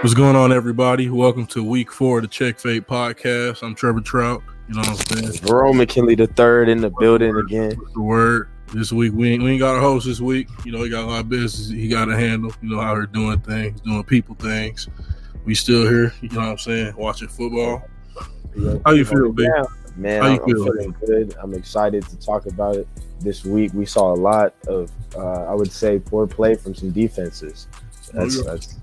What's 0.00 0.14
going 0.14 0.36
on, 0.36 0.52
everybody? 0.52 1.10
Welcome 1.10 1.46
to 1.48 1.64
week 1.64 1.90
four 1.90 2.18
of 2.18 2.22
the 2.22 2.28
Check 2.28 2.60
Fate 2.60 2.86
podcast. 2.86 3.62
I'm 3.64 3.74
Trevor 3.74 4.00
Trout. 4.00 4.42
You 4.68 4.74
know 4.74 4.80
what 4.82 5.10
I'm 5.10 5.18
saying? 5.18 5.32
Jerome 5.46 5.78
McKinley 5.78 6.14
the 6.14 6.28
third 6.28 6.68
in 6.68 6.80
the 6.80 6.90
building 6.90 7.34
again. 7.36 7.76
The 7.94 8.00
word 8.00 8.48
this 8.72 8.92
week 8.92 9.12
we 9.12 9.32
ain't, 9.32 9.42
we 9.42 9.50
ain't 9.52 9.60
got 9.60 9.76
a 9.76 9.80
host 9.80 10.06
this 10.06 10.20
week. 10.20 10.48
You 10.64 10.70
know 10.70 10.84
he 10.84 10.88
got 10.90 11.04
a 11.04 11.06
lot 11.06 11.20
of 11.20 11.28
business 11.28 11.68
he 11.68 11.88
got 11.88 12.04
to 12.04 12.16
handle. 12.16 12.52
You 12.62 12.70
know 12.70 12.80
how 12.80 12.94
they're 12.94 13.06
doing 13.06 13.40
things, 13.40 13.80
doing 13.80 14.04
people 14.04 14.36
things. 14.36 14.88
We 15.44 15.54
still 15.56 15.82
here. 15.88 16.12
You 16.20 16.28
know 16.28 16.40
what 16.40 16.48
I'm 16.48 16.58
saying? 16.58 16.94
Watching 16.96 17.28
football. 17.28 17.82
How 18.84 18.92
you 18.92 19.04
feel, 19.04 19.32
big? 19.32 19.48
Man, 19.96 20.22
How 20.22 20.28
you 20.28 20.34
I'm, 20.34 20.40
I'm 20.42 20.46
feel? 20.46 20.64
feeling 20.64 20.96
good. 21.04 21.34
I'm 21.42 21.54
excited 21.54 22.04
to 22.08 22.16
talk 22.18 22.46
about 22.46 22.76
it 22.76 22.86
this 23.20 23.44
week. 23.44 23.72
We 23.74 23.84
saw 23.84 24.12
a 24.12 24.16
lot 24.16 24.54
of, 24.68 24.92
uh, 25.16 25.46
I 25.46 25.54
would 25.54 25.72
say, 25.72 25.98
poor 25.98 26.28
play 26.28 26.54
from 26.54 26.74
some 26.76 26.92
defenses. 26.92 27.66
That's, 28.14 28.38
Oh, 28.38 28.42
yeah. 28.44 28.50
that's 28.52 28.76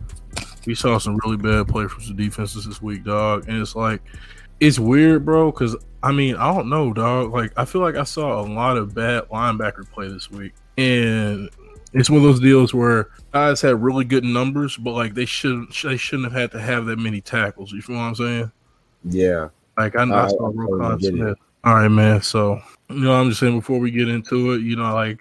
We 0.65 0.75
saw 0.75 0.97
some 0.97 1.17
really 1.23 1.37
bad 1.37 1.67
play 1.67 1.87
from 1.87 2.01
some 2.03 2.15
defenses 2.15 2.65
this 2.65 2.81
week, 2.81 3.03
dog. 3.03 3.47
And 3.47 3.61
it's 3.61 3.75
like, 3.75 4.01
it's 4.59 4.79
weird, 4.79 5.25
bro. 5.25 5.51
Because 5.51 5.75
I 6.01 6.11
mean, 6.11 6.35
I 6.35 6.53
don't 6.53 6.69
know, 6.69 6.93
dog. 6.93 7.33
Like, 7.33 7.51
I 7.57 7.65
feel 7.65 7.81
like 7.81 7.95
I 7.95 8.03
saw 8.03 8.39
a 8.41 8.45
lot 8.47 8.77
of 8.77 8.93
bad 8.95 9.23
linebacker 9.29 9.89
play 9.91 10.07
this 10.07 10.29
week, 10.31 10.53
and 10.77 11.49
it's 11.93 12.09
one 12.09 12.17
of 12.17 12.23
those 12.23 12.39
deals 12.39 12.73
where 12.73 13.09
guys 13.31 13.61
had 13.61 13.81
really 13.81 14.05
good 14.05 14.23
numbers, 14.23 14.75
but 14.77 14.91
like 14.91 15.13
they 15.13 15.25
shouldn't, 15.25 15.75
they 15.83 15.97
shouldn't 15.97 16.31
have 16.31 16.39
had 16.39 16.51
to 16.51 16.59
have 16.59 16.85
that 16.87 16.99
many 16.99 17.21
tackles. 17.21 17.71
You 17.71 17.81
feel 17.81 17.95
what 17.95 18.01
I'm 18.03 18.15
saying? 18.15 18.51
yeah. 19.05 19.49
Like 19.77 19.95
I, 19.97 20.03
I 20.03 20.25
I- 20.25 20.27
saw 20.29 20.47
I 20.47 20.51
real 20.53 20.67
totally 20.79 21.01
get. 21.01 21.13
Smith. 21.13 21.37
All 21.65 21.75
right, 21.75 21.87
man. 21.89 22.21
So 22.21 22.61
you 22.89 22.99
know, 23.01 23.13
I'm 23.13 23.27
just 23.29 23.39
saying 23.41 23.57
before 23.59 23.79
we 23.79 23.91
get 23.91 24.07
into 24.07 24.53
it, 24.53 24.62
you 24.62 24.75
know, 24.77 24.93
like 24.93 25.20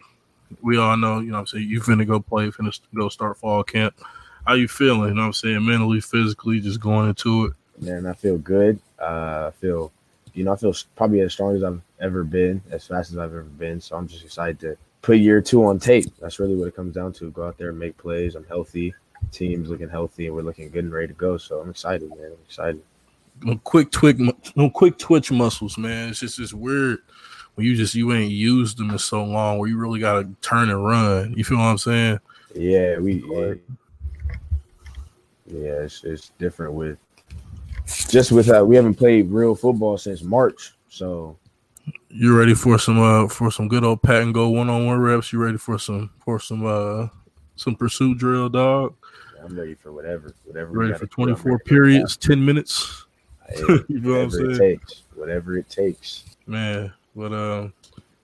we 0.62 0.76
all 0.78 0.96
know, 0.96 1.18
you 1.18 1.28
know, 1.28 1.34
what 1.34 1.40
I'm 1.40 1.46
saying 1.46 1.68
you 1.68 1.80
finna 1.80 2.06
go 2.06 2.20
play, 2.20 2.46
finna 2.48 2.78
go 2.94 3.08
start 3.08 3.36
fall 3.38 3.64
camp. 3.64 3.94
How 4.46 4.54
you 4.54 4.68
feeling? 4.68 5.08
You 5.08 5.14
know, 5.14 5.22
what 5.22 5.26
I'm 5.28 5.32
saying 5.32 5.64
mentally, 5.64 6.00
physically, 6.00 6.60
just 6.60 6.80
going 6.80 7.08
into 7.08 7.46
it. 7.46 7.52
Man, 7.80 8.06
I 8.06 8.12
feel 8.12 8.38
good. 8.38 8.78
Uh, 9.00 9.48
I 9.48 9.52
feel, 9.58 9.90
you 10.34 10.44
know, 10.44 10.52
I 10.52 10.56
feel 10.56 10.74
probably 10.96 11.20
as 11.20 11.32
strong 11.32 11.56
as 11.56 11.64
I've 11.64 11.80
ever 12.00 12.24
been, 12.24 12.62
as 12.70 12.86
fast 12.86 13.10
as 13.10 13.18
I've 13.18 13.32
ever 13.32 13.42
been. 13.42 13.80
So 13.80 13.96
I'm 13.96 14.06
just 14.06 14.24
excited 14.24 14.60
to 14.60 14.76
put 15.02 15.18
year 15.18 15.40
two 15.40 15.64
on 15.64 15.78
tape. 15.78 16.06
That's 16.20 16.38
really 16.38 16.56
what 16.56 16.68
it 16.68 16.76
comes 16.76 16.94
down 16.94 17.12
to. 17.14 17.30
Go 17.30 17.46
out 17.46 17.56
there 17.56 17.70
and 17.70 17.78
make 17.78 17.96
plays. 17.96 18.34
I'm 18.34 18.44
healthy. 18.44 18.94
Team's 19.32 19.70
looking 19.70 19.88
healthy, 19.88 20.26
and 20.26 20.36
we're 20.36 20.42
looking 20.42 20.68
good 20.70 20.84
and 20.84 20.92
ready 20.92 21.08
to 21.08 21.14
go. 21.14 21.38
So 21.38 21.60
I'm 21.60 21.70
excited, 21.70 22.10
man. 22.10 22.26
I'm 22.26 22.44
excited. 22.46 22.82
No 23.42 23.56
quick 23.64 23.90
twitch, 23.90 24.18
no 24.54 24.70
quick 24.70 24.98
twitch 24.98 25.32
muscles, 25.32 25.78
man. 25.78 26.10
It's 26.10 26.20
just 26.20 26.38
it's 26.38 26.52
weird 26.52 26.98
when 27.54 27.66
you 27.66 27.74
just 27.74 27.94
you 27.94 28.12
ain't 28.12 28.30
used 28.30 28.78
them 28.78 28.90
in 28.90 28.98
so 28.98 29.24
long, 29.24 29.58
where 29.58 29.68
you 29.68 29.78
really 29.78 30.00
gotta 30.00 30.28
turn 30.42 30.70
and 30.70 30.84
run. 30.84 31.34
You 31.36 31.44
feel 31.44 31.58
what 31.58 31.64
I'm 31.64 31.78
saying? 31.78 32.20
Yeah, 32.54 32.98
we. 32.98 33.24
Yeah, 33.26 33.54
yeah 35.46 35.82
it's, 35.82 36.04
it's 36.04 36.30
different 36.38 36.72
with 36.72 36.98
just 38.08 38.32
with 38.32 38.48
uh, 38.50 38.64
we 38.64 38.76
haven't 38.76 38.94
played 38.94 39.30
real 39.30 39.54
football 39.54 39.98
since 39.98 40.22
March, 40.22 40.74
so 40.88 41.36
You 42.08 42.36
ready 42.36 42.54
for 42.54 42.78
some 42.78 42.98
uh 42.98 43.28
for 43.28 43.50
some 43.50 43.68
good 43.68 43.84
old 43.84 44.02
pat 44.02 44.22
and 44.22 44.32
go 44.32 44.48
one 44.48 44.70
on 44.70 44.86
one 44.86 44.98
reps? 44.98 45.32
You 45.32 45.42
ready 45.42 45.58
for 45.58 45.78
some 45.78 46.10
for 46.24 46.40
some 46.40 46.64
uh 46.64 47.08
some 47.56 47.74
pursuit 47.76 48.18
drill, 48.18 48.48
dog? 48.48 48.94
I'm 49.42 49.58
ready 49.58 49.74
for 49.74 49.92
whatever, 49.92 50.34
whatever. 50.44 50.70
Ready 50.72 50.94
for 50.94 51.06
24 51.06 51.52
ready 51.52 51.64
periods, 51.64 52.16
10 52.16 52.42
minutes. 52.42 53.04
Hey, 53.46 53.56
You 53.88 54.00
know 54.00 54.10
what 54.12 54.20
I'm 54.20 54.30
whatever 54.30 54.50
it 54.50 54.58
takes, 54.58 55.02
whatever 55.14 55.58
it 55.58 55.68
takes. 55.68 56.24
man. 56.46 56.92
But 57.14 57.32
um, 57.34 57.72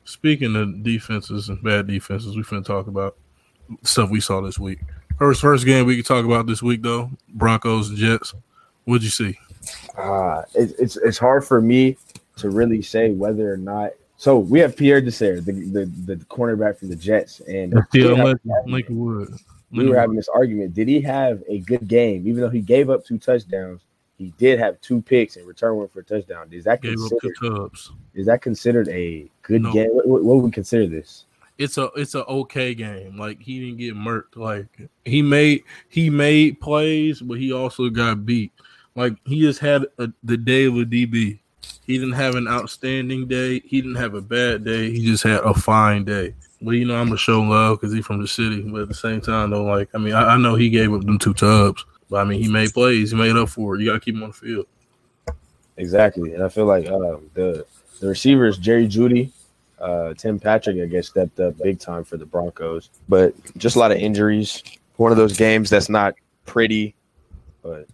speaking 0.05 0.57
of 0.57 0.83
defenses 0.83 1.51
and 1.51 1.63
bad 1.63 1.87
defenses, 1.87 2.35
we 2.37 2.43
finna 2.43 2.65
talk 2.65 2.87
about 2.87 3.17
stuff 3.83 4.09
we 4.11 4.21
saw 4.21 4.41
this 4.41 4.59
week. 4.59 4.81
First, 5.21 5.43
first 5.43 5.67
game 5.67 5.85
we 5.85 5.97
can 5.97 6.05
talk 6.05 6.25
about 6.25 6.47
this 6.47 6.63
week 6.63 6.81
though: 6.81 7.11
Broncos 7.29 7.91
and 7.91 7.99
Jets. 7.99 8.33
What'd 8.87 9.03
you 9.03 9.11
see? 9.11 9.39
Uh, 9.95 10.45
it, 10.55 10.73
it's 10.79 10.97
it's 10.97 11.19
hard 11.19 11.45
for 11.45 11.61
me 11.61 11.99
to 12.39 12.49
really 12.49 12.81
say 12.81 13.11
whether 13.11 13.53
or 13.53 13.59
not. 13.59 13.91
So 14.17 14.39
we 14.39 14.61
have 14.61 14.75
Pierre 14.75 15.03
Desir, 15.03 15.43
the, 15.43 15.53
the 15.53 15.85
the 16.07 16.17
cornerback 16.25 16.79
from 16.79 16.89
the 16.89 16.97
Jets, 16.97 17.41
and 17.41 17.75
we 17.93 18.03
Lincoln, 18.03 18.41
Lincoln 18.65 18.99
Wood. 18.99 19.35
we 19.71 19.87
were 19.87 19.97
having 19.97 20.17
this 20.17 20.29
argument. 20.29 20.73
Did 20.73 20.89
he 20.89 21.03
have 21.03 21.43
a 21.51 21.59
good 21.59 21.87
game? 21.87 22.27
Even 22.27 22.41
though 22.41 22.49
he 22.49 22.63
gave 22.63 22.89
up 22.89 23.05
two 23.05 23.19
touchdowns, 23.19 23.83
he 24.17 24.33
did 24.39 24.59
have 24.59 24.81
two 24.81 25.03
picks 25.03 25.37
and 25.37 25.47
return 25.47 25.77
one 25.77 25.89
for 25.89 26.01
a 26.01 26.05
touchdown. 26.05 26.49
Is 26.51 26.65
that 26.65 26.81
gave 26.81 26.97
considered? 26.97 27.71
Is 28.15 28.25
that 28.25 28.41
considered 28.41 28.89
a 28.89 29.29
good 29.43 29.61
No. 29.65 29.73
game? 29.75 29.91
What, 29.91 30.09
what, 30.09 30.25
what 30.25 30.37
would 30.37 30.45
we 30.47 30.51
consider 30.51 30.87
this? 30.87 31.27
It's 31.61 31.77
a 31.77 31.91
it's 31.95 32.15
a 32.15 32.25
okay 32.25 32.75
game. 32.75 33.19
Like 33.19 33.39
he 33.41 33.61
didn't 33.61 33.77
get 33.77 33.95
murked. 33.95 34.37
Like 34.37 34.67
he 35.05 35.21
made 35.21 35.63
he 35.91 36.09
made 36.09 36.59
plays, 36.59 37.21
but 37.21 37.39
he 37.39 37.53
also 37.53 37.91
got 37.91 38.25
beat. 38.25 38.51
Like 38.97 39.13
he 39.27 39.43
just 39.43 39.61
had 39.61 39.85
a, 39.99 40.11
the 40.25 40.39
day 40.39 40.65
of 40.65 40.75
a 40.77 40.85
DB. 40.85 41.39
He 41.87 41.99
didn't 41.99 42.15
have 42.15 42.35
an 42.35 42.49
outstanding 42.49 43.29
day. 43.29 43.61
He 43.61 43.83
didn't 43.83 43.97
have 43.97 44.15
a 44.15 44.23
bad 44.23 44.65
day. 44.65 44.91
He 44.91 45.05
just 45.05 45.23
had 45.23 45.41
a 45.41 45.53
fine 45.53 46.05
day. 46.05 46.35
Well, 46.63 46.75
you 46.75 46.87
know, 46.87 46.97
I'm 46.97 47.09
gonna 47.09 47.19
show 47.19 47.43
love 47.43 47.79
because 47.79 47.93
he's 47.93 48.07
from 48.07 48.23
the 48.23 48.29
city. 48.29 48.63
But 48.63 48.83
at 48.83 48.89
the 48.89 48.95
same 48.95 49.21
time, 49.21 49.51
though, 49.51 49.65
like 49.65 49.91
I 49.95 49.99
mean, 49.99 50.15
I, 50.15 50.35
I 50.35 50.37
know 50.39 50.55
he 50.55 50.71
gave 50.71 50.95
up 50.95 51.03
them 51.03 51.19
two 51.19 51.35
tubs, 51.35 51.85
but 52.09 52.17
I 52.17 52.25
mean, 52.25 52.43
he 52.43 52.49
made 52.51 52.73
plays. 52.73 53.11
He 53.11 53.19
made 53.19 53.37
up 53.37 53.51
for 53.51 53.77
it. 53.77 53.81
You 53.81 53.89
gotta 53.89 54.01
keep 54.01 54.15
him 54.15 54.23
on 54.23 54.31
the 54.31 54.35
field. 54.35 54.67
Exactly, 55.77 56.33
and 56.33 56.43
I 56.43 56.49
feel 56.49 56.65
like 56.65 56.89
um, 56.89 57.31
the 57.35 57.67
the 58.01 58.09
receivers 58.09 58.57
Jerry 58.57 58.87
Jeudy, 58.89 59.31
uh, 59.81 60.15
Tim 60.15 60.39
Patrick, 60.39 60.81
I 60.81 60.87
guess 60.87 61.09
stepped 61.09 61.41
up 61.41 61.59
big 61.59 61.79
time 61.79 62.05
for 62.05 62.17
the 62.17 62.27
Broncos, 62.27 62.91
but 63.09 63.35
just 63.57 63.77
a 63.77 63.79
lot 63.79 63.93
of 63.93 63.99
injuries. 63.99 64.63
One 64.97 65.11
of 65.11 65.17
those 65.17 65.37
games 65.37 65.71
that's 65.71 65.89
not 65.89 66.15
pretty, 66.45 66.95
but 67.63 67.87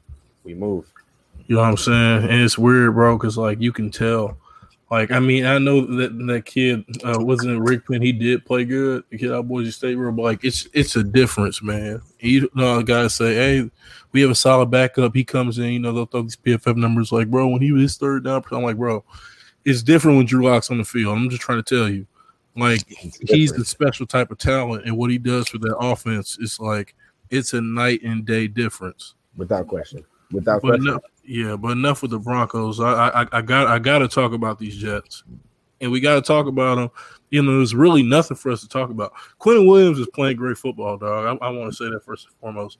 we 0.45 0.55
move. 0.55 0.93
You 1.47 1.57
know 1.57 1.63
what 1.63 1.69
I'm 1.69 1.77
saying? 1.77 2.25
And 2.25 2.43
it's 2.43 2.59
weird, 2.59 2.95
bro, 2.95 3.17
because 3.17 3.39
like 3.39 3.61
you 3.61 3.73
can 3.73 3.91
tell. 3.91 4.37
Like, 4.91 5.11
I 5.11 5.19
mean, 5.19 5.47
I 5.47 5.59
know 5.59 5.85
that 5.85 6.17
that 6.27 6.45
kid 6.45 6.85
uh, 7.03 7.19
wasn't 7.19 7.57
it 7.57 7.61
Rypien. 7.61 8.05
He 8.05 8.13
did 8.13 8.47
play 8.47 8.65
good. 8.65 9.03
The 9.11 9.19
kid 9.19 9.33
out 9.33 9.41
of 9.41 9.49
Boise 9.49 9.73
State, 9.73 9.97
bro. 9.97 10.13
But 10.13 10.23
like, 10.23 10.45
it's 10.45 10.69
it's 10.73 10.95
a 10.95 11.03
difference, 11.03 11.61
man. 11.61 12.03
You 12.21 12.49
know, 12.55 12.83
guys 12.83 13.17
say, 13.17 13.35
"Hey, 13.35 13.71
we 14.13 14.21
have 14.21 14.31
a 14.31 14.35
solid 14.35 14.71
backup." 14.71 15.15
He 15.15 15.25
comes 15.25 15.59
in, 15.59 15.73
you 15.73 15.81
know, 15.81 15.93
they'll 15.93 16.07
throw 16.07 16.23
these 16.23 16.37
PFF 16.37 16.77
numbers. 16.77 17.11
Like, 17.11 17.29
bro, 17.29 17.49
when 17.49 17.63
he 17.63 17.73
was 17.73 17.83
his 17.83 17.97
third 17.97 18.25
down, 18.25 18.45
I'm 18.53 18.63
like, 18.63 18.77
bro, 18.77 19.05
it's 19.67 19.83
different 19.83 20.17
when 20.17 20.27
Drew 20.27 20.45
Lock's 20.45 20.71
on 20.71 20.79
the 20.79 20.85
field. 20.85 21.19
I'm 21.19 21.29
just 21.29 21.43
trying 21.43 21.63
to 21.63 21.77
tell 21.77 21.89
you, 21.89 22.07
like, 22.57 22.87
he's 22.89 23.53
the 23.53 23.65
special 23.65 24.07
type 24.07 24.31
of 24.31 24.39
talent, 24.39 24.87
and 24.87 24.97
what 24.97 25.11
he 25.11 25.19
does 25.19 25.49
for 25.49 25.59
that 25.59 25.77
offense 25.77 26.39
is 26.39 26.59
like 26.59 26.95
it's 27.29 27.53
a 27.53 27.61
night 27.61 28.03
and 28.03 28.25
day 28.25 28.47
difference. 28.49 29.15
without 29.37 29.67
question. 29.67 30.05
Without 30.33 30.63
But 30.63 30.69
question. 30.69 30.89
enough, 30.89 31.03
yeah, 31.25 31.57
but 31.57 31.73
enough 31.73 32.01
with 32.01 32.13
the 32.13 32.19
Broncos. 32.19 32.81
I, 32.81 33.09
I 33.09 33.27
I 33.33 33.43
got 33.43 33.67
I 33.67 33.79
got 33.79 33.99
to 33.99 34.09
talk 34.09 34.33
about 34.33 34.59
these 34.59 34.77
Jets, 34.77 35.25
and 35.81 35.91
we 35.91 36.01
got 36.01 36.15
to 36.15 36.23
talk 36.23 36.47
about 36.47 36.77
them. 36.77 36.91
You 37.31 37.43
know, 37.43 37.57
there's 37.57 37.75
really 37.75 38.05
nothing 38.05 38.37
for 38.37 38.53
us 38.53 38.61
to 38.61 38.69
talk 38.69 38.91
about. 38.91 39.13
Quinnen 39.41 39.67
Williams 39.69 39.99
is 39.99 40.09
playing 40.15 40.37
great 40.37 40.57
football, 40.57 40.97
dog. 40.97 41.39
I, 41.43 41.47
I 41.47 41.51
want 41.51 41.71
to 41.73 41.77
say 41.77 41.91
that 41.91 42.05
first 42.05 42.27
and 42.27 42.35
foremost. 42.37 42.79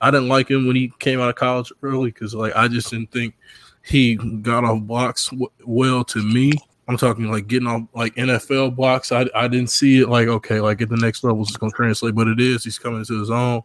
I 0.00 0.10
didn't 0.10 0.28
like 0.28 0.50
him 0.50 0.66
when 0.66 0.76
he 0.76 0.92
came 1.00 1.20
out 1.20 1.30
of 1.30 1.34
college 1.36 1.72
early 1.82 2.10
because, 2.10 2.34
like, 2.34 2.54
I 2.54 2.68
just 2.68 2.90
didn't 2.90 3.10
think 3.10 3.34
he 3.82 4.16
got 4.16 4.64
off 4.64 4.82
blocks 4.82 5.30
w- 5.30 5.50
well. 5.64 6.04
To 6.04 6.22
me, 6.22 6.52
I'm 6.86 6.96
talking 6.96 7.30
like 7.30 7.46
getting 7.46 7.68
off 7.68 7.82
like 7.94 8.14
NFL 8.16 8.76
blocks. 8.76 9.12
I 9.12 9.26
I 9.34 9.48
didn't 9.48 9.70
see 9.70 10.00
it 10.00 10.08
like 10.08 10.28
okay, 10.28 10.60
like 10.60 10.80
at 10.82 10.88
the 10.88 10.96
next 10.96 11.24
level, 11.24 11.42
it's 11.42 11.56
going 11.56 11.72
to 11.72 11.76
translate, 11.76 12.14
but 12.14 12.28
it 12.28 12.40
is. 12.40 12.64
He's 12.64 12.78
coming 12.78 13.00
into 13.00 13.18
his 13.18 13.30
own 13.30 13.62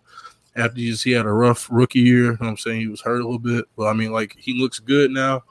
after 0.56 0.80
he 0.80 0.92
just 0.92 1.04
he 1.04 1.12
had 1.12 1.26
a 1.26 1.32
rough 1.32 1.68
rookie 1.72 2.00
year. 2.00 2.32
You 2.32 2.38
know 2.42 2.48
I'm 2.48 2.58
saying 2.58 2.80
he 2.80 2.88
was 2.88 3.02
hurt 3.02 3.22
a 3.22 3.24
little 3.26 3.40
bit, 3.40 3.66
but 3.76 3.88
I 3.88 3.94
mean, 3.94 4.12
like 4.12 4.36
he 4.38 4.60
looks 4.60 4.80
good 4.80 5.12
now. 5.12 5.44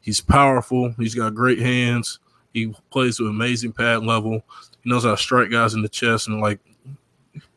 He's 0.00 0.20
powerful. 0.20 0.92
He's 0.98 1.14
got 1.14 1.34
great 1.34 1.60
hands. 1.60 2.18
He 2.52 2.74
plays 2.90 3.18
with 3.18 3.30
amazing 3.30 3.72
pad 3.72 4.04
level. 4.04 4.42
He 4.82 4.90
knows 4.90 5.04
how 5.04 5.12
to 5.12 5.16
strike 5.16 5.50
guys 5.50 5.74
in 5.74 5.82
the 5.82 5.88
chest 5.88 6.28
and 6.28 6.40
like 6.40 6.58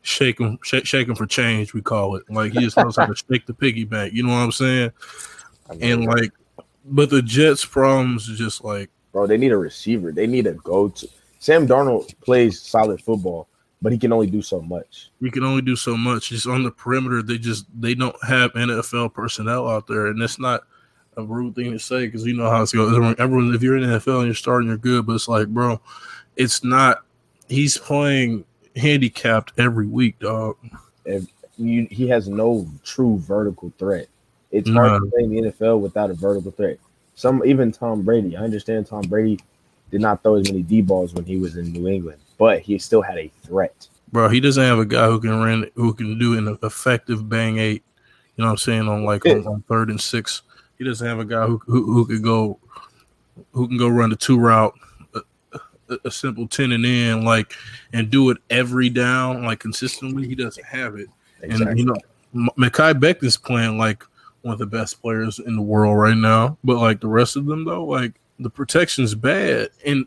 shake 0.02 0.38
them, 0.38 0.58
shake, 0.62 0.86
shake 0.86 1.08
'em 1.08 1.16
for 1.16 1.26
change. 1.26 1.74
We 1.74 1.82
call 1.82 2.16
it 2.16 2.22
like 2.30 2.52
he 2.52 2.60
just 2.60 2.76
knows 2.76 2.96
how 2.96 3.06
to 3.06 3.14
shake 3.30 3.46
the 3.46 3.54
piggy 3.54 3.84
bank. 3.84 4.14
You 4.14 4.22
know 4.22 4.30
what 4.32 4.36
I'm 4.36 4.52
saying? 4.52 4.92
And 5.80 6.06
like, 6.06 6.32
but 6.86 7.10
the 7.10 7.22
Jets' 7.22 7.64
problems 7.64 8.26
just 8.26 8.64
like 8.64 8.90
bro, 9.12 9.26
they 9.26 9.38
need 9.38 9.52
a 9.52 9.56
receiver. 9.56 10.12
They 10.12 10.26
need 10.26 10.46
a 10.46 10.52
go 10.52 10.88
to. 10.88 11.08
Sam 11.38 11.66
Darnold 11.66 12.18
plays 12.20 12.60
solid 12.60 13.00
football, 13.00 13.48
but 13.80 13.92
he 13.92 13.98
can 13.98 14.12
only 14.12 14.26
do 14.26 14.42
so 14.42 14.60
much. 14.60 15.10
you 15.20 15.30
can 15.30 15.44
only 15.44 15.62
do 15.62 15.76
so 15.76 15.96
much. 15.96 16.30
Just 16.30 16.46
on 16.46 16.62
the 16.62 16.70
perimeter, 16.70 17.22
they 17.22 17.38
just 17.38 17.66
they 17.78 17.94
don't 17.94 18.16
have 18.24 18.52
NFL 18.52 19.14
personnel 19.14 19.68
out 19.68 19.86
there, 19.86 20.08
and 20.08 20.20
that's 20.20 20.38
not 20.38 20.62
a 21.16 21.22
rude 21.22 21.54
thing 21.54 21.72
to 21.72 21.78
say 21.78 22.06
because 22.06 22.26
you 22.26 22.34
know 22.34 22.50
how 22.50 22.62
it's 22.62 22.72
going. 22.72 23.16
Everyone, 23.18 23.54
if 23.54 23.62
you're 23.62 23.76
in 23.76 23.88
the 23.88 23.98
NFL 23.98 24.18
and 24.18 24.26
you're 24.26 24.34
starting, 24.34 24.68
you're 24.68 24.76
good, 24.76 25.06
but 25.06 25.14
it's 25.14 25.28
like, 25.28 25.48
bro, 25.48 25.80
it's 26.36 26.62
not. 26.62 27.04
He's 27.48 27.78
playing 27.78 28.44
handicapped 28.76 29.52
every 29.56 29.86
week, 29.86 30.18
dog. 30.18 30.56
You, 31.56 31.86
he 31.90 32.08
has 32.08 32.28
no 32.28 32.68
true 32.84 33.18
vertical 33.18 33.72
threat. 33.78 34.08
It's 34.50 34.70
hard 34.70 35.02
to 35.02 35.06
mm. 35.06 35.10
play 35.10 35.24
in 35.24 35.30
the 35.30 35.52
NFL 35.52 35.80
without 35.80 36.10
a 36.10 36.14
vertical 36.14 36.50
threat. 36.50 36.78
Some 37.14 37.42
even 37.44 37.72
Tom 37.72 38.02
Brady. 38.02 38.36
I 38.36 38.42
understand 38.42 38.86
Tom 38.86 39.02
Brady 39.02 39.38
did 39.90 40.00
not 40.00 40.22
throw 40.22 40.36
as 40.36 40.50
many 40.50 40.62
D 40.62 40.82
balls 40.82 41.14
when 41.14 41.24
he 41.24 41.36
was 41.36 41.56
in 41.56 41.72
New 41.72 41.88
England, 41.88 42.18
but 42.38 42.60
he 42.60 42.78
still 42.78 43.02
had 43.02 43.18
a 43.18 43.30
threat. 43.44 43.88
Bro, 44.12 44.28
he 44.28 44.40
doesn't 44.40 44.62
have 44.62 44.78
a 44.78 44.84
guy 44.84 45.06
who 45.06 45.20
can 45.20 45.40
run, 45.40 45.70
who 45.74 45.94
can 45.94 46.18
do 46.18 46.38
an 46.38 46.58
effective 46.62 47.28
bang 47.28 47.58
eight. 47.58 47.82
You 48.36 48.42
know 48.42 48.48
what 48.48 48.52
I'm 48.52 48.58
saying? 48.58 48.88
On 48.88 49.04
like 49.04 49.24
on, 49.26 49.46
on 49.46 49.62
third 49.62 49.88
and 49.90 50.00
six, 50.00 50.42
he 50.78 50.84
doesn't 50.84 51.06
have 51.06 51.18
a 51.18 51.24
guy 51.24 51.46
who 51.46 51.60
who, 51.66 51.92
who 51.92 52.06
could 52.06 52.22
go 52.22 52.58
who 53.52 53.66
can 53.66 53.78
go 53.78 53.88
run 53.88 54.10
the 54.10 54.16
two 54.16 54.38
route, 54.38 54.74
a, 56.04 56.10
simple 56.10 56.46
ten 56.46 56.72
and 56.72 56.84
in, 56.84 57.24
like 57.24 57.54
and 57.92 58.10
do 58.10 58.30
it 58.30 58.38
every 58.50 58.88
down, 58.88 59.44
like 59.44 59.60
consistently. 59.60 60.26
He 60.28 60.34
doesn't 60.34 60.64
have 60.64 60.96
it, 60.96 61.08
exactly. 61.42 61.66
and 61.66 61.78
you 61.78 61.86
know, 61.86 62.50
Mekhi 62.58 62.98
Beck 62.98 63.22
is 63.22 63.36
playing 63.36 63.78
like 63.78 64.04
one 64.46 64.52
of 64.52 64.58
the 64.58 64.66
best 64.66 65.02
players 65.02 65.38
in 65.38 65.56
the 65.56 65.62
world 65.62 65.98
right 65.98 66.16
now. 66.16 66.56
But 66.64 66.78
like 66.78 67.00
the 67.00 67.08
rest 67.08 67.36
of 67.36 67.46
them, 67.46 67.64
though, 67.64 67.84
like 67.84 68.14
the 68.38 68.50
protection's 68.50 69.14
bad, 69.14 69.70
and 69.84 70.06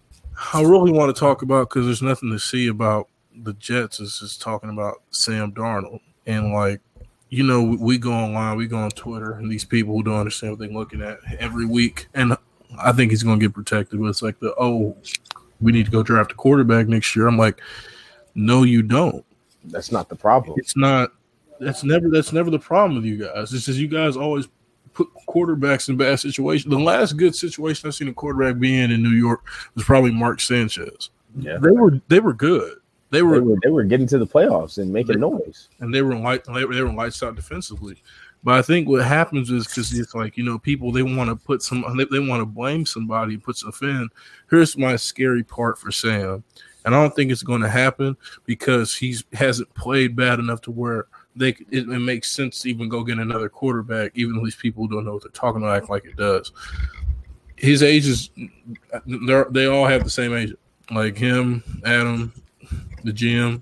I 0.53 0.61
really 0.61 0.91
want 0.91 1.13
to 1.13 1.19
talk 1.19 1.41
about 1.41 1.69
because 1.69 1.85
there's 1.85 2.01
nothing 2.01 2.31
to 2.31 2.39
see 2.39 2.67
about 2.67 3.09
the 3.43 3.53
Jets. 3.53 3.99
Is 3.99 4.19
just 4.19 4.41
talking 4.41 4.69
about 4.69 5.01
Sam 5.11 5.51
Darnold 5.51 6.01
and 6.25 6.53
like 6.53 6.81
you 7.29 7.43
know, 7.43 7.61
we 7.61 7.97
go 7.97 8.11
online, 8.11 8.57
we 8.57 8.67
go 8.67 8.77
on 8.77 8.89
Twitter, 8.91 9.33
and 9.33 9.51
these 9.51 9.63
people 9.63 9.93
who 9.93 10.03
don't 10.03 10.19
understand 10.19 10.53
what 10.53 10.59
they're 10.59 10.69
looking 10.69 11.01
at 11.01 11.19
every 11.39 11.65
week. 11.65 12.07
And 12.15 12.35
I 12.79 12.91
think 12.91 13.11
he's 13.11 13.23
going 13.23 13.39
to 13.39 13.45
get 13.45 13.53
protected. 13.53 13.99
But 13.99 14.07
it's 14.07 14.21
like 14.21 14.39
the 14.39 14.53
oh, 14.57 14.97
we 15.61 15.71
need 15.71 15.85
to 15.85 15.91
go 15.91 16.01
draft 16.01 16.31
a 16.31 16.35
quarterback 16.35 16.87
next 16.87 17.15
year. 17.15 17.27
I'm 17.27 17.37
like, 17.37 17.61
no, 18.33 18.63
you 18.63 18.81
don't. 18.81 19.23
That's 19.65 19.91
not 19.91 20.09
the 20.09 20.15
problem. 20.15 20.55
It's 20.57 20.75
not. 20.75 21.11
That's 21.59 21.83
never. 21.83 22.09
That's 22.09 22.33
never 22.33 22.49
the 22.49 22.59
problem 22.59 22.95
with 22.95 23.05
you 23.05 23.17
guys. 23.17 23.53
It's 23.53 23.65
just 23.65 23.79
you 23.79 23.87
guys 23.87 24.15
always 24.15 24.47
put 24.93 25.09
quarterbacks 25.27 25.89
in 25.89 25.97
bad 25.97 26.19
situations. 26.19 26.69
The 26.69 26.79
last 26.79 27.13
good 27.13 27.35
situation 27.35 27.87
I've 27.87 27.95
seen 27.95 28.07
a 28.07 28.13
quarterback 28.13 28.59
be 28.59 28.79
in 28.79 28.91
in 28.91 29.03
New 29.03 29.09
York 29.09 29.45
was 29.75 29.83
probably 29.83 30.11
Mark 30.11 30.41
Sanchez. 30.41 31.09
Yeah, 31.37 31.57
they 31.57 31.71
were 31.71 32.01
they 32.07 32.19
were 32.19 32.33
good. 32.33 32.77
They 33.11 33.23
were, 33.23 33.39
they 33.39 33.45
were, 33.45 33.57
they 33.63 33.69
were 33.69 33.83
getting 33.83 34.07
to 34.07 34.19
the 34.19 34.27
playoffs 34.27 34.77
and 34.77 34.93
making 34.93 35.15
they, 35.15 35.19
noise, 35.19 35.69
and 35.79 35.93
they 35.93 36.01
were 36.01 36.15
light 36.15 36.43
they 36.45 36.65
were, 36.65 36.75
they 36.75 36.81
were 36.81 36.93
lights 36.93 37.23
out 37.23 37.35
defensively. 37.35 38.01
But 38.43 38.55
I 38.55 38.61
think 38.61 38.87
what 38.87 39.03
happens 39.03 39.49
is 39.49 39.67
because 39.67 39.97
it's 39.97 40.15
like 40.15 40.37
you 40.37 40.43
know 40.43 40.59
people 40.59 40.91
they 40.91 41.01
want 41.01 41.29
to 41.29 41.35
put 41.35 41.61
some 41.61 41.83
they, 41.97 42.05
they 42.05 42.19
want 42.19 42.41
to 42.41 42.45
blame 42.45 42.85
somebody 42.85 43.37
put 43.37 43.57
some 43.57 43.73
in. 43.81 44.09
Here's 44.49 44.77
my 44.77 44.95
scary 44.95 45.43
part 45.43 45.79
for 45.79 45.91
Sam, 45.91 46.43
and 46.85 46.95
I 46.95 47.01
don't 47.01 47.15
think 47.15 47.31
it's 47.31 47.43
going 47.43 47.61
to 47.61 47.69
happen 47.69 48.15
because 48.45 48.95
he's 48.95 49.23
hasn't 49.33 49.73
played 49.73 50.15
bad 50.15 50.39
enough 50.39 50.61
to 50.61 50.71
where 50.71 51.07
they 51.35 51.49
it, 51.49 51.87
it, 51.89 51.99
makes 51.99 52.31
sense 52.31 52.59
to 52.59 52.69
even 52.69 52.89
go 52.89 53.03
get 53.03 53.17
another 53.17 53.49
quarterback, 53.49 54.11
even 54.15 54.35
though 54.35 54.43
these 54.43 54.55
people 54.55 54.87
don't 54.87 55.05
know 55.05 55.13
what 55.13 55.23
they're 55.23 55.31
talking 55.31 55.61
about, 55.61 55.77
act 55.77 55.89
like 55.89 56.05
it 56.05 56.15
does. 56.15 56.51
His 57.55 57.83
age 57.83 58.07
is 58.07 58.29
they 59.05 59.65
all 59.65 59.85
have 59.85 60.03
the 60.03 60.09
same 60.09 60.33
age, 60.33 60.53
like 60.91 61.17
him, 61.17 61.63
Adam, 61.85 62.33
the 63.03 63.11
GM. 63.11 63.61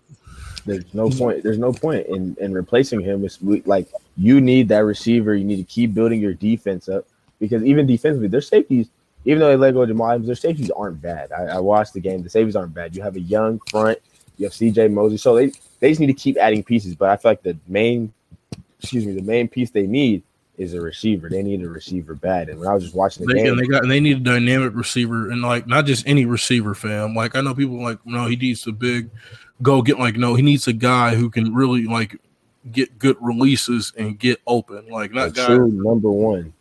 There's 0.65 0.93
no 0.93 1.09
point. 1.09 1.43
There's 1.43 1.57
no 1.57 1.71
point 1.71 2.07
in 2.07 2.35
in 2.39 2.53
replacing 2.53 3.01
him. 3.01 3.23
It's 3.23 3.39
like 3.41 3.87
you 4.17 4.41
need 4.41 4.67
that 4.69 4.83
receiver. 4.83 5.35
You 5.35 5.45
need 5.45 5.57
to 5.57 5.63
keep 5.63 5.93
building 5.93 6.19
your 6.19 6.33
defense 6.33 6.89
up 6.89 7.05
because 7.39 7.63
even 7.63 7.87
defensively, 7.87 8.27
their 8.27 8.41
safeties, 8.41 8.89
even 9.25 9.39
though 9.39 9.49
they 9.49 9.55
let 9.55 9.73
go 9.73 9.81
of 9.83 9.87
Jamal 9.87 10.11
Adams, 10.11 10.27
their 10.27 10.35
safeties 10.35 10.71
aren't 10.71 11.01
bad. 11.01 11.31
I, 11.31 11.43
I, 11.43 11.59
watched 11.59 11.93
the 11.93 11.99
game. 11.99 12.23
The 12.23 12.29
safeties 12.29 12.55
aren't 12.55 12.73
bad. 12.73 12.95
You 12.95 13.01
have 13.01 13.15
a 13.15 13.21
young 13.21 13.59
front. 13.69 13.99
You 14.37 14.45
have 14.45 14.53
C.J. 14.53 14.89
Mosley. 14.89 15.17
So 15.17 15.35
they 15.35 15.51
they 15.79 15.89
just 15.89 15.99
need 15.99 16.07
to 16.07 16.13
keep 16.13 16.37
adding 16.37 16.63
pieces. 16.63 16.95
But 16.95 17.09
I 17.09 17.17
feel 17.17 17.31
like 17.31 17.43
the 17.43 17.57
main, 17.67 18.13
excuse 18.79 19.05
me, 19.05 19.13
the 19.13 19.21
main 19.21 19.47
piece 19.47 19.71
they 19.71 19.87
need 19.87 20.23
is 20.57 20.73
a 20.73 20.81
receiver. 20.81 21.29
They 21.29 21.43
need 21.43 21.61
a 21.61 21.69
receiver 21.69 22.15
bad. 22.15 22.49
And 22.49 22.59
when 22.59 22.67
I 22.67 22.73
was 22.73 22.83
just 22.83 22.95
watching 22.95 23.25
the 23.25 23.33
they, 23.33 23.43
game, 23.43 23.57
they 23.57 23.67
got 23.67 23.83
and 23.83 23.91
they 23.91 23.99
need 23.99 24.17
a 24.17 24.21
dynamic 24.21 24.73
receiver 24.75 25.29
and 25.29 25.41
like 25.41 25.67
not 25.67 25.85
just 25.85 26.07
any 26.07 26.25
receiver, 26.25 26.73
fam. 26.73 27.13
Like 27.15 27.35
I 27.35 27.41
know 27.41 27.53
people 27.53 27.81
like 27.81 27.99
no, 28.05 28.25
he 28.25 28.35
needs 28.35 28.65
a 28.67 28.71
big 28.71 29.09
go 29.61 29.81
get 29.81 29.99
like 29.99 30.15
no, 30.15 30.35
he 30.35 30.41
needs 30.41 30.67
a 30.67 30.73
guy 30.73 31.15
who 31.15 31.29
can 31.29 31.53
really 31.53 31.85
like 31.85 32.19
get 32.71 32.97
good 32.99 33.17
releases 33.21 33.93
and 33.97 34.17
get 34.19 34.41
open. 34.47 34.87
Like 34.89 35.11
not 35.11 35.29
a 35.29 35.31
guy, 35.31 35.45
true 35.45 35.71
number 35.71 36.09
one. 36.09 36.53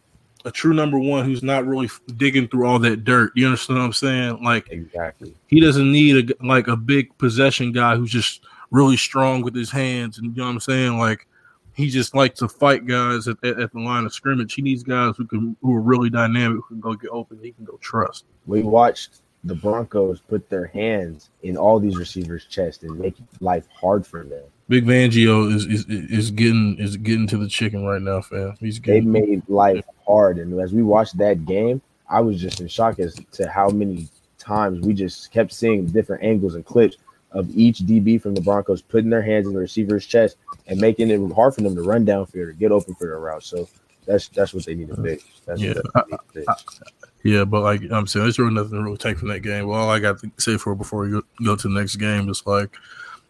A 0.44 0.50
true 0.50 0.74
number 0.74 0.98
one 0.98 1.24
who's 1.24 1.42
not 1.42 1.66
really 1.66 1.90
digging 2.16 2.46
through 2.46 2.66
all 2.66 2.78
that 2.78 3.04
dirt. 3.04 3.32
You 3.34 3.46
understand 3.46 3.80
what 3.80 3.86
I'm 3.86 3.92
saying? 3.92 4.44
Like 4.44 4.70
exactly. 4.70 5.34
He 5.48 5.58
doesn't 5.58 5.90
need 5.90 6.30
a 6.30 6.44
like 6.44 6.68
a 6.68 6.76
big 6.76 7.16
possession 7.18 7.72
guy 7.72 7.96
who's 7.96 8.12
just 8.12 8.42
really 8.70 8.96
strong 8.96 9.42
with 9.42 9.54
his 9.54 9.70
hands 9.70 10.18
and 10.18 10.26
you 10.26 10.42
know 10.42 10.46
what 10.46 10.52
I'm 10.52 10.60
saying? 10.60 10.98
Like 10.98 11.26
he 11.74 11.90
just 11.90 12.14
likes 12.14 12.38
to 12.38 12.48
fight 12.48 12.86
guys 12.86 13.28
at, 13.28 13.36
at, 13.44 13.60
at, 13.60 13.72
the 13.72 13.80
line 13.80 14.06
of 14.06 14.14
scrimmage. 14.14 14.54
He 14.54 14.62
needs 14.62 14.82
guys 14.82 15.14
who 15.16 15.26
can 15.26 15.56
who 15.60 15.74
are 15.74 15.80
really 15.80 16.10
dynamic, 16.10 16.56
who 16.56 16.74
can 16.74 16.80
go 16.80 16.94
get 16.94 17.10
open, 17.10 17.38
he 17.42 17.52
can 17.52 17.64
go 17.64 17.76
trust. 17.80 18.24
We 18.46 18.62
watched 18.62 19.20
the 19.44 19.54
Broncos 19.54 20.20
put 20.20 20.48
their 20.48 20.66
hands 20.66 21.30
in 21.42 21.56
all 21.56 21.78
these 21.78 21.96
receivers' 21.96 22.46
chest 22.46 22.82
and 22.82 22.98
make 22.98 23.16
life 23.40 23.66
hard 23.72 24.06
for 24.06 24.24
them. 24.24 24.42
Vic 24.68 24.84
Fangio 24.84 25.54
is, 25.54 25.66
is 25.66 25.84
is 25.88 26.30
getting 26.32 26.76
is 26.78 26.96
getting 26.96 27.26
to 27.28 27.36
the 27.36 27.48
chicken 27.48 27.84
right 27.84 28.02
now, 28.02 28.20
fam. 28.20 28.56
He's 28.58 28.78
getting, 28.78 29.12
they 29.12 29.20
made 29.20 29.42
life 29.48 29.84
hard, 30.06 30.38
and 30.38 30.58
as 30.60 30.72
we 30.72 30.82
watched 30.82 31.18
that 31.18 31.44
game, 31.44 31.80
I 32.08 32.20
was 32.20 32.40
just 32.40 32.60
in 32.60 32.68
shock 32.68 32.98
as 32.98 33.16
to 33.32 33.48
how 33.48 33.68
many 33.68 34.08
times 34.38 34.84
we 34.84 34.94
just 34.94 35.30
kept 35.30 35.52
seeing 35.52 35.86
different 35.86 36.24
angles 36.24 36.54
and 36.54 36.64
clips 36.64 36.96
of 37.36 37.50
each 37.56 37.80
DB 37.80 38.20
from 38.20 38.34
the 38.34 38.40
Broncos 38.40 38.80
putting 38.80 39.10
their 39.10 39.22
hands 39.22 39.46
in 39.46 39.52
the 39.52 39.60
receiver's 39.60 40.06
chest 40.06 40.36
and 40.66 40.80
making 40.80 41.10
it 41.10 41.32
hard 41.32 41.54
for 41.54 41.60
them 41.60 41.74
to 41.74 41.82
run 41.82 42.06
downfield 42.06 42.48
or 42.48 42.52
get 42.52 42.72
open 42.72 42.94
for 42.94 43.06
their 43.06 43.20
route. 43.20 43.42
So 43.42 43.68
that's 44.06 44.28
that's 44.28 44.54
what 44.54 44.64
they 44.64 44.74
need 44.74 44.88
to 44.88 44.94
uh, 44.94 45.02
fix. 45.02 45.24
That's 45.44 45.60
yeah. 45.60 45.74
To 45.74 46.18
fix. 46.32 46.80
Yeah, 47.22 47.44
but 47.44 47.62
like 47.62 47.82
I'm 47.90 48.06
saying, 48.06 48.24
there's 48.24 48.38
really 48.38 48.54
nothing 48.54 48.72
to 48.72 48.82
really 48.82 48.96
take 48.96 49.18
from 49.18 49.28
that 49.28 49.40
game. 49.40 49.66
Well, 49.66 49.80
all 49.80 49.90
I 49.90 49.98
got 49.98 50.20
to 50.20 50.30
say 50.38 50.56
for 50.56 50.74
before 50.74 51.00
we 51.00 51.10
go, 51.10 51.22
go 51.44 51.56
to 51.56 51.68
the 51.68 51.74
next 51.74 51.96
game 51.96 52.28
is 52.28 52.46
like, 52.46 52.74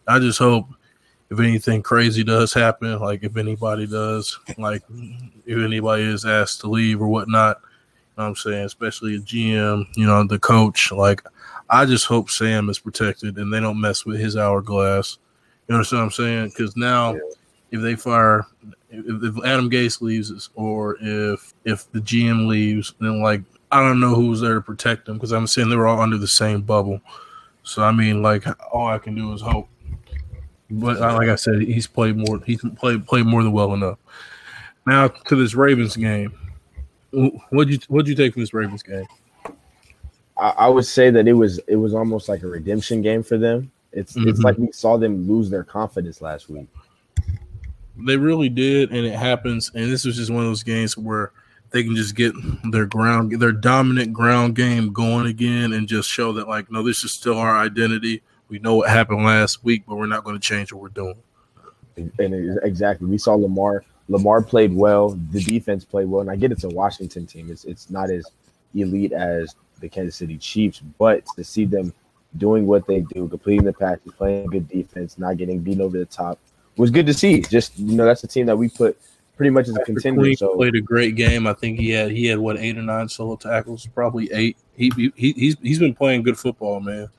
I 0.07 0.19
just 0.19 0.39
hope 0.39 0.67
if 1.29 1.39
anything 1.39 1.81
crazy 1.81 2.23
does 2.23 2.53
happen, 2.53 2.97
like 2.99 3.23
if 3.23 3.35
anybody 3.35 3.87
does, 3.87 4.39
like 4.57 4.83
if 5.45 5.57
anybody 5.57 6.03
is 6.03 6.25
asked 6.25 6.61
to 6.61 6.69
leave 6.69 7.01
or 7.01 7.07
whatnot, 7.07 7.59
you 7.61 8.23
know 8.23 8.27
I'm 8.27 8.35
saying, 8.35 8.65
especially 8.65 9.15
a 9.15 9.19
GM, 9.19 9.85
you 9.95 10.05
know, 10.05 10.25
the 10.25 10.39
coach, 10.39 10.91
like 10.91 11.23
I 11.69 11.85
just 11.85 12.05
hope 12.05 12.29
Sam 12.29 12.69
is 12.69 12.79
protected 12.79 13.37
and 13.37 13.51
they 13.51 13.59
don't 13.59 13.79
mess 13.79 14.05
with 14.05 14.19
his 14.19 14.37
hourglass. 14.37 15.17
You 15.67 15.75
understand 15.75 15.99
what 15.99 16.05
I'm 16.05 16.11
saying? 16.11 16.49
Because 16.49 16.77
now, 16.77 17.13
yeah. 17.13 17.19
if 17.71 17.81
they 17.81 17.95
fire, 17.95 18.45
if, 18.89 19.23
if 19.23 19.45
Adam 19.45 19.69
Gase 19.69 20.01
leaves, 20.01 20.49
or 20.55 20.97
if 21.01 21.53
if 21.65 21.91
the 21.91 21.99
GM 21.99 22.47
leaves, 22.47 22.93
then 22.99 23.21
like 23.21 23.41
I 23.71 23.81
don't 23.81 23.99
know 23.99 24.15
who's 24.15 24.39
there 24.39 24.55
to 24.55 24.61
protect 24.61 25.05
them 25.05 25.15
because 25.15 25.33
I'm 25.33 25.47
saying 25.47 25.69
they 25.69 25.75
were 25.75 25.87
all 25.87 25.99
under 25.99 26.17
the 26.17 26.27
same 26.27 26.61
bubble. 26.61 27.01
So 27.63 27.83
I 27.83 27.91
mean, 27.91 28.21
like 28.21 28.45
all 28.71 28.87
I 28.87 28.97
can 28.97 29.15
do 29.15 29.33
is 29.33 29.41
hope 29.41 29.67
but 30.69 30.97
uh, 30.97 31.13
like 31.13 31.29
I 31.29 31.35
said, 31.35 31.61
he's 31.61 31.87
played 31.87 32.17
more. 32.17 32.41
He's 32.45 32.61
played 32.75 33.05
played 33.05 33.25
more 33.25 33.43
than 33.43 33.51
well 33.51 33.73
enough. 33.73 33.97
Now 34.85 35.07
to 35.07 35.35
this 35.35 35.53
Ravens 35.53 35.95
game. 35.95 36.33
What 37.11 37.69
you 37.69 37.79
what 37.87 38.05
you 38.07 38.15
take 38.15 38.33
from 38.33 38.41
this 38.41 38.53
Ravens 38.53 38.83
game? 38.83 39.05
I, 40.39 40.49
I, 40.49 40.69
would 40.69 40.85
say 40.85 41.09
that 41.09 41.27
it 41.27 41.33
was 41.33 41.59
it 41.67 41.75
was 41.75 41.93
almost 41.93 42.29
like 42.29 42.43
a 42.43 42.47
redemption 42.47 43.01
game 43.01 43.23
for 43.23 43.37
them. 43.37 43.71
It's 43.91 44.13
mm-hmm. 44.13 44.29
it's 44.29 44.39
like 44.39 44.57
we 44.57 44.71
saw 44.71 44.97
them 44.97 45.27
lose 45.27 45.49
their 45.49 45.63
confidence 45.63 46.21
last 46.21 46.49
week. 46.49 46.67
They 47.97 48.17
really 48.17 48.49
did, 48.49 48.91
and 48.91 49.05
it 49.05 49.15
happens. 49.15 49.71
And 49.73 49.91
this 49.91 50.05
was 50.05 50.17
just 50.17 50.29
one 50.29 50.43
of 50.43 50.49
those 50.49 50.63
games 50.63 50.97
where 50.97 51.31
they 51.71 51.83
can 51.83 51.95
just 51.95 52.15
get 52.15 52.33
their 52.71 52.85
ground, 52.85 53.39
their 53.39 53.51
dominant 53.51 54.13
ground 54.13 54.55
game 54.55 54.93
going 54.93 55.25
again, 55.25 55.73
and 55.73 55.87
just 55.87 56.09
show 56.09 56.31
that 56.33 56.47
like, 56.47 56.71
no, 56.71 56.83
this 56.83 57.03
is 57.03 57.11
still 57.11 57.37
our 57.37 57.57
identity 57.57 58.21
we 58.49 58.59
know 58.59 58.75
what 58.75 58.89
happened 58.89 59.23
last 59.23 59.63
week, 59.63 59.83
but 59.87 59.95
we're 59.95 60.05
not 60.05 60.23
going 60.23 60.35
to 60.35 60.41
change 60.41 60.71
what 60.71 60.81
we're 60.81 60.89
doing. 60.89 61.15
And 61.95 62.59
exactly, 62.63 63.07
we 63.07 63.17
saw 63.17 63.33
Lamar. 63.35 63.83
Lamar 64.07 64.41
played 64.41 64.73
well. 64.73 65.09
The 65.31 65.43
defense 65.43 65.83
played 65.83 66.07
well, 66.07 66.21
and 66.21 66.29
I 66.29 66.35
get 66.35 66.51
it's 66.51 66.63
a 66.63 66.69
Washington 66.69 67.25
team. 67.25 67.51
It's 67.51 67.65
it's 67.65 67.89
not 67.89 68.09
as 68.09 68.25
elite 68.75 69.11
as 69.11 69.55
the 69.79 69.89
Kansas 69.89 70.15
City 70.15 70.37
Chiefs, 70.37 70.81
but 70.97 71.25
to 71.35 71.43
see 71.43 71.65
them 71.65 71.93
doing 72.37 72.67
what 72.67 72.85
they 72.87 73.01
do, 73.01 73.27
completing 73.27 73.65
the 73.65 73.73
passes, 73.73 74.11
playing 74.17 74.47
good 74.47 74.67
defense, 74.67 75.17
not 75.17 75.37
getting 75.37 75.59
beaten 75.59 75.81
over 75.81 75.97
the 75.97 76.05
top, 76.05 76.39
was 76.77 76.91
good 76.91 77.05
to 77.05 77.13
see. 77.13 77.41
Just 77.41 77.77
you 77.79 77.95
know, 77.95 78.05
that's 78.05 78.23
a 78.23 78.27
team 78.27 78.45
that 78.47 78.57
we 78.57 78.69
put 78.69 78.97
pretty 79.35 79.49
much 79.51 79.67
as 79.67 79.77
a 79.77 79.83
contender. 79.83 80.33
So 80.33 80.55
played 80.55 80.75
a 80.75 80.81
great 80.81 81.15
game. 81.15 81.47
I 81.47 81.53
think 81.53 81.79
he 81.79 81.91
had 81.91 82.11
he 82.11 82.25
had 82.25 82.39
what 82.39 82.57
eight 82.57 82.77
or 82.77 82.81
nine 82.81 83.07
solo 83.07 83.35
tackles, 83.35 83.87
probably 83.87 84.31
eight. 84.33 84.57
He, 84.75 84.91
he 85.15 85.33
he's 85.35 85.55
he's 85.61 85.79
been 85.79 85.95
playing 85.95 86.23
good 86.23 86.37
football, 86.37 86.79
man. 86.79 87.09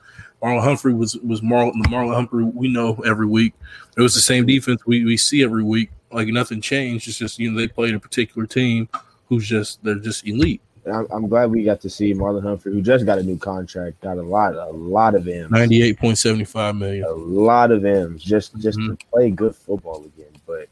Marlon 0.41 0.63
Humphrey 0.63 0.93
was 0.93 1.15
was 1.17 1.41
Marlon 1.41 1.73
the 1.81 1.89
Marlon 1.89 2.13
Humphrey 2.13 2.43
we 2.43 2.71
know 2.71 2.95
every 3.05 3.25
week. 3.25 3.53
It 3.97 4.01
was 4.01 4.13
the 4.13 4.21
same 4.21 4.45
defense 4.45 4.85
we, 4.85 5.03
we 5.03 5.17
see 5.17 5.43
every 5.43 5.63
week. 5.63 5.89
Like 6.11 6.27
nothing 6.27 6.61
changed. 6.61 7.07
It's 7.07 7.17
just 7.17 7.39
you 7.39 7.51
know 7.51 7.59
they 7.59 7.67
played 7.67 7.93
a 7.93 7.99
particular 7.99 8.47
team 8.47 8.87
who's 9.27 9.47
just 9.47 9.83
they're 9.83 9.95
just 9.95 10.27
elite. 10.27 10.61
I'm, 10.85 11.07
I'm 11.11 11.27
glad 11.27 11.51
we 11.51 11.63
got 11.63 11.81
to 11.81 11.89
see 11.89 12.13
Marlon 12.13 12.43
Humphrey, 12.43 12.73
who 12.73 12.81
just 12.81 13.05
got 13.05 13.19
a 13.19 13.23
new 13.23 13.37
contract, 13.37 14.01
got 14.01 14.17
a 14.17 14.21
lot 14.21 14.55
a 14.55 14.69
lot 14.69 15.15
of 15.15 15.27
M's, 15.27 15.51
ninety 15.51 15.81
eight 15.81 15.99
point 15.99 16.17
seventy 16.17 16.45
five 16.45 16.75
million, 16.75 17.03
a 17.03 17.11
lot 17.11 17.71
of 17.71 17.85
M's, 17.85 18.23
just 18.23 18.57
just 18.59 18.77
mm-hmm. 18.77 18.95
to 18.95 19.05
play 19.07 19.31
good 19.31 19.55
football 19.55 20.05
again. 20.05 20.31
But 20.45 20.67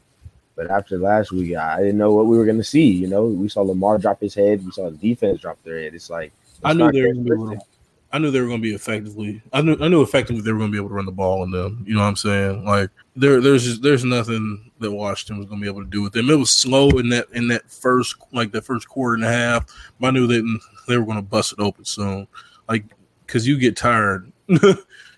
but 0.56 0.70
after 0.70 0.98
last 0.98 1.32
week, 1.32 1.56
I 1.56 1.78
didn't 1.78 1.98
know 1.98 2.12
what 2.12 2.26
we 2.26 2.36
were 2.36 2.44
going 2.44 2.58
to 2.58 2.64
see. 2.64 2.90
You 2.90 3.06
know, 3.06 3.26
we 3.26 3.48
saw 3.48 3.62
Lamar 3.62 3.98
drop 3.98 4.20
his 4.20 4.34
head, 4.34 4.64
we 4.64 4.72
saw 4.72 4.90
the 4.90 4.96
defense 4.96 5.40
drop 5.40 5.62
their 5.62 5.80
head. 5.80 5.94
It's 5.94 6.10
like 6.10 6.32
it's 6.50 6.60
I 6.64 6.72
knew 6.72 6.90
they 6.90 7.02
were 7.02 7.14
gonna 7.14 7.56
be 7.56 7.62
I 8.10 8.18
knew 8.18 8.30
they 8.30 8.40
were 8.40 8.46
going 8.46 8.60
to 8.60 8.68
be 8.68 8.74
effectively. 8.74 9.42
I 9.52 9.60
knew 9.60 9.76
I 9.80 9.88
knew 9.88 10.02
effectively 10.02 10.42
they 10.42 10.52
were 10.52 10.58
going 10.58 10.70
to 10.70 10.72
be 10.72 10.78
able 10.78 10.88
to 10.88 10.94
run 10.94 11.06
the 11.06 11.12
ball 11.12 11.42
on 11.42 11.50
them. 11.50 11.84
You 11.86 11.94
know 11.94 12.00
what 12.00 12.06
I'm 12.06 12.16
saying? 12.16 12.64
Like 12.64 12.90
there, 13.14 13.40
there's 13.40 13.64
just 13.64 13.82
there's 13.82 14.04
nothing 14.04 14.67
that 14.80 14.92
Washington 14.92 15.38
was 15.38 15.46
going 15.46 15.60
to 15.60 15.64
be 15.64 15.68
able 15.68 15.84
to 15.84 15.90
do 15.90 16.02
with 16.02 16.12
them. 16.12 16.30
It 16.30 16.36
was 16.36 16.50
slow 16.50 16.90
in 16.90 17.08
that 17.10 17.26
in 17.32 17.48
that 17.48 17.70
first 17.70 18.16
like 18.32 18.52
the 18.52 18.62
first 18.62 18.88
quarter 18.88 19.14
and 19.14 19.24
a 19.24 19.28
half. 19.28 19.66
But 20.00 20.08
I 20.08 20.10
knew 20.10 20.26
that 20.26 20.60
they 20.86 20.96
were 20.96 21.04
going 21.04 21.18
to 21.18 21.22
bust 21.22 21.52
it 21.52 21.60
open 21.60 21.84
soon. 21.84 22.26
Like 22.68 22.84
because 23.26 23.46
you 23.46 23.58
get 23.58 23.76
tired, 23.76 24.32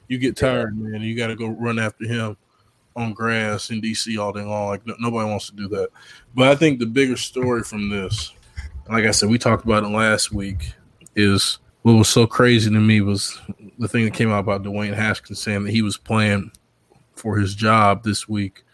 you 0.09 0.19
get 0.19 0.37
tired, 0.37 0.77
man. 0.79 1.03
You 1.03 1.17
got 1.17 1.29
to 1.29 1.37
go 1.37 1.49
run 1.49 1.79
after 1.79 2.07
him 2.07 2.37
on 2.97 3.13
grass 3.13 3.71
in 3.71 3.81
DC 3.81 4.19
all 4.19 4.33
day 4.33 4.43
long. 4.43 4.69
Like 4.69 4.87
no, 4.87 4.95
nobody 4.99 5.29
wants 5.29 5.49
to 5.51 5.57
do 5.57 5.69
that. 5.69 5.89
But 6.35 6.49
I 6.49 6.57
think 6.57 6.79
the 6.79 6.87
bigger 6.87 7.17
story 7.17 7.63
from 7.63 7.89
this, 7.89 8.33
like 8.89 9.05
I 9.05 9.11
said, 9.11 9.29
we 9.29 9.39
talked 9.39 9.65
about 9.65 9.85
it 9.85 9.89
last 9.89 10.33
week, 10.33 10.73
is 11.17 11.59
what 11.83 11.95
was 11.95 12.09
so 12.09 12.27
crazy 12.27 12.71
to 12.71 12.81
me 12.81 13.01
was 13.01 13.41
the 13.79 13.89
thing 13.89 14.05
that 14.05 14.15
came 14.15 14.31
out 14.31 14.41
about 14.41 14.63
Dwayne 14.63 14.95
Haskins 14.95 15.41
saying 15.41 15.65
that 15.65 15.71
he 15.71 15.83
was 15.83 15.97
playing 15.97 16.53
for 17.15 17.39
his 17.39 17.55
job 17.55 18.03
this 18.03 18.29
week 18.29 18.65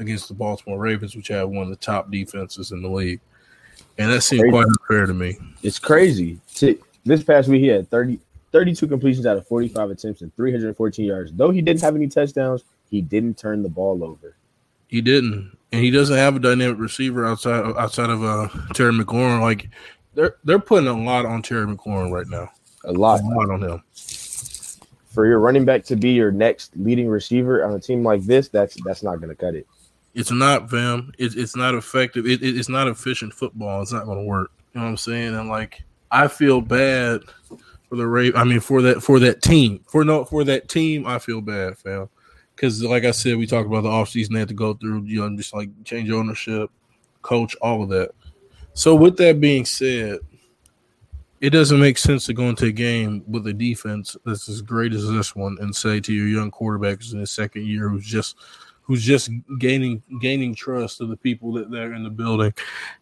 against 0.00 0.28
the 0.28 0.34
Baltimore 0.34 0.78
Ravens, 0.78 1.14
which 1.14 1.28
had 1.28 1.44
one 1.44 1.64
of 1.64 1.68
the 1.68 1.76
top 1.76 2.10
defenses 2.10 2.72
in 2.72 2.82
the 2.82 2.88
league. 2.88 3.20
And 3.98 4.10
that 4.10 4.22
seemed 4.22 4.42
crazy. 4.42 4.52
quite 4.52 4.66
unfair 4.66 5.06
to 5.06 5.14
me. 5.14 5.36
It's 5.62 5.78
crazy. 5.78 6.38
This 7.04 7.22
past 7.22 7.48
week, 7.48 7.60
he 7.60 7.68
had 7.68 7.88
30, 7.90 8.18
32 8.52 8.86
completions 8.86 9.26
out 9.26 9.36
of 9.36 9.46
45 9.46 9.90
attempts 9.90 10.22
and 10.22 10.34
314 10.36 11.04
yards. 11.04 11.32
Though 11.32 11.50
he 11.50 11.60
didn't 11.60 11.82
have 11.82 11.96
any 11.96 12.08
touchdowns, 12.08 12.64
he 12.90 13.00
didn't 13.00 13.38
turn 13.38 13.62
the 13.62 13.68
ball 13.68 14.02
over. 14.02 14.36
He 14.88 15.00
didn't. 15.00 15.56
And 15.72 15.84
he 15.84 15.90
doesn't 15.90 16.16
have 16.16 16.34
a 16.34 16.40
dynamic 16.40 16.78
receiver 16.78 17.24
outside 17.24 17.64
outside 17.78 18.10
of 18.10 18.24
uh, 18.24 18.48
Terry 18.74 18.92
McLaurin. 18.92 19.40
Like 19.40 19.68
they're 20.14 20.34
they're 20.42 20.58
putting 20.58 20.88
a 20.88 20.92
lot 20.92 21.24
on 21.24 21.42
Terry 21.42 21.64
McLaurin 21.64 22.10
right 22.10 22.26
now. 22.26 22.50
A 22.84 22.92
lot, 22.92 23.20
a 23.20 23.24
lot 23.24 23.50
on 23.50 23.62
him. 23.62 23.82
For 25.10 25.26
your 25.26 25.38
running 25.38 25.64
back 25.64 25.84
to 25.84 25.96
be 25.96 26.10
your 26.10 26.32
next 26.32 26.76
leading 26.76 27.08
receiver 27.08 27.64
on 27.64 27.74
a 27.74 27.78
team 27.78 28.02
like 28.02 28.22
this, 28.22 28.48
that's 28.48 28.76
that's 28.84 29.04
not 29.04 29.16
going 29.16 29.28
to 29.28 29.36
cut 29.36 29.54
it. 29.54 29.66
It's 30.14 30.30
not, 30.30 30.70
fam. 30.70 31.12
It's 31.18 31.36
it's 31.36 31.54
not 31.54 31.74
effective. 31.74 32.26
It, 32.26 32.42
it, 32.42 32.56
it's 32.56 32.68
not 32.68 32.88
efficient 32.88 33.32
football. 33.32 33.82
It's 33.82 33.92
not 33.92 34.06
going 34.06 34.18
to 34.18 34.24
work. 34.24 34.50
You 34.74 34.80
know 34.80 34.86
what 34.86 34.90
I'm 34.90 34.96
saying? 34.96 35.34
And 35.34 35.48
like, 35.48 35.82
I 36.10 36.28
feel 36.28 36.60
bad 36.60 37.22
for 37.88 37.96
the 37.96 38.06
Ray. 38.06 38.32
I 38.34 38.44
mean, 38.44 38.60
for 38.60 38.82
that 38.82 39.02
for 39.02 39.20
that 39.20 39.42
team. 39.42 39.84
For 39.88 40.04
no 40.04 40.24
for 40.24 40.42
that 40.44 40.68
team, 40.68 41.06
I 41.06 41.18
feel 41.18 41.40
bad, 41.40 41.78
fam. 41.78 42.08
Because 42.56 42.82
like 42.82 43.04
I 43.04 43.12
said, 43.12 43.36
we 43.36 43.46
talked 43.46 43.66
about 43.66 43.82
the 43.82 43.88
offseason 43.88 44.32
they 44.32 44.40
had 44.40 44.48
to 44.48 44.54
go 44.54 44.74
through. 44.74 45.04
You 45.04 45.28
know, 45.28 45.36
just 45.36 45.54
like 45.54 45.70
change 45.84 46.10
ownership, 46.10 46.70
coach, 47.22 47.54
all 47.62 47.82
of 47.82 47.88
that. 47.90 48.10
So 48.74 48.94
with 48.94 49.16
that 49.18 49.40
being 49.40 49.64
said, 49.64 50.18
it 51.40 51.50
doesn't 51.50 51.80
make 51.80 51.98
sense 51.98 52.26
to 52.26 52.34
go 52.34 52.48
into 52.48 52.66
a 52.66 52.72
game 52.72 53.24
with 53.26 53.46
a 53.46 53.52
defense 53.52 54.16
that's 54.26 54.48
as 54.48 54.60
great 54.60 54.92
as 54.92 55.08
this 55.08 55.34
one 55.34 55.56
and 55.60 55.74
say 55.74 55.98
to 56.00 56.12
your 56.12 56.26
young 56.26 56.50
quarterback 56.50 56.98
who's 56.98 57.12
in 57.12 57.20
his 57.20 57.30
second 57.30 57.66
year 57.66 57.88
who's 57.88 58.04
just 58.04 58.36
who's 58.90 59.04
just 59.04 59.30
gaining 59.60 60.02
gaining 60.20 60.52
trust 60.52 61.00
of 61.00 61.08
the 61.08 61.16
people 61.16 61.52
that 61.52 61.70
they're 61.70 61.92
in 61.92 62.02
the 62.02 62.10
building, 62.10 62.52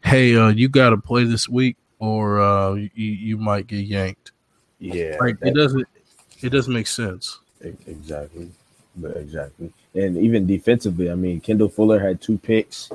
hey, 0.04 0.36
uh, 0.36 0.48
you 0.48 0.68
got 0.68 0.90
to 0.90 0.98
play 0.98 1.24
this 1.24 1.48
week 1.48 1.78
or 1.98 2.40
uh, 2.40 2.74
you, 2.74 2.90
you 2.94 3.38
might 3.38 3.66
get 3.66 3.86
yanked. 3.86 4.32
Yeah, 4.80 5.16
like 5.18 5.38
it 5.40 5.54
doesn't 5.54 5.88
it 6.42 6.50
doesn't 6.50 6.74
make 6.74 6.88
sense. 6.88 7.40
Exactly, 7.62 8.50
exactly, 9.16 9.72
and 9.94 10.18
even 10.18 10.46
defensively, 10.46 11.10
I 11.10 11.14
mean, 11.14 11.40
Kendall 11.40 11.70
Fuller 11.70 11.98
had 11.98 12.20
two 12.20 12.36
picks. 12.36 12.90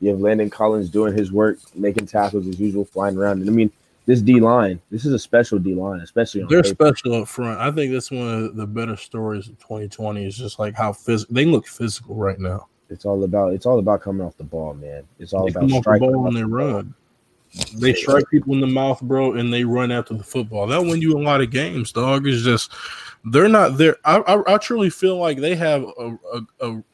You 0.00 0.10
have 0.10 0.20
Landon 0.20 0.50
Collins 0.50 0.90
doing 0.90 1.16
his 1.16 1.32
work, 1.32 1.56
making 1.74 2.08
tackles 2.08 2.46
as 2.46 2.60
usual, 2.60 2.84
flying 2.84 3.16
around. 3.16 3.40
And 3.40 3.48
I 3.48 3.54
mean, 3.54 3.72
this 4.06 4.20
D 4.20 4.40
line, 4.40 4.80
this 4.90 5.04
is 5.04 5.12
a 5.12 5.18
special 5.18 5.58
D 5.58 5.74
line, 5.74 6.00
especially 6.00 6.42
on 6.42 6.48
they're 6.48 6.62
paper. 6.62 6.94
special 6.94 7.22
up 7.22 7.28
front. 7.28 7.58
I 7.60 7.70
think 7.70 7.92
that's 7.92 8.10
one 8.10 8.28
of 8.28 8.56
the 8.56 8.66
better 8.66 8.96
stories 8.96 9.48
of 9.48 9.58
2020 9.58 10.26
is 10.26 10.36
just 10.36 10.58
like 10.58 10.74
how 10.74 10.92
physical 10.92 11.34
they 11.34 11.44
look 11.44 11.66
physical 11.66 12.14
right 12.14 12.38
now. 12.38 12.68
It's 12.90 13.06
all 13.06 13.24
about 13.24 13.54
it's 13.54 13.66
all 13.66 13.78
about 13.78 14.02
coming 14.02 14.26
off 14.26 14.36
the 14.36 14.44
ball, 14.44 14.74
man. 14.74 15.04
It's 15.18 15.32
all 15.32 15.46
they 15.46 15.50
about 15.50 15.60
come 15.62 15.74
off 15.74 15.84
the 15.84 15.98
ball 15.98 16.26
and 16.28 16.36
they 16.36 16.44
run. 16.44 16.94
They 17.76 17.94
strike 17.94 18.24
people 18.30 18.52
in 18.54 18.60
the 18.60 18.66
mouth, 18.66 19.00
bro, 19.00 19.34
and 19.34 19.52
they 19.52 19.64
run 19.64 19.92
after 19.92 20.14
the 20.14 20.24
football. 20.24 20.66
That 20.66 20.82
win 20.82 21.00
you 21.00 21.16
a 21.16 21.22
lot 21.22 21.40
of 21.40 21.50
games, 21.50 21.92
dog. 21.92 22.26
Is 22.26 22.42
just 22.42 22.72
they're 23.24 23.48
not 23.48 23.78
there. 23.78 23.96
I, 24.04 24.18
I, 24.18 24.54
I 24.54 24.58
truly 24.58 24.90
feel 24.90 25.18
like 25.18 25.38
they 25.38 25.54
have 25.54 25.82
a, 25.82 26.18
a, 26.32 26.68
a 26.68 26.84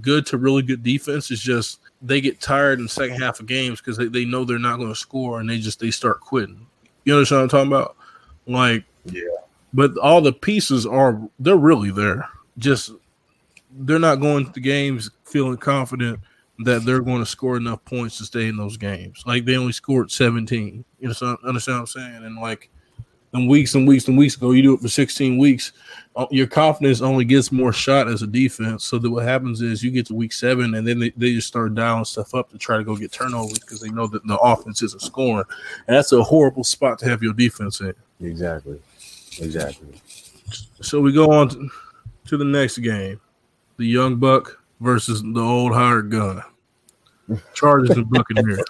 good 0.00 0.24
to 0.26 0.38
really 0.38 0.62
good 0.62 0.82
defense. 0.82 1.30
It's 1.30 1.42
just 1.42 1.80
they 2.04 2.20
get 2.20 2.40
tired 2.40 2.78
in 2.78 2.84
the 2.84 2.90
second 2.90 3.20
half 3.20 3.40
of 3.40 3.46
games 3.46 3.80
because 3.80 3.96
they, 3.96 4.06
they 4.06 4.24
know 4.24 4.44
they're 4.44 4.58
not 4.58 4.76
going 4.76 4.90
to 4.90 4.94
score 4.94 5.40
and 5.40 5.48
they 5.48 5.58
just 5.58 5.80
they 5.80 5.90
start 5.90 6.20
quitting. 6.20 6.66
You 7.04 7.14
understand 7.14 7.38
what 7.38 7.42
I'm 7.42 7.48
talking 7.48 7.72
about? 7.72 7.96
Like, 8.46 8.84
yeah. 9.06 9.22
But 9.72 9.96
all 9.98 10.20
the 10.20 10.32
pieces 10.32 10.86
are 10.86 11.20
they're 11.38 11.56
really 11.56 11.90
there. 11.90 12.28
Just 12.58 12.92
they're 13.72 13.98
not 13.98 14.20
going 14.20 14.52
to 14.52 14.60
games 14.60 15.10
feeling 15.24 15.56
confident 15.56 16.20
that 16.60 16.84
they're 16.84 17.00
going 17.00 17.18
to 17.18 17.26
score 17.26 17.56
enough 17.56 17.84
points 17.84 18.18
to 18.18 18.24
stay 18.24 18.46
in 18.46 18.56
those 18.56 18.76
games. 18.76 19.24
Like 19.26 19.44
they 19.44 19.56
only 19.56 19.72
scored 19.72 20.12
17. 20.12 20.84
You 21.00 21.08
know, 21.08 21.38
understand 21.44 21.78
what 21.78 21.80
I'm 21.80 21.86
saying? 21.86 22.24
And 22.24 22.36
like 22.36 22.70
and 23.34 23.48
weeks 23.48 23.74
and 23.74 23.86
weeks 23.86 24.06
and 24.06 24.16
weeks 24.16 24.36
ago, 24.36 24.52
you 24.52 24.62
do 24.62 24.74
it 24.74 24.80
for 24.80 24.88
16 24.88 25.38
weeks, 25.38 25.72
uh, 26.16 26.26
your 26.30 26.46
confidence 26.46 27.00
only 27.00 27.24
gets 27.24 27.50
more 27.50 27.72
shot 27.72 28.06
as 28.06 28.22
a 28.22 28.26
defense. 28.26 28.84
So 28.84 28.98
that 28.98 29.10
what 29.10 29.24
happens 29.24 29.60
is 29.60 29.82
you 29.82 29.90
get 29.90 30.06
to 30.06 30.14
week 30.14 30.32
seven, 30.32 30.74
and 30.74 30.86
then 30.86 31.00
they, 31.00 31.10
they 31.10 31.34
just 31.34 31.48
start 31.48 31.74
dialing 31.74 32.04
stuff 32.04 32.34
up 32.34 32.50
to 32.50 32.58
try 32.58 32.76
to 32.76 32.84
go 32.84 32.96
get 32.96 33.10
turnovers 33.10 33.58
because 33.58 33.80
they 33.80 33.90
know 33.90 34.06
that 34.06 34.24
the 34.26 34.38
offense 34.38 34.82
isn't 34.82 35.02
scoring, 35.02 35.44
and 35.88 35.96
that's 35.96 36.12
a 36.12 36.22
horrible 36.22 36.62
spot 36.62 36.98
to 37.00 37.06
have 37.06 37.22
your 37.22 37.34
defense 37.34 37.80
in. 37.80 37.94
Exactly, 38.20 38.80
exactly. 39.40 40.00
So 40.80 41.00
we 41.00 41.12
go 41.12 41.32
on 41.32 41.48
to, 41.48 41.68
to 42.26 42.36
the 42.36 42.44
next 42.44 42.78
game, 42.78 43.20
the 43.78 43.86
young 43.86 44.16
buck 44.16 44.60
versus 44.80 45.22
the 45.22 45.40
old 45.40 45.74
hired 45.74 46.10
gun. 46.10 46.40
Chargers 47.54 47.90
and 47.90 48.08
Buccaneers. 48.10 48.62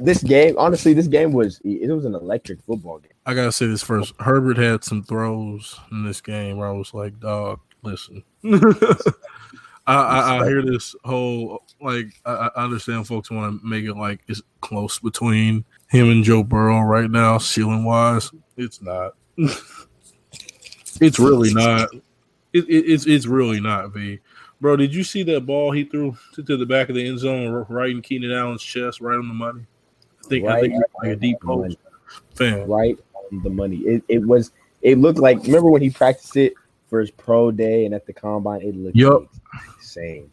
This 0.00 0.22
game, 0.22 0.54
honestly, 0.58 0.94
this 0.94 1.08
game 1.08 1.32
was 1.32 1.60
it 1.64 1.90
was 1.90 2.04
an 2.04 2.14
electric 2.14 2.62
football 2.62 2.98
game. 2.98 3.12
I 3.26 3.34
gotta 3.34 3.52
say 3.52 3.66
this 3.66 3.82
first. 3.82 4.14
Herbert 4.20 4.56
had 4.56 4.84
some 4.84 5.02
throws 5.02 5.78
in 5.90 6.04
this 6.04 6.20
game 6.20 6.56
where 6.56 6.68
I 6.68 6.72
was 6.72 6.94
like, 6.94 7.18
"Dog, 7.20 7.60
listen." 7.82 8.22
I, 9.84 9.94
I, 9.94 10.38
I, 10.38 10.46
hear 10.46 10.62
this 10.62 10.94
whole 11.04 11.64
like 11.80 12.06
I, 12.24 12.50
I 12.54 12.64
understand 12.64 13.06
folks 13.08 13.32
want 13.32 13.60
to 13.60 13.66
make 13.66 13.84
it 13.84 13.94
like 13.94 14.20
it's 14.28 14.40
close 14.60 15.00
between 15.00 15.64
him 15.88 16.08
and 16.08 16.22
Joe 16.22 16.44
Burrow 16.44 16.82
right 16.82 17.10
now, 17.10 17.38
ceiling 17.38 17.84
wise. 17.84 18.30
It's 18.56 18.80
not. 18.80 19.14
it's 21.00 21.18
really 21.18 21.52
not. 21.52 21.92
It, 22.52 22.68
it, 22.68 22.92
it's 22.92 23.06
it's 23.06 23.26
really 23.26 23.60
not. 23.60 23.92
V. 23.92 24.20
Bro, 24.62 24.76
did 24.76 24.94
you 24.94 25.02
see 25.02 25.24
that 25.24 25.44
ball 25.44 25.72
he 25.72 25.82
threw 25.82 26.16
to, 26.36 26.42
the 26.56 26.64
back 26.64 26.88
of 26.88 26.94
the 26.94 27.04
end 27.04 27.18
zone, 27.18 27.66
right 27.68 27.90
in 27.90 28.00
Keenan 28.00 28.30
Allen's 28.30 28.62
chest, 28.62 29.00
right 29.00 29.16
on 29.16 29.26
the 29.26 29.34
money? 29.34 29.66
I 30.24 30.28
think 30.28 30.46
right 30.46 30.58
I 30.58 30.60
think 30.60 30.74
like 31.02 31.10
a 31.10 31.16
deep 31.16 31.40
post. 31.40 31.78
Fam. 32.36 32.70
Right 32.70 32.96
on 33.32 33.42
the 33.42 33.50
money. 33.50 33.78
It, 33.78 34.04
it 34.06 34.24
was. 34.24 34.52
It 34.80 34.98
looked 34.98 35.18
like. 35.18 35.42
Remember 35.42 35.68
when 35.68 35.82
he 35.82 35.90
practiced 35.90 36.36
it 36.36 36.54
for 36.88 37.00
his 37.00 37.10
pro 37.10 37.50
day 37.50 37.86
and 37.86 37.92
at 37.92 38.06
the 38.06 38.12
combine? 38.12 38.60
It 38.62 38.76
looked 38.76 38.96
yep. 38.96 39.22
same. 39.80 40.32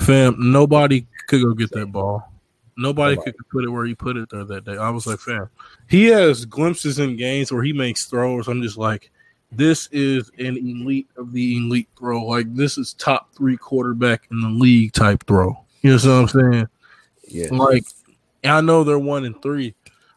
Fam, 0.00 0.34
nobody 0.38 1.06
could 1.28 1.44
go 1.44 1.54
get 1.54 1.70
that 1.70 1.92
ball. 1.92 2.32
Nobody, 2.76 3.14
nobody, 3.14 3.32
could 3.32 3.48
put 3.48 3.62
it 3.62 3.68
where 3.68 3.86
he 3.86 3.94
put 3.94 4.16
it 4.16 4.28
there 4.28 4.44
that 4.44 4.64
day. 4.64 4.76
I 4.76 4.90
was 4.90 5.06
like, 5.06 5.20
fam, 5.20 5.48
he 5.88 6.06
has 6.06 6.44
glimpses 6.44 6.98
in 6.98 7.16
games 7.16 7.52
where 7.52 7.62
he 7.62 7.72
makes 7.72 8.06
throws. 8.06 8.48
I'm 8.48 8.60
just 8.60 8.76
like, 8.76 9.12
this 9.50 9.88
is 9.92 10.30
an 10.38 10.56
elite 10.56 11.08
of 11.16 11.32
the 11.32 11.56
elite 11.56 11.88
throw. 11.98 12.24
Like 12.24 12.54
this 12.54 12.78
is 12.78 12.94
top 12.94 13.34
three 13.34 13.56
quarterback 13.56 14.26
in 14.30 14.40
the 14.40 14.48
league 14.48 14.92
type 14.92 15.24
throw. 15.26 15.58
You 15.82 15.96
know 15.96 15.96
what 15.96 16.34
I'm 16.36 16.52
saying? 16.52 16.68
Yeah. 17.28 17.48
Like 17.52 17.84
I 18.44 18.60
know 18.60 18.84
they're 18.84 18.98
one 18.98 19.24
and 19.24 19.40
three, 19.42 19.74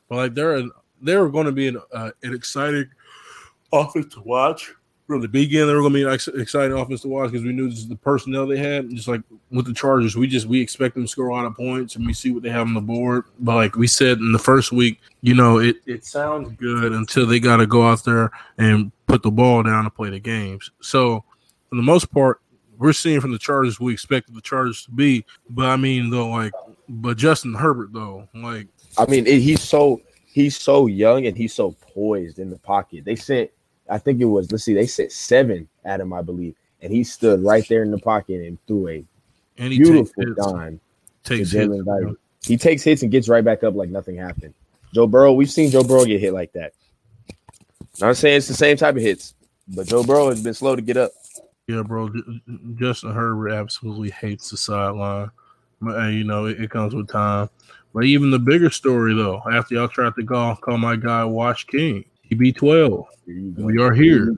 but 0.10 0.16
like 0.16 0.34
they're 0.34 0.64
they're 1.02 1.30
going 1.30 1.46
to 1.48 1.52
be 1.52 1.68
an, 1.68 1.78
uh, 1.94 2.12
an 2.24 2.34
exciting 2.34 2.90
offense 3.72 4.14
to 4.14 4.22
watch 4.22 4.74
from 5.12 5.22
the 5.22 5.28
beginning. 5.28 5.68
They 5.68 5.74
were 5.74 5.82
going 5.82 5.94
to 5.94 6.00
be 6.00 6.34
an 6.36 6.42
exciting 6.42 6.78
offense 6.78 7.02
to 7.02 7.08
watch 7.08 7.32
because 7.32 7.46
we 7.46 7.54
knew 7.54 7.72
the 7.72 7.96
personnel 7.96 8.48
they 8.48 8.58
had. 8.58 8.90
Just 8.90 9.08
like 9.08 9.22
with 9.50 9.66
the 9.66 9.74
Chargers, 9.74 10.16
we 10.16 10.28
just 10.28 10.48
we 10.48 10.62
expect 10.62 10.96
them 10.96 11.04
to 11.04 11.08
score 11.08 11.28
a 11.28 11.34
lot 11.34 11.46
of 11.46 11.56
points 11.56 11.96
and 11.96 12.06
we 12.06 12.14
see 12.14 12.32
what 12.32 12.44
they 12.44 12.50
have 12.50 12.68
on 12.68 12.74
the 12.74 12.82
board. 12.82 13.26
But 13.40 13.56
like 13.56 13.76
we 13.76 13.88
said 13.88 14.20
in 14.20 14.32
the 14.32 14.40
first 14.40 14.72
week, 14.72 15.00
you 15.22 15.36
know, 15.36 15.60
it 15.60 15.78
it 15.86 16.06
sounds 16.06 16.56
good 16.58 16.94
until 16.94 17.26
they 17.26 17.40
got 17.40 17.58
to 17.58 17.68
go 17.68 17.88
out 17.88 18.04
there 18.04 18.32
and 18.58 18.92
put 19.08 19.24
the 19.24 19.32
ball 19.32 19.64
down 19.64 19.86
and 19.86 19.94
play 19.94 20.10
the 20.10 20.20
games. 20.20 20.72
So 20.82 21.24
for 21.70 21.76
the 21.76 21.82
most 21.82 22.12
part, 22.12 22.42
we're 22.78 22.94
seeing 22.94 23.22
from 23.22 23.32
the 23.32 23.40
Chargers 23.40 23.80
we 23.80 23.94
expected 23.94 24.34
the 24.34 24.42
Chargers 24.42 24.86
to 24.86 24.92
be. 24.92 25.26
But 25.50 25.66
I 25.68 25.76
mean, 25.76 26.10
though, 26.10 26.30
like, 26.30 26.54
but 26.90 27.18
Justin 27.18 27.54
Herbert, 27.54 27.94
though, 27.94 28.28
like, 28.34 28.68
I 28.98 29.06
mean, 29.06 29.26
he's 29.26 29.62
so 29.62 30.02
he's 30.26 30.58
so 30.58 30.88
young 30.88 31.28
and 31.28 31.38
he's 31.38 31.54
so 31.54 31.76
poised 31.94 32.40
in 32.40 32.50
the 32.50 32.58
pocket. 32.58 33.06
They 33.06 33.16
sent 33.16 33.52
I 33.92 33.98
think 33.98 34.22
it 34.22 34.26
was, 34.26 34.52
let's 34.52 34.64
see, 34.64 34.74
they 34.74 34.88
said 34.88 35.12
seven 35.12 35.68
at 35.84 36.00
him, 36.00 36.14
I 36.14 36.22
believe. 36.22 36.56
And 36.82 36.92
he 36.92 37.04
stood 37.04 37.44
right 37.44 37.68
there 37.68 37.84
in 37.84 37.92
the 37.92 38.00
pocket 38.00 38.42
and 38.42 38.58
threw 38.66 38.88
a 38.88 39.06
and 39.58 39.70
beautiful 39.70 40.24
takes 40.24 40.36
dime 40.38 40.80
takes 41.24 41.52
to 41.52 41.58
Jalen 41.58 42.16
He 42.46 42.58
takes 42.58 42.84
hits 42.84 43.04
and 43.04 43.12
gets 43.12 43.30
right 43.30 43.44
back 43.44 43.64
up 43.64 43.76
like 43.76 43.90
nothing 43.90 44.16
happened. 44.16 44.54
Joe 44.94 45.08
Burrow, 45.08 45.34
we've 45.34 45.52
seen 45.52 45.70
Joe 45.70 45.84
Burrow 45.84 46.06
get 46.06 46.20
hit 46.20 46.34
like 46.34 46.54
that. 46.54 46.74
I'm 48.02 48.16
saying 48.16 48.38
it's 48.38 48.48
the 48.48 48.54
same 48.54 48.78
type 48.78 48.96
of 48.96 49.02
hits, 49.02 49.36
but 49.68 49.88
Joe 49.88 50.04
Burrow 50.04 50.30
has 50.30 50.42
been 50.42 50.54
slow 50.54 50.76
to 50.76 50.82
get 50.82 50.98
up. 50.98 51.12
Yeah, 51.68 51.84
bro. 51.84 52.10
Justin 52.76 53.14
Herbert 53.14 53.52
absolutely 53.52 54.10
hates 54.10 54.50
the 54.50 54.58
sideline. 54.58 55.32
You 55.82 56.24
know, 56.24 56.46
it, 56.46 56.62
it, 56.62 56.70
comes 56.70 56.94
with 56.94 57.10
time. 57.10 57.50
But 57.94 58.04
even 58.06 58.32
the 58.32 58.40
bigger 58.40 58.70
story, 58.70 59.14
though, 59.14 59.42
after 59.52 59.76
y'all 59.76 59.88
tried 59.88 60.16
to 60.16 60.26
call, 60.26 60.56
call 60.56 60.78
my 60.78 60.96
guy 60.96 61.24
Wash 61.26 61.66
King, 61.66 62.06
TB12, 62.32 63.06
we 63.58 63.82
are 63.82 63.94
here. 63.94 64.36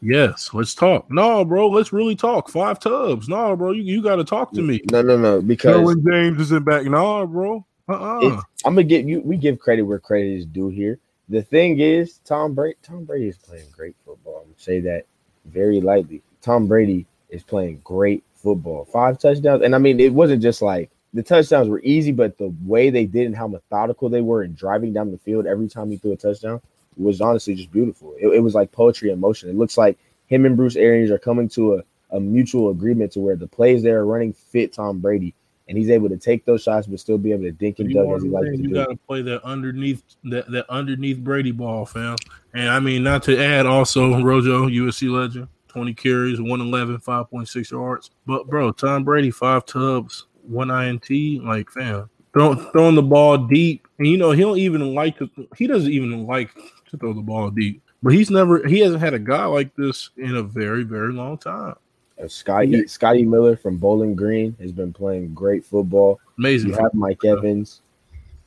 Yes, 0.00 0.50
let's 0.52 0.74
talk. 0.74 1.10
No, 1.10 1.44
bro, 1.44 1.68
let's 1.68 1.92
really 1.92 2.14
talk. 2.14 2.48
Five 2.48 2.78
tubs. 2.78 3.28
No, 3.28 3.56
bro, 3.56 3.72
you, 3.72 3.82
you 3.82 4.02
got 4.02 4.16
to 4.16 4.24
talk 4.24 4.52
to 4.52 4.62
me. 4.62 4.80
No, 4.90 5.02
no, 5.02 5.16
no. 5.16 5.40
Because 5.40 5.76
Derwin 5.76 6.04
James 6.08 6.40
isn't 6.40 6.64
back. 6.64 6.84
No, 6.84 7.26
bro. 7.26 7.64
Uh-uh. 7.88 8.40
I'm 8.64 8.74
gonna 8.74 8.84
give 8.84 9.08
you. 9.08 9.20
We 9.22 9.36
give 9.36 9.58
credit 9.58 9.82
where 9.82 9.98
credit 9.98 10.36
is 10.36 10.46
due 10.46 10.68
here. 10.68 10.98
The 11.28 11.42
thing 11.42 11.80
is, 11.80 12.18
Tom 12.24 12.54
Brady. 12.54 12.76
Tom 12.82 13.04
Brady 13.04 13.28
is 13.28 13.38
playing 13.38 13.66
great 13.72 13.96
football. 14.04 14.38
I'm 14.38 14.44
gonna 14.44 14.54
say 14.56 14.80
that 14.80 15.06
very 15.46 15.80
lightly. 15.80 16.22
Tom 16.42 16.68
Brady 16.68 17.06
is 17.28 17.42
playing 17.42 17.80
great 17.82 18.22
football. 18.34 18.84
Five 18.84 19.18
touchdowns, 19.18 19.62
and 19.62 19.74
I 19.74 19.78
mean, 19.78 19.98
it 19.98 20.12
wasn't 20.12 20.42
just 20.42 20.62
like 20.62 20.90
the 21.12 21.22
touchdowns 21.24 21.68
were 21.68 21.80
easy, 21.82 22.12
but 22.12 22.38
the 22.38 22.54
way 22.64 22.90
they 22.90 23.04
did 23.04 23.26
and 23.26 23.36
how 23.36 23.48
methodical 23.48 24.08
they 24.08 24.20
were 24.20 24.44
in 24.44 24.54
driving 24.54 24.92
down 24.92 25.10
the 25.10 25.18
field 25.18 25.46
every 25.46 25.68
time 25.68 25.90
he 25.90 25.96
threw 25.96 26.12
a 26.12 26.16
touchdown 26.16 26.60
was 26.96 27.20
honestly 27.20 27.54
just 27.54 27.70
beautiful. 27.70 28.14
It, 28.18 28.28
it 28.28 28.40
was 28.40 28.54
like 28.54 28.72
poetry 28.72 29.10
in 29.10 29.20
motion. 29.20 29.48
It 29.48 29.56
looks 29.56 29.76
like 29.76 29.98
him 30.26 30.44
and 30.44 30.56
Bruce 30.56 30.76
Arians 30.76 31.10
are 31.10 31.18
coming 31.18 31.48
to 31.50 31.76
a, 31.76 32.16
a 32.16 32.20
mutual 32.20 32.70
agreement 32.70 33.12
to 33.12 33.20
where 33.20 33.36
the 33.36 33.46
plays 33.46 33.82
they 33.82 33.90
are 33.90 34.06
running 34.06 34.32
fit 34.32 34.72
Tom 34.72 34.98
Brady 34.98 35.34
and 35.68 35.78
he's 35.78 35.90
able 35.90 36.08
to 36.08 36.16
take 36.16 36.44
those 36.44 36.62
shots 36.62 36.86
but 36.86 37.00
still 37.00 37.18
be 37.18 37.32
able 37.32 37.44
to 37.44 37.52
dink 37.52 37.78
and 37.78 37.92
dunk 37.92 38.10
as 38.14 38.22
he 38.22 38.28
likes 38.28 38.46
to 38.46 38.56
you 38.56 38.68
do. 38.68 38.74
got 38.74 38.90
to 38.90 38.96
play 38.96 39.22
that 39.22 39.42
underneath 39.42 40.02
that, 40.24 40.50
that 40.50 40.68
underneath 40.68 41.18
Brady 41.18 41.52
ball, 41.52 41.86
fam. 41.86 42.16
And 42.52 42.68
I 42.68 42.80
mean, 42.80 43.02
not 43.02 43.22
to 43.24 43.42
add 43.42 43.66
also 43.66 44.22
Rojo, 44.22 44.68
USC 44.68 45.10
legend, 45.10 45.48
20 45.68 45.94
carries, 45.94 46.40
111, 46.40 46.98
5.6 46.98 47.70
yards. 47.70 48.10
But 48.26 48.48
bro, 48.48 48.72
Tom 48.72 49.04
Brady, 49.04 49.30
five 49.30 49.64
tubs, 49.64 50.26
one 50.42 50.70
INT, 50.70 51.08
like 51.44 51.70
fam. 51.70 52.10
Throwing, 52.32 52.58
throwing 52.72 52.94
the 52.94 53.02
ball 53.02 53.36
deep, 53.38 53.86
and 53.98 54.06
you 54.06 54.16
know 54.16 54.32
he 54.32 54.40
don't 54.40 54.58
even 54.58 54.94
like 54.94 55.18
to. 55.18 55.30
He 55.56 55.66
doesn't 55.66 55.90
even 55.90 56.26
like 56.26 56.50
to 56.92 56.96
throw 56.96 57.12
the 57.12 57.20
ball 57.20 57.50
deep. 57.50 57.82
But 58.02 58.14
he's 58.14 58.30
never. 58.30 58.66
He 58.66 58.78
hasn't 58.80 59.02
had 59.02 59.14
a 59.14 59.18
guy 59.18 59.44
like 59.46 59.74
this 59.74 60.10
in 60.16 60.36
a 60.36 60.42
very, 60.42 60.84
very 60.84 61.12
long 61.12 61.38
time. 61.38 61.74
Scotty 62.28 62.86
Scotty 62.86 63.24
Miller 63.24 63.56
from 63.56 63.78
Bowling 63.78 64.14
Green 64.14 64.56
has 64.60 64.72
been 64.72 64.92
playing 64.92 65.34
great 65.34 65.64
football. 65.64 66.20
Amazing. 66.38 66.70
You 66.70 66.76
have 66.76 66.94
Mike 66.94 67.24
Evans. 67.24 67.80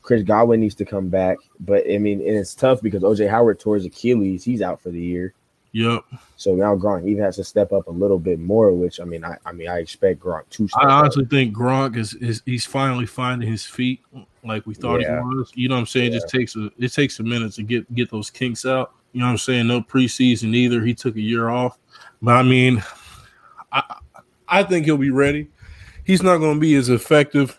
Chris 0.02 0.22
Godwin 0.22 0.60
needs 0.60 0.76
to 0.76 0.84
come 0.84 1.08
back, 1.08 1.36
but 1.58 1.84
I 1.90 1.98
mean, 1.98 2.20
and 2.20 2.36
it's 2.36 2.54
tough 2.54 2.80
because 2.80 3.02
OJ 3.02 3.28
Howard 3.28 3.58
tore 3.58 3.74
his 3.74 3.86
Achilles. 3.86 4.44
He's 4.44 4.62
out 4.62 4.80
for 4.80 4.90
the 4.90 5.00
year. 5.00 5.34
Yep. 5.76 6.04
So 6.36 6.54
now 6.54 6.74
Gronk 6.74 7.06
even 7.06 7.22
has 7.22 7.36
to 7.36 7.44
step 7.44 7.70
up 7.70 7.86
a 7.86 7.90
little 7.90 8.18
bit 8.18 8.38
more, 8.38 8.72
which 8.72 8.98
I 8.98 9.04
mean, 9.04 9.22
I, 9.22 9.36
I 9.44 9.52
mean, 9.52 9.68
I 9.68 9.80
expect 9.80 10.20
Gronk 10.20 10.48
to. 10.52 10.66
I 10.74 10.86
honestly 10.86 11.24
up. 11.24 11.30
think 11.30 11.54
Gronk 11.54 11.98
is, 11.98 12.14
is 12.14 12.40
he's 12.46 12.64
finally 12.64 13.04
finding 13.04 13.46
his 13.46 13.66
feet 13.66 14.00
like 14.42 14.66
we 14.66 14.72
thought 14.72 15.02
yeah. 15.02 15.20
he 15.20 15.36
was. 15.36 15.52
You 15.54 15.68
know 15.68 15.74
what 15.74 15.80
I'm 15.80 15.86
saying? 15.86 16.12
Yeah. 16.12 16.16
It 16.16 16.20
just 16.20 16.30
takes 16.30 16.56
a 16.56 16.70
it 16.78 16.94
takes 16.94 17.20
a 17.20 17.24
minute 17.24 17.52
to 17.52 17.62
get 17.62 17.94
get 17.94 18.10
those 18.10 18.30
kinks 18.30 18.64
out. 18.64 18.94
You 19.12 19.20
know 19.20 19.26
what 19.26 19.32
I'm 19.32 19.38
saying? 19.38 19.66
No 19.66 19.82
preseason 19.82 20.54
either. 20.54 20.82
He 20.82 20.94
took 20.94 21.14
a 21.16 21.20
year 21.20 21.50
off, 21.50 21.76
but 22.22 22.36
I 22.36 22.42
mean, 22.42 22.82
I 23.70 23.98
I 24.48 24.62
think 24.62 24.86
he'll 24.86 24.96
be 24.96 25.10
ready. 25.10 25.50
He's 26.04 26.22
not 26.22 26.38
going 26.38 26.54
to 26.54 26.60
be 26.60 26.74
as 26.76 26.88
effective 26.88 27.58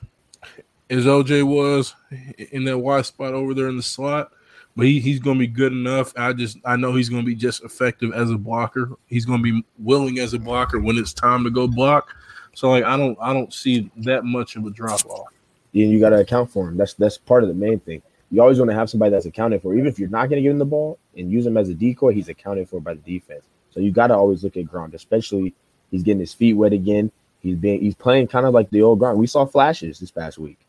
as 0.90 1.06
OJ 1.06 1.44
was 1.44 1.94
in 2.38 2.64
that 2.64 2.80
wide 2.80 3.06
spot 3.06 3.36
over 3.36 3.54
there 3.54 3.68
in 3.68 3.78
the 3.78 3.84
slot, 3.84 4.32
but 4.78 4.86
he, 4.86 5.00
he's 5.00 5.20
going 5.20 5.38
to 5.38 5.40
be 5.40 5.48
good 5.48 5.74
enough. 5.74 6.14
I 6.16 6.32
just 6.32 6.58
I 6.64 6.76
know 6.78 6.96
he's 6.96 7.10
going 7.10 7.24
to 7.24 7.26
be 7.26 7.36
just 7.36 7.64
effective 7.64 8.14
as 8.14 8.30
a 8.30 8.38
blocker. 8.38 8.92
He's 9.08 9.26
going 9.26 9.44
to 9.44 9.44
be 9.44 9.66
willing 9.80 10.20
as 10.20 10.34
a 10.34 10.40
blocker 10.40 10.80
when 10.80 10.98
it's 10.98 11.14
time 11.14 11.44
to 11.44 11.50
go 11.50 11.68
block. 11.68 12.16
So 12.54 12.70
like 12.70 12.86
I 12.86 12.96
don't 12.96 13.18
I 13.20 13.34
don't 13.34 13.54
see 13.54 13.92
that 13.98 14.24
much 14.24 14.56
of 14.56 14.66
a 14.66 14.70
drop 14.70 15.06
off. 15.08 15.28
Yeah, 15.74 15.88
you 15.88 16.00
got 16.00 16.12
to 16.12 16.20
account 16.20 16.50
for 16.52 16.70
him. 16.70 16.78
That's 16.78 16.94
that's 16.94 17.18
part 17.18 17.44
of 17.44 17.50
the 17.50 17.56
main 17.56 17.80
thing. 17.80 18.02
You 18.32 18.42
always 18.42 18.60
want 18.60 18.72
to 18.72 18.76
have 18.76 18.90
somebody 18.90 19.12
that's 19.12 19.26
accounted 19.26 19.62
for, 19.62 19.74
even 19.74 19.88
if 19.88 19.98
you're 20.00 20.10
not 20.10 20.30
going 20.30 20.38
to 20.38 20.42
give 20.42 20.52
him 20.52 20.60
the 20.60 20.66
ball 20.66 21.00
and 21.18 21.32
use 21.32 21.46
him 21.46 21.58
as 21.58 21.70
a 21.70 21.74
decoy. 21.74 22.14
He's 22.14 22.30
accounted 22.30 22.70
for 22.70 22.80
by 22.80 22.94
the 22.94 23.02
defense. 23.02 23.44
So 23.72 23.80
you 23.80 23.92
got 23.92 24.08
to 24.08 24.16
always 24.16 24.44
look 24.44 24.58
at 24.58 24.66
Gronk, 24.66 24.94
especially 24.94 25.54
He's 25.92 26.04
getting 26.04 26.20
his 26.20 26.34
feet 26.34 26.54
wet 26.54 26.74
again. 26.74 27.12
He's 27.40 27.56
being 27.56 27.80
he's 27.80 27.96
playing 27.96 28.28
kind 28.28 28.46
of 28.46 28.54
like 28.54 28.70
the 28.70 28.82
old 28.82 29.00
Gronk. 29.00 29.18
We 29.18 29.28
saw 29.28 29.46
flashes 29.46 30.00
this 30.00 30.12
past 30.12 30.38
week. 30.38 30.60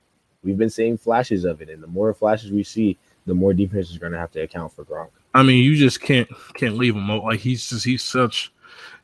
We've 0.43 0.59
been 0.59 0.71
seeing 0.71 0.97
flashes 0.97 1.45
of 1.45 1.61
it, 1.61 1.69
and 1.69 1.83
the 1.83 1.89
more 1.89 2.15
flashes 2.15 2.53
we 2.53 2.63
see, 2.63 2.97
the 3.29 3.35
more 3.35 3.55
defense 3.55 3.91
is 3.91 3.99
going 3.99 4.13
to 4.13 4.19
have 4.19 4.33
to 4.33 4.41
account 4.41 4.73
for 4.73 4.85
Gronk. 4.85 5.11
I 5.35 5.43
mean, 5.43 5.63
you 5.63 5.77
just 5.77 6.01
can't 6.01 6.29
can't 6.55 6.77
leave 6.77 6.97
him 6.97 7.11
out. 7.11 7.25
Like 7.25 7.41
he's 7.41 7.69
just 7.69 7.85
he's 7.85 8.03
such 8.03 8.53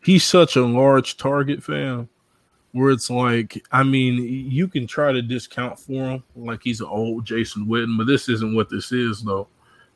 he's 0.02 0.24
such 0.24 0.56
a 0.56 0.64
large 0.64 1.16
target 1.16 1.62
fan 1.62 2.08
where 2.72 2.90
it's 2.90 3.08
like, 3.08 3.64
I 3.70 3.84
mean, 3.84 4.24
you 4.50 4.66
can 4.66 4.88
try 4.88 5.12
to 5.12 5.22
discount 5.22 5.78
for 5.78 5.92
him 6.10 6.24
like 6.34 6.60
he's 6.62 6.80
an 6.80 6.88
old 6.88 7.24
Jason 7.24 7.66
Witten, 7.66 7.96
but 7.96 8.08
this 8.08 8.28
isn't 8.28 8.56
what 8.56 8.68
this 8.68 8.90
is 8.90 9.22
though. 9.22 9.46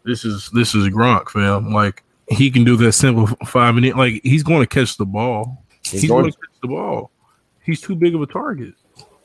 This 0.05 0.25
is 0.25 0.51
this 0.51 0.75
is 0.75 0.89
Gronk, 0.89 1.31
fam. 1.31 1.73
Like 1.73 2.05
he 2.29 2.51
can 2.51 2.65
do 2.65 2.77
that 2.77 2.93
simple 2.93 3.27
five 3.47 3.75
minute. 3.75 3.97
Like 3.97 4.21
he's 4.23 4.43
going 4.43 4.61
to 4.61 4.67
catch 4.67 4.97
the 4.97 5.07
ball. 5.07 5.65
He's, 5.83 6.03
He's 6.03 6.11
going 6.11 6.31
to 6.31 6.33
catch 6.33 6.61
the 6.61 6.69
ball. 6.69 7.11
He's 7.63 7.81
too 7.81 7.97
big 7.97 8.15
of 8.15 8.21
a 8.21 8.27
target. 8.27 8.75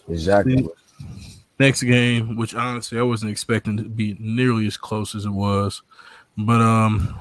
Exactly. 0.07 0.67
Next 1.59 1.83
game, 1.83 2.35
which 2.35 2.55
honestly 2.55 2.99
I 2.99 3.03
wasn't 3.03 3.31
expecting 3.31 3.77
to 3.77 3.83
be 3.83 4.17
nearly 4.19 4.65
as 4.65 4.75
close 4.75 5.13
as 5.13 5.25
it 5.25 5.29
was, 5.29 5.83
but 6.37 6.59
um, 6.59 7.15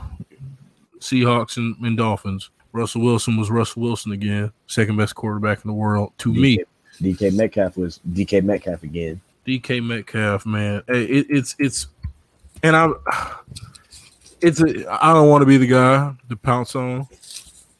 Seahawks 0.98 1.58
and, 1.58 1.76
and 1.84 1.96
Dolphins. 1.96 2.50
Russell 2.72 3.02
Wilson 3.02 3.36
was 3.36 3.50
Russell 3.50 3.82
Wilson 3.82 4.12
again, 4.12 4.50
second 4.66 4.96
best 4.96 5.14
quarterback 5.14 5.62
in 5.64 5.68
the 5.68 5.74
world 5.74 6.12
to 6.18 6.32
DK, 6.32 6.40
me. 6.40 6.64
DK 7.00 7.36
Metcalf 7.36 7.76
was 7.76 8.00
DK 8.10 8.42
Metcalf 8.42 8.82
again. 8.82 9.20
DK 9.46 9.84
Metcalf, 9.84 10.46
man, 10.46 10.82
it, 10.88 11.26
it's 11.28 11.54
it's, 11.58 11.88
and 12.62 12.74
I, 12.74 12.88
it's 14.40 14.60
a, 14.60 15.04
I 15.04 15.12
don't 15.12 15.28
want 15.28 15.42
to 15.42 15.46
be 15.46 15.58
the 15.58 15.66
guy 15.66 16.14
to 16.30 16.36
pounce 16.36 16.74
on, 16.74 17.06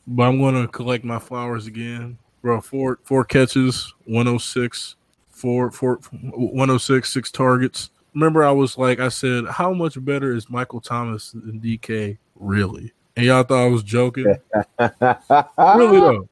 but 0.07 0.25
I'm 0.25 0.39
going 0.39 0.61
to 0.61 0.69
collect 0.69 1.05
my 1.05 1.19
flowers 1.19 1.67
again, 1.67 2.19
bro. 2.43 2.61
Four 2.61 2.99
four 3.05 3.25
catches, 3.25 3.95
106, 4.05 4.97
four 5.43 5.71
four 5.73 5.97
106, 5.97 7.13
six 7.13 7.31
targets. 7.33 7.91
Remember, 8.15 8.45
I 8.45 8.53
was 8.53 8.79
like, 8.79 9.01
I 9.01 9.09
said, 9.09 9.47
how 9.49 9.73
much 9.73 10.03
better 10.05 10.35
is 10.35 10.49
Michael 10.49 10.81
Thomas 10.81 11.33
than 11.33 11.61
DK 11.61 12.17
really? 12.37 12.93
And 13.17 13.27
y'all 13.27 13.43
thought 13.43 13.65
I 13.65 13.69
was 13.69 13.83
joking. 13.83 14.25
really 14.79 16.01
though, 16.01 16.29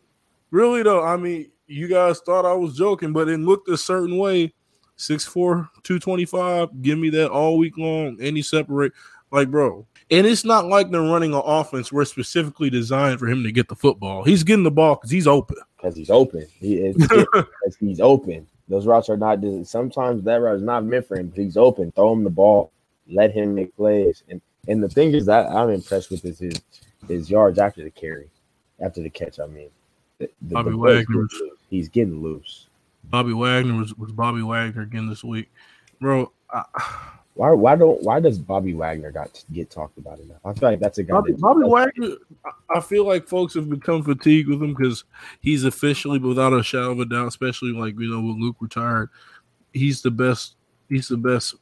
really 0.50 0.82
though. 0.82 1.04
I 1.04 1.16
mean, 1.16 1.50
you 1.66 1.88
guys 1.88 2.20
thought 2.20 2.46
I 2.46 2.54
was 2.54 2.76
joking, 2.76 3.12
but 3.12 3.28
it 3.28 3.38
looked 3.38 3.68
a 3.68 3.76
certain 3.76 4.16
way. 4.16 4.54
6'4", 4.98 5.32
225, 5.82 6.82
give 6.82 6.98
me 6.98 7.08
that 7.08 7.30
all 7.30 7.56
week 7.56 7.78
long. 7.78 8.18
Any 8.20 8.42
separate, 8.42 8.92
like, 9.32 9.50
bro, 9.50 9.86
and 10.10 10.26
it's 10.26 10.44
not 10.44 10.66
like 10.66 10.90
they're 10.90 11.00
running 11.00 11.32
an 11.32 11.40
offense 11.42 11.90
where 11.90 12.02
it's 12.02 12.10
specifically 12.10 12.68
designed 12.68 13.18
for 13.18 13.26
him 13.26 13.42
to 13.44 13.50
get 13.50 13.68
the 13.68 13.76
football. 13.76 14.24
He's 14.24 14.42
getting 14.42 14.64
the 14.64 14.70
ball 14.70 14.96
because 14.96 15.10
he's 15.10 15.26
open. 15.26 15.56
Because 15.76 15.96
he's 15.96 16.10
open. 16.10 16.46
He 16.58 16.74
is 16.74 16.96
he's 17.78 18.00
open. 18.00 18.46
Those 18.70 18.86
routes 18.86 19.10
are 19.10 19.16
not. 19.16 19.40
Sometimes 19.64 20.22
that 20.22 20.36
route 20.36 20.56
is 20.56 20.62
not 20.62 20.84
meant 20.84 21.06
for 21.06 21.18
him, 21.18 21.26
but 21.28 21.38
he's 21.38 21.56
open. 21.56 21.90
Throw 21.92 22.12
him 22.12 22.22
the 22.22 22.30
ball. 22.30 22.70
Let 23.08 23.32
him 23.32 23.54
make 23.54 23.76
plays. 23.76 24.22
And 24.28 24.40
and 24.68 24.82
the 24.82 24.88
thing 24.88 25.12
is 25.12 25.26
that 25.26 25.50
I'm 25.50 25.70
impressed 25.70 26.10
with 26.10 26.24
is 26.24 26.38
his 26.38 26.62
his 27.08 27.28
yards 27.28 27.58
after 27.58 27.82
the 27.82 27.90
carry, 27.90 28.30
after 28.80 29.02
the 29.02 29.10
catch. 29.10 29.40
I 29.40 29.46
mean, 29.46 29.70
the, 30.18 30.30
the, 30.42 30.54
Bobby 30.54 30.70
the 30.70 30.78
Wagner. 30.78 31.28
He's 31.68 31.88
getting 31.88 32.22
loose. 32.22 32.68
Bobby 33.04 33.32
Wagner 33.32 33.76
was, 33.76 33.92
was 33.96 34.12
Bobby 34.12 34.42
Wagner 34.42 34.82
again 34.82 35.08
this 35.08 35.24
week, 35.24 35.50
bro. 36.00 36.30
I, 36.48 36.64
why 37.40 37.52
why 37.52 37.74
don't 37.74 38.02
why 38.02 38.20
does 38.20 38.38
Bobby 38.38 38.74
Wagner 38.74 39.10
got 39.10 39.32
to 39.32 39.42
get 39.50 39.70
talked 39.70 39.96
about 39.96 40.18
enough? 40.18 40.40
I 40.44 40.52
feel 40.52 40.68
like 40.68 40.78
that's 40.78 40.98
a 40.98 41.02
guy. 41.02 41.14
Bobby, 41.14 41.32
Bobby 41.32 41.62
Wagner. 41.64 42.16
I 42.68 42.80
feel 42.80 43.06
like 43.06 43.26
folks 43.26 43.54
have 43.54 43.70
become 43.70 44.02
fatigued 44.02 44.50
with 44.50 44.62
him 44.62 44.74
because 44.74 45.04
he's 45.40 45.64
officially, 45.64 46.18
without 46.18 46.52
a 46.52 46.62
shadow 46.62 46.90
of 46.90 47.00
a 47.00 47.06
doubt, 47.06 47.28
especially 47.28 47.72
like 47.72 47.98
you 47.98 48.10
know 48.10 48.20
when 48.20 48.42
Luke 48.42 48.56
retired, 48.60 49.08
he's 49.72 50.02
the 50.02 50.10
best. 50.10 50.56
He's 50.90 51.08
the 51.08 51.16
best. 51.16 51.54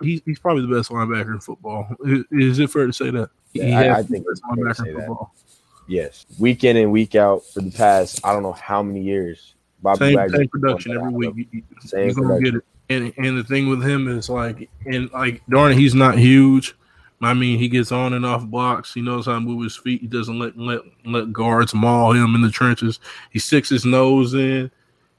He's, 0.00 0.22
he's 0.24 0.38
probably 0.38 0.66
the 0.66 0.74
best 0.74 0.88
linebacker 0.88 1.34
in 1.34 1.40
football. 1.40 1.86
Is, 2.30 2.58
it 2.58 2.70
fair 2.70 2.86
to 2.86 2.92
say 2.94 3.10
that? 3.10 3.28
Yeah, 3.52 3.78
I, 3.78 3.98
I 3.98 4.02
think 4.04 4.24
it's 4.30 4.40
linebacker 4.40 4.86
in 4.86 4.96
football. 4.96 5.34
That. 5.34 5.92
Yes, 5.92 6.24
week 6.38 6.64
in 6.64 6.78
and 6.78 6.90
week 6.90 7.14
out 7.14 7.44
for 7.44 7.60
the 7.60 7.72
past 7.72 8.24
I 8.24 8.32
don't 8.32 8.42
know 8.42 8.52
how 8.52 8.82
many 8.82 9.02
years. 9.02 9.54
Bobby 9.82 9.98
same, 9.98 10.16
Wagner 10.16 10.38
same 10.38 10.48
production 10.48 10.92
every 10.96 11.12
week. 11.12 11.64
Same 11.80 12.14
production 12.14 12.62
and 12.88 13.12
and 13.16 13.38
the 13.38 13.44
thing 13.44 13.68
with 13.68 13.82
him 13.82 14.08
is 14.08 14.28
like 14.28 14.68
and 14.86 15.10
like 15.12 15.42
darn 15.48 15.72
it, 15.72 15.78
he's 15.78 15.94
not 15.94 16.18
huge. 16.18 16.74
I 17.22 17.32
mean, 17.32 17.58
he 17.58 17.68
gets 17.68 17.92
on 17.92 18.12
and 18.12 18.26
off 18.26 18.44
blocks. 18.44 18.92
He 18.92 19.00
knows 19.00 19.26
how 19.26 19.34
to 19.34 19.40
move 19.40 19.64
his 19.64 19.76
feet. 19.76 20.02
He 20.02 20.06
doesn't 20.06 20.38
let 20.38 20.56
let 20.58 20.82
let 21.04 21.32
guards 21.32 21.74
maul 21.74 22.12
him 22.12 22.34
in 22.34 22.42
the 22.42 22.50
trenches. 22.50 23.00
He 23.30 23.38
sticks 23.38 23.68
his 23.68 23.84
nose 23.84 24.34
in. 24.34 24.70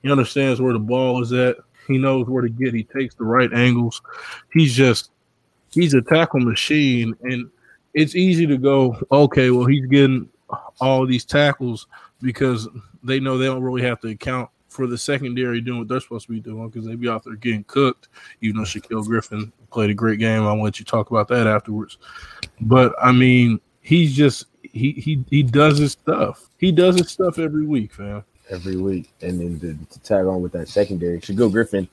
He 0.04 0.12
understands 0.12 0.62
where 0.62 0.74
the 0.74 0.80
ball 0.80 1.22
is 1.22 1.34
at. 1.34 1.58
He 1.88 1.98
knows 1.98 2.28
where 2.28 2.44
to 2.44 2.50
get. 2.50 2.74
He 2.74 2.84
takes 2.84 3.16
the 3.16 3.24
right 3.24 3.52
angles. 3.52 4.02
He's 4.54 4.74
just 4.74 5.12
he's 5.72 5.94
a 5.94 6.02
tackle 6.02 6.40
machine, 6.40 7.16
and 7.24 7.50
it's 7.94 8.16
easy 8.16 8.46
to 8.46 8.58
go, 8.58 8.98
okay, 9.12 9.50
well, 9.50 9.66
he's 9.66 9.86
getting 9.88 10.30
all 10.80 11.06
these 11.06 11.26
tackles 11.26 11.88
because 12.22 12.68
they 13.04 13.20
know 13.20 13.38
they 13.38 13.46
don't 13.46 13.64
really 13.64 13.82
have 13.82 14.00
to 14.02 14.10
account 14.10 14.50
for 14.78 14.88
the 14.88 14.98
secondary 14.98 15.60
doing 15.60 15.80
what 15.80 15.88
they're 15.88 16.00
supposed 16.00 16.28
to 16.28 16.32
be 16.32 16.40
doing 16.40 16.70
because 16.70 16.88
they 16.88 16.96
be 16.96 17.10
out 17.10 17.24
there 17.24 17.36
getting 17.36 17.64
cooked. 17.64 18.08
Even 18.42 18.58
though 18.58 18.64
Shaquill 18.64 19.06
Griffin 19.06 19.52
played 19.72 19.90
a 19.90 19.94
great 19.94 20.20
game, 20.20 20.44
I'll 20.44 20.62
let 20.62 20.80
you 20.80 20.86
talk 20.86 21.10
about 21.10 21.28
that 21.30 21.48
afterwards. 21.48 21.98
But 22.62 22.94
I 23.02 23.12
mean, 23.12 23.60
he's 23.82 24.16
just 24.16 24.46
he 24.62 24.92
he 24.92 25.26
he 25.30 25.44
does 25.44 25.80
his 25.80 25.94
stuff. 25.94 26.46
He 26.60 26.72
does 26.72 26.98
his 26.98 27.10
stuff 27.10 27.40
every 27.40 27.66
week, 27.66 27.92
fam. 27.92 28.24
Every 28.50 28.78
week, 28.78 29.12
and 29.22 29.42
then 29.42 29.60
to, 29.60 29.94
to 29.94 30.00
tag 30.00 30.26
on 30.26 30.42
with 30.42 30.54
that 30.54 30.70
secondary, 30.70 31.20
Shaquill 31.20 31.52
Griffin 31.52 31.90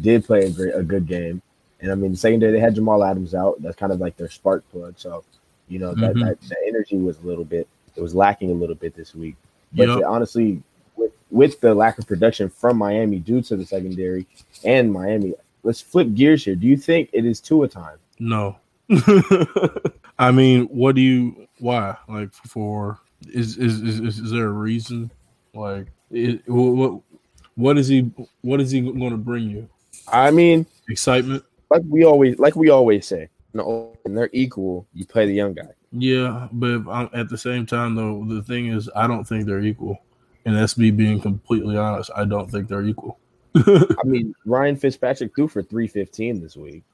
did 0.00 0.24
play 0.24 0.46
a 0.46 0.50
great 0.50 0.74
a 0.74 0.82
good 0.82 1.06
game, 1.06 1.42
and 1.80 1.90
I 1.90 1.96
mean 1.96 2.12
the 2.12 2.16
secondary 2.16 2.52
they 2.52 2.60
had 2.60 2.76
Jamal 2.76 3.02
Adams 3.02 3.34
out. 3.34 3.60
That's 3.60 3.76
kind 3.76 3.92
of 3.92 4.00
like 4.00 4.16
their 4.16 4.30
spark 4.30 4.64
plug. 4.70 4.94
So, 4.96 5.24
you 5.66 5.80
know 5.80 5.94
that, 5.94 6.14
mm-hmm. 6.14 6.20
that, 6.20 6.40
that 6.40 6.58
energy 6.66 6.96
was 6.96 7.18
a 7.18 7.26
little 7.26 7.44
bit 7.44 7.68
it 7.98 8.00
was 8.00 8.14
lacking 8.14 8.50
a 8.50 8.54
little 8.54 8.76
bit 8.76 8.94
this 8.94 9.14
week. 9.14 9.34
But 9.72 9.88
yep. 9.88 10.02
honestly, 10.06 10.62
with 11.30 11.60
the 11.60 11.74
lack 11.74 11.98
of 11.98 12.06
production 12.06 12.48
from 12.48 12.78
Miami 12.78 13.18
due 13.18 13.42
to 13.42 13.56
the 13.56 13.64
secondary 13.64 14.26
and 14.64 14.92
Miami, 14.92 15.34
let's 15.62 15.80
flip 15.80 16.14
gears 16.14 16.44
here. 16.44 16.54
Do 16.54 16.66
you 16.66 16.76
think 16.76 17.10
it 17.12 17.24
is 17.24 17.40
Tua 17.40 17.68
time? 17.68 17.98
No. 18.18 18.56
I 20.18 20.30
mean, 20.30 20.64
what 20.66 20.94
do 20.94 21.00
you? 21.00 21.48
Why? 21.58 21.96
Like 22.08 22.32
for 22.32 22.98
is 23.32 23.56
is 23.58 23.82
is, 23.82 24.18
is 24.18 24.30
there 24.30 24.46
a 24.46 24.52
reason? 24.52 25.10
Like 25.54 25.88
it, 26.10 26.42
what 26.48 27.00
what 27.56 27.76
is 27.76 27.88
he 27.88 28.10
what 28.40 28.60
is 28.60 28.70
he 28.70 28.80
going 28.80 29.10
to 29.10 29.16
bring 29.16 29.50
you? 29.50 29.68
I 30.06 30.30
mean, 30.30 30.66
excitement. 30.88 31.44
Like 31.70 31.82
we 31.86 32.04
always 32.04 32.38
like 32.38 32.56
we 32.56 32.70
always 32.70 33.06
say, 33.06 33.28
no, 33.52 33.94
and 34.04 34.16
they're 34.16 34.30
equal. 34.32 34.86
You 34.94 35.04
play 35.04 35.26
the 35.26 35.34
young 35.34 35.52
guy. 35.52 35.68
Yeah, 35.92 36.48
but 36.52 36.82
at 37.14 37.28
the 37.28 37.38
same 37.38 37.64
time, 37.64 37.94
though, 37.94 38.24
the 38.26 38.42
thing 38.42 38.66
is, 38.66 38.90
I 38.94 39.06
don't 39.06 39.24
think 39.24 39.46
they're 39.46 39.62
equal, 39.62 39.98
and 40.48 40.56
that's 40.56 40.78
me 40.78 40.90
being 40.90 41.20
completely 41.20 41.76
honest. 41.76 42.10
I 42.16 42.24
don't 42.24 42.50
think 42.50 42.68
they're 42.68 42.84
equal. 42.84 43.18
I 43.54 44.04
mean, 44.04 44.34
Ryan 44.46 44.76
Fitzpatrick 44.76 45.34
threw 45.34 45.46
for 45.46 45.62
three 45.62 45.86
fifteen 45.86 46.40
this 46.40 46.56
week. 46.56 46.84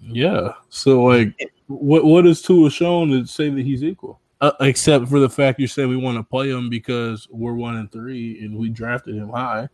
Yeah. 0.00 0.54
So 0.68 1.04
like, 1.04 1.38
what 1.68 2.04
what 2.04 2.26
is 2.26 2.42
Tua 2.42 2.70
shown 2.70 3.10
to 3.10 3.24
say 3.24 3.50
that 3.50 3.64
he's 3.64 3.84
equal? 3.84 4.20
Uh, 4.40 4.50
except 4.60 5.08
for 5.08 5.20
the 5.20 5.30
fact 5.30 5.60
you 5.60 5.68
said 5.68 5.88
we 5.88 5.96
want 5.96 6.16
to 6.16 6.24
play 6.24 6.50
him 6.50 6.68
because 6.68 7.28
we're 7.30 7.54
one 7.54 7.76
and 7.76 7.90
three 7.92 8.44
and 8.44 8.56
we 8.58 8.68
drafted 8.68 9.14
him 9.14 9.28
high. 9.28 9.68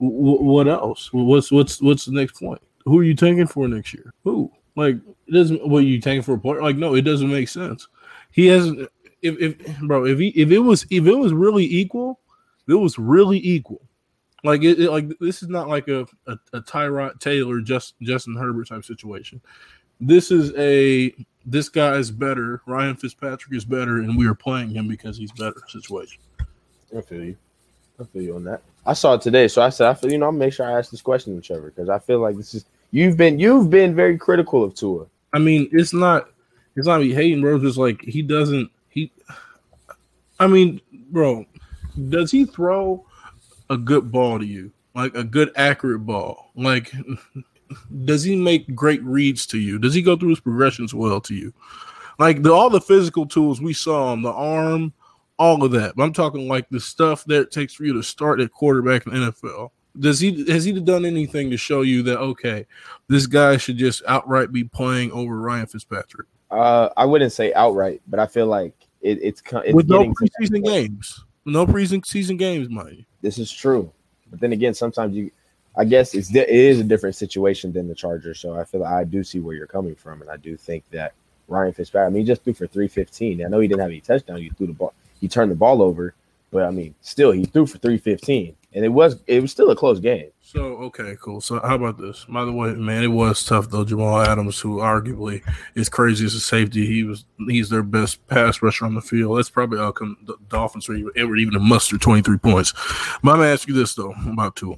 W- 0.00 0.42
what 0.42 0.66
else? 0.66 1.12
What's 1.12 1.52
what's 1.52 1.80
what's 1.80 2.04
the 2.04 2.12
next 2.12 2.40
point? 2.40 2.60
Who 2.84 2.98
are 2.98 3.04
you 3.04 3.14
tanking 3.14 3.46
for 3.46 3.68
next 3.68 3.94
year? 3.94 4.12
Who? 4.24 4.50
Like 4.74 4.96
it 5.28 5.32
doesn't. 5.32 5.66
What 5.68 5.78
are 5.78 5.86
you 5.86 6.00
taking 6.00 6.22
for 6.22 6.34
a 6.34 6.38
player? 6.38 6.62
Like 6.62 6.76
no, 6.76 6.96
it 6.96 7.02
doesn't 7.02 7.30
make 7.30 7.48
sense. 7.48 7.86
He 8.32 8.46
hasn't. 8.46 8.88
If, 9.22 9.38
if 9.40 9.78
bro, 9.82 10.04
if 10.04 10.18
he 10.18 10.28
if 10.30 10.50
it 10.50 10.58
was 10.58 10.84
if 10.90 11.06
it 11.06 11.14
was 11.14 11.32
really 11.32 11.64
equal, 11.64 12.18
it 12.78 12.82
was 12.82 12.98
really 12.98 13.38
equal. 13.38 13.82
Like 14.44 14.62
it, 14.64 14.80
it, 14.80 14.90
like 14.90 15.08
this 15.20 15.42
is 15.42 15.48
not 15.48 15.68
like 15.68 15.88
a, 15.88 16.06
a, 16.26 16.38
a 16.52 16.60
Tyrod 16.60 17.20
Taylor, 17.20 17.60
just 17.60 17.94
Justin 18.02 18.34
Herbert 18.36 18.68
type 18.68 18.84
situation. 18.84 19.40
This 20.00 20.30
is 20.30 20.52
a 20.56 21.14
this 21.46 21.68
guy 21.68 21.94
is 21.96 22.10
better. 22.10 22.60
Ryan 22.66 22.96
Fitzpatrick 22.96 23.54
is 23.54 23.64
better, 23.64 23.98
and 23.98 24.16
we 24.16 24.26
are 24.26 24.34
playing 24.34 24.70
him 24.70 24.88
because 24.88 25.16
he's 25.16 25.30
better 25.32 25.62
situation. 25.68 26.20
I 26.96 27.00
feel 27.02 27.24
you. 27.24 27.36
I 28.00 28.04
feel 28.04 28.22
you 28.22 28.34
on 28.36 28.44
that. 28.44 28.62
I 28.84 28.94
saw 28.94 29.14
it 29.14 29.22
today, 29.22 29.46
so 29.46 29.62
I 29.62 29.68
said, 29.68 29.88
I 29.88 29.94
feel 29.94 30.10
you 30.10 30.18
know, 30.18 30.26
I'll 30.26 30.32
make 30.32 30.52
sure 30.52 30.66
I 30.66 30.76
ask 30.76 30.90
this 30.90 31.02
question 31.02 31.36
to 31.36 31.40
Trevor 31.40 31.70
because 31.70 31.88
I 31.88 32.00
feel 32.00 32.18
like 32.18 32.36
this 32.36 32.54
is 32.54 32.64
you've 32.90 33.16
been 33.16 33.38
you've 33.38 33.70
been 33.70 33.94
very 33.94 34.18
critical 34.18 34.64
of 34.64 34.74
Tua. 34.74 35.06
I 35.32 35.38
mean, 35.38 35.68
it's 35.70 35.92
not 35.92 36.28
it's 36.74 36.86
not 36.86 37.00
me 37.00 37.12
hating, 37.12 37.40
bro. 37.40 37.60
Just 37.60 37.78
like 37.78 38.02
he 38.02 38.22
doesn't 38.22 38.70
he. 38.88 39.12
I 40.40 40.48
mean, 40.48 40.80
bro, 41.10 41.46
does 42.08 42.30
he 42.30 42.44
throw 42.44 43.04
a 43.70 43.76
good 43.76 44.12
ball 44.12 44.38
to 44.38 44.44
you, 44.44 44.70
like 44.94 45.14
a 45.14 45.24
good 45.24 45.50
accurate 45.56 46.04
ball. 46.04 46.50
Like, 46.54 46.92
does 48.04 48.22
he 48.22 48.36
make 48.36 48.74
great 48.74 49.02
reads 49.02 49.46
to 49.46 49.58
you? 49.58 49.78
Does 49.78 49.94
he 49.94 50.02
go 50.02 50.16
through 50.16 50.30
his 50.30 50.40
progressions 50.40 50.94
well 50.94 51.20
to 51.22 51.34
you? 51.34 51.52
Like 52.18 52.42
the 52.42 52.52
all 52.52 52.70
the 52.70 52.80
physical 52.80 53.26
tools 53.26 53.60
we 53.60 53.72
saw 53.72 54.12
on 54.12 54.22
the 54.22 54.32
arm, 54.32 54.92
all 55.38 55.64
of 55.64 55.72
that. 55.72 55.96
But 55.96 56.04
I'm 56.04 56.12
talking 56.12 56.46
like 56.46 56.68
the 56.70 56.80
stuff 56.80 57.24
that 57.24 57.40
it 57.40 57.50
takes 57.50 57.74
for 57.74 57.84
you 57.84 57.94
to 57.94 58.02
start 58.02 58.40
at 58.40 58.52
quarterback 58.52 59.06
in 59.06 59.14
the 59.14 59.32
NFL. 59.32 59.70
Does 59.98 60.20
he 60.20 60.50
has 60.50 60.64
he 60.64 60.72
done 60.72 61.04
anything 61.04 61.50
to 61.50 61.56
show 61.56 61.82
you 61.82 62.02
that 62.04 62.18
okay, 62.18 62.66
this 63.08 63.26
guy 63.26 63.56
should 63.56 63.78
just 63.78 64.02
outright 64.06 64.52
be 64.52 64.64
playing 64.64 65.10
over 65.12 65.38
Ryan 65.38 65.66
Fitzpatrick? 65.66 66.28
Uh, 66.50 66.90
I 66.96 67.06
wouldn't 67.06 67.32
say 67.32 67.52
outright, 67.54 68.02
but 68.06 68.20
I 68.20 68.26
feel 68.26 68.46
like 68.46 68.74
it, 69.00 69.18
it's, 69.22 69.42
it's 69.50 69.74
with 69.74 69.88
no 69.88 70.04
preseason 70.04 70.62
games, 70.64 71.24
no 71.44 71.66
preseason 71.66 72.38
games, 72.38 72.68
mind 72.68 73.04
this 73.22 73.38
is 73.38 73.50
true. 73.50 73.90
But 74.30 74.40
then 74.40 74.52
again, 74.52 74.74
sometimes 74.74 75.14
you, 75.14 75.30
I 75.76 75.84
guess 75.84 76.14
it's 76.14 76.34
it 76.34 76.48
is 76.48 76.80
a 76.80 76.84
different 76.84 77.16
situation 77.16 77.72
than 77.72 77.88
the 77.88 77.94
Chargers. 77.94 78.40
So 78.40 78.58
I 78.58 78.64
feel 78.64 78.82
like 78.82 78.92
I 78.92 79.04
do 79.04 79.24
see 79.24 79.40
where 79.40 79.54
you're 79.54 79.66
coming 79.66 79.94
from, 79.94 80.20
and 80.20 80.30
I 80.30 80.36
do 80.36 80.56
think 80.56 80.84
that 80.90 81.14
Ryan 81.48 81.72
Fitzpatrick. 81.72 82.06
I 82.06 82.10
mean, 82.10 82.22
he 82.22 82.26
just 82.26 82.44
threw 82.44 82.52
for 82.52 82.66
315. 82.66 83.44
I 83.44 83.48
know 83.48 83.60
he 83.60 83.68
didn't 83.68 83.80
have 83.80 83.90
any 83.90 84.00
touchdown. 84.00 84.38
He 84.38 84.50
threw 84.50 84.66
the 84.66 84.74
ball. 84.74 84.92
He 85.20 85.28
turned 85.28 85.50
the 85.50 85.56
ball 85.56 85.80
over, 85.80 86.14
but 86.50 86.64
I 86.64 86.70
mean, 86.70 86.94
still 87.00 87.30
he 87.30 87.44
threw 87.44 87.66
for 87.66 87.78
315, 87.78 88.54
and 88.74 88.84
it 88.84 88.88
was 88.88 89.22
it 89.26 89.40
was 89.40 89.50
still 89.50 89.70
a 89.70 89.76
close 89.76 90.00
game. 90.00 90.30
So 90.40 90.60
okay, 90.60 91.16
cool. 91.20 91.40
So 91.40 91.60
how 91.60 91.76
about 91.76 91.98
this? 91.98 92.24
By 92.28 92.44
the 92.44 92.52
way, 92.52 92.72
man, 92.74 93.02
it 93.02 93.08
was 93.08 93.44
tough 93.44 93.70
though. 93.70 93.84
Jamal 93.84 94.20
Adams, 94.20 94.58
who 94.58 94.78
arguably 94.78 95.42
is 95.74 95.88
crazy 95.88 96.24
as 96.24 96.34
a 96.34 96.40
safety, 96.40 96.86
he 96.86 97.04
was 97.04 97.24
he's 97.48 97.68
their 97.68 97.82
best 97.82 98.26
pass 98.28 98.62
rusher 98.62 98.84
on 98.84 98.94
the 98.94 99.00
field. 99.00 99.38
That's 99.38 99.50
probably 99.50 99.78
how 99.78 99.92
come 99.92 100.16
the 100.24 100.36
Dolphins 100.48 100.88
were 100.88 101.12
ever 101.16 101.36
even 101.36 101.54
to 101.54 101.60
muster 101.60 101.98
twenty 101.98 102.22
three 102.22 102.38
points. 102.38 102.72
But 103.22 103.32
I'm 103.32 103.38
gonna 103.38 103.48
ask 103.48 103.68
you 103.68 103.74
this 103.74 103.94
though 103.94 104.14
about 104.26 104.56
Tua. 104.56 104.76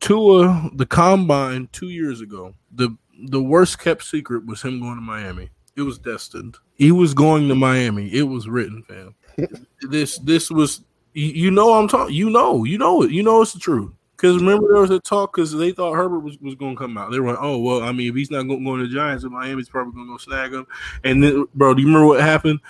Tua, 0.00 0.70
the 0.74 0.86
combine 0.86 1.68
two 1.72 1.88
years 1.88 2.20
ago, 2.20 2.54
the 2.72 2.96
the 3.26 3.42
worst 3.42 3.78
kept 3.78 4.04
secret 4.04 4.46
was 4.46 4.62
him 4.62 4.80
going 4.80 4.96
to 4.96 5.00
Miami. 5.00 5.50
It 5.76 5.82
was 5.82 5.98
destined. 5.98 6.56
He 6.74 6.92
was 6.92 7.14
going 7.14 7.48
to 7.48 7.54
Miami. 7.54 8.12
It 8.12 8.24
was 8.24 8.48
written, 8.48 8.82
fam. 8.84 9.14
this 9.82 10.18
this 10.18 10.50
was 10.50 10.82
you, 11.14 11.26
you 11.26 11.50
know 11.50 11.72
I'm 11.74 11.88
talking. 11.88 12.14
You 12.14 12.28
know, 12.30 12.64
you 12.64 12.76
know 12.76 13.02
it. 13.02 13.10
You 13.10 13.22
know 13.22 13.40
it's 13.42 13.52
the 13.52 13.58
truth. 13.58 13.90
Because 14.16 14.36
remember, 14.36 14.68
there 14.72 14.80
was 14.80 14.90
a 14.90 15.00
talk 15.00 15.34
because 15.34 15.52
they 15.52 15.72
thought 15.72 15.94
Herbert 15.94 16.20
was, 16.20 16.38
was 16.38 16.54
going 16.54 16.76
to 16.76 16.78
come 16.78 16.96
out. 16.96 17.10
They 17.10 17.18
were 17.18 17.30
like, 17.32 17.42
oh, 17.42 17.58
well, 17.58 17.82
I 17.82 17.90
mean, 17.90 18.08
if 18.08 18.14
he's 18.14 18.30
not 18.30 18.44
going, 18.44 18.64
going 18.64 18.80
to 18.80 18.86
the 18.86 18.94
Giants, 18.94 19.24
then 19.24 19.32
Miami's 19.32 19.68
probably 19.68 19.92
going 19.92 20.06
to 20.06 20.12
go 20.12 20.18
snag 20.18 20.52
him. 20.52 20.66
And 21.02 21.22
then, 21.22 21.46
bro, 21.54 21.74
do 21.74 21.82
you 21.82 21.88
remember 21.88 22.06
what 22.06 22.20
happened? 22.20 22.60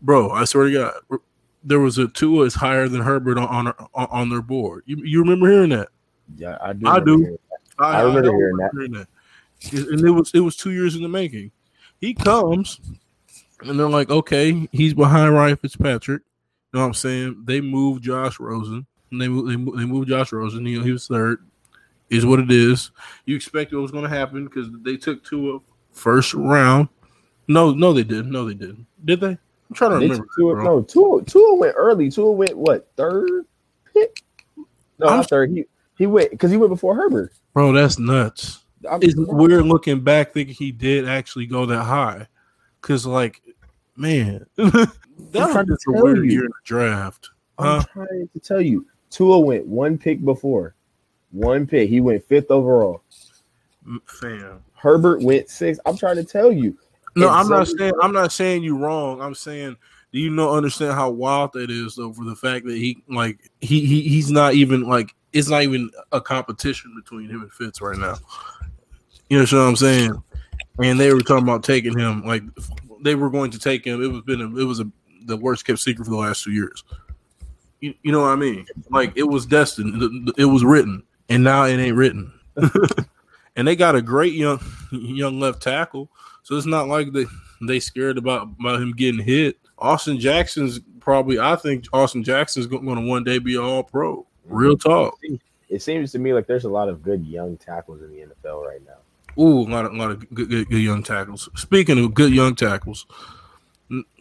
Bro, 0.00 0.30
I 0.30 0.44
swear 0.44 0.70
to 0.70 0.72
God, 0.72 1.20
there 1.64 1.80
was 1.80 1.98
a 1.98 2.08
Tua 2.08 2.44
is 2.44 2.54
higher 2.54 2.88
than 2.88 3.02
Herbert 3.02 3.38
on 3.38 3.68
on, 3.68 3.74
on 3.94 4.30
their 4.30 4.42
board. 4.42 4.84
You, 4.86 4.96
you 5.04 5.20
remember 5.20 5.50
hearing 5.50 5.70
that? 5.70 5.88
Yeah, 6.36 6.58
I 6.60 6.72
do. 6.72 6.86
I 6.86 7.00
do. 7.00 7.38
I, 7.78 7.84
I, 7.84 8.02
remember 8.02 8.30
I 8.30 8.36
hearing, 8.36 8.56
that. 8.56 8.70
hearing 8.72 8.92
that. 8.92 9.08
And 9.72 10.06
it 10.06 10.10
was 10.10 10.30
it 10.34 10.40
was 10.40 10.56
two 10.56 10.72
years 10.72 10.96
in 10.96 11.02
the 11.02 11.08
making. 11.08 11.52
He 12.00 12.14
comes, 12.14 12.80
and 13.60 13.78
they're 13.78 13.88
like, 13.88 14.10
okay, 14.10 14.68
he's 14.72 14.94
behind 14.94 15.34
Ryan 15.34 15.56
Fitzpatrick. 15.56 16.22
You 16.72 16.78
know 16.78 16.84
what 16.84 16.86
I'm 16.86 16.94
saying? 16.94 17.42
They 17.44 17.60
moved 17.60 18.04
Josh 18.04 18.40
Rosen. 18.40 18.86
They 19.10 19.28
moved, 19.28 19.50
they 19.50 19.56
moved, 19.56 19.78
they 19.78 19.84
moved 19.84 20.08
Josh 20.08 20.32
Rosen. 20.32 20.64
He, 20.64 20.80
he 20.80 20.92
was 20.92 21.06
third. 21.06 21.46
Is 22.08 22.26
what 22.26 22.40
it 22.40 22.50
is. 22.50 22.90
You 23.24 23.36
expected 23.36 23.76
what 23.76 23.82
was 23.82 23.90
going 23.90 24.04
to 24.04 24.10
happen 24.10 24.44
because 24.44 24.68
they 24.82 24.96
took 24.96 25.24
two 25.24 25.50
of 25.50 25.62
first 25.92 26.34
round. 26.34 26.88
No, 27.48 27.72
no, 27.72 27.92
they 27.92 28.04
didn't. 28.04 28.30
No, 28.30 28.46
they 28.46 28.54
didn't. 28.54 28.86
Did 29.04 29.20
they? 29.20 29.28
I'm 29.72 29.74
trying 29.74 29.92
to 29.92 29.98
they 29.98 30.04
remember. 30.04 30.26
Two, 30.36 30.54
that, 30.54 30.62
no, 30.62 30.82
two, 30.82 31.24
two 31.26 31.56
went 31.58 31.74
early. 31.76 32.10
Two 32.10 32.30
went 32.30 32.56
what 32.56 32.90
third 32.96 33.46
pick? 33.92 34.22
No, 34.98 35.08
I'm, 35.08 35.16
not 35.16 35.28
third. 35.28 35.50
He 35.50 35.64
he 35.96 36.06
went 36.06 36.30
because 36.30 36.50
he 36.50 36.56
went 36.56 36.70
before 36.70 36.94
Herbert. 36.94 37.32
Bro, 37.54 37.72
that's 37.72 37.98
nuts. 37.98 38.64
It's 38.84 39.14
weird 39.16 39.64
looking 39.64 40.00
back 40.00 40.32
thinking 40.32 40.54
he 40.54 40.72
did 40.72 41.08
actually 41.08 41.46
go 41.46 41.66
that 41.66 41.84
high. 41.84 42.26
Cause 42.80 43.06
like, 43.06 43.40
man, 43.96 44.44
that 45.30 45.66
was 45.68 45.84
a 45.88 46.02
weird 46.02 46.30
year 46.30 46.44
in 46.44 46.46
the 46.46 46.52
draft. 46.64 47.30
I'm 47.58 47.80
huh? 47.80 47.86
trying 47.92 48.28
to 48.32 48.40
tell 48.40 48.60
you, 48.60 48.86
Tua 49.10 49.38
went 49.38 49.66
one 49.66 49.98
pick 49.98 50.24
before, 50.24 50.74
one 51.30 51.66
pick. 51.66 51.88
He 51.88 52.00
went 52.00 52.24
fifth 52.24 52.50
overall. 52.50 53.02
Fam, 54.06 54.62
Herbert 54.74 55.22
went 55.22 55.48
six. 55.48 55.78
I'm 55.86 55.96
trying 55.96 56.16
to 56.16 56.24
tell 56.24 56.52
you. 56.52 56.76
No, 57.14 57.28
I'm 57.28 57.48
not 57.48 57.68
saying 57.68 57.92
I'm 58.00 58.12
not 58.12 58.32
saying 58.32 58.62
you 58.62 58.76
wrong. 58.76 59.20
I'm 59.20 59.34
saying 59.34 59.76
do 60.12 60.18
you 60.18 60.30
know 60.30 60.52
understand 60.52 60.92
how 60.92 61.10
wild 61.10 61.54
that 61.54 61.70
is 61.70 61.94
though 61.94 62.12
for 62.12 62.24
the 62.24 62.36
fact 62.36 62.66
that 62.66 62.76
he 62.76 63.02
like 63.08 63.50
he, 63.60 63.84
he 63.84 64.02
he's 64.02 64.30
not 64.30 64.54
even 64.54 64.82
like 64.82 65.14
it's 65.32 65.48
not 65.48 65.62
even 65.62 65.90
a 66.12 66.20
competition 66.20 66.94
between 66.94 67.30
him 67.30 67.40
and 67.40 67.52
Fitz 67.52 67.80
right 67.80 67.96
now. 67.96 68.16
You 69.30 69.38
know 69.38 69.44
what 69.44 69.52
I'm 69.54 69.76
saying? 69.76 70.22
And 70.82 71.00
they 71.00 71.12
were 71.14 71.22
talking 71.22 71.44
about 71.44 71.64
taking 71.64 71.98
him 71.98 72.22
like 72.26 72.42
they 73.00 73.14
were 73.14 73.30
going 73.30 73.50
to 73.52 73.58
take 73.58 73.86
him. 73.86 74.02
It 74.02 74.08
was 74.08 74.20
been 74.22 74.42
a, 74.42 74.56
it 74.56 74.64
was 74.64 74.80
a, 74.80 74.90
the 75.26 75.36
worst 75.36 75.66
kept 75.66 75.78
secret 75.78 76.04
for 76.04 76.10
the 76.10 76.16
last 76.16 76.44
two 76.44 76.52
years. 76.52 76.84
You, 77.80 77.94
you 78.02 78.12
know 78.12 78.20
what 78.20 78.28
I 78.28 78.36
mean? 78.36 78.66
Like 78.90 79.12
it 79.16 79.24
was 79.24 79.46
destined. 79.46 80.32
It 80.38 80.44
was 80.44 80.64
written, 80.64 81.02
and 81.28 81.42
now 81.42 81.64
it 81.64 81.78
ain't 81.78 81.96
written. 81.96 82.32
and 83.56 83.66
they 83.66 83.76
got 83.76 83.94
a 83.94 84.02
great 84.02 84.34
young 84.34 84.60
young 84.90 85.40
left 85.40 85.62
tackle. 85.62 86.10
So 86.42 86.56
it's 86.56 86.66
not 86.66 86.88
like 86.88 87.12
they 87.12 87.26
they 87.60 87.80
scared 87.80 88.18
about, 88.18 88.48
about 88.58 88.80
him 88.80 88.92
getting 88.92 89.20
hit. 89.20 89.58
Austin 89.78 90.18
Jackson's 90.18 90.80
probably 91.00 91.38
I 91.38 91.56
think 91.56 91.86
Austin 91.92 92.22
Jackson's 92.22 92.66
going 92.66 92.84
to 92.84 93.00
one 93.00 93.24
day 93.24 93.38
be 93.38 93.56
all 93.56 93.82
pro. 93.82 94.26
Real 94.44 94.76
talk. 94.76 95.18
It 95.68 95.82
seems 95.82 96.12
to 96.12 96.18
me 96.18 96.34
like 96.34 96.46
there's 96.46 96.64
a 96.64 96.70
lot 96.70 96.88
of 96.88 97.02
good 97.02 97.24
young 97.24 97.56
tackles 97.56 98.02
in 98.02 98.10
the 98.10 98.18
NFL 98.18 98.66
right 98.66 98.80
now. 98.86 99.42
Ooh, 99.42 99.60
a 99.60 99.70
lot 99.70 99.86
of, 99.86 99.92
a 99.92 99.96
lot 99.96 100.10
of 100.10 100.34
good, 100.34 100.50
good, 100.50 100.68
good 100.68 100.82
young 100.82 101.02
tackles. 101.02 101.48
Speaking 101.56 102.04
of 102.04 102.12
good 102.12 102.32
young 102.32 102.54
tackles, 102.54 103.06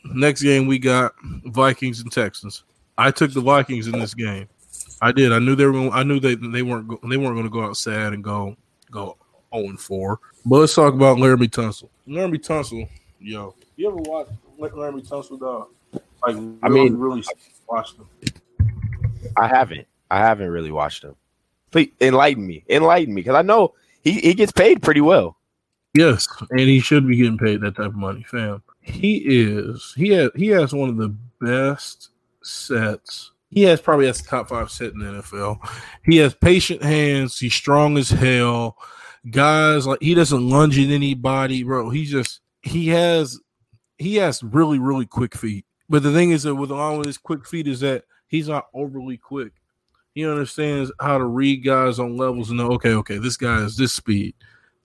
next 0.06 0.41
game 0.41 0.67
we 0.67 0.80
got 0.80 1.13
Vikings 1.45 2.02
and 2.02 2.12
Texans. 2.12 2.63
I 2.97 3.12
took 3.12 3.34
the 3.34 3.41
Vikings 3.41 3.88
in 3.88 4.00
this 4.00 4.13
game. 4.13 4.47
I 5.02 5.12
did. 5.12 5.32
I 5.32 5.39
knew 5.39 5.56
they 5.56 5.65
were. 5.65 5.89
I 5.89 6.04
knew 6.04 6.19
they 6.19 6.36
they 6.36 6.62
weren't 6.62 6.88
go, 6.88 7.00
they 7.10 7.17
weren't 7.17 7.36
going 7.36 7.43
to 7.43 7.50
go 7.50 7.63
out 7.63 7.78
sad 7.78 8.13
and 8.13 8.24
go 8.24 8.56
go 8.91 9.17
zero 9.54 9.67
and 9.67 9.80
four. 9.80 10.19
But 10.45 10.58
let's 10.58 10.76
talk 10.76 10.93
about 10.93 11.17
Laremy 11.17 11.50
Tunsil. 11.50 11.89
Laremy 12.08 12.39
Tunsil, 12.39 12.88
yo, 13.19 13.56
you 13.76 13.88
ever 13.88 13.97
watch 13.97 14.28
Laremy 14.60 15.08
Tunsil, 15.08 15.39
dog? 15.39 15.69
Like, 15.93 16.36
really, 16.36 16.58
I 16.62 16.69
mean, 16.69 16.97
really 16.97 17.24
watched 17.67 17.97
him. 17.97 18.08
I 19.38 19.47
haven't. 19.47 19.88
I 20.12 20.19
haven't 20.19 20.50
really 20.50 20.71
watched 20.71 21.04
him. 21.04 21.15
Please 21.71 21.91
enlighten 22.00 22.45
me. 22.45 22.63
Enlighten 22.69 23.13
me, 23.13 23.21
because 23.21 23.36
I 23.36 23.41
know 23.41 23.74
he, 24.04 24.13
he 24.19 24.34
gets 24.34 24.52
paid 24.52 24.82
pretty 24.84 25.02
well. 25.02 25.38
Yes, 25.93 26.28
and 26.52 26.60
he 26.60 26.80
should 26.80 27.08
be 27.08 27.15
getting 27.17 27.38
paid 27.38 27.62
that 27.62 27.76
type 27.76 27.88
of 27.88 27.95
money, 27.95 28.24
fam. 28.24 28.62
He 28.82 29.17
is. 29.17 29.94
He 29.96 30.10
has. 30.10 30.32
He 30.36 30.48
has 30.48 30.74
one 30.74 30.89
of 30.89 30.98
the 30.98 31.15
best 31.39 32.10
sets. 32.44 33.32
He 33.50 33.63
has 33.63 33.82
probably 33.82 34.08
has 34.08 34.22
the 34.22 34.28
top 34.28 34.50
five 34.50 34.72
set 34.72 34.94
in 34.94 35.00
the 35.00 35.22
NFL. 35.22 35.60
He 36.06 36.17
has 36.17 36.34
patient 36.34 36.82
hands. 36.82 37.38
He's 37.38 37.54
strong 37.54 37.98
as 37.98 38.10
hell. 38.10 38.78
Guys 39.30 39.86
like 39.86 40.02
he 40.02 40.15
doesn't 40.15 40.50
lunge 40.50 40.80
at 40.80 40.89
anybody, 40.89 41.63
bro. 41.63 41.89
He 41.89 42.06
just 42.06 42.39
he 42.62 42.88
has 42.88 43.39
he 43.98 44.15
has 44.15 44.41
really 44.41 44.80
really 44.80 45.06
quick 45.06 45.36
feet. 45.36 45.65
But 45.89 46.04
the 46.04 46.13
thing 46.13 46.32
is 46.32 46.44
that 46.44 46.56
with 46.56 46.72
along 46.72 47.00
with 47.00 47.08
his 47.08 47.17
quick 47.17 47.46
feet 47.46 47.67
is 47.67 47.82
that 47.82 48.06
he's 48.28 48.48
not 48.48 48.67
overly 48.74 49.17
quick. 49.17 49.52
He 50.15 50.26
understands 50.26 50.91
how 51.00 51.17
to 51.17 51.26
read 51.26 51.63
guys 51.63 52.00
on 52.00 52.17
levels 52.17 52.50
and 52.50 52.58
know, 52.58 52.72
okay, 52.72 52.94
okay, 52.94 53.17
this 53.17 53.38
guy 53.38 53.58
is 53.62 53.78
this 53.78 53.94
speed. 53.94 54.34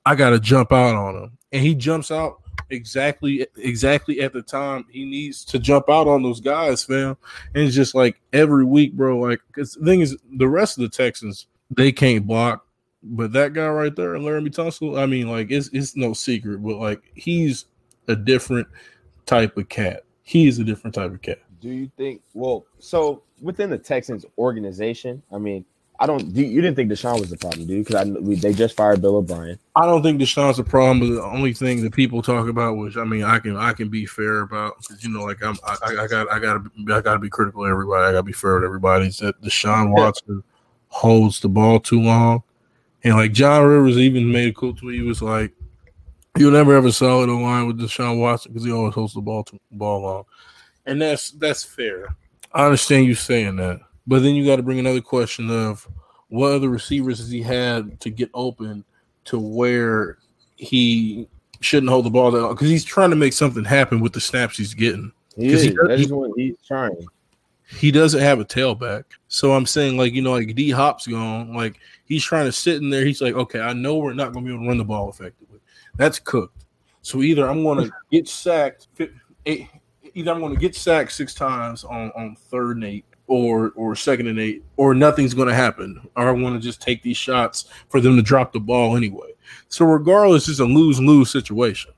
I 0.05 0.17
gotta 0.17 0.39
jump 0.39 0.73
out 0.73 0.95
on 0.95 1.17
him. 1.17 1.39
And 1.53 1.63
he 1.63 1.75
jumps 1.75 2.11
out 2.11 2.43
exactly 2.71 3.47
exactly 3.57 4.21
at 4.21 4.33
the 4.33 4.43
time 4.43 4.85
he 4.91 5.05
needs 5.05 5.45
to 5.45 5.59
jump 5.59 5.89
out 5.89 6.09
on 6.09 6.23
those 6.23 6.41
guys, 6.41 6.85
fam. 6.85 7.17
And 7.55 7.65
it's 7.65 7.75
just 7.75 7.95
like 7.95 8.21
every 8.33 8.65
week, 8.65 8.95
bro. 8.95 9.19
Like 9.19 9.41
because 9.49 9.75
the 9.75 9.85
thing 9.85 10.01
is 10.01 10.17
the 10.37 10.49
rest 10.49 10.79
of 10.79 10.83
the 10.83 10.89
Texans, 10.89 11.47
they 11.71 11.93
can't 11.93 12.27
block. 12.27 12.67
But 13.03 13.33
that 13.33 13.53
guy 13.53 13.69
right 13.69 13.95
there, 13.95 14.15
Laremy 14.15 14.51
Tunsil, 14.51 15.01
I 15.01 15.07
mean, 15.07 15.29
like 15.29 15.51
it's 15.51 15.69
it's 15.73 15.97
no 15.97 16.13
secret, 16.13 16.63
but 16.63 16.77
like 16.77 17.03
he's 17.15 17.67
a 18.09 18.17
different 18.17 18.67
type 19.27 19.57
of 19.57 19.69
cat. 19.69 20.05
He's 20.23 20.59
a 20.59 20.65
different 20.65 20.95
type 20.95 21.13
of 21.13 21.23
cat. 21.23 21.39
Do 21.61 21.69
you 21.69 21.91
think? 21.97 22.23
Well, 22.35 22.67
so 22.79 23.23
within 23.41 23.71
the 23.71 23.79
Texans 23.79 24.25
organization, 24.39 25.23
I 25.33 25.39
mean, 25.39 25.65
I 25.99 26.07
don't. 26.07 26.33
Do, 26.33 26.43
you 26.43 26.61
didn't 26.61 26.77
think 26.77 26.91
Deshaun 26.91 27.21
was 27.21 27.31
the 27.31 27.39
problem, 27.39 27.67
dude? 27.67 27.85
Because 27.85 27.95
I 27.95 28.05
we, 28.05 28.35
they 28.35 28.53
just 28.53 28.77
fired 28.77 29.01
Bill 29.01 29.17
O'Brien. 29.17 29.59
I 29.77 29.87
don't 29.87 30.03
think 30.03 30.21
Deshaun's 30.21 30.59
a 30.59 30.65
problem. 30.65 31.01
But 31.01 31.15
the 31.15 31.25
only 31.25 31.55
thing 31.55 31.83
that 31.83 31.95
people 31.95 32.21
talk 32.21 32.49
about, 32.49 32.77
which 32.77 32.97
I 32.97 33.05
mean, 33.05 33.23
I 33.23 33.39
can 33.39 33.57
I 33.57 33.73
can 33.73 33.89
be 33.89 34.05
fair 34.05 34.41
about, 34.41 34.77
because 34.81 35.03
you 35.03 35.11
know, 35.11 35.25
like 35.25 35.43
I'm 35.43 35.57
I, 35.65 35.77
I 36.03 36.07
got 36.07 36.31
I 36.31 36.39
got 36.39 36.63
to 36.65 36.95
I 36.95 37.01
got 37.01 37.15
to 37.15 37.19
be 37.19 37.31
critical 37.31 37.65
of 37.65 37.71
everybody. 37.71 38.05
I 38.05 38.13
got 38.13 38.19
to 38.19 38.23
be 38.25 38.33
fair 38.33 38.57
with 38.57 38.65
everybody. 38.65 39.07
Is 39.07 39.19
that 39.19 39.41
Deshaun 39.41 39.97
Watson 39.97 40.43
holds 40.89 41.41
the 41.41 41.49
ball 41.49 41.81
too 41.81 42.03
long, 42.03 42.43
and 43.03 43.15
like 43.15 43.33
John 43.33 43.65
Rivers 43.65 43.97
even 43.97 44.31
made 44.31 44.51
a 44.51 44.55
cool 44.55 44.75
tweet. 44.75 45.01
He 45.01 45.07
was 45.07 45.23
like, 45.23 45.55
"You'll 46.37 46.53
never 46.53 46.77
ever 46.77 46.93
sell 46.93 47.23
it 47.23 47.29
line 47.29 47.67
with 47.67 47.81
Deshaun 47.81 48.21
Watson 48.21 48.53
because 48.53 48.67
he 48.67 48.73
always 48.73 48.95
holds 48.95 49.15
the 49.15 49.23
ball 49.23 49.45
too, 49.45 49.59
ball 49.71 50.03
long," 50.03 50.25
and 50.85 51.01
that's 51.01 51.31
that's 51.31 51.65
fair. 51.65 52.15
I 52.53 52.67
understand 52.67 53.07
you 53.07 53.15
saying 53.15 53.57
that. 53.57 53.81
But 54.07 54.23
then 54.23 54.35
you 54.35 54.47
got 54.47 54.57
to 54.57 54.63
bring 54.63 54.79
another 54.79 55.01
question 55.01 55.51
of 55.51 55.89
what 56.29 56.53
other 56.53 56.69
receivers 56.69 57.19
has 57.19 57.31
he 57.31 57.43
had 57.43 58.01
to 58.01 58.11
get 58.11 58.31
open 58.35 58.85
to 59.25 59.39
where 59.39 60.19
he 60.57 61.29
shouldn't 61.61 61.91
hold 61.91 62.05
the 62.05 62.11
ball 62.11 62.31
that 62.31 62.49
because 62.49 62.69
he's 62.69 62.85
trying 62.85 63.11
to 63.11 63.17
make 63.17 63.33
something 63.33 63.65
happen 63.65 64.01
with 64.01 64.13
the 64.13 64.21
snaps 64.21 64.57
he's 64.57 64.75
getting. 64.75 65.13
He 65.37 65.49
is. 65.49 65.63
He, 65.63 65.77
That's 65.87 66.03
he, 66.03 66.13
what 66.13 66.31
he's 66.37 66.57
trying. 66.67 67.07
he 67.69 67.91
doesn't 67.91 68.21
have 68.21 68.41
a 68.41 68.45
tailback. 68.45 69.05
So 69.29 69.53
I'm 69.53 69.67
saying, 69.67 69.97
like, 69.97 70.13
you 70.13 70.23
know, 70.23 70.33
like 70.33 70.55
D 70.55 70.71
Hop's 70.71 71.07
gone, 71.07 71.55
like 71.55 71.79
he's 72.05 72.25
trying 72.25 72.47
to 72.47 72.53
sit 72.53 72.77
in 72.77 72.91
there. 72.91 73.05
He's 73.05 73.21
like, 73.21 73.35
okay, 73.35 73.61
I 73.61 73.73
know 73.73 73.97
we're 73.97 74.15
not 74.15 74.33
going 74.33 74.45
to 74.45 74.49
be 74.49 74.55
able 74.55 74.65
to 74.65 74.69
run 74.69 74.79
the 74.79 74.85
ball 74.85 75.11
effectively. 75.11 75.61
That's 75.97 76.19
cooked. 76.19 76.65
So 77.03 77.23
either 77.23 77.49
I'm 77.49 77.63
going 77.63 77.85
to 77.85 77.93
get 78.11 78.29
sacked, 78.29 78.89
eh, 79.47 79.67
either 80.15 80.31
I'm 80.31 80.41
going 80.41 80.55
to 80.55 80.61
get 80.61 80.75
sacked 80.75 81.13
six 81.13 81.35
times 81.35 81.85
on, 81.85 82.11
on 82.17 82.37
third 82.37 82.77
and 82.77 82.85
eight 82.85 83.05
or 83.27 83.73
or 83.77 83.97
second 83.97 84.29
and 84.29 84.39
eight, 84.39 84.65
or 84.77 84.95
nothing's 84.95 85.35
going 85.35 85.49
to 85.49 85.55
happen, 85.55 86.01
or 86.17 86.29
I 86.29 86.33
want 86.33 86.55
to 86.55 86.61
just 86.61 86.81
take 86.81 87.03
these 87.03 87.17
shots 87.17 87.67
for 87.89 88.01
them 88.01 88.17
to 88.17 88.23
drop 88.23 88.53
the 88.53 88.61
ball 88.61 88.97
anyway. 88.97 89.33
So 89.69 89.85
regardless, 89.85 90.49
it's 90.49 90.61
a 90.61 90.65
lose 90.65 91.01
lose 91.01 91.31
situation. 91.31 91.93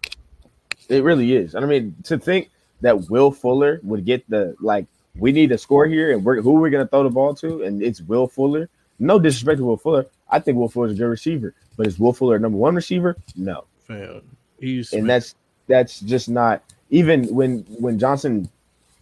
It 0.89 1.03
really 1.05 1.35
is. 1.35 1.55
And 1.55 1.65
I 1.65 1.69
mean, 1.69 1.95
to 2.05 2.19
think 2.19 2.51
that 2.81 3.11
Will 3.11 3.31
Fuller 3.31 3.81
would 3.83 4.05
get 4.05 4.29
the 4.31 4.57
like, 4.61 4.87
we 5.17 5.33
need 5.33 5.51
to 5.51 5.59
score 5.59 5.87
here, 5.87 6.13
and 6.13 6.25
we're, 6.25 6.41
who 6.41 6.53
we're 6.53 6.71
going 6.71 6.85
to 6.85 6.89
throw 6.89 7.03
the 7.03 7.11
ball 7.11 7.35
to, 7.37 7.63
and 7.63 7.83
it's 7.83 8.01
Will 8.03 8.27
Fuller. 8.27 8.69
No 8.99 9.19
disrespect 9.19 9.59
to 9.59 9.65
Will 9.65 9.77
Fuller. 9.77 10.07
I 10.31 10.39
think 10.39 10.57
Will 10.57 10.69
Fuller 10.69 10.89
is 10.89 10.95
a 10.95 10.97
good 10.97 11.07
receiver, 11.07 11.55
but 11.77 11.87
is 11.87 11.99
Will 11.99 12.13
Fuller 12.13 12.39
number 12.39 12.59
one 12.59 12.75
receiver? 12.75 13.17
No. 13.37 13.65
Fam, 13.87 14.23
he's 14.61 14.93
and 14.93 15.09
that's 15.09 15.35
that's 15.67 16.01
just 16.01 16.29
not 16.29 16.63
even 16.91 17.25
when 17.35 17.61
when 17.79 17.99
Johnson 17.99 18.51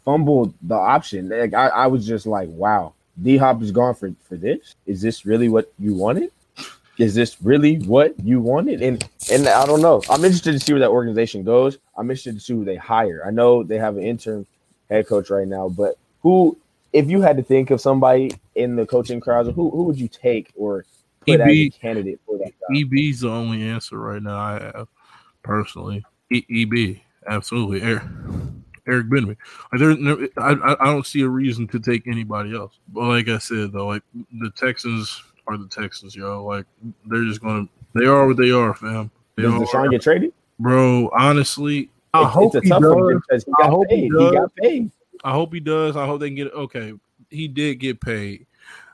fumbled 0.06 0.54
the 0.62 0.74
option. 0.74 1.28
Like 1.28 1.52
I, 1.52 1.66
I 1.66 1.86
was 1.88 2.06
just 2.06 2.26
like, 2.26 2.48
wow, 2.48 2.94
D 3.22 3.36
Hop 3.36 3.60
is 3.60 3.72
gone 3.72 3.94
for 3.94 4.10
for 4.26 4.36
this. 4.36 4.74
Is 4.86 5.02
this 5.02 5.26
really 5.26 5.50
what 5.50 5.70
you 5.78 5.92
wanted? 5.92 6.30
Is 6.96 7.14
this 7.14 7.42
really 7.42 7.80
what 7.80 8.18
you 8.20 8.40
wanted? 8.40 8.80
And 8.80 9.06
and 9.30 9.46
I 9.46 9.66
don't 9.66 9.82
know. 9.82 10.00
I'm 10.08 10.24
interested 10.24 10.52
to 10.52 10.60
see 10.60 10.72
where 10.72 10.80
that 10.80 10.88
organization 10.88 11.42
goes. 11.42 11.76
I'm 11.98 12.06
interested 12.10 12.34
to 12.36 12.40
see 12.40 12.54
who 12.54 12.64
they 12.64 12.76
hire. 12.76 13.22
I 13.26 13.30
know 13.30 13.62
they 13.62 13.76
have 13.76 13.98
an 13.98 14.04
interim 14.04 14.46
head 14.88 15.06
coach 15.06 15.28
right 15.28 15.46
now, 15.46 15.68
but 15.68 15.98
who, 16.22 16.56
if 16.94 17.10
you 17.10 17.20
had 17.20 17.36
to 17.36 17.42
think 17.42 17.70
of 17.70 17.80
somebody 17.80 18.30
in 18.54 18.76
the 18.76 18.86
coaching 18.86 19.20
crowd, 19.20 19.46
who 19.46 19.70
who 19.70 19.82
would 19.82 20.00
you 20.00 20.08
take 20.08 20.52
or 20.56 20.86
put 21.20 21.40
as 21.40 21.50
a 21.50 21.68
candidate 21.70 22.20
for 22.24 22.38
that 22.38 22.52
job? 22.60 22.76
EB's 22.76 23.20
the 23.20 23.28
only 23.28 23.68
answer 23.68 23.98
right 23.98 24.22
now 24.22 24.38
I 24.38 24.52
have 24.60 24.88
personally. 25.42 26.04
E- 26.32 26.46
EB, 26.48 27.00
absolutely. 27.28 27.82
Eric 28.86 29.06
Bieniemy. 29.06 29.36
Like 29.72 29.80
there, 29.80 29.96
no, 29.96 30.28
I, 30.38 30.76
I 30.80 30.84
don't 30.86 31.06
see 31.06 31.22
a 31.22 31.28
reason 31.28 31.66
to 31.68 31.80
take 31.80 32.06
anybody 32.06 32.54
else. 32.54 32.78
But 32.88 33.02
like 33.08 33.28
I 33.28 33.38
said 33.38 33.72
though, 33.72 33.86
like 33.86 34.02
the 34.40 34.50
Texans 34.56 35.22
are 35.46 35.56
the 35.56 35.68
Texans, 35.68 36.14
yo. 36.16 36.44
Like 36.44 36.66
they're 37.06 37.24
just 37.24 37.40
gonna, 37.42 37.68
they 37.94 38.04
are 38.06 38.26
what 38.26 38.36
they 38.36 38.50
are, 38.50 38.74
fam. 38.74 39.10
They 39.36 39.42
Does. 39.44 39.52
Deshaun 39.52 39.90
get 39.90 40.02
traded? 40.02 40.32
bro. 40.58 41.10
Honestly, 41.16 41.90
I 42.14 42.20
It's- 42.20 42.32
hope 42.34 42.54
it's 42.54 42.56
a 42.56 42.60
he 42.64 42.68
tough 42.70 42.82
does. 42.82 42.94
one 42.94 43.16
because 43.28 43.44
he 43.44 43.52
I 43.60 43.66
hope 43.68 43.86
he 43.90 43.96
paid. 43.96 44.02
He, 44.04 44.08
does. 44.10 44.32
got 44.32 44.54
paid. 44.56 44.90
I 45.24 45.32
hope 45.32 45.52
he 45.52 45.60
does. 45.60 45.96
I 45.96 46.06
hope 46.06 46.20
they 46.20 46.28
can 46.28 46.36
get 46.36 46.52
okay. 46.52 46.92
He 47.30 47.48
did 47.48 47.76
get 47.80 48.00
paid, 48.00 48.46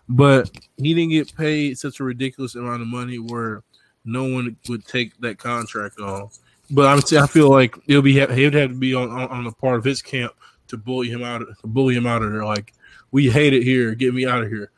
but 0.08 0.50
he 0.78 0.94
didn't 0.94 1.10
get 1.10 1.36
paid 1.36 1.78
such 1.78 2.00
a 2.00 2.04
ridiculous 2.04 2.54
amount 2.54 2.80
of 2.82 2.88
money 2.88 3.18
where 3.18 3.62
no 4.04 4.24
one 4.24 4.56
would 4.68 4.84
take 4.86 5.16
that 5.20 5.38
contract 5.38 6.00
on. 6.00 6.28
But 6.72 6.86
I'm 6.86 7.00
saying 7.02 7.22
I 7.22 7.26
feel 7.26 7.50
like 7.50 7.76
it'll 7.86 8.02
be 8.02 8.14
he 8.14 8.44
would 8.44 8.54
have 8.54 8.70
to 8.70 8.76
be 8.76 8.94
on, 8.94 9.10
on, 9.10 9.28
on 9.28 9.44
the 9.44 9.52
part 9.52 9.78
of 9.78 9.84
his 9.84 10.00
camp 10.00 10.32
to 10.68 10.76
bully 10.76 11.10
him 11.10 11.22
out 11.22 11.40
to 11.40 11.66
bully 11.66 11.94
him 11.94 12.06
out 12.06 12.22
of 12.22 12.32
there. 12.32 12.44
Like 12.44 12.72
we 13.10 13.30
hate 13.30 13.52
it 13.52 13.62
here, 13.62 13.94
get 13.94 14.14
me 14.14 14.26
out 14.26 14.42
of 14.42 14.48
here. 14.48 14.70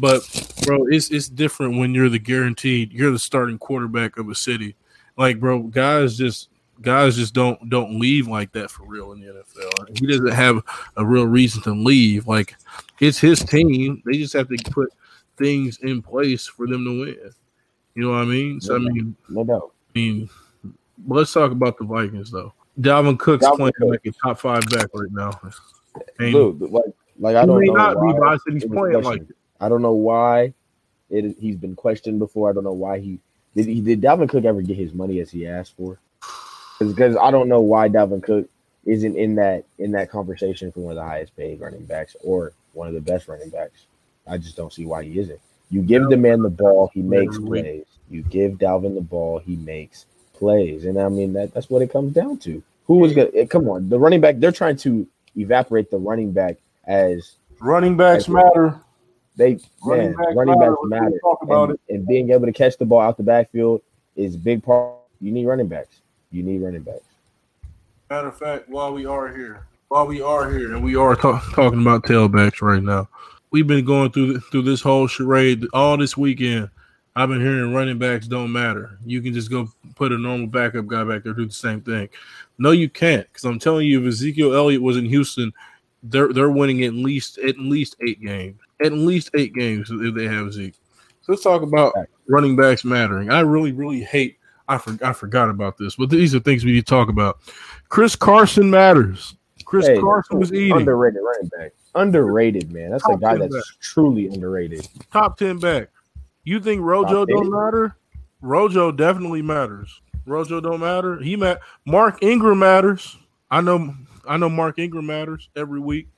But 0.00 0.22
bro, 0.64 0.86
it's 0.86 1.10
it's 1.10 1.28
different 1.28 1.76
when 1.76 1.94
you're 1.94 2.08
the 2.08 2.18
guaranteed, 2.18 2.92
you're 2.92 3.10
the 3.10 3.18
starting 3.18 3.58
quarterback 3.58 4.16
of 4.16 4.28
a 4.28 4.34
city. 4.34 4.76
Like 5.16 5.38
bro, 5.38 5.64
guys 5.64 6.16
just 6.16 6.48
guys 6.80 7.16
just 7.16 7.34
don't 7.34 7.68
don't 7.68 8.00
leave 8.00 8.26
like 8.26 8.52
that 8.52 8.70
for 8.70 8.86
real 8.86 9.12
in 9.12 9.20
the 9.20 9.26
NFL. 9.26 9.98
He 9.98 10.06
doesn't 10.06 10.32
have 10.32 10.62
a 10.96 11.04
real 11.04 11.26
reason 11.26 11.62
to 11.64 11.72
leave. 11.72 12.26
Like 12.26 12.56
it's 13.00 13.18
his 13.18 13.40
team. 13.40 14.02
They 14.06 14.18
just 14.18 14.32
have 14.32 14.48
to 14.48 14.56
put 14.70 14.90
things 15.36 15.78
in 15.82 16.00
place 16.00 16.46
for 16.46 16.66
them 16.66 16.84
to 16.84 17.00
win. 17.00 17.30
You 17.94 18.04
know 18.04 18.10
what 18.12 18.22
I 18.22 18.24
mean? 18.24 18.60
So 18.60 18.76
I 18.76 18.78
mean, 18.78 19.14
No 19.28 19.44
doubt. 19.44 19.72
I 19.94 19.98
mean, 19.98 20.30
let's 21.06 21.32
talk 21.32 21.52
about 21.52 21.78
the 21.78 21.84
Vikings 21.84 22.30
though. 22.30 22.52
Dalvin 22.80 23.18
Cook's 23.18 23.44
Dalvin 23.44 23.56
playing 23.56 23.72
Cook. 23.78 23.88
like 23.88 24.06
a 24.06 24.12
top 24.12 24.38
five 24.38 24.68
back 24.70 24.88
right 24.94 25.10
now. 25.12 25.40
And 26.18 26.32
Dude, 26.32 26.60
like, 26.70 26.84
like 27.18 27.36
I 27.36 27.44
don't 27.44 27.60
may 27.60 27.66
know. 27.66 27.74
not 27.74 27.94
be, 27.94 28.00
why 28.00 28.18
but 28.18 28.28
I 28.28 28.36
said 28.36 28.54
he's 28.54 28.64
playing 28.64 29.02
like. 29.02 29.22
I 29.60 29.68
don't 29.68 29.82
know 29.82 29.92
why 29.92 30.52
it 31.10 31.36
he's 31.38 31.56
been 31.56 31.76
questioned 31.76 32.18
before. 32.18 32.50
I 32.50 32.52
don't 32.52 32.64
know 32.64 32.72
why 32.72 32.98
he 32.98 33.20
did. 33.54 33.66
He 33.66 33.80
did 33.80 34.00
Dalvin 34.00 34.28
Cook 34.28 34.44
ever 34.44 34.62
get 34.62 34.76
his 34.76 34.92
money 34.92 35.20
as 35.20 35.30
he 35.30 35.46
asked 35.46 35.76
for? 35.76 35.98
Because 36.80 37.16
I 37.16 37.30
don't 37.30 37.48
know 37.48 37.60
why 37.60 37.88
Dalvin 37.88 38.22
Cook 38.22 38.48
isn't 38.84 39.16
in 39.16 39.36
that 39.36 39.64
in 39.78 39.92
that 39.92 40.10
conversation 40.10 40.72
for 40.72 40.80
one 40.80 40.92
of 40.92 40.96
the 40.96 41.04
highest 41.04 41.36
paid 41.36 41.60
running 41.60 41.84
backs 41.84 42.16
or 42.24 42.52
one 42.72 42.88
of 42.88 42.94
the 42.94 43.00
best 43.00 43.28
running 43.28 43.50
backs. 43.50 43.86
I 44.26 44.38
just 44.38 44.56
don't 44.56 44.72
see 44.72 44.86
why 44.86 45.04
he 45.04 45.18
isn't. 45.18 45.40
You 45.70 45.82
give 45.82 46.08
the 46.08 46.16
man 46.16 46.42
the 46.42 46.50
ball, 46.50 46.90
he 46.92 47.00
makes 47.00 47.38
plays. 47.38 47.84
You 48.10 48.22
give 48.22 48.52
Dalvin 48.52 48.94
the 48.94 49.00
ball, 49.00 49.38
he 49.38 49.56
makes 49.56 50.06
plays, 50.42 50.84
and 50.86 51.00
I 51.00 51.08
mean 51.08 51.32
that 51.34 51.54
that's 51.54 51.70
what 51.70 51.82
it 51.82 51.92
comes 51.92 52.12
down 52.12 52.36
to. 52.38 52.60
Who 52.88 52.96
was 52.96 53.14
gonna 53.14 53.30
eh, 53.32 53.46
come 53.46 53.68
on? 53.68 53.88
The 53.88 53.98
running 53.98 54.20
back 54.20 54.38
they're 54.38 54.50
trying 54.50 54.76
to 54.78 55.06
evaporate 55.36 55.88
the 55.88 55.98
running 55.98 56.32
back 56.32 56.56
as 56.88 57.36
running 57.60 57.96
backs 57.96 58.28
matter. 58.28 58.80
They 59.36 59.60
running 59.84 60.06
man, 60.06 60.16
backs 60.16 60.34
running 60.34 60.58
matter. 60.58 60.76
backs 60.90 61.14
matter. 61.44 61.62
And, 61.62 61.72
it. 61.72 61.80
and 61.94 62.06
being 62.08 62.30
able 62.30 62.46
to 62.46 62.52
catch 62.52 62.76
the 62.76 62.84
ball 62.84 63.00
out 63.00 63.16
the 63.16 63.22
backfield 63.22 63.82
is 64.16 64.36
big 64.36 64.64
part. 64.64 64.96
You 65.20 65.30
need 65.30 65.46
running 65.46 65.68
backs. 65.68 66.00
You 66.32 66.42
need 66.42 66.60
running 66.60 66.82
backs. 66.82 67.04
Matter 68.10 68.28
of 68.28 68.36
fact, 68.36 68.68
while 68.68 68.92
we 68.92 69.06
are 69.06 69.32
here, 69.32 69.64
while 69.88 70.08
we 70.08 70.20
are 70.20 70.50
here, 70.50 70.74
and 70.74 70.82
we 70.82 70.96
are 70.96 71.14
talk, 71.14 71.44
talking 71.54 71.82
about 71.82 72.02
tailbacks 72.02 72.60
right 72.60 72.82
now, 72.82 73.08
we've 73.52 73.68
been 73.68 73.84
going 73.84 74.10
through 74.10 74.40
through 74.40 74.62
this 74.62 74.80
whole 74.80 75.06
charade 75.06 75.64
all 75.72 75.96
this 75.96 76.16
weekend. 76.16 76.68
I've 77.14 77.28
been 77.28 77.40
hearing 77.40 77.74
running 77.74 77.98
backs 77.98 78.26
don't 78.26 78.52
matter. 78.52 78.98
You 79.04 79.20
can 79.20 79.34
just 79.34 79.50
go 79.50 79.68
put 79.96 80.12
a 80.12 80.18
normal 80.18 80.46
backup 80.46 80.86
guy 80.86 81.04
back 81.04 81.24
there 81.24 81.34
do 81.34 81.46
the 81.46 81.52
same 81.52 81.82
thing. 81.82 82.08
No, 82.58 82.70
you 82.70 82.88
can't, 82.88 83.26
because 83.28 83.44
I'm 83.44 83.58
telling 83.58 83.86
you, 83.86 84.00
if 84.00 84.08
Ezekiel 84.08 84.54
Elliott 84.54 84.80
was 84.80 84.96
in 84.96 85.04
Houston, 85.04 85.52
they're 86.02 86.32
they're 86.32 86.50
winning 86.50 86.84
at 86.84 86.94
least 86.94 87.38
at 87.38 87.58
least 87.58 87.96
eight 88.06 88.20
games. 88.20 88.58
At 88.82 88.92
least 88.92 89.30
eight 89.36 89.54
games 89.54 89.90
if 89.90 90.14
they 90.14 90.26
have 90.26 90.52
Zeke. 90.52 90.74
So 91.20 91.32
let's 91.32 91.42
talk 91.42 91.62
about 91.62 91.94
running 92.28 92.56
backs 92.56 92.84
mattering. 92.84 93.30
I 93.30 93.40
really, 93.40 93.72
really 93.72 94.02
hate. 94.02 94.38
I 94.68 94.78
for, 94.78 94.98
I 95.02 95.12
forgot 95.12 95.50
about 95.50 95.76
this, 95.76 95.96
but 95.96 96.10
these 96.10 96.34
are 96.34 96.40
things 96.40 96.64
we 96.64 96.72
need 96.72 96.86
to 96.86 96.90
talk 96.90 97.08
about. 97.08 97.40
Chris 97.88 98.16
Carson 98.16 98.70
matters. 98.70 99.34
Chris 99.64 99.86
hey, 99.86 100.00
Carson 100.00 100.38
was 100.38 100.52
eating 100.52 100.76
underrated 100.76 101.20
running 101.22 101.48
back. 101.56 101.72
Underrated, 101.94 102.72
man. 102.72 102.90
That's 102.90 103.02
Top 103.04 103.14
a 103.14 103.18
guy 103.18 103.36
that's 103.36 103.54
back. 103.54 103.64
truly 103.80 104.26
underrated. 104.28 104.88
Top 105.12 105.38
ten 105.38 105.58
back. 105.58 105.88
You 106.44 106.60
think 106.60 106.80
Rojo 106.82 107.24
don't 107.24 107.50
matter? 107.50 107.96
Rojo 108.40 108.90
definitely 108.90 109.42
matters. 109.42 110.00
Rojo 110.26 110.60
don't 110.60 110.80
matter. 110.80 111.20
He 111.20 111.36
mat. 111.36 111.60
Mark 111.86 112.22
Ingram 112.22 112.58
matters. 112.58 113.16
I 113.50 113.60
know. 113.60 113.94
I 114.28 114.36
know 114.36 114.48
Mark 114.48 114.78
Ingram 114.78 115.06
matters 115.06 115.48
every 115.56 115.80
week. 115.80 116.08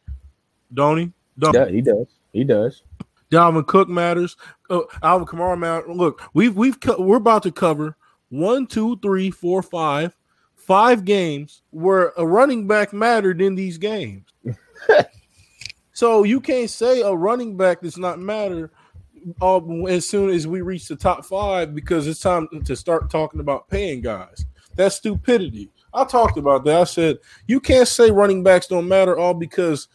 Don't 0.73 0.99
he? 0.99 1.13
Don't 1.39 1.55
yeah, 1.55 1.69
he 1.69 1.81
does. 1.81 2.07
He 2.33 2.45
does. 2.45 2.83
Dalvin 3.31 3.67
Cook 3.67 3.89
matters. 3.89 4.37
Oh, 4.71 4.87
Alvin 5.03 5.27
Kamara 5.27 5.59
matters. 5.59 5.95
Look, 5.95 6.23
we've 6.33 6.57
we've 6.57 6.79
we're 6.99 7.17
about 7.17 7.43
to 7.45 7.53
cover 7.53 7.97
one, 8.31 8.67
two, 8.67 8.99
three, 9.01 9.31
four, 9.31 9.63
five, 9.63 10.17
five 10.55 11.05
games 11.05 11.63
where 11.71 12.13
a 12.17 12.27
running 12.27 12.67
back 12.67 12.93
mattered 12.93 13.41
in 13.41 13.55
these 13.55 13.79
games. 13.79 14.25
so 15.93 16.23
you 16.23 16.41
can't 16.41 16.71
say 16.71 17.03
a 17.03 17.13
running 17.13 17.57
back 17.57 17.83
does 17.83 17.99
not 17.99 18.19
matter 18.19 18.71
all, 19.41 19.89
as 19.89 20.09
soon 20.09 20.31
as 20.31 20.47
we 20.47 20.61
reach 20.61 20.89
the 20.89 20.97
top 20.97 21.25
five 21.25 21.75
because 21.75 22.07
it's 22.07 22.21
time 22.21 22.49
to 22.65 22.77
start 22.77 23.11
talking 23.11 23.41
about 23.41 23.69
paying 23.69 24.01
guys. 24.01 24.45
That's 24.77 24.97
stupidity. 24.97 25.71
I 25.93 26.05
talked 26.05 26.39
about 26.39 26.65
that. 26.65 26.81
I 26.81 26.85
said 26.85 27.19
you 27.47 27.61
can't 27.61 27.89
say 27.89 28.11
running 28.11 28.43
backs 28.43 28.67
don't 28.67 28.89
matter 28.89 29.17
all 29.17 29.35
because 29.35 29.89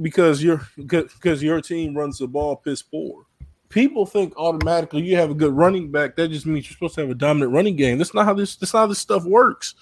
because 0.00 0.42
your 0.42 0.66
because 0.76 1.42
your 1.42 1.60
team 1.60 1.96
runs 1.96 2.18
the 2.18 2.26
ball 2.26 2.56
piss 2.56 2.82
poor. 2.82 3.26
People 3.68 4.04
think 4.04 4.34
automatically 4.36 5.02
you 5.02 5.16
have 5.16 5.30
a 5.30 5.34
good 5.34 5.54
running 5.54 5.90
back. 5.90 6.16
That 6.16 6.28
just 6.28 6.46
means 6.46 6.66
you're 6.66 6.74
supposed 6.74 6.94
to 6.96 7.02
have 7.02 7.10
a 7.10 7.14
dominant 7.14 7.52
running 7.52 7.76
game. 7.76 7.98
That's 7.98 8.14
not 8.14 8.24
how 8.24 8.34
this. 8.34 8.56
That's 8.56 8.74
not 8.74 8.80
how 8.80 8.86
this 8.86 8.98
stuff 8.98 9.24
works. 9.24 9.74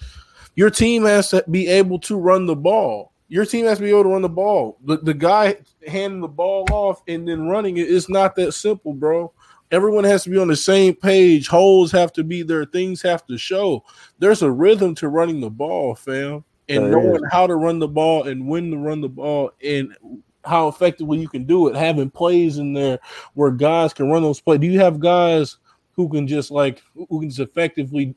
Your 0.55 0.69
team 0.69 1.05
has 1.05 1.29
to 1.29 1.43
be 1.49 1.67
able 1.67 1.99
to 1.99 2.17
run 2.17 2.45
the 2.45 2.55
ball. 2.55 3.10
Your 3.31 3.45
team 3.45 3.65
has 3.65 3.77
to 3.77 3.83
be 3.83 3.89
able 3.89 4.03
to 4.03 4.09
run 4.09 4.21
the 4.21 4.29
ball. 4.29 4.77
The, 4.83 4.97
the 4.97 5.13
guy 5.13 5.55
handing 5.87 6.19
the 6.19 6.27
ball 6.27 6.67
off 6.69 7.01
and 7.07 7.25
then 7.25 7.47
running 7.47 7.77
it, 7.77 7.87
it 7.87 7.89
is 7.89 8.09
not 8.09 8.35
that 8.35 8.51
simple, 8.51 8.93
bro. 8.93 9.31
Everyone 9.71 10.03
has 10.03 10.25
to 10.25 10.29
be 10.29 10.37
on 10.37 10.49
the 10.49 10.55
same 10.55 10.95
page. 10.95 11.47
Holes 11.47 11.93
have 11.93 12.11
to 12.13 12.25
be 12.25 12.43
there. 12.43 12.65
Things 12.65 13.01
have 13.03 13.25
to 13.27 13.37
show. 13.37 13.85
There's 14.19 14.41
a 14.41 14.51
rhythm 14.51 14.95
to 14.95 15.07
running 15.07 15.39
the 15.39 15.49
ball, 15.49 15.95
fam 15.95 16.43
and 16.71 16.91
knowing 16.91 17.21
how 17.31 17.47
to 17.47 17.55
run 17.55 17.79
the 17.79 17.87
ball 17.87 18.23
and 18.23 18.47
when 18.47 18.71
to 18.71 18.77
run 18.77 19.01
the 19.01 19.09
ball 19.09 19.51
and 19.63 19.95
how 20.45 20.67
effectively 20.67 21.19
you 21.19 21.27
can 21.27 21.43
do 21.43 21.67
it, 21.67 21.75
having 21.75 22.09
plays 22.09 22.57
in 22.57 22.73
there 22.73 22.99
where 23.33 23.51
guys 23.51 23.93
can 23.93 24.09
run 24.09 24.23
those 24.23 24.41
plays. 24.41 24.59
Do 24.59 24.67
you 24.67 24.79
have 24.79 24.99
guys 24.99 25.57
who 25.93 26.09
can 26.09 26.27
just 26.27 26.51
like 26.51 26.81
who 26.95 27.19
can 27.19 27.29
just 27.29 27.39
effectively 27.39 28.15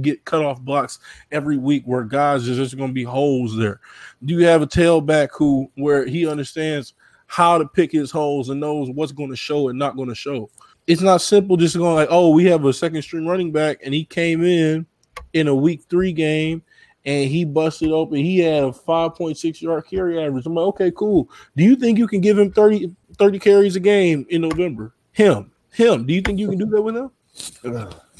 get 0.00 0.24
cut 0.24 0.44
off 0.44 0.60
blocks 0.60 0.98
every 1.32 1.56
week 1.56 1.84
where 1.84 2.04
guys 2.04 2.48
are 2.48 2.54
just 2.54 2.76
going 2.76 2.90
to 2.90 2.94
be 2.94 3.04
holes 3.04 3.56
there? 3.56 3.80
Do 4.24 4.34
you 4.34 4.44
have 4.46 4.62
a 4.62 4.66
tailback 4.66 5.28
who 5.32 5.70
where 5.74 6.06
he 6.06 6.26
understands 6.26 6.94
how 7.26 7.58
to 7.58 7.66
pick 7.66 7.92
his 7.92 8.10
holes 8.10 8.48
and 8.48 8.60
knows 8.60 8.90
what's 8.90 9.12
going 9.12 9.30
to 9.30 9.36
show 9.36 9.68
and 9.68 9.78
not 9.78 9.96
going 9.96 10.08
to 10.08 10.14
show? 10.14 10.50
It's 10.86 11.02
not 11.02 11.20
simple 11.20 11.56
just 11.56 11.76
going 11.76 11.94
like, 11.94 12.08
oh, 12.10 12.30
we 12.30 12.44
have 12.46 12.64
a 12.64 12.72
second 12.72 13.02
string 13.02 13.26
running 13.26 13.52
back 13.52 13.80
and 13.84 13.92
he 13.92 14.04
came 14.04 14.42
in 14.42 14.86
in 15.34 15.48
a 15.48 15.54
week 15.54 15.82
three 15.88 16.12
game 16.12 16.62
and 17.04 17.30
he 17.30 17.44
busted 17.44 17.90
open. 17.90 18.18
He 18.18 18.38
had 18.40 18.64
a 18.64 18.70
5.6 18.70 19.62
yard 19.62 19.86
carry 19.88 20.22
average. 20.22 20.46
I'm 20.46 20.54
like, 20.54 20.66
okay, 20.66 20.90
cool. 20.90 21.28
Do 21.56 21.64
you 21.64 21.76
think 21.76 21.98
you 21.98 22.06
can 22.06 22.20
give 22.20 22.38
him 22.38 22.52
30, 22.52 22.94
30 23.18 23.38
carries 23.38 23.76
a 23.76 23.80
game 23.80 24.26
in 24.30 24.42
November? 24.42 24.94
Him, 25.12 25.50
him. 25.72 26.06
Do 26.06 26.14
you 26.14 26.22
think 26.22 26.38
you 26.38 26.48
can 26.48 26.58
do 26.58 26.66
that 26.66 26.82
with 26.82 26.96
him? 26.96 27.10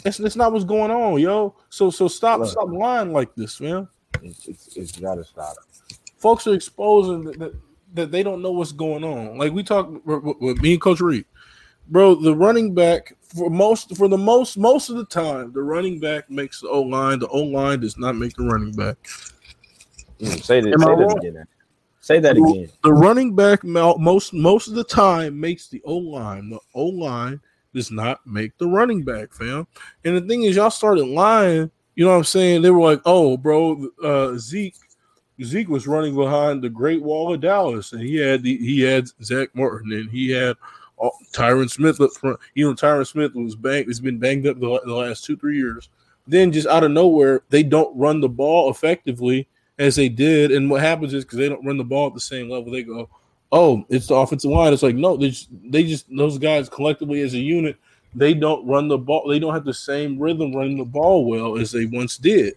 That's, 0.04 0.18
that's 0.18 0.36
not 0.36 0.52
what's 0.52 0.64
going 0.64 0.90
on, 0.90 1.20
yo. 1.20 1.54
So 1.70 1.90
so 1.90 2.08
stop 2.08 2.40
Look, 2.40 2.50
stop 2.50 2.68
lying 2.68 3.12
like 3.12 3.34
this, 3.34 3.60
man. 3.60 3.88
It's, 4.22 4.46
it's, 4.46 4.76
it's 4.76 4.98
gotta 4.98 5.24
stop. 5.24 5.56
Folks 6.18 6.46
are 6.46 6.54
exposing 6.54 7.24
that, 7.24 7.38
that, 7.38 7.54
that, 7.94 8.10
they 8.10 8.22
don't 8.22 8.42
know 8.42 8.52
what's 8.52 8.72
going 8.72 9.04
on. 9.04 9.38
Like 9.38 9.52
we 9.52 9.62
talk 9.62 9.88
with, 10.04 10.36
with 10.40 10.62
me 10.62 10.72
and 10.72 10.80
Coach 10.80 11.00
Reed, 11.00 11.24
bro. 11.88 12.14
The 12.14 12.34
running 12.34 12.74
back 12.74 13.14
for 13.22 13.50
most 13.50 13.96
for 13.96 14.08
the 14.08 14.18
most 14.18 14.56
most 14.56 14.88
of 14.88 14.96
the 14.96 15.04
time, 15.04 15.52
the 15.52 15.62
running 15.62 16.00
back 16.00 16.30
makes 16.30 16.60
the 16.60 16.68
O 16.68 16.82
line. 16.82 17.18
The 17.18 17.28
O 17.28 17.40
line 17.40 17.80
does 17.80 17.98
not 17.98 18.16
make 18.16 18.34
the 18.34 18.44
running 18.44 18.72
back. 18.72 18.96
Mm, 20.20 20.42
say 20.42 20.60
that, 20.60 20.80
say 20.80 20.86
that 20.86 21.16
again. 21.18 21.46
Say 22.00 22.18
that 22.20 22.36
again. 22.36 22.70
The 22.82 22.92
running 22.92 23.34
back 23.34 23.62
most 23.64 24.32
most 24.32 24.68
of 24.68 24.74
the 24.74 24.84
time 24.84 25.38
makes 25.38 25.68
the 25.68 25.82
O 25.84 25.96
line. 25.96 26.50
The 26.50 26.58
O 26.74 26.84
line 26.86 27.40
does 27.74 27.90
not 27.90 28.26
make 28.26 28.56
the 28.58 28.66
running 28.66 29.04
back, 29.04 29.32
fam. 29.32 29.66
And 30.04 30.16
the 30.16 30.20
thing 30.22 30.42
is, 30.44 30.56
y'all 30.56 30.70
started 30.70 31.04
lying. 31.04 31.70
You 31.94 32.04
know 32.04 32.12
what 32.12 32.18
I'm 32.18 32.24
saying? 32.24 32.62
They 32.62 32.70
were 32.70 32.80
like, 32.80 33.00
"Oh, 33.04 33.36
bro, 33.36 33.88
uh, 34.02 34.36
Zeke." 34.38 34.76
Zeke 35.42 35.68
was 35.68 35.86
running 35.86 36.16
behind 36.16 36.62
the 36.62 36.68
Great 36.68 37.00
Wall 37.00 37.32
of 37.32 37.40
Dallas, 37.40 37.92
and 37.92 38.02
he 38.02 38.16
had 38.16 38.42
the 38.42 38.56
he 38.56 38.80
had 38.80 39.08
Zach 39.22 39.50
Martin, 39.54 39.92
and 39.92 40.10
he 40.10 40.30
had 40.30 40.56
Tyron 41.32 41.70
Smith 41.70 42.00
up 42.00 42.10
front. 42.12 42.40
You 42.54 42.66
know, 42.66 42.74
Tyron 42.74 43.06
Smith 43.06 43.34
was 43.34 43.54
banged. 43.54 43.86
Has 43.86 44.00
been 44.00 44.18
banged 44.18 44.46
up 44.46 44.58
the, 44.58 44.80
the 44.84 44.94
last 44.94 45.24
two 45.24 45.36
three 45.36 45.56
years. 45.56 45.88
Then 46.26 46.52
just 46.52 46.66
out 46.66 46.84
of 46.84 46.90
nowhere, 46.90 47.42
they 47.50 47.62
don't 47.62 47.96
run 47.96 48.20
the 48.20 48.28
ball 48.28 48.70
effectively 48.70 49.48
as 49.78 49.96
they 49.96 50.08
did. 50.08 50.50
And 50.50 50.70
what 50.70 50.82
happens 50.82 51.14
is 51.14 51.24
because 51.24 51.38
they 51.38 51.48
don't 51.48 51.64
run 51.64 51.78
the 51.78 51.84
ball 51.84 52.08
at 52.08 52.14
the 52.14 52.20
same 52.20 52.50
level, 52.50 52.70
they 52.70 52.82
go, 52.82 53.08
"Oh, 53.52 53.84
it's 53.88 54.06
the 54.06 54.14
offensive 54.14 54.50
line." 54.50 54.72
It's 54.72 54.82
like 54.82 54.96
no, 54.96 55.16
they 55.16 55.30
just, 55.30 55.48
they 55.70 55.84
just 55.84 56.06
those 56.14 56.38
guys 56.38 56.68
collectively 56.68 57.22
as 57.22 57.34
a 57.34 57.38
unit, 57.38 57.76
they 58.14 58.34
don't 58.34 58.66
run 58.66 58.88
the 58.88 58.98
ball. 58.98 59.28
They 59.28 59.38
don't 59.38 59.54
have 59.54 59.64
the 59.64 59.74
same 59.74 60.18
rhythm 60.18 60.54
running 60.54 60.78
the 60.78 60.84
ball 60.84 61.24
well 61.24 61.58
as 61.58 61.72
they 61.72 61.86
once 61.86 62.16
did. 62.16 62.54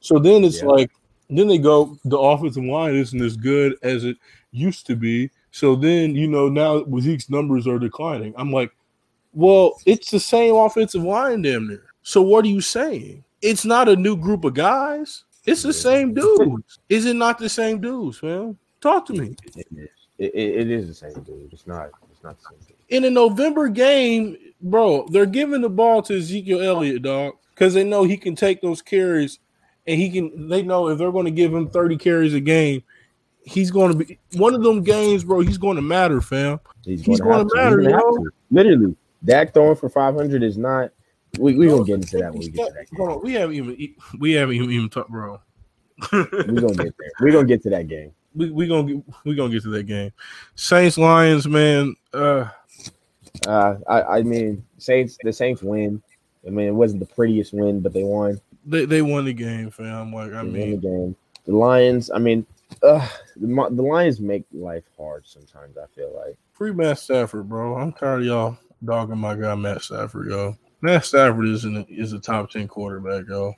So 0.00 0.18
then 0.18 0.44
it's 0.44 0.62
yeah. 0.62 0.68
like 0.68 0.90
then 1.30 1.48
they 1.48 1.58
go 1.58 1.98
the 2.04 2.18
offensive 2.18 2.64
line 2.64 2.94
isn't 2.94 3.20
as 3.22 3.36
good 3.36 3.76
as 3.82 4.04
it 4.04 4.16
used 4.50 4.86
to 4.86 4.96
be 4.96 5.30
so 5.52 5.76
then, 5.76 6.16
you 6.16 6.26
know, 6.26 6.48
now 6.48 6.84
Zeke's 6.98 7.30
numbers 7.30 7.66
are 7.66 7.78
declining. 7.78 8.32
I'm 8.36 8.50
like, 8.50 8.72
well, 9.34 9.78
it's 9.86 10.10
the 10.10 10.18
same 10.18 10.56
offensive 10.56 11.02
line 11.02 11.42
damn 11.42 11.68
near. 11.68 11.84
So 12.02 12.22
what 12.22 12.44
are 12.46 12.48
you 12.48 12.62
saying? 12.62 13.22
It's 13.42 13.64
not 13.64 13.88
a 13.88 13.94
new 13.94 14.16
group 14.16 14.44
of 14.44 14.54
guys. 14.54 15.24
It's 15.44 15.62
the 15.62 15.72
same 15.72 16.14
dudes. 16.14 16.78
Is 16.88 17.04
it 17.04 17.14
not 17.14 17.38
the 17.38 17.48
same 17.48 17.80
dudes, 17.80 18.22
man? 18.22 18.56
Talk 18.80 19.06
to 19.06 19.12
me. 19.12 19.36
It 20.22 20.34
is. 20.34 20.56
It, 20.56 20.70
is 20.70 20.88
the 20.88 20.94
same 20.94 21.22
dude. 21.24 21.52
It's 21.52 21.66
not. 21.66 21.90
It's 22.12 22.22
not 22.22 22.38
the 22.38 22.44
same. 22.50 22.58
Dude. 22.68 22.76
In 22.90 23.04
a 23.04 23.10
November 23.10 23.68
game, 23.68 24.36
bro, 24.60 25.06
they're 25.08 25.26
giving 25.26 25.62
the 25.62 25.68
ball 25.68 26.00
to 26.02 26.16
Ezekiel 26.16 26.60
Elliott, 26.60 27.02
dog, 27.02 27.34
because 27.50 27.74
they 27.74 27.82
know 27.82 28.04
he 28.04 28.16
can 28.16 28.36
take 28.36 28.60
those 28.60 28.82
carries, 28.82 29.40
and 29.86 29.98
he 29.98 30.10
can. 30.10 30.48
They 30.48 30.62
know 30.62 30.88
if 30.88 30.98
they're 30.98 31.10
going 31.10 31.24
to 31.24 31.32
give 31.32 31.52
him 31.52 31.68
30 31.68 31.96
carries 31.96 32.34
a 32.34 32.40
game, 32.40 32.84
he's 33.42 33.72
going 33.72 33.98
to 33.98 34.04
be 34.04 34.18
one 34.34 34.54
of 34.54 34.62
them 34.62 34.84
games, 34.84 35.24
bro. 35.24 35.40
He's 35.40 35.58
going 35.58 35.76
to 35.76 35.82
matter, 35.82 36.20
fam. 36.20 36.60
He's, 36.84 37.02
he's 37.02 37.20
going, 37.20 37.48
to, 37.48 37.56
matter, 37.56 37.80
yo. 37.80 38.26
Literally, 38.52 38.94
Dak 39.24 39.52
throwing 39.52 39.76
for 39.76 39.88
five 39.88 40.14
hundred 40.14 40.44
is 40.44 40.56
not. 40.56 40.92
We 41.38 41.54
we 41.56 41.66
gonna 41.66 41.84
get 41.84 41.94
into 41.94 42.18
that 42.18 42.32
when 42.32 42.40
we 42.40 42.48
get 42.50 42.68
to 42.68 42.74
that. 42.74 42.90
Game. 42.90 43.08
on, 43.08 43.22
we 43.22 43.32
haven't 43.32 43.56
even 43.56 43.94
we 44.20 44.32
haven't 44.32 44.54
even, 44.54 44.70
even 44.70 44.88
talked, 44.88 45.10
bro. 45.10 45.40
we 46.12 46.18
gonna 46.20 46.74
get 46.74 46.94
there. 46.98 47.10
We 47.22 47.32
gonna 47.32 47.46
get 47.46 47.62
to 47.62 47.70
that 47.70 47.88
game. 47.88 48.12
We 48.34 48.50
we 48.50 48.66
gonna 48.66 48.94
get, 48.94 49.04
we 49.24 49.34
gonna 49.34 49.52
get 49.52 49.62
to 49.64 49.70
that 49.70 49.84
game. 49.84 50.12
Saints 50.54 50.98
Lions, 50.98 51.46
man. 51.46 51.94
Uh, 52.12 52.48
uh, 53.46 53.76
I 53.88 54.02
I 54.02 54.22
mean 54.22 54.64
Saints. 54.78 55.18
The 55.22 55.32
Saints 55.32 55.62
win. 55.62 56.02
I 56.46 56.50
mean 56.50 56.68
it 56.68 56.74
wasn't 56.74 57.00
the 57.00 57.14
prettiest 57.14 57.52
win, 57.52 57.80
but 57.80 57.92
they 57.92 58.04
won. 58.04 58.40
They 58.64 58.84
they 58.84 59.02
won 59.02 59.24
the 59.24 59.32
game, 59.32 59.70
fam. 59.70 60.12
Like 60.12 60.32
I 60.32 60.42
they 60.42 60.50
mean, 60.50 60.70
the 60.72 60.76
game. 60.76 61.16
The 61.44 61.56
Lions. 61.56 62.10
I 62.10 62.18
mean, 62.18 62.46
uh, 62.82 63.08
the, 63.36 63.46
the 63.46 63.82
Lions 63.82 64.20
make 64.20 64.44
life 64.52 64.84
hard 64.96 65.24
sometimes. 65.26 65.76
I 65.76 65.86
feel 65.94 66.12
like 66.14 66.36
free 66.52 66.72
Matt 66.72 66.98
Stafford, 66.98 67.48
bro. 67.48 67.76
I'm 67.76 67.92
tired 67.92 68.20
of 68.20 68.26
y'all 68.26 68.58
dogging 68.84 69.18
my 69.18 69.34
guy 69.34 69.54
Matt 69.54 69.82
Stafford, 69.82 70.28
yo. 70.28 70.56
Matt 70.80 71.04
Stafford 71.04 71.46
is 71.46 71.64
an, 71.64 71.84
is 71.88 72.12
a 72.12 72.18
top 72.18 72.50
ten 72.50 72.68
quarterback, 72.68 73.24
yo. 73.28 73.54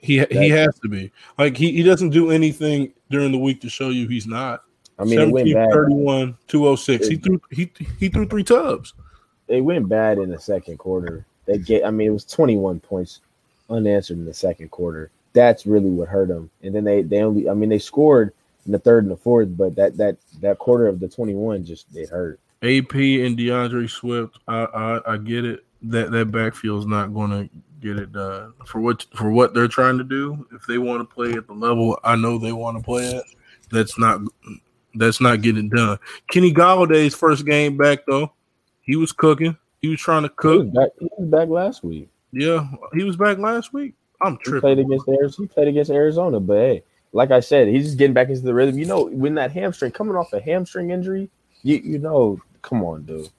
He 0.00 0.24
he 0.30 0.48
has 0.50 0.78
to 0.80 0.88
be. 0.88 1.12
Like 1.38 1.56
he, 1.56 1.72
he 1.72 1.82
doesn't 1.82 2.10
do 2.10 2.30
anything 2.30 2.92
during 3.10 3.32
the 3.32 3.38
week 3.38 3.60
to 3.62 3.68
show 3.68 3.90
you 3.90 4.08
he's 4.08 4.26
not. 4.26 4.64
I 4.98 5.04
mean, 5.04 5.18
17, 5.18 5.54
31, 5.54 6.36
206. 6.48 7.06
It, 7.06 7.10
he 7.10 7.16
threw 7.16 7.40
he 7.50 7.72
he 7.98 8.08
threw 8.08 8.26
three 8.26 8.44
tubs. 8.44 8.94
They 9.46 9.60
went 9.60 9.88
bad 9.88 10.18
in 10.18 10.30
the 10.30 10.38
second 10.38 10.78
quarter. 10.78 11.26
They 11.46 11.58
get 11.58 11.84
I 11.84 11.90
mean, 11.90 12.08
it 12.08 12.10
was 12.10 12.24
21 12.24 12.80
points 12.80 13.20
unanswered 13.68 14.18
in 14.18 14.24
the 14.24 14.34
second 14.34 14.70
quarter. 14.70 15.10
That's 15.32 15.66
really 15.66 15.90
what 15.90 16.08
hurt 16.08 16.28
them. 16.28 16.50
And 16.62 16.74
then 16.74 16.84
they 16.84 17.02
they 17.02 17.22
only 17.22 17.48
I 17.48 17.54
mean 17.54 17.68
they 17.68 17.78
scored 17.78 18.32
in 18.66 18.72
the 18.72 18.78
third 18.78 19.04
and 19.04 19.12
the 19.12 19.16
fourth, 19.16 19.56
but 19.56 19.74
that 19.76 19.96
that 19.96 20.16
that 20.40 20.58
quarter 20.58 20.86
of 20.86 21.00
the 21.00 21.08
21 21.08 21.64
just 21.64 21.86
it 21.94 22.08
hurt. 22.08 22.40
AP 22.62 22.94
and 22.94 23.38
DeAndre 23.38 23.88
Swift, 23.88 24.38
I 24.48 24.64
I, 24.64 25.12
I 25.14 25.16
get 25.18 25.44
it. 25.44 25.64
That 25.82 26.10
that 26.10 26.30
backfield's 26.30 26.86
not 26.86 27.14
going 27.14 27.30
to 27.30 27.50
get 27.80 27.98
it 27.98 28.12
done 28.12 28.52
for 28.66 28.80
what 28.80 29.06
for 29.14 29.30
what 29.30 29.54
they're 29.54 29.68
trying 29.68 29.98
to 29.98 30.04
do. 30.04 30.46
If 30.52 30.66
they 30.66 30.78
want 30.78 31.00
to 31.00 31.14
play 31.14 31.32
at 31.32 31.46
the 31.46 31.52
level 31.52 31.98
I 32.04 32.16
know 32.16 32.38
they 32.38 32.52
want 32.52 32.76
to 32.76 32.82
play 32.82 33.16
at, 33.16 33.24
that's 33.70 33.98
not 33.98 34.20
that's 34.94 35.20
not 35.20 35.42
getting 35.42 35.68
done. 35.68 35.98
Kenny 36.30 36.52
Golladay's 36.52 37.14
first 37.14 37.46
game 37.46 37.76
back 37.76 38.00
though, 38.06 38.32
he 38.82 38.96
was 38.96 39.12
cooking. 39.12 39.56
He 39.80 39.88
was 39.88 40.00
trying 40.00 40.22
to 40.24 40.28
cook. 40.28 40.64
He 40.64 40.70
was 40.70 40.74
back, 40.74 40.88
he 40.98 41.08
was 41.18 41.30
back 41.30 41.48
last 41.48 41.84
week. 41.84 42.08
Yeah, 42.32 42.68
he 42.94 43.04
was 43.04 43.16
back 43.16 43.38
last 43.38 43.72
week. 43.72 43.94
I'm 44.22 44.36
tripping. 44.38 44.56
He 44.56 44.60
played 44.60 44.78
against 44.78 45.08
Arizona. 45.08 45.48
He 45.48 45.54
played 45.54 45.68
against 45.68 45.90
Arizona, 45.90 46.40
but 46.40 46.56
hey, 46.56 46.82
like 47.12 47.30
I 47.30 47.40
said, 47.40 47.68
he's 47.68 47.86
just 47.86 47.98
getting 47.98 48.14
back 48.14 48.28
into 48.28 48.42
the 48.42 48.54
rhythm. 48.54 48.78
You 48.78 48.86
know, 48.86 49.04
when 49.06 49.34
that 49.34 49.52
hamstring 49.52 49.92
coming 49.92 50.16
off 50.16 50.32
a 50.32 50.40
hamstring 50.40 50.90
injury, 50.90 51.30
you 51.62 51.76
you 51.76 51.98
know, 51.98 52.38
come 52.62 52.84
on, 52.84 53.04
dude. 53.04 53.30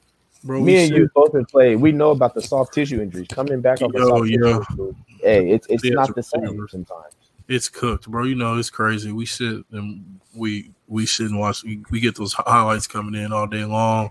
Bro, 0.43 0.61
Me 0.61 0.83
and 0.83 0.91
you 0.91 1.09
both 1.13 1.33
have 1.33 1.47
played. 1.47 1.75
We 1.75 1.91
know 1.91 2.11
about 2.11 2.33
the 2.33 2.41
soft 2.41 2.73
tissue 2.73 2.99
injuries 2.99 3.27
coming 3.29 3.61
back 3.61 3.81
off 3.81 3.91
the 3.91 3.99
soft 3.99 4.27
yo. 4.27 4.59
tissue. 4.59 4.95
Hey, 5.21 5.51
it's 5.51 5.67
it's 5.69 5.83
not 5.85 6.15
the 6.15 6.23
same 6.23 6.67
sometimes. 6.67 7.13
It's 7.47 7.69
cooked, 7.69 8.09
bro. 8.09 8.23
You 8.23 8.35
know 8.35 8.57
it's 8.57 8.69
crazy. 8.69 9.11
We 9.11 9.25
sit 9.25 9.63
and 9.71 10.19
we 10.35 10.71
we 10.87 11.05
sit 11.05 11.27
and 11.27 11.39
watch. 11.39 11.63
We, 11.63 11.83
we 11.91 11.99
get 11.99 12.15
those 12.15 12.33
highlights 12.33 12.87
coming 12.87 13.21
in 13.21 13.31
all 13.31 13.45
day 13.45 13.65
long. 13.65 14.09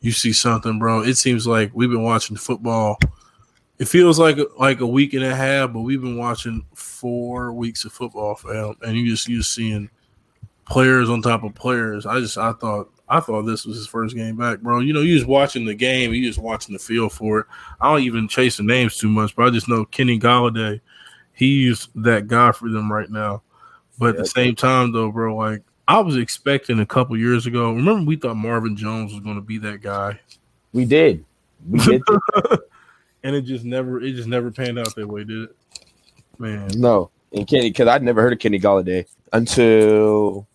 You 0.00 0.12
see 0.12 0.32
something, 0.32 0.78
bro. 0.78 1.02
It 1.02 1.16
seems 1.16 1.46
like 1.46 1.70
we've 1.74 1.90
been 1.90 2.02
watching 2.02 2.36
football. 2.36 2.98
It 3.78 3.86
feels 3.86 4.18
like 4.18 4.38
like 4.58 4.80
a 4.80 4.86
week 4.86 5.14
and 5.14 5.24
a 5.24 5.34
half, 5.36 5.72
but 5.72 5.80
we've 5.80 6.00
been 6.00 6.16
watching 6.16 6.64
four 6.74 7.52
weeks 7.52 7.84
of 7.84 7.92
football, 7.92 8.34
fam. 8.34 8.74
And 8.82 8.96
you 8.96 9.08
just 9.08 9.28
you 9.28 9.42
seeing 9.42 9.88
players 10.64 11.08
on 11.10 11.22
top 11.22 11.44
of 11.44 11.54
players. 11.54 12.06
I 12.06 12.18
just 12.20 12.38
I 12.38 12.52
thought 12.54 12.90
I 13.10 13.18
thought 13.18 13.42
this 13.42 13.66
was 13.66 13.76
his 13.76 13.88
first 13.88 14.14
game 14.14 14.36
back, 14.36 14.60
bro. 14.60 14.78
You 14.78 14.92
know, 14.92 15.00
you 15.00 15.16
just 15.16 15.28
watching 15.28 15.64
the 15.64 15.74
game, 15.74 16.14
you 16.14 16.24
just 16.24 16.38
watching 16.38 16.72
the 16.72 16.78
feel 16.78 17.08
for 17.08 17.40
it. 17.40 17.46
I 17.80 17.90
don't 17.90 18.02
even 18.02 18.28
chase 18.28 18.56
the 18.56 18.62
names 18.62 18.96
too 18.96 19.08
much, 19.08 19.34
but 19.34 19.46
I 19.46 19.50
just 19.50 19.68
know 19.68 19.84
Kenny 19.84 20.18
Golladay, 20.18 20.80
he's 21.32 21.88
that 21.96 22.28
guy 22.28 22.52
for 22.52 22.70
them 22.70 22.90
right 22.90 23.10
now. 23.10 23.42
But 23.98 24.10
at 24.10 24.18
the 24.18 24.26
same 24.26 24.54
time, 24.54 24.92
though, 24.92 25.10
bro, 25.10 25.36
like 25.36 25.62
I 25.88 25.98
was 25.98 26.16
expecting 26.16 26.78
a 26.78 26.86
couple 26.86 27.16
years 27.16 27.46
ago. 27.46 27.72
Remember, 27.72 28.06
we 28.06 28.14
thought 28.14 28.36
Marvin 28.36 28.76
Jones 28.76 29.12
was 29.12 29.20
going 29.22 29.34
to 29.34 29.42
be 29.42 29.58
that 29.58 29.82
guy. 29.82 30.20
We 30.72 30.84
did, 30.84 31.24
we 31.68 31.80
did, 31.80 32.00
and 33.24 33.34
it 33.34 33.42
just 33.42 33.64
never, 33.64 34.00
it 34.00 34.12
just 34.12 34.28
never 34.28 34.52
panned 34.52 34.78
out 34.78 34.94
that 34.94 35.08
way, 35.08 35.24
did 35.24 35.50
it? 35.50 35.56
Man, 36.38 36.70
no. 36.76 37.10
And 37.32 37.46
Kenny, 37.46 37.70
because 37.70 37.88
I'd 37.88 38.04
never 38.04 38.22
heard 38.22 38.32
of 38.32 38.38
Kenny 38.38 38.60
Golladay 38.60 39.06
until 39.32 40.46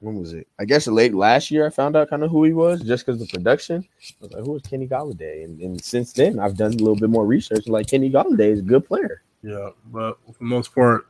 when 0.00 0.18
was 0.18 0.32
it? 0.32 0.46
I 0.58 0.64
guess 0.64 0.86
late 0.86 1.14
last 1.14 1.50
year 1.50 1.66
I 1.66 1.70
found 1.70 1.96
out 1.96 2.10
kind 2.10 2.22
of 2.22 2.30
who 2.30 2.44
he 2.44 2.52
was 2.52 2.82
just 2.82 3.04
because 3.04 3.20
the 3.20 3.26
production. 3.26 3.86
I 4.00 4.14
was 4.20 4.32
like, 4.32 4.44
who 4.44 4.56
is 4.56 4.62
Kenny 4.62 4.86
Golladay? 4.86 5.44
And, 5.44 5.60
and 5.60 5.82
since 5.82 6.12
then 6.12 6.38
I've 6.38 6.56
done 6.56 6.72
a 6.72 6.76
little 6.76 6.96
bit 6.96 7.10
more 7.10 7.26
research. 7.26 7.66
Like 7.66 7.88
Kenny 7.88 8.10
Golladay 8.10 8.50
is 8.50 8.60
a 8.60 8.62
good 8.62 8.86
player. 8.86 9.22
Yeah, 9.42 9.70
but 9.86 10.18
for 10.26 10.38
the 10.38 10.44
most 10.44 10.74
part, 10.74 11.06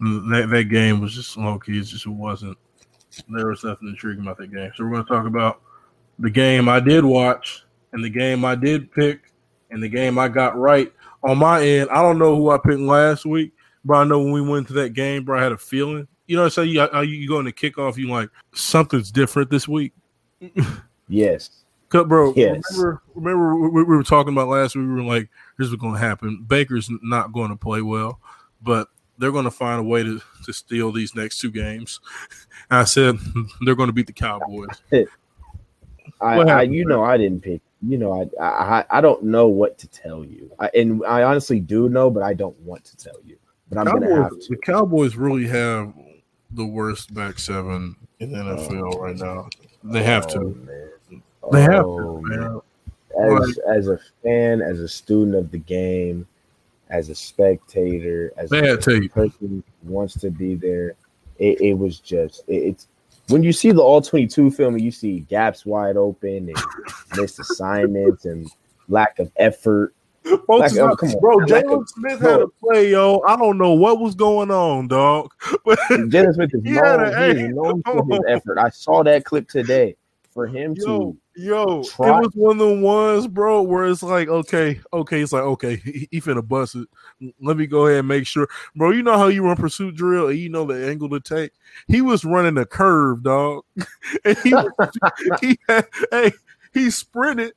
that, 0.00 0.48
that 0.50 0.64
game 0.64 1.00
was 1.00 1.14
just 1.14 1.36
low 1.36 1.58
key. 1.58 1.78
It 1.78 1.84
just 1.84 2.06
wasn't. 2.06 2.56
There 3.28 3.48
was 3.48 3.64
nothing 3.64 3.88
intriguing 3.88 4.22
about 4.22 4.38
that 4.38 4.52
game. 4.52 4.70
So 4.74 4.84
we're 4.84 4.92
going 4.92 5.04
to 5.04 5.08
talk 5.08 5.26
about 5.26 5.60
the 6.18 6.30
game 6.30 6.68
I 6.68 6.80
did 6.80 7.04
watch 7.04 7.64
and 7.92 8.04
the 8.04 8.10
game 8.10 8.44
I 8.44 8.54
did 8.54 8.92
pick 8.92 9.32
and 9.70 9.82
the 9.82 9.88
game 9.88 10.18
I 10.18 10.28
got 10.28 10.56
right 10.56 10.92
on 11.22 11.38
my 11.38 11.62
end. 11.64 11.90
I 11.90 12.02
don't 12.02 12.18
know 12.18 12.36
who 12.36 12.50
I 12.50 12.58
picked 12.58 12.80
last 12.80 13.26
week, 13.26 13.52
but 13.84 13.94
I 13.94 14.04
know 14.04 14.20
when 14.20 14.32
we 14.32 14.40
went 14.40 14.68
to 14.68 14.74
that 14.74 14.90
game, 14.90 15.24
bro, 15.24 15.38
I 15.38 15.42
had 15.42 15.52
a 15.52 15.58
feeling 15.58 16.06
you 16.30 16.36
know, 16.36 16.48
so 16.48 16.62
you 16.62 16.80
you, 17.02 17.28
go 17.28 17.40
into 17.40 17.50
kickoff, 17.50 17.96
you 17.96 18.08
like 18.08 18.30
something's 18.54 19.10
different 19.10 19.50
this 19.50 19.66
week. 19.66 19.92
yes. 21.08 21.50
Cut, 21.88 22.06
bro. 22.06 22.32
Yes. 22.36 22.62
Remember, 22.70 23.02
remember 23.16 23.56
we, 23.56 23.82
we 23.82 23.96
were 23.96 24.04
talking 24.04 24.32
about 24.32 24.46
last 24.46 24.76
week. 24.76 24.86
We 24.86 24.94
were 24.94 25.02
like, 25.02 25.28
"Here's 25.58 25.70
what's 25.70 25.80
going 25.82 25.94
to 25.94 25.98
happen. 25.98 26.44
Baker's 26.46 26.88
not 27.02 27.32
going 27.32 27.50
to 27.50 27.56
play 27.56 27.82
well, 27.82 28.20
but 28.62 28.86
they're 29.18 29.32
going 29.32 29.44
to 29.44 29.50
find 29.50 29.80
a 29.80 29.82
way 29.82 30.04
to 30.04 30.22
to 30.44 30.52
steal 30.52 30.92
these 30.92 31.16
next 31.16 31.40
two 31.40 31.50
games." 31.50 31.98
And 32.70 32.78
I 32.78 32.84
said 32.84 33.16
they're 33.62 33.74
going 33.74 33.88
to 33.88 33.92
beat 33.92 34.06
the 34.06 34.12
Cowboys. 34.12 34.68
I, 36.20 36.36
I, 36.36 36.62
you 36.62 36.84
know, 36.84 37.02
I 37.02 37.16
didn't 37.16 37.40
pick. 37.40 37.60
You 37.82 37.98
know, 37.98 38.30
I, 38.40 38.44
I, 38.44 38.84
I 38.88 39.00
don't 39.00 39.24
know 39.24 39.48
what 39.48 39.78
to 39.78 39.88
tell 39.88 40.24
you, 40.24 40.48
I, 40.60 40.70
and 40.76 41.04
I 41.04 41.24
honestly 41.24 41.58
do 41.58 41.88
know, 41.88 42.08
but 42.08 42.22
I 42.22 42.34
don't 42.34 42.58
want 42.60 42.84
to 42.84 42.96
tell 42.96 43.18
you. 43.24 43.36
But 43.68 43.78
I'm 43.78 43.86
going 43.86 44.02
to 44.02 44.22
have 44.22 44.30
to. 44.30 44.46
The 44.50 44.58
Cowboys 44.58 45.16
really 45.16 45.48
have 45.48 45.92
the 46.52 46.64
worst 46.64 47.14
back 47.14 47.38
seven 47.38 47.96
in 48.18 48.30
NFL 48.30 48.94
oh, 48.94 49.00
right 49.00 49.16
now. 49.16 49.48
They 49.84 50.02
have 50.02 50.26
to. 50.28 50.38
Oh, 50.38 50.48
man. 50.48 51.22
They 51.52 51.62
have 51.62 51.84
oh, 51.86 52.20
to. 52.20 52.28
Man. 52.28 52.60
As 53.18 53.58
as 53.58 53.88
a 53.88 53.98
fan, 54.22 54.62
as 54.62 54.80
a 54.80 54.88
student 54.88 55.36
of 55.36 55.50
the 55.50 55.58
game, 55.58 56.26
as 56.90 57.08
a 57.08 57.14
spectator, 57.14 58.32
as 58.36 58.52
a, 58.52 58.76
person 59.08 59.62
wants 59.82 60.14
to 60.14 60.30
be 60.30 60.54
there, 60.54 60.94
it, 61.38 61.60
it 61.60 61.74
was 61.74 61.98
just 61.98 62.44
it, 62.46 62.54
it's 62.54 62.88
when 63.28 63.42
you 63.42 63.52
see 63.52 63.72
the 63.72 63.82
all 63.82 64.00
twenty 64.00 64.26
two 64.26 64.50
film 64.50 64.74
and 64.74 64.84
you 64.84 64.90
see 64.92 65.20
gaps 65.20 65.66
wide 65.66 65.96
open 65.96 66.48
and 66.48 66.56
missed 67.16 67.40
assignments 67.40 68.24
and 68.24 68.48
lack 68.88 69.18
of 69.18 69.30
effort 69.36 69.94
Folks, 70.24 70.76
like, 70.76 71.02
oh, 71.02 71.20
bro, 71.20 71.38
Jaylon 71.38 71.88
Smith 71.88 72.20
had 72.20 72.40
a 72.40 72.48
play, 72.48 72.90
yo. 72.90 73.22
I 73.26 73.36
don't 73.36 73.56
know 73.56 73.72
what 73.72 74.00
was 74.00 74.14
going 74.14 74.50
on, 74.50 74.88
dog. 74.88 75.30
But 75.64 75.78
Jaylon 75.90 76.34
Smith 76.34 76.50
is 76.54 76.62
known, 76.62 77.36
he 77.36 77.48
known 77.48 77.82
for 77.82 78.04
his 78.10 78.20
effort. 78.28 78.58
I 78.58 78.68
saw 78.70 79.02
that 79.04 79.24
clip 79.24 79.48
today. 79.48 79.96
For 80.32 80.46
him 80.46 80.76
yo, 80.76 80.84
to 80.84 81.18
yo, 81.34 81.82
try- 81.82 82.16
it 82.16 82.20
was 82.20 82.32
one 82.34 82.60
of 82.60 82.68
the 82.68 82.74
ones, 82.74 83.26
bro, 83.26 83.62
where 83.62 83.86
it's 83.86 84.02
like, 84.02 84.28
okay, 84.28 84.80
okay, 84.92 85.20
it's 85.20 85.32
like, 85.32 85.42
okay, 85.42 85.76
he, 85.76 86.06
he 86.08 86.20
finna 86.20 86.46
bust 86.46 86.76
it. 86.76 86.88
Let 87.40 87.56
me 87.56 87.66
go 87.66 87.86
ahead 87.86 87.98
and 87.98 88.08
make 88.08 88.28
sure, 88.28 88.48
bro. 88.76 88.92
You 88.92 89.02
know 89.02 89.18
how 89.18 89.26
you 89.26 89.44
run 89.44 89.56
pursuit 89.56 89.96
drill, 89.96 90.28
and 90.28 90.38
you 90.38 90.48
know 90.48 90.64
the 90.64 90.88
angle 90.88 91.10
to 91.10 91.18
take. 91.18 91.50
He 91.88 92.00
was 92.00 92.24
running 92.24 92.58
a 92.58 92.64
curve, 92.64 93.24
dog, 93.24 93.64
and 94.24 94.38
he, 94.38 94.54
he 95.40 95.58
had, 95.68 95.88
hey, 96.12 96.30
he 96.72 96.90
sprinted 96.90 97.54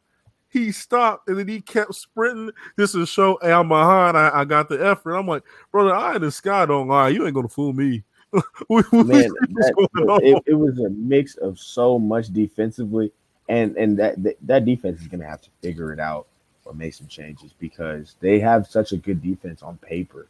he 0.54 0.72
stopped 0.72 1.28
and 1.28 1.38
then 1.38 1.48
he 1.48 1.60
kept 1.60 1.96
sprinting. 1.96 2.52
This 2.78 2.96
is 2.96 3.10
show, 3.10 3.40
hey, 3.42 3.52
I'm 3.52 3.68
behind. 3.68 4.16
I, 4.16 4.30
I 4.34 4.46
got 4.46 4.70
the 4.70 4.86
effort. 4.86 5.16
I'm 5.16 5.28
like, 5.28 5.44
brother, 5.72 5.94
I 5.94 6.16
in 6.16 6.22
the 6.22 6.32
sky 6.32 6.66
don't 6.66 6.88
lie. 6.88 7.10
You 7.10 7.26
ain't 7.26 7.36
gonna 7.36 7.50
fool 7.50 7.74
me. 7.74 8.04
Man, 8.34 8.44
that, 8.92 10.20
it, 10.24 10.44
it, 10.48 10.54
was 10.54 10.80
a 10.80 10.90
mix 10.90 11.36
of 11.36 11.60
so 11.60 12.00
much 12.00 12.30
defensively, 12.30 13.12
and 13.48 13.78
and 13.78 13.96
that, 14.00 14.24
that 14.24 14.38
that 14.42 14.66
defense 14.66 15.02
is 15.02 15.08
gonna 15.08 15.28
have 15.28 15.42
to 15.42 15.52
figure 15.62 15.94
it 15.94 16.00
out 16.00 16.26
or 16.66 16.74
make 16.74 16.96
some 16.96 17.06
changes 17.06 17.54
because 17.60 18.16
they 18.22 18.40
have 18.40 18.66
such 18.66 18.92
a 18.92 18.98
good 18.98 19.22
defense 19.22 19.62
on 19.62 19.78
paper. 19.78 20.28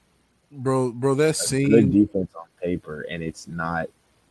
Bro, 0.51 0.93
bro, 0.93 1.15
that 1.15 1.37
scene 1.37 1.69
good 1.69 1.93
defense 1.93 2.33
on 2.35 2.47
paper, 2.61 3.05
and 3.09 3.23
it's 3.23 3.47
not 3.47 3.87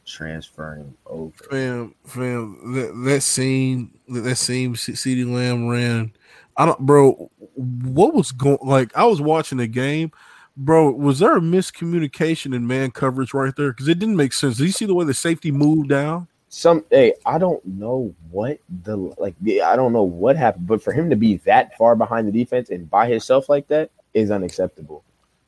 transferring 0.07 0.94
over. 1.07 1.32
Fam, 1.50 1.94
fam, 2.05 2.74
that, 2.74 2.92
that 3.05 3.20
scene, 3.22 3.90
that 4.09 4.36
scene, 4.36 4.74
CeeDee 4.74 5.32
Lamb 5.32 5.68
ran. 5.68 6.12
I 6.57 6.66
don't, 6.66 6.78
bro. 6.80 7.30
What 7.55 8.14
was 8.14 8.32
going? 8.32 8.59
Like, 8.62 8.96
I 8.96 9.05
was 9.05 9.20
watching 9.20 9.59
the 9.59 9.66
game, 9.66 10.12
bro. 10.57 10.90
Was 10.90 11.18
there 11.18 11.36
a 11.36 11.40
miscommunication 11.40 12.55
in 12.55 12.66
man 12.66 12.90
coverage 12.90 13.34
right 13.34 13.55
there? 13.57 13.72
Because 13.72 13.88
it 13.88 13.98
didn't 13.98 14.16
make 14.16 14.32
sense. 14.32 14.59
Did 14.59 14.66
you 14.66 14.72
see 14.72 14.86
the 14.86 14.94
way 14.94 15.05
the 15.05 15.14
safety 15.14 15.50
moved 15.50 15.88
down? 15.88 16.28
Some, 16.48 16.84
hey, 16.90 17.14
I 17.24 17.38
don't 17.38 17.64
know 17.64 18.14
what 18.30 18.59
the 18.82 18.96
like. 18.96 19.34
I 19.64 19.74
don't 19.74 19.94
know 19.94 20.03
what 20.03 20.36
happened, 20.36 20.66
but 20.66 20.82
for 20.82 20.92
him 20.92 21.09
to 21.09 21.16
be 21.16 21.36
that 21.38 21.76
far 21.78 21.96
behind 21.96 22.28
the 22.28 22.32
defense 22.32 22.68
and 22.68 22.90
by 22.90 23.09
himself 23.09 23.48
like 23.48 23.68
that 23.68 23.90
is 24.12 24.30
unacceptable. 24.30 25.03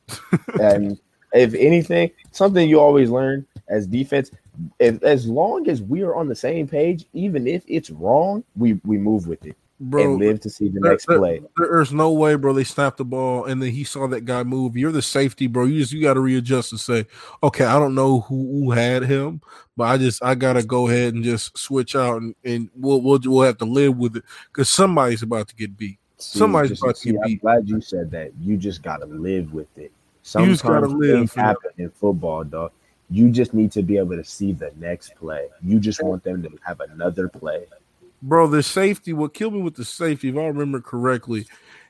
and 0.59 0.99
if 1.33 1.53
anything, 1.53 2.09
something 2.31 2.67
you 2.67 2.79
always 2.79 3.09
learn 3.09 3.45
as 3.67 3.85
defense, 3.85 4.31
if, 4.79 5.01
as 5.03 5.27
long 5.27 5.69
as 5.69 5.81
we 5.81 6.03
are 6.03 6.15
on 6.15 6.27
the 6.27 6.35
same 6.35 6.67
page, 6.67 7.05
even 7.13 7.47
if 7.47 7.63
it's 7.67 7.89
wrong, 7.89 8.43
we 8.55 8.79
we 8.85 8.97
move 8.97 9.27
with 9.27 9.45
it. 9.45 9.55
Bro, 9.77 10.03
and 10.03 10.19
live 10.19 10.39
to 10.39 10.49
see 10.49 10.69
the 10.69 10.79
there, 10.79 10.91
next 10.91 11.05
play. 11.05 11.41
There, 11.57 11.67
there's 11.69 11.91
no 11.91 12.11
way, 12.13 12.35
bro. 12.35 12.53
They 12.53 12.63
snapped 12.63 12.95
the 12.95 13.03
ball 13.03 13.43
and 13.43 13.61
then 13.61 13.71
he 13.71 13.83
saw 13.83 14.07
that 14.07 14.23
guy 14.23 14.41
move. 14.43 14.77
You're 14.77 14.93
the 14.93 15.01
safety, 15.01 15.47
bro. 15.47 15.65
You 15.65 15.79
just 15.79 15.91
you 15.91 16.01
got 16.01 16.13
to 16.13 16.21
readjust 16.21 16.71
and 16.71 16.79
say, 16.79 17.05
okay, 17.43 17.65
I 17.65 17.77
don't 17.77 17.93
know 17.93 18.21
who, 18.21 18.35
who 18.35 18.71
had 18.71 19.03
him, 19.03 19.41
but 19.75 19.83
I 19.83 19.97
just 19.97 20.23
I 20.23 20.33
gotta 20.33 20.63
go 20.63 20.87
ahead 20.87 21.13
and 21.13 21.25
just 21.25 21.57
switch 21.57 21.93
out 21.93 22.21
and, 22.21 22.33
and 22.45 22.69
we'll 22.73 23.01
we'll 23.01 23.19
we'll 23.25 23.43
have 23.43 23.57
to 23.57 23.65
live 23.65 23.97
with 23.97 24.15
it 24.15 24.23
because 24.47 24.71
somebody's 24.71 25.23
about 25.23 25.49
to 25.49 25.55
get 25.55 25.75
beat. 25.75 25.99
See, 26.19 26.39
somebody's 26.39 26.71
just, 26.71 26.83
about 26.83 26.95
to 26.95 27.01
see, 27.01 27.11
get 27.11 27.19
I'm 27.23 27.31
beat. 27.31 27.41
glad 27.41 27.67
you 27.67 27.81
said 27.81 28.09
that. 28.11 28.31
You 28.39 28.55
just 28.55 28.81
gotta 28.81 29.05
live 29.05 29.53
with 29.53 29.77
it. 29.77 29.91
Sometimes 30.23 30.61
gotta 30.61 30.87
live, 30.87 31.17
things 31.17 31.33
happen 31.33 31.71
in 31.77 31.89
football, 31.89 32.45
dog. 32.45 32.71
You 33.09 33.29
just 33.29 33.53
need 33.53 33.71
to 33.73 33.83
be 33.83 33.97
able 33.97 34.15
to 34.15 34.23
see 34.23 34.51
the 34.51 34.71
next 34.77 35.15
play. 35.15 35.47
You 35.63 35.79
just 35.79 36.01
want 36.01 36.23
them 36.23 36.41
to 36.43 36.49
have 36.65 36.79
another 36.79 37.27
play. 37.27 37.65
bro. 38.21 38.47
The 38.47 38.63
safety. 38.63 39.13
What 39.13 39.33
killed 39.33 39.53
me 39.53 39.61
with 39.61 39.75
the 39.75 39.85
safety, 39.85 40.29
if 40.29 40.37
I 40.37 40.45
remember 40.45 40.81
correctly, 40.81 41.45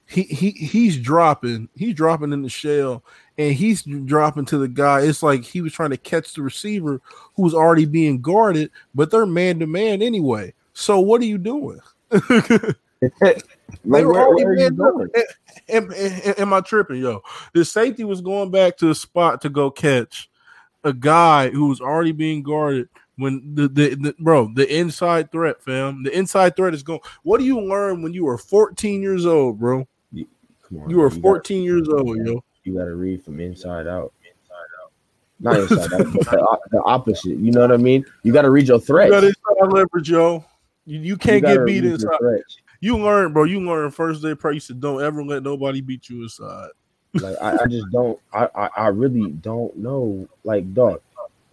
he 0.06 0.24
he 0.24 0.52
he's 0.52 0.98
dropping. 0.98 1.70
He's 1.76 1.96
dropping 1.96 2.34
in 2.34 2.42
the 2.42 2.50
shell, 2.50 3.04
and 3.38 3.54
he's 3.54 3.84
dropping 3.84 4.46
to 4.46 4.58
the 4.58 4.68
guy. 4.68 5.02
It's 5.02 5.24
like 5.24 5.44
he 5.44 5.62
was 5.62 5.74
trying 5.74 5.92
to 5.92 5.98
catch 5.98 6.34
the 6.34 6.42
receiver 6.42 7.02
who 7.36 7.44
was 7.44 7.54
already 7.54 7.86
being 7.86 8.22
guarded, 8.22 8.72
but 8.94 9.10
they're 9.10 9.26
man 9.26 9.60
to 9.60 9.68
man 9.68 10.02
anyway. 10.02 10.54
So 10.74 11.00
what 11.00 11.22
are 11.22 11.26
you 11.26 11.38
doing? 11.38 11.80
like, 12.12 13.44
where, 13.84 14.04
where 14.04 14.50
are 14.50 14.58
you 14.58 14.70
going? 14.70 15.10
Am, 15.70 15.92
am, 15.92 16.34
am 16.38 16.54
I 16.54 16.62
tripping, 16.62 17.02
yo? 17.02 17.24
The 17.54 17.64
safety 17.64 18.04
was 18.04 18.22
going 18.22 18.52
back 18.52 18.78
to 18.78 18.88
the 18.88 18.96
spot 18.96 19.42
to 19.42 19.50
go 19.50 19.72
catch 19.72 20.30
a 20.86 20.94
guy 20.94 21.50
who 21.50 21.68
was 21.68 21.82
already 21.82 22.14
being 22.14 22.42
guarded. 22.44 22.88
When 23.18 23.56
the, 23.56 23.68
the, 23.70 23.96
the 23.96 24.16
bro, 24.20 24.52
the 24.54 24.68
inside 24.78 25.32
threat, 25.32 25.62
fam, 25.64 26.04
the 26.04 26.16
inside 26.18 26.56
threat 26.56 26.74
is 26.74 26.84
going. 26.84 27.00
What 27.24 27.40
do 27.40 27.46
you 27.46 27.62
learn 27.62 28.02
when 28.02 28.14
you 28.14 28.28
are 28.28 28.38
14 28.38 29.02
years 29.02 29.26
old, 29.26 29.58
bro? 29.60 29.88
Come 30.68 30.80
on, 30.82 30.90
You 30.90 31.02
are 31.02 31.10
gotta- 31.10 31.22
14 31.22 31.64
years 31.64 31.88
old, 31.88 32.18
yo. 32.18 32.44
you 32.64 32.74
got 32.78 32.86
to 32.86 32.96
read 32.96 33.24
from 33.24 33.40
inside 33.40 33.88
out. 33.88 34.12
Not 35.40 35.60
inside 35.60 35.94
out, 35.94 36.12
the, 36.14 36.60
the 36.72 36.82
opposite. 36.84 37.38
You 37.38 37.52
know 37.52 37.62
what 37.62 37.72
I 37.72 37.78
mean? 37.78 38.06
You 38.24 38.34
got 38.34 38.44
to 38.44 38.50
read 38.50 38.68
your 38.68 38.80
You 38.80 39.10
got 39.10 39.24
inside 39.24 39.70
leverage, 39.70 40.10
yo. 40.10 40.44
You, 40.86 41.00
you 41.00 41.18
can't 41.18 41.44
get 41.44 41.66
beat 41.66 41.86
inside. 41.86 42.20
You 42.80 42.98
learn, 42.98 43.34
bro. 43.34 43.46
You 43.46 43.60
learn 43.62 43.92
first 43.92 44.22
day 44.22 44.36
price. 44.36 44.68
Don't 44.68 45.02
ever 45.02 45.24
let 45.24 45.44
nobody 45.44 45.82
beat 45.82 46.10
you 46.10 46.24
inside. 46.24 46.70
Like 47.16 47.36
I, 47.42 47.64
I 47.64 47.68
just 47.68 47.90
don't. 47.92 48.20
I, 48.34 48.50
I 48.56 48.70
I 48.78 48.88
really 48.88 49.32
don't 49.32 49.76
know. 49.78 50.28
Like 50.44 50.74
dog, 50.74 51.02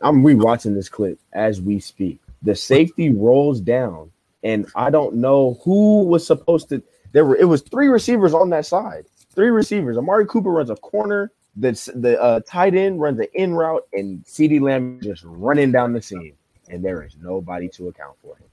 I'm 0.01 0.23
rewatching 0.23 0.75
this 0.75 0.89
clip 0.89 1.19
as 1.33 1.61
we 1.61 1.81
speak. 1.81 2.19
The 2.43 2.55
safety 2.55 3.11
rolls 3.11 3.61
down, 3.61 4.11
and 4.43 4.67
I 4.75 4.91
don't 4.91 5.17
know 5.17 5.61
who 5.65 6.03
was 6.03 6.27
supposed 6.27 6.69
to. 6.71 6.83
There 7.13 7.25
were 7.25 7.37
it 7.37 7.45
was 7.45 7.63
three 7.63 7.89
receivers 7.89 8.35
on 8.35 8.51
that 8.51 8.67
side. 8.67 9.07
Three 9.35 9.51
receivers. 9.51 9.97
Amari 9.97 10.27
Cooper 10.27 10.51
runs 10.51 10.71
a 10.71 10.77
corner. 10.77 11.31
The 11.57 11.73
the 11.95 12.21
uh, 12.21 12.41
tight 12.47 12.75
end 12.75 13.01
runs 13.01 13.21
an 13.21 13.27
in 13.35 13.55
route, 13.55 13.87
and 13.93 14.25
CeeDee 14.25 14.61
Lamb 14.61 15.01
just 15.03 15.23
running 15.25 15.71
down 15.71 15.93
the 15.93 16.03
seam, 16.03 16.35
and 16.69 16.85
there 16.85 17.03
is 17.03 17.17
nobody 17.21 17.69
to 17.71 17.89
account 17.89 18.17
for 18.23 18.37
him. 18.37 18.47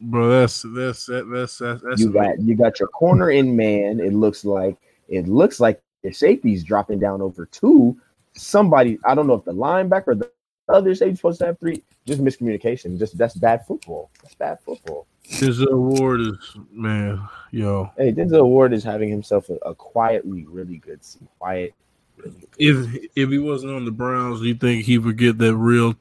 Bro, 0.00 0.40
that's 0.40 0.62
that's 0.74 1.06
that, 1.06 1.30
that's 1.30 1.58
that's, 1.58 1.82
that's 1.82 2.00
you 2.00 2.10
got 2.12 2.40
you 2.40 2.56
got 2.56 2.80
your 2.80 2.88
corner 2.88 3.30
in 3.30 3.54
man. 3.54 4.00
It 4.00 4.12
looks 4.12 4.44
like 4.44 4.76
it 5.08 5.28
looks 5.28 5.60
like 5.60 5.80
your 6.02 6.12
safety's 6.12 6.64
dropping 6.64 6.98
down 6.98 7.22
over 7.22 7.46
two. 7.46 7.96
Somebody, 8.34 8.98
I 9.04 9.14
don't 9.14 9.26
know 9.26 9.34
if 9.34 9.44
the 9.44 9.52
linebacker 9.52 10.08
or 10.08 10.14
the 10.14 10.30
other 10.68 10.94
safety 10.94 11.16
supposed 11.16 11.38
to 11.40 11.46
have 11.46 11.58
three. 11.58 11.82
Just 12.06 12.22
miscommunication. 12.22 12.98
Just 12.98 13.16
that's 13.18 13.34
bad 13.34 13.66
football. 13.66 14.10
That's 14.22 14.34
bad 14.34 14.58
football. 14.64 15.06
his 15.22 15.60
award 15.60 16.20
is 16.20 16.56
man, 16.72 17.20
yo. 17.50 17.90
Hey, 17.96 18.12
Denzel 18.12 18.46
Ward 18.46 18.72
is 18.72 18.82
having 18.82 19.08
himself 19.08 19.48
a, 19.50 19.54
a 19.66 19.74
quietly 19.74 20.44
really 20.46 20.78
good 20.78 21.04
season. 21.04 21.28
Quiet, 21.38 21.74
really 22.16 22.30
good. 22.40 22.48
If 22.58 23.06
if 23.14 23.30
he 23.30 23.38
wasn't 23.38 23.72
on 23.74 23.84
the 23.84 23.90
Browns, 23.92 24.40
do 24.40 24.46
you 24.48 24.54
think 24.54 24.84
he 24.84 24.98
would 24.98 25.18
get 25.18 25.38
that 25.38 25.54
real 25.56 25.94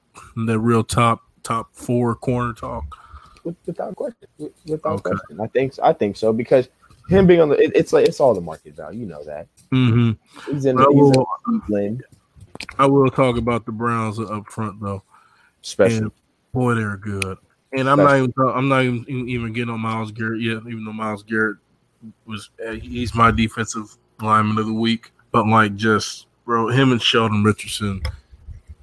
that 0.47 0.59
real 0.59 0.83
top 0.83 1.21
top 1.43 1.69
four 1.73 2.15
corner 2.15 2.53
talk? 2.53 2.97
With- 3.43 3.55
without 3.65 3.95
question. 3.95 4.27
With- 4.37 4.53
Without 4.65 4.93
Okay. 5.05 5.11
question. 5.11 5.39
I 5.41 5.47
think 5.47 5.73
I 5.83 5.93
think 5.93 6.15
so 6.17 6.31
because 6.33 6.69
him 7.11 7.27
being 7.27 7.41
on 7.41 7.49
the 7.49 7.55
it, 7.61 7.71
it's 7.75 7.93
like 7.93 8.07
it's 8.07 8.19
all 8.19 8.33
the 8.33 8.41
market 8.41 8.75
value. 8.75 9.01
You 9.01 9.05
know 9.05 9.23
that 9.25 9.47
Mm-hmm. 9.71 10.51
he's 10.53 10.65
in, 10.65 10.77
I 10.79 10.83
in 10.83 10.97
will, 10.97 11.25
Cleveland, 11.45 12.03
I 12.77 12.85
will 12.85 13.09
talk 13.09 13.37
about 13.37 13.65
the 13.65 13.71
Browns 13.71 14.19
up 14.19 14.47
front 14.49 14.81
though. 14.81 15.03
especially. 15.63 15.97
And 15.97 16.11
boy, 16.53 16.75
they're 16.75 16.97
good. 16.97 17.37
And 17.73 17.89
I'm 17.89 17.97
not 17.99 18.17
even 18.17 18.33
I'm 18.37 18.67
not 18.67 18.83
even 18.83 19.05
even 19.29 19.53
getting 19.53 19.69
on 19.73 19.79
Myles 19.79 20.11
Garrett 20.11 20.41
yet, 20.41 20.57
even 20.67 20.83
though 20.83 20.91
Myles 20.93 21.23
Garrett 21.23 21.57
was 22.25 22.49
uh, 22.67 22.71
he's 22.71 23.15
my 23.15 23.31
defensive 23.31 23.95
lineman 24.21 24.57
of 24.57 24.65
the 24.67 24.73
week. 24.73 25.11
But 25.31 25.47
like 25.47 25.75
just 25.75 26.27
bro, 26.43 26.67
him 26.67 26.91
and 26.91 27.01
Sheldon 27.01 27.43
Richardson, 27.45 28.01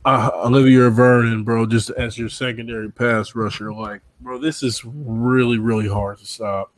uh, 0.07 0.31
Olivier 0.37 0.89
Vernon, 0.89 1.45
bro, 1.45 1.67
just 1.67 1.91
as 1.91 2.17
your 2.17 2.31
secondary 2.31 2.91
pass 2.91 3.35
rusher, 3.35 3.71
like 3.73 4.01
bro, 4.21 4.39
this 4.39 4.63
is 4.63 4.83
really 4.87 5.59
really 5.59 5.89
hard 5.89 6.19
to 6.19 6.25
stop. 6.25 6.73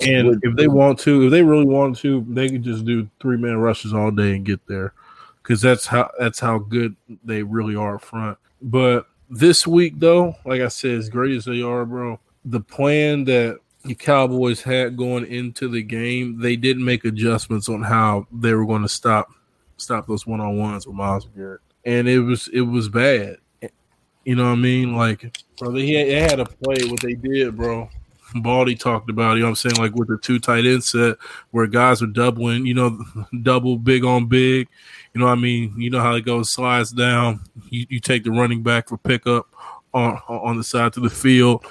And 0.00 0.40
if 0.42 0.56
they 0.56 0.68
want 0.68 0.98
to, 1.00 1.26
if 1.26 1.30
they 1.30 1.42
really 1.42 1.64
want 1.64 1.96
to, 1.98 2.24
they 2.28 2.48
can 2.48 2.62
just 2.62 2.84
do 2.84 3.08
three 3.20 3.36
man 3.36 3.58
rushes 3.58 3.94
all 3.94 4.10
day 4.10 4.34
and 4.34 4.44
get 4.44 4.66
there, 4.66 4.92
because 5.42 5.60
that's 5.60 5.86
how 5.86 6.10
that's 6.18 6.40
how 6.40 6.58
good 6.58 6.96
they 7.24 7.42
really 7.42 7.76
are 7.76 7.94
up 7.94 8.02
front. 8.02 8.36
But 8.60 9.06
this 9.30 9.66
week, 9.66 9.94
though, 9.98 10.36
like 10.44 10.60
I 10.60 10.68
said, 10.68 10.98
as 10.98 11.08
great 11.08 11.36
as 11.36 11.44
they 11.44 11.62
are, 11.62 11.84
bro, 11.84 12.18
the 12.44 12.60
plan 12.60 13.24
that 13.24 13.60
the 13.84 13.94
Cowboys 13.94 14.62
had 14.62 14.96
going 14.96 15.26
into 15.26 15.68
the 15.68 15.82
game, 15.82 16.40
they 16.40 16.56
didn't 16.56 16.84
make 16.84 17.04
adjustments 17.04 17.68
on 17.68 17.82
how 17.82 18.26
they 18.32 18.54
were 18.54 18.66
going 18.66 18.82
to 18.82 18.88
stop 18.88 19.30
stop 19.76 20.06
those 20.06 20.26
one 20.26 20.40
on 20.40 20.58
ones 20.58 20.86
with 20.86 20.96
Myles 20.96 21.28
Garrett, 21.36 21.60
and 21.84 22.08
it 22.08 22.20
was 22.20 22.48
it 22.48 22.62
was 22.62 22.88
bad. 22.88 23.36
You 24.24 24.34
know 24.34 24.44
what 24.44 24.52
I 24.52 24.56
mean? 24.56 24.96
Like, 24.96 25.38
bro, 25.58 25.70
they 25.70 25.92
had, 25.92 26.06
they 26.08 26.20
had 26.20 26.36
to 26.36 26.44
play 26.46 26.76
what 26.88 27.00
they 27.00 27.14
did, 27.14 27.56
bro. 27.56 27.88
Baldy 28.34 28.74
talked 28.74 29.10
about, 29.10 29.34
you 29.34 29.40
know 29.40 29.46
what 29.46 29.64
I'm 29.64 29.70
saying, 29.70 29.76
like 29.76 29.94
with 29.94 30.08
the 30.08 30.18
two 30.18 30.38
tight 30.38 30.64
end 30.64 30.82
set 30.82 31.16
where 31.50 31.66
guys 31.66 32.02
are 32.02 32.06
doubling, 32.06 32.66
you 32.66 32.74
know, 32.74 32.98
double 33.42 33.76
big 33.76 34.04
on 34.04 34.26
big. 34.26 34.68
You 35.12 35.20
know 35.20 35.26
what 35.26 35.38
I 35.38 35.40
mean? 35.40 35.80
You 35.80 35.90
know 35.90 36.00
how 36.00 36.14
it 36.14 36.24
goes, 36.24 36.50
slides 36.50 36.90
down. 36.90 37.40
You, 37.70 37.86
you 37.88 38.00
take 38.00 38.24
the 38.24 38.30
running 38.30 38.62
back 38.62 38.88
for 38.88 38.98
pickup 38.98 39.46
on 39.92 40.20
on 40.28 40.56
the 40.56 40.64
side 40.64 40.92
to 40.94 41.00
the 41.00 41.10
field. 41.10 41.64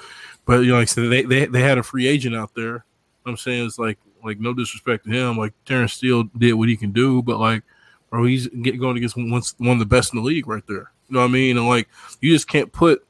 But 0.46 0.60
you 0.60 0.68
know, 0.68 0.78
like 0.78 0.82
I 0.82 0.84
said, 0.86 1.10
they, 1.10 1.22
they 1.22 1.46
they 1.46 1.60
had 1.60 1.78
a 1.78 1.82
free 1.82 2.06
agent 2.06 2.34
out 2.34 2.54
there. 2.54 2.64
You 2.64 3.26
know 3.26 3.32
I'm 3.32 3.36
saying 3.36 3.66
it's 3.66 3.78
like 3.78 3.98
like 4.24 4.40
no 4.40 4.54
disrespect 4.54 5.04
to 5.04 5.10
him. 5.10 5.36
Like 5.36 5.52
Terence 5.66 5.92
Steele 5.92 6.24
did 6.38 6.54
what 6.54 6.68
he 6.68 6.76
can 6.76 6.92
do, 6.92 7.22
but 7.22 7.38
like 7.38 7.62
bro, 8.10 8.24
he's 8.24 8.46
going 8.48 8.96
against 8.96 9.16
one, 9.16 9.30
one 9.30 9.72
of 9.72 9.78
the 9.78 9.84
best 9.84 10.14
in 10.14 10.20
the 10.20 10.26
league 10.26 10.46
right 10.46 10.66
there. 10.66 10.92
You 11.08 11.14
know 11.14 11.20
what 11.20 11.26
I 11.26 11.32
mean? 11.32 11.58
And 11.58 11.68
like 11.68 11.88
you 12.20 12.32
just 12.32 12.48
can't 12.48 12.72
put 12.72 13.06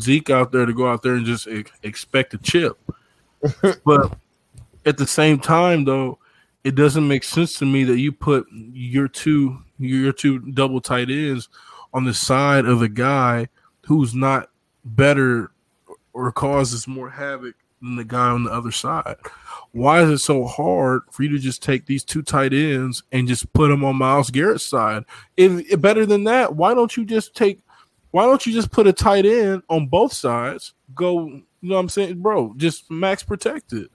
Zeke 0.00 0.30
out 0.30 0.52
there 0.52 0.66
to 0.66 0.72
go 0.72 0.88
out 0.88 1.02
there 1.02 1.14
and 1.14 1.26
just 1.26 1.46
ex- 1.48 1.72
expect 1.82 2.34
a 2.34 2.38
chip. 2.38 2.78
but 3.84 4.16
at 4.84 4.96
the 4.96 5.06
same 5.06 5.38
time, 5.38 5.84
though, 5.84 6.18
it 6.64 6.74
doesn't 6.74 7.06
make 7.06 7.24
sense 7.24 7.58
to 7.58 7.66
me 7.66 7.84
that 7.84 7.98
you 7.98 8.12
put 8.12 8.46
your 8.50 9.08
two 9.08 9.58
your 9.78 10.12
two 10.12 10.38
double 10.52 10.80
tight 10.80 11.10
ends 11.10 11.48
on 11.92 12.04
the 12.04 12.14
side 12.14 12.64
of 12.64 12.82
a 12.82 12.88
guy 12.88 13.48
who's 13.86 14.14
not 14.14 14.50
better 14.84 15.52
or 16.12 16.32
causes 16.32 16.86
more 16.88 17.10
havoc 17.10 17.54
than 17.82 17.96
the 17.96 18.04
guy 18.04 18.28
on 18.28 18.44
the 18.44 18.50
other 18.50 18.70
side. 18.70 19.16
Why 19.72 20.02
is 20.02 20.10
it 20.10 20.18
so 20.18 20.44
hard 20.44 21.02
for 21.10 21.22
you 21.22 21.30
to 21.30 21.38
just 21.38 21.62
take 21.62 21.86
these 21.86 22.04
two 22.04 22.22
tight 22.22 22.52
ends 22.52 23.02
and 23.12 23.28
just 23.28 23.52
put 23.52 23.68
them 23.68 23.84
on 23.84 23.96
Myles 23.96 24.30
Garrett's 24.30 24.66
side? 24.66 25.04
If, 25.36 25.70
if 25.70 25.80
better 25.80 26.06
than 26.06 26.24
that, 26.24 26.54
why 26.54 26.74
don't 26.74 26.96
you 26.96 27.04
just 27.04 27.34
take 27.34 27.63
why 28.14 28.26
don't 28.26 28.46
you 28.46 28.52
just 28.52 28.70
put 28.70 28.86
a 28.86 28.92
tight 28.92 29.26
end 29.26 29.64
on 29.68 29.88
both 29.88 30.12
sides? 30.12 30.74
Go, 30.94 31.26
you 31.26 31.42
know 31.62 31.74
what 31.74 31.80
I'm 31.80 31.88
saying, 31.88 32.22
bro? 32.22 32.54
Just 32.56 32.88
max 32.88 33.24
protected. 33.24 33.88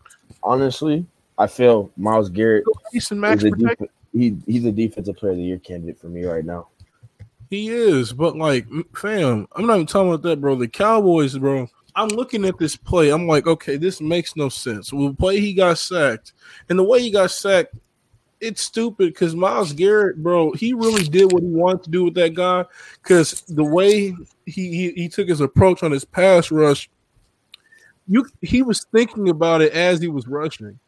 Honestly, 0.43 1.05
I 1.37 1.47
feel 1.47 1.89
Myles 1.95 2.27
Garrett 2.27 2.65
He's 2.91 3.09
max 3.13 3.43
is 3.43 3.47
a 3.47 3.55
protected. 3.55 3.87
def- 3.87 4.21
he, 4.21 4.35
he's 4.45 4.65
a 4.65 4.73
defensive 4.73 5.15
player 5.15 5.31
of 5.31 5.37
the 5.37 5.43
year 5.43 5.57
candidate 5.57 6.01
for 6.01 6.07
me 6.07 6.25
right 6.25 6.43
now. 6.43 6.67
He 7.49 7.69
is, 7.69 8.11
but 8.11 8.35
like, 8.35 8.67
fam, 8.93 9.47
I'm 9.55 9.65
not 9.65 9.75
even 9.75 9.87
talking 9.87 10.09
about 10.09 10.23
that, 10.23 10.41
bro. 10.41 10.55
The 10.55 10.67
Cowboys, 10.67 11.37
bro. 11.37 11.69
I'm 11.95 12.09
looking 12.09 12.43
at 12.43 12.57
this 12.57 12.75
play. 12.75 13.11
I'm 13.11 13.25
like, 13.25 13.47
okay, 13.47 13.77
this 13.77 14.01
makes 14.01 14.35
no 14.35 14.49
sense. 14.49 14.91
Well, 14.91 15.11
the 15.11 15.15
play 15.15 15.39
he 15.39 15.53
got 15.53 15.77
sacked, 15.77 16.33
and 16.67 16.77
the 16.77 16.83
way 16.83 17.01
he 17.01 17.09
got 17.09 17.31
sacked, 17.31 17.73
it's 18.41 18.61
stupid 18.61 19.09
because 19.09 19.35
Myles 19.35 19.73
Garrett, 19.73 20.21
bro, 20.21 20.51
he 20.53 20.73
really 20.73 21.03
did 21.03 21.31
what 21.31 21.43
he 21.43 21.49
wanted 21.49 21.83
to 21.83 21.89
do 21.89 22.05
with 22.05 22.13
that 22.15 22.33
guy. 22.33 22.65
Because 23.01 23.41
the 23.41 23.63
way 23.63 24.15
he, 24.45 24.69
he 24.69 24.91
he 24.91 25.09
took 25.09 25.27
his 25.27 25.41
approach 25.41 25.83
on 25.83 25.91
his 25.91 26.05
pass 26.05 26.51
rush, 26.51 26.89
you 28.07 28.25
he 28.41 28.61
was 28.61 28.85
thinking 28.91 29.29
about 29.29 29.61
it 29.61 29.73
as 29.73 30.01
he 30.01 30.07
was 30.07 30.27
rushing. 30.27 30.79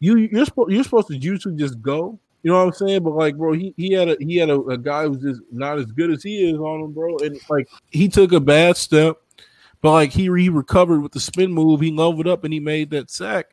You 0.00 0.16
you're 0.16 0.44
supposed 0.44 0.72
you're 0.72 0.84
supposed 0.84 1.08
to 1.08 1.16
usually 1.16 1.56
just 1.56 1.80
go. 1.82 2.18
You 2.42 2.50
know 2.50 2.58
what 2.58 2.66
I'm 2.66 2.72
saying? 2.72 3.04
But 3.04 3.14
like, 3.14 3.36
bro, 3.36 3.52
he, 3.52 3.72
he 3.76 3.92
had 3.92 4.08
a 4.08 4.16
he 4.18 4.36
had 4.36 4.50
a, 4.50 4.60
a 4.62 4.78
guy 4.78 5.06
who's 5.06 5.22
just 5.22 5.42
not 5.52 5.78
as 5.78 5.86
good 5.86 6.10
as 6.10 6.22
he 6.22 6.50
is 6.50 6.58
on 6.58 6.80
him, 6.80 6.92
bro. 6.92 7.16
And 7.18 7.38
like 7.48 7.68
he 7.90 8.08
took 8.08 8.32
a 8.32 8.40
bad 8.40 8.76
step, 8.76 9.16
but 9.80 9.92
like 9.92 10.12
he, 10.12 10.24
he 10.24 10.48
recovered 10.48 11.00
with 11.00 11.12
the 11.12 11.20
spin 11.20 11.52
move, 11.52 11.80
he 11.80 11.92
leveled 11.92 12.26
up 12.26 12.44
and 12.44 12.52
he 12.52 12.60
made 12.60 12.90
that 12.90 13.10
sack. 13.10 13.46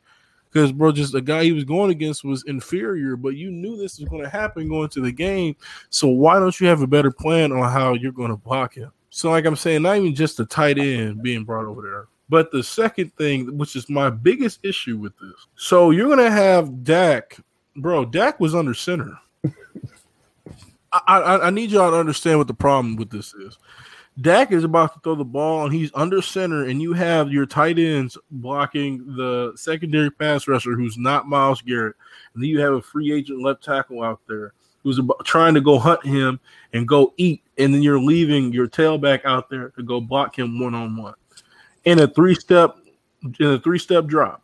Because 0.50 0.72
bro, 0.72 0.90
just 0.90 1.12
the 1.12 1.20
guy 1.20 1.44
he 1.44 1.52
was 1.52 1.64
going 1.64 1.90
against 1.90 2.24
was 2.24 2.44
inferior, 2.44 3.16
but 3.16 3.36
you 3.36 3.50
knew 3.50 3.76
this 3.76 4.00
was 4.00 4.08
going 4.08 4.22
to 4.22 4.28
happen 4.28 4.68
going 4.68 4.88
to 4.90 5.00
the 5.00 5.12
game. 5.12 5.54
So 5.90 6.08
why 6.08 6.38
don't 6.38 6.58
you 6.60 6.66
have 6.66 6.82
a 6.82 6.86
better 6.86 7.10
plan 7.10 7.52
on 7.52 7.70
how 7.70 7.94
you're 7.94 8.12
going 8.12 8.30
to 8.30 8.36
block 8.36 8.74
him? 8.74 8.90
So 9.10 9.30
like 9.30 9.44
I'm 9.44 9.56
saying, 9.56 9.82
not 9.82 9.96
even 9.96 10.14
just 10.14 10.36
the 10.36 10.46
tight 10.46 10.78
end 10.78 11.22
being 11.22 11.44
brought 11.44 11.66
over 11.66 11.82
there, 11.82 12.08
but 12.28 12.50
the 12.50 12.62
second 12.62 13.14
thing, 13.16 13.56
which 13.58 13.76
is 13.76 13.88
my 13.88 14.10
biggest 14.10 14.64
issue 14.64 14.96
with 14.96 15.16
this. 15.18 15.34
So 15.56 15.90
you're 15.90 16.06
going 16.06 16.18
to 16.18 16.30
have 16.30 16.84
Dak, 16.84 17.36
bro. 17.76 18.04
Dak 18.04 18.40
was 18.40 18.54
under 18.54 18.74
center. 18.74 19.18
I, 20.92 21.00
I, 21.06 21.46
I 21.46 21.50
need 21.50 21.70
y'all 21.70 21.90
to 21.90 21.96
understand 21.96 22.38
what 22.38 22.48
the 22.48 22.54
problem 22.54 22.96
with 22.96 23.10
this 23.10 23.34
is. 23.34 23.58
Dak 24.20 24.52
is 24.52 24.64
about 24.64 24.92
to 24.94 25.00
throw 25.00 25.14
the 25.14 25.24
ball 25.24 25.64
and 25.64 25.72
he's 25.72 25.90
under 25.94 26.20
center, 26.20 26.64
and 26.64 26.82
you 26.82 26.92
have 26.92 27.32
your 27.32 27.46
tight 27.46 27.78
ends 27.78 28.18
blocking 28.30 29.16
the 29.16 29.52
secondary 29.56 30.10
pass 30.10 30.48
rusher 30.48 30.74
who's 30.74 30.98
not 30.98 31.28
Myles 31.28 31.62
Garrett. 31.62 31.96
And 32.34 32.42
then 32.42 32.50
you 32.50 32.60
have 32.60 32.74
a 32.74 32.82
free 32.82 33.12
agent 33.12 33.42
left 33.42 33.64
tackle 33.64 34.02
out 34.02 34.20
there 34.28 34.52
who's 34.82 34.98
about, 34.98 35.24
trying 35.24 35.54
to 35.54 35.60
go 35.60 35.78
hunt 35.78 36.04
him 36.04 36.40
and 36.72 36.88
go 36.88 37.14
eat. 37.16 37.42
And 37.56 37.72
then 37.72 37.82
you're 37.82 38.00
leaving 38.00 38.52
your 38.52 38.66
tailback 38.68 39.24
out 39.24 39.48
there 39.48 39.70
to 39.70 39.82
go 39.82 40.00
block 40.00 40.38
him 40.38 40.58
one 40.58 40.74
on 40.74 40.96
one 40.96 41.14
in 41.84 42.00
a 42.00 42.06
three 42.06 42.34
step 42.34 42.76
in 43.38 43.46
a 43.46 43.58
three 43.58 43.78
step 43.78 44.06
drop. 44.06 44.42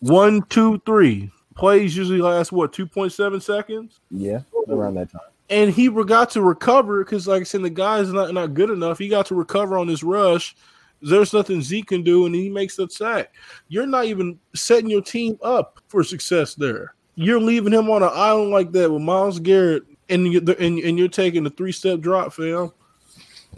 One, 0.00 0.42
two, 0.42 0.80
three. 0.84 1.30
Plays 1.54 1.96
usually 1.96 2.20
last 2.20 2.52
what, 2.52 2.70
2.7 2.72 3.40
seconds? 3.40 4.00
Yeah, 4.10 4.40
around 4.68 4.94
that 4.96 5.10
time 5.10 5.22
and 5.48 5.70
he 5.70 5.88
got 5.88 6.30
to 6.30 6.42
recover 6.42 7.04
because, 7.04 7.28
like 7.28 7.42
I 7.42 7.44
said, 7.44 7.62
the 7.62 7.70
guy's 7.70 8.12
not 8.12 8.32
not 8.34 8.54
good 8.54 8.70
enough. 8.70 8.98
He 8.98 9.08
got 9.08 9.26
to 9.26 9.34
recover 9.34 9.78
on 9.78 9.86
this 9.86 10.02
rush. 10.02 10.56
There's 11.02 11.32
nothing 11.32 11.60
Zeke 11.62 11.88
can 11.88 12.02
do, 12.02 12.26
and 12.26 12.34
he 12.34 12.48
makes 12.48 12.76
the 12.76 12.88
sack. 12.88 13.32
You're 13.68 13.86
not 13.86 14.06
even 14.06 14.38
setting 14.54 14.90
your 14.90 15.02
team 15.02 15.38
up 15.42 15.80
for 15.88 16.02
success 16.02 16.54
there. 16.54 16.94
You're 17.14 17.40
leaving 17.40 17.72
him 17.72 17.90
on 17.90 18.02
an 18.02 18.10
island 18.12 18.50
like 18.50 18.72
that 18.72 18.90
with 18.90 19.02
Myles 19.02 19.38
Garrett, 19.38 19.84
and 20.08 20.32
you're, 20.32 20.42
and, 20.58 20.78
and 20.78 20.98
you're 20.98 21.08
taking 21.08 21.46
a 21.46 21.50
three 21.50 21.72
step 21.72 22.00
drop, 22.00 22.32
fam. 22.32 22.72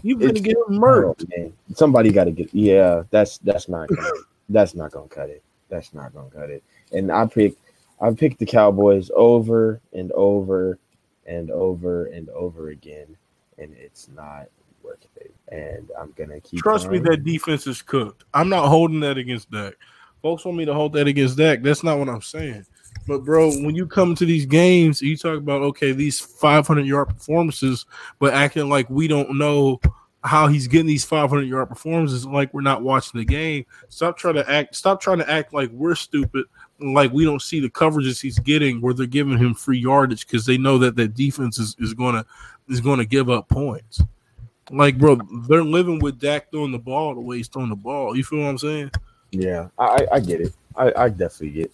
You're 0.03 0.19
gonna 0.19 0.33
get 0.35 0.57
murked. 0.69 1.25
Oh, 1.39 1.53
Somebody 1.75 2.13
got 2.13 2.25
to 2.25 2.31
get. 2.31 2.53
Yeah, 2.53 3.05
that's 3.11 3.39
that's 3.39 3.69
not 3.69 3.89
gonna, 3.89 4.11
that's 4.49 4.75
not 4.75 4.93
gonna 4.93 5.09
cut 5.09 5.31
it. 5.31 5.43
That's 5.69 5.95
not 5.95 6.15
gonna 6.15 6.31
cut 6.31 6.51
it. 6.51 6.63
And 6.93 7.11
I 7.11 7.27
pick 7.27 7.55
I 8.01 8.13
picked 8.13 8.39
the 8.39 8.47
Cowboys 8.47 9.11
over 9.15 9.81
and 9.93 10.13
over 10.13 10.79
and 11.29 11.51
over 11.51 12.07
and 12.07 12.29
over 12.31 12.71
again, 12.71 13.17
and 13.59 13.73
it's 13.77 14.09
not 14.09 14.47
worth 14.83 15.07
it. 15.17 15.33
And 15.53 15.89
I'm 16.01 16.13
gonna 16.17 16.41
keep. 16.41 16.61
Trust 16.61 16.89
me, 16.89 16.99
that 17.01 17.23
defense 17.23 17.67
is 17.67 17.83
cooked. 17.83 18.25
I'm 18.35 18.49
not 18.49 18.69
holding 18.69 19.01
that 19.01 19.19
against 19.19 19.51
Dak. 19.51 19.75
Folks 20.23 20.45
want 20.45 20.59
me 20.59 20.65
to 20.65 20.75
hold 20.75 20.95
that 20.95 21.07
against 21.07 21.37
Dak. 21.37 21.63
That's 21.63 21.85
not 21.85 21.99
what 21.99 22.09
I'm 22.09 22.23
saying. 22.23 22.67
But 23.07 23.25
bro, 23.25 23.51
when 23.51 23.75
you 23.75 23.87
come 23.87 24.15
to 24.17 24.25
these 24.25 24.47
games, 24.47 25.01
you 25.01 25.17
talk 25.17 25.39
about 25.39 25.63
okay, 25.63 25.93
these 25.93 26.19
500 26.19 26.85
yard 26.85 27.09
performances, 27.09 27.87
but 28.19 28.35
acting 28.35 28.69
like 28.69 28.89
we 28.91 29.07
don't 29.07 29.39
know 29.39 29.81
how 30.25 30.49
he's 30.49 30.67
getting 30.67 30.87
these 30.87 31.05
500 31.05 31.43
yard 31.43 31.69
performances, 31.69 32.27
like 32.27 32.53
we're 32.53 32.61
not 32.61 32.83
watching 32.83 33.19
the 33.19 33.25
game. 33.25 33.65
Stop 33.89 34.17
trying 34.17 34.35
to 34.35 34.51
act. 34.51 34.75
Stop 34.75 35.01
trying 35.01 35.19
to 35.19 35.31
act 35.31 35.53
like 35.53 35.71
we're 35.71 35.95
stupid 35.95 36.47
like 36.81 37.13
we 37.13 37.25
don't 37.25 37.43
see 37.43 37.61
the 37.61 37.71
coverages 37.71 38.21
he's 38.21 38.39
getting 38.39 38.81
where 38.81 38.95
they're 38.95 39.07
giving 39.07 39.39
him 39.39 39.55
free 39.55 39.79
yardage 39.79 40.27
because 40.27 40.47
they 40.47 40.57
know 40.57 40.79
that 40.79 40.97
that 40.97 41.15
defense 41.15 41.59
is, 41.59 41.75
is 41.79 41.95
gonna 41.95 42.25
is 42.69 42.81
gonna 42.81 43.05
give 43.05 43.31
up 43.31 43.49
points. 43.49 44.03
Like, 44.71 44.99
bro, 44.99 45.19
they're 45.49 45.65
living 45.65 45.99
with 45.99 46.21
Dak 46.21 46.51
throwing 46.51 46.73
the 46.73 46.79
ball 46.79 47.15
the 47.15 47.21
way 47.21 47.39
he's 47.39 47.49
throwing 47.49 47.71
the 47.71 47.77
ball. 47.77 48.17
You 48.17 48.23
feel 48.23 48.41
what 48.41 48.49
I'm 48.49 48.59
saying? 48.59 48.91
Yeah, 49.31 49.69
I, 49.79 50.07
I 50.13 50.21
get 50.21 50.41
it. 50.41 50.53
I, 50.77 50.93
I 50.97 51.09
definitely 51.09 51.51
get. 51.51 51.73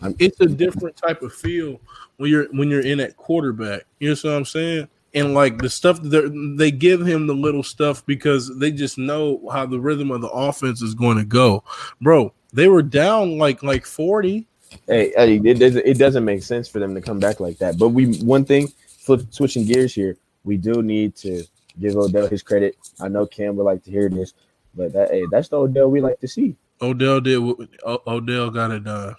I'm, 0.00 0.14
it's 0.18 0.40
a 0.40 0.46
different 0.46 0.96
type 0.96 1.22
of 1.22 1.32
feel 1.32 1.80
when 2.18 2.30
you're 2.30 2.46
when 2.52 2.70
you're 2.70 2.84
in 2.84 3.00
at 3.00 3.16
quarterback. 3.16 3.84
You 3.98 4.10
know 4.10 4.16
what 4.22 4.36
I'm 4.36 4.44
saying? 4.44 4.88
And 5.14 5.32
like 5.32 5.58
the 5.58 5.70
stuff 5.70 6.02
that 6.02 6.54
they 6.58 6.70
give 6.70 7.00
him 7.06 7.26
the 7.26 7.34
little 7.34 7.62
stuff 7.62 8.04
because 8.04 8.56
they 8.58 8.70
just 8.70 8.98
know 8.98 9.48
how 9.50 9.64
the 9.64 9.80
rhythm 9.80 10.10
of 10.10 10.20
the 10.20 10.28
offense 10.28 10.82
is 10.82 10.94
going 10.94 11.16
to 11.16 11.24
go, 11.24 11.64
bro. 12.00 12.32
They 12.56 12.68
were 12.68 12.82
down 12.82 13.36
like 13.36 13.62
like 13.62 13.84
40. 13.84 14.46
Hey, 14.86 15.12
it, 15.14 15.58
doesn't, 15.58 15.86
it 15.86 15.98
doesn't 15.98 16.24
make 16.24 16.42
sense 16.42 16.68
for 16.68 16.78
them 16.78 16.94
to 16.94 17.02
come 17.02 17.20
back 17.20 17.38
like 17.38 17.58
that. 17.58 17.78
But 17.78 17.90
we 17.90 18.16
one 18.20 18.46
thing, 18.46 18.68
flip, 18.88 19.26
switching 19.28 19.66
gears 19.66 19.94
here, 19.94 20.16
we 20.42 20.56
do 20.56 20.82
need 20.82 21.14
to 21.16 21.44
give 21.78 21.96
Odell 21.96 22.26
his 22.26 22.42
credit. 22.42 22.76
I 22.98 23.08
know 23.08 23.26
Cam 23.26 23.56
would 23.56 23.64
like 23.64 23.84
to 23.84 23.90
hear 23.90 24.08
this, 24.08 24.32
but 24.74 24.94
that 24.94 25.10
hey, 25.10 25.26
that's 25.30 25.48
the 25.48 25.58
Odell 25.58 25.90
we 25.90 26.00
like 26.00 26.18
to 26.20 26.28
see. 26.28 26.56
Odell 26.80 27.20
did. 27.20 27.38
Odell 27.84 28.50
got 28.50 28.70
it 28.70 28.84
done. 28.84 29.14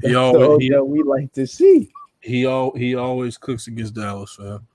He 0.00 0.14
always 0.14 0.42
Odell 0.42 0.86
he, 0.86 0.90
we 0.90 1.02
like 1.02 1.34
to 1.34 1.46
see. 1.46 1.92
He 2.20 2.46
all 2.46 2.74
he 2.74 2.94
always 2.94 3.36
cooks 3.36 3.66
against 3.66 3.94
Dallas, 3.94 4.36
fam. 4.36 4.66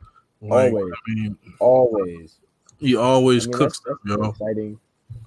Like, 0.42 0.72
always, 0.72 0.94
I 0.94 1.12
mean, 1.12 1.38
always. 1.60 2.38
He 2.80 2.96
always 2.96 3.48
I 3.48 3.50
mean, 3.50 3.58
cooks, 3.58 3.82
that's, 3.84 4.00
that's 4.06 4.22
yo. 4.22 4.30
Exciting 4.30 4.80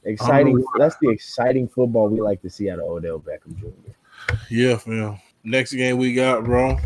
Exciting. 0.09 0.65
That's 0.79 0.97
the 1.03 1.11
exciting 1.11 1.69
football 1.69 2.09
we 2.09 2.21
like 2.21 2.41
to 2.43 2.49
see 2.49 2.71
out 2.71 2.79
of 2.79 2.87
Odell 2.87 3.21
Beckham 3.21 3.55
Jr. 3.59 3.93
Yeah, 4.49 4.77
fam. 4.79 5.19
Next 5.45 5.75
game 5.75 5.99
we 5.99 6.15
got, 6.15 6.45
bro. 6.45 6.79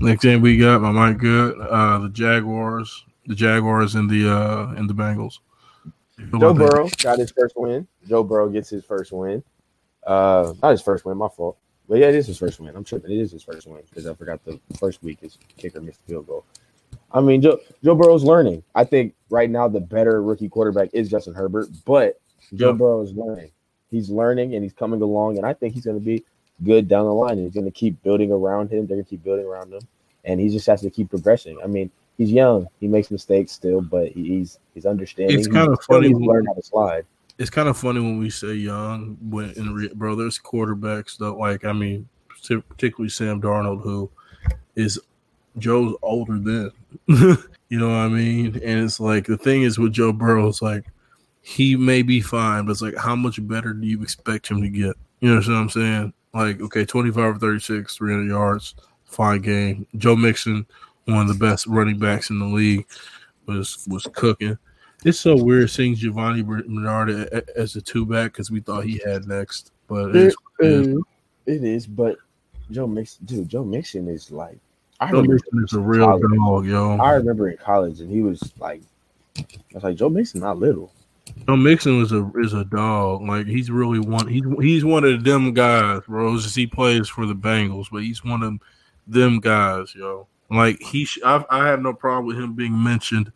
Next 0.00 0.22
game 0.22 0.40
we 0.40 0.58
got, 0.58 0.80
my 0.80 0.90
mic 0.90 1.18
good. 1.18 1.60
Uh, 1.60 1.98
the 1.98 2.08
Jaguars, 2.08 3.04
the 3.26 3.36
Jaguars 3.36 3.94
and 3.94 4.10
the 4.10 4.28
uh 4.28 4.74
and 4.76 4.90
the 4.90 4.94
Bengals. 4.94 5.38
Joe 6.40 6.52
Burrow 6.52 6.88
got 7.00 7.20
his 7.20 7.30
first 7.30 7.54
win. 7.56 7.86
Joe 8.08 8.24
Burrow 8.24 8.48
gets 8.48 8.68
his 8.68 8.84
first 8.84 9.12
win. 9.12 9.42
Uh, 10.04 10.54
not 10.60 10.72
his 10.72 10.82
first 10.82 11.04
win, 11.04 11.16
my 11.16 11.28
fault. 11.28 11.56
But 11.88 11.98
yeah, 11.98 12.08
it 12.08 12.16
is 12.16 12.26
his 12.26 12.38
first 12.38 12.58
win. 12.58 12.74
I'm 12.74 12.82
tripping. 12.82 13.12
It 13.12 13.20
is 13.20 13.30
his 13.30 13.44
first 13.44 13.66
win 13.68 13.82
because 13.88 14.06
I 14.06 14.14
forgot 14.14 14.44
the 14.44 14.58
first 14.76 15.04
week 15.04 15.20
his 15.20 15.38
kicker 15.56 15.80
missed 15.80 16.04
the 16.04 16.14
field 16.14 16.26
goal. 16.26 16.44
I 17.12 17.20
mean, 17.20 17.40
Joe, 17.40 17.58
Joe 17.82 17.94
Burrow's 17.94 18.24
learning. 18.24 18.62
I 18.74 18.84
think 18.84 19.14
right 19.30 19.48
now 19.48 19.68
the 19.68 19.80
better 19.80 20.22
rookie 20.22 20.48
quarterback 20.48 20.90
is 20.92 21.08
Justin 21.08 21.34
Herbert, 21.34 21.68
but 21.84 22.20
Joe 22.54 22.70
yep. 22.70 22.78
Burrow 22.78 23.02
is 23.02 23.12
learning. 23.12 23.50
He's 23.90 24.10
learning 24.10 24.54
and 24.54 24.62
he's 24.62 24.74
coming 24.74 25.00
along, 25.00 25.38
and 25.38 25.46
I 25.46 25.54
think 25.54 25.74
he's 25.74 25.84
going 25.84 25.98
to 25.98 26.04
be 26.04 26.24
good 26.64 26.88
down 26.88 27.06
the 27.06 27.14
line. 27.14 27.32
And 27.32 27.44
he's 27.44 27.54
going 27.54 27.64
to 27.64 27.70
keep 27.70 28.02
building 28.02 28.30
around 28.30 28.70
him. 28.70 28.86
They're 28.86 28.96
going 28.96 29.04
to 29.04 29.10
keep 29.10 29.24
building 29.24 29.46
around 29.46 29.72
him, 29.72 29.80
and 30.24 30.40
he 30.40 30.50
just 30.50 30.66
has 30.66 30.82
to 30.82 30.90
keep 30.90 31.08
progressing. 31.08 31.58
I 31.62 31.66
mean, 31.66 31.90
he's 32.18 32.30
young. 32.30 32.68
He 32.80 32.86
makes 32.86 33.10
mistakes 33.10 33.52
still, 33.52 33.80
but 33.80 34.08
he's 34.08 34.58
he's 34.74 34.84
understanding. 34.84 35.38
It's 35.38 35.48
kind 35.48 35.72
of 35.72 35.82
funny. 35.84 36.08
He's 36.08 36.18
learned 36.18 36.48
how 36.48 36.54
to 36.54 36.62
slide. 36.62 37.06
It's 37.38 37.50
kind 37.50 37.68
of 37.68 37.78
funny 37.78 38.00
when 38.00 38.18
we 38.18 38.28
say 38.28 38.54
young. 38.54 39.16
When 39.30 39.50
in 39.52 39.72
re- 39.72 39.92
bro, 39.94 40.14
there's 40.14 40.38
quarterbacks 40.38 41.16
that 41.18 41.32
like 41.32 41.64
I 41.64 41.72
mean, 41.72 42.08
particularly 42.68 43.08
Sam 43.08 43.40
Darnold, 43.40 43.82
who 43.82 44.10
is 44.76 45.00
Joe's 45.58 45.96
older 46.02 46.38
than. 46.38 46.72
you 47.68 47.78
know 47.78 47.88
what 47.88 47.96
I 47.96 48.08
mean? 48.08 48.60
And 48.64 48.84
it's 48.84 49.00
like 49.00 49.26
the 49.26 49.36
thing 49.36 49.62
is 49.62 49.78
with 49.78 49.92
Joe 49.92 50.12
Burrow, 50.12 50.48
it's 50.48 50.62
like 50.62 50.84
he 51.40 51.76
may 51.76 52.02
be 52.02 52.20
fine, 52.20 52.64
but 52.64 52.72
it's 52.72 52.82
like 52.82 52.96
how 52.96 53.16
much 53.16 53.46
better 53.46 53.72
do 53.72 53.86
you 53.86 54.02
expect 54.02 54.48
him 54.48 54.62
to 54.62 54.68
get? 54.68 54.96
You 55.20 55.30
know 55.30 55.36
what 55.36 55.48
I'm 55.48 55.70
saying? 55.70 56.12
Like, 56.34 56.60
okay, 56.60 56.84
25 56.84 57.36
or 57.36 57.38
36, 57.38 57.96
300 57.96 58.28
yards, 58.28 58.74
fine 59.04 59.40
game. 59.40 59.86
Joe 59.96 60.14
Mixon, 60.14 60.66
one 61.06 61.22
of 61.22 61.28
the 61.28 61.34
best 61.34 61.66
running 61.66 61.98
backs 61.98 62.30
in 62.30 62.38
the 62.38 62.46
league, 62.46 62.86
was 63.46 63.84
was 63.88 64.06
cooking. 64.12 64.58
It's 65.04 65.20
so 65.20 65.42
weird 65.42 65.70
seeing 65.70 65.94
Giovani 65.94 66.42
Bernard 66.42 67.10
as 67.56 67.76
a 67.76 67.80
two 67.80 68.04
back 68.04 68.32
because 68.32 68.50
we 68.50 68.60
thought 68.60 68.84
he 68.84 69.00
had 69.04 69.26
next, 69.26 69.72
but 69.86 70.14
it, 70.14 70.34
it, 70.58 70.98
it 71.46 71.64
is. 71.64 71.86
But 71.86 72.18
Joe 72.70 72.86
Mixon, 72.86 73.24
dude, 73.24 73.48
Joe 73.48 73.64
Mixon 73.64 74.08
is 74.08 74.30
like 74.30 74.58
I 75.00 75.10
Joe 75.10 75.22
Mixon 75.22 75.64
is 75.64 75.72
a 75.74 75.80
real 75.80 76.06
college. 76.06 76.22
dog, 76.22 76.66
yo. 76.66 76.96
I 76.98 77.12
remember 77.14 77.48
in 77.48 77.56
college, 77.56 78.00
and 78.00 78.10
he 78.10 78.20
was 78.20 78.52
like, 78.58 78.82
I 79.38 79.44
was 79.74 79.84
like, 79.84 79.96
Joe 79.96 80.08
Mixon 80.08 80.40
not 80.40 80.58
little. 80.58 80.92
Joe 81.46 81.56
Mixon 81.56 82.00
is 82.00 82.12
a 82.12 82.30
is 82.36 82.52
a 82.54 82.64
dog. 82.64 83.22
Like 83.22 83.46
he's 83.46 83.70
really 83.70 84.00
one. 84.00 84.26
He's 84.26 84.42
he's 84.60 84.84
one 84.84 85.04
of 85.04 85.24
them 85.24 85.54
guys, 85.54 86.02
bro. 86.06 86.36
Just 86.36 86.56
he 86.56 86.66
plays 86.66 87.08
for 87.08 87.26
the 87.26 87.34
Bengals, 87.34 87.86
but 87.92 88.02
he's 88.02 88.24
one 88.24 88.42
of 88.42 88.58
them 89.06 89.40
guys, 89.40 89.94
yo. 89.94 90.26
Like 90.50 90.80
he, 90.80 91.04
sh- 91.04 91.20
I, 91.24 91.44
I 91.50 91.66
have 91.66 91.82
no 91.82 91.92
problem 91.92 92.26
with 92.26 92.38
him 92.38 92.54
being 92.54 92.82
mentioned 92.82 93.30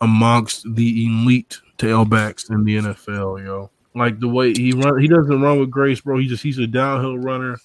amongst 0.00 0.74
the 0.74 1.06
elite 1.06 1.60
tailbacks 1.78 2.50
in 2.50 2.64
the 2.64 2.76
NFL, 2.78 3.44
yo. 3.44 3.70
Like 3.94 4.20
the 4.20 4.28
way 4.28 4.52
he 4.52 4.72
run, 4.72 4.98
he 5.00 5.08
doesn't 5.08 5.40
run 5.40 5.60
with 5.60 5.70
grace, 5.70 6.00
bro. 6.00 6.18
He 6.18 6.26
just 6.26 6.42
he's 6.42 6.58
a 6.58 6.66
downhill 6.66 7.18
runner. 7.18 7.56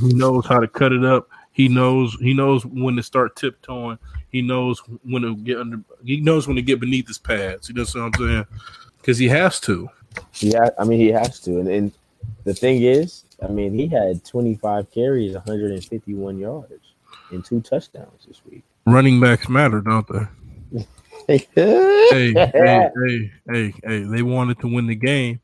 He 0.00 0.12
knows 0.12 0.46
how 0.46 0.58
to 0.58 0.66
cut 0.66 0.92
it 0.92 1.04
up. 1.04 1.28
He 1.58 1.66
knows 1.66 2.16
he 2.20 2.34
knows 2.34 2.64
when 2.64 2.94
to 2.94 3.02
start 3.02 3.34
tiptoeing. 3.34 3.98
He 4.30 4.42
knows 4.42 4.78
when 5.02 5.22
to 5.22 5.34
get 5.34 5.58
under. 5.58 5.80
He 6.04 6.20
knows 6.20 6.46
when 6.46 6.54
to 6.54 6.62
get 6.62 6.78
beneath 6.78 7.08
his 7.08 7.18
pads. 7.18 7.68
You 7.68 7.74
know 7.74 7.82
what 7.82 7.96
I'm 7.96 8.14
saying? 8.14 8.46
Because 8.98 9.18
he 9.18 9.26
has 9.26 9.58
to. 9.62 9.90
Yeah, 10.34 10.70
I 10.78 10.84
mean 10.84 11.00
he 11.00 11.08
has 11.08 11.40
to. 11.40 11.58
And, 11.58 11.68
and 11.68 11.92
the 12.44 12.54
thing 12.54 12.84
is, 12.84 13.24
I 13.42 13.48
mean 13.48 13.74
he 13.74 13.88
had 13.88 14.24
25 14.24 14.92
carries, 14.92 15.34
151 15.34 16.38
yards, 16.38 16.94
and 17.32 17.44
two 17.44 17.60
touchdowns 17.60 18.26
this 18.28 18.40
week. 18.48 18.62
Running 18.86 19.18
backs 19.18 19.48
matter, 19.48 19.80
don't 19.80 20.06
they? 20.06 20.86
hey, 21.26 21.48
hey, 21.56 22.32
hey, 22.34 23.32
hey, 23.50 23.74
hey! 23.82 24.02
They 24.04 24.22
wanted 24.22 24.60
to 24.60 24.72
win 24.72 24.86
the 24.86 24.94
game. 24.94 25.40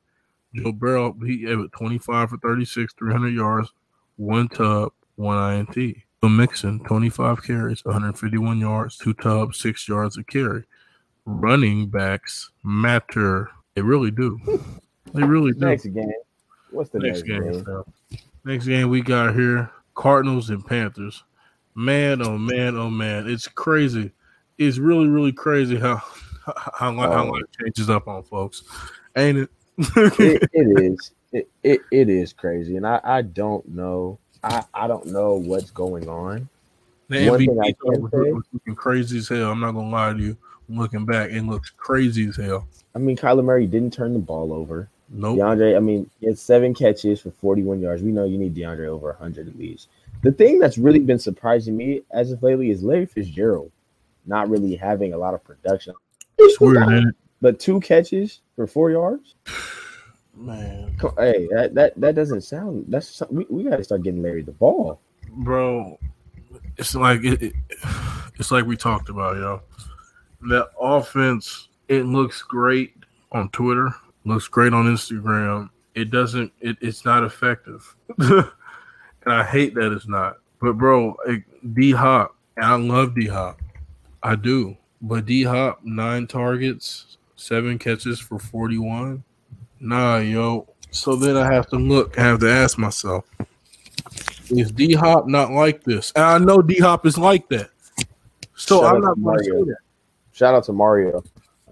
Joe 0.55 0.71
Burrow, 0.71 1.17
he 1.27 1.43
had 1.43 1.59
25 1.73 2.31
for 2.31 2.37
36, 2.37 2.95
300 2.97 3.31
yards, 3.31 3.73
one 4.15 4.49
tub, 4.49 4.93
one 5.17 5.55
INT. 5.55 5.97
Joe 6.23 6.29
Mixon, 6.29 6.81
25 6.85 7.43
carries, 7.43 7.85
151 7.85 8.59
yards, 8.59 8.97
two 8.97 9.13
tubs, 9.15 9.59
six 9.59 9.87
yards 9.89 10.17
a 10.17 10.25
carry. 10.25 10.65
Running 11.27 11.89
backs 11.89 12.51
matter. 12.63 13.51
They 13.75 13.83
really 13.83 14.11
do. 14.11 14.39
They 15.13 15.23
really 15.23 15.53
do. 15.53 15.59
Next 15.67 15.85
game. 15.85 16.13
What's 16.71 16.91
the 16.91 16.99
next, 16.99 17.27
next 17.27 17.63
game? 17.65 17.65
game? 17.65 18.21
Next 18.45 18.67
game 18.67 18.89
we 18.89 19.01
got 19.01 19.35
here 19.35 19.71
Cardinals 19.95 20.51
and 20.51 20.65
Panthers. 20.65 21.23
Man, 21.75 22.21
oh 22.23 22.39
man, 22.39 22.77
oh 22.77 22.91
man. 22.91 23.29
It's 23.29 23.49
crazy. 23.49 24.13
it's 24.59 24.79
really 24.79 25.09
really 25.09 25.33
crazy 25.33 25.77
how 25.77 25.97
how, 26.47 26.93
how, 26.93 26.93
how 26.95 27.33
life 27.33 27.45
changes 27.61 27.91
up 27.91 28.09
on 28.09 28.23
folks, 28.23 28.63
ain't 29.17 29.39
it? 29.39 29.51
it, 29.79 30.49
it 30.53 30.83
is. 30.83 31.13
It, 31.33 31.51
it, 31.65 31.81
it 31.91 32.09
is 32.09 32.33
crazy, 32.33 32.77
and 32.77 32.87
I, 32.87 33.01
I 33.03 33.23
don't 33.23 33.67
know. 33.69 34.19
I, 34.45 34.65
I 34.75 34.87
don't 34.87 35.07
know 35.07 35.35
what's 35.35 35.71
going 35.71 36.09
on. 36.09 36.49
The 37.09 37.29
One 37.29 37.41
MVP 37.41 37.47
thing 37.47 37.61
I 37.61 38.35
was 38.35 38.45
looking 38.53 38.75
crazy 38.75 39.19
as 39.19 39.29
hell. 39.29 39.51
I'm 39.51 39.61
not 39.61 39.73
gonna 39.73 39.89
lie 39.89 40.13
to 40.13 40.19
you. 40.19 40.37
Looking 40.69 41.05
back, 41.05 41.31
it 41.31 41.43
looks 41.43 41.71
crazy 41.71 42.27
as 42.29 42.37
hell. 42.37 42.67
I 42.95 42.99
mean, 42.99 43.17
Kyler 43.17 43.45
Murray 43.45 43.67
didn't 43.67 43.93
turn 43.93 44.13
the 44.13 44.19
ball 44.19 44.53
over. 44.53 44.89
Nope. 45.11 45.39
DeAndre, 45.39 45.77
I 45.77 45.81
mean, 45.81 46.11
he 46.21 46.27
had 46.27 46.39
seven 46.39 46.73
catches 46.73 47.21
for 47.21 47.31
41 47.31 47.81
yards. 47.81 48.03
We 48.03 48.13
know 48.13 48.25
you 48.25 48.39
need 48.39 48.55
DeAndre 48.55 48.87
over 48.87 49.09
100 49.09 49.49
at 49.49 49.59
least. 49.59 49.89
The 50.23 50.33
thing 50.33 50.59
that's 50.59 50.79
really 50.79 51.01
been 51.01 51.19
surprising 51.19 51.77
me 51.77 52.03
as 52.11 52.33
of 52.33 52.43
lately 52.43 52.71
is 52.71 52.83
Larry 52.83 53.05
Fitzgerald 53.05 53.71
not 54.27 54.49
really 54.49 54.75
having 54.77 55.13
a 55.13 55.19
lot 55.19 55.35
of 55.35 55.45
production. 55.45 55.95
It's 56.39 56.61
weird. 56.61 57.15
But 57.41 57.61
two 57.61 57.81
catches 57.81 58.41
for 58.57 58.67
four 58.67 58.91
yards. 58.91 59.35
Man, 60.37 60.97
hey, 61.17 61.47
that 61.53 61.75
that, 61.75 62.01
that 62.01 62.15
doesn't 62.17 62.41
sound. 62.41 62.87
That's 62.89 63.23
we, 63.31 63.47
we 63.49 63.63
got 63.65 63.77
to 63.77 63.85
start 63.85 64.03
getting 64.03 64.23
Larry 64.23 64.43
the 64.43 64.53
ball, 64.53 65.01
bro. 65.29 65.99
It's 66.77 66.95
like 66.95 67.23
it, 67.23 67.41
it, 67.41 67.53
it's 68.39 68.51
like 68.51 68.67
we 68.67 68.77
talked 68.77 69.09
about, 69.09 69.37
yo. 69.37 69.63
That 70.49 70.71
offense, 70.81 71.69
it 71.89 72.05
looks 72.05 72.43
great 72.43 72.95
on 73.31 73.49
Twitter, 73.51 73.95
looks 74.25 74.49
great 74.49 74.73
on 74.73 74.87
Instagram. 74.87 75.71
It 75.95 76.11
doesn't. 76.11 76.53
It, 76.61 76.79
it's 76.81 77.05
not 77.05 77.23
effective, 77.23 77.95
and 78.19 78.45
I 79.27 79.45
hate 79.45 79.75
that 79.77 79.93
it's 79.93 80.09
not. 80.09 80.39
But 80.61 80.73
bro, 80.73 81.17
D 81.75 81.93
Hop, 81.93 82.35
and 82.57 82.67
I 82.67 82.75
love 82.75 83.15
D 83.15 83.29
Hop, 83.29 83.61
I 84.21 84.35
do. 84.35 84.77
But 85.01 85.27
D 85.27 85.45
Hop, 85.45 85.85
nine 85.85 86.27
targets, 86.27 87.19
seven 87.37 87.79
catches 87.79 88.19
for 88.19 88.41
forty 88.41 88.79
one 88.79 89.23
Nah, 89.85 90.17
yo. 90.17 90.67
So 90.93 91.15
then 91.15 91.37
I 91.37 91.53
have 91.53 91.69
to 91.69 91.77
look. 91.77 92.19
I 92.19 92.23
have 92.23 92.41
to 92.41 92.51
ask 92.51 92.79
myself: 92.79 93.27
Is 94.49 94.73
D 94.73 94.95
Hop 94.95 95.29
not 95.29 95.51
like 95.51 95.85
this? 95.85 96.11
And 96.17 96.25
I 96.25 96.39
know 96.39 96.63
D 96.63 96.79
Hop 96.79 97.05
is 97.05 97.19
like 97.19 97.47
that. 97.51 97.69
So 98.57 98.81
Shout 98.81 98.95
I'm 98.95 99.03
not 99.03 99.19
Mario. 99.19 99.67
Shout 100.33 100.55
out 100.55 100.65
to 100.65 100.73
Mario. 100.73 101.23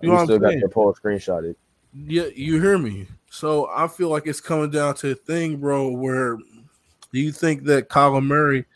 You 0.03 0.11
know 0.11 0.25
still 0.25 0.39
got 0.39 0.53
the 0.61 0.69
poll 0.69 0.93
screenshotted. 0.93 1.57
Yeah, 1.95 2.27
you 2.35 2.61
hear 2.61 2.77
me. 2.77 3.07
So 3.31 3.71
I 3.75 3.89
feel 3.89 4.11
like 4.11 4.27
it's 4.27 4.43
coming 4.43 4.71
down 4.71 4.95
to 4.97 5.13
a 5.13 5.15
thing, 5.15 5.57
bro. 5.57 5.89
Where 5.89 6.37
do 6.37 7.19
you 7.19 7.33
think 7.33 7.65
that 7.65 7.89
Kyler 7.89 8.23
Murray 8.23 8.67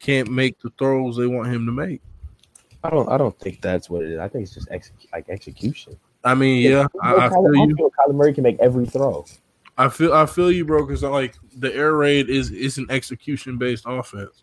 can't 0.00 0.28
make 0.28 0.58
the 0.60 0.70
throws 0.78 1.16
they 1.16 1.28
want 1.28 1.46
him 1.46 1.64
to 1.66 1.72
make? 1.72 2.02
I 2.82 2.90
don't. 2.90 3.08
I 3.08 3.18
don't 3.18 3.38
think 3.38 3.60
that's 3.60 3.88
what 3.88 4.02
it 4.02 4.10
is. 4.10 4.18
I 4.18 4.26
think 4.26 4.42
it's 4.42 4.54
just 4.54 4.68
ex- 4.72 4.90
like 5.12 5.28
execution. 5.28 5.96
I 6.24 6.34
mean, 6.34 6.62
yeah, 6.62 6.86
I, 7.02 7.14
I, 7.14 7.28
feel 7.30 7.54
you. 7.54 7.76
Kyler 7.98 8.14
Murray 8.14 8.34
can 8.34 8.42
make 8.42 8.58
every 8.60 8.86
throw. 8.86 9.24
I 9.78 9.88
feel 9.88 10.12
I 10.12 10.26
feel 10.26 10.52
you, 10.52 10.64
bro, 10.64 10.84
because 10.84 11.02
like 11.02 11.36
the 11.56 11.74
air 11.74 11.94
raid 11.94 12.28
is 12.28 12.50
is 12.50 12.76
an 12.76 12.86
execution 12.90 13.56
based 13.56 13.84
offense. 13.86 14.42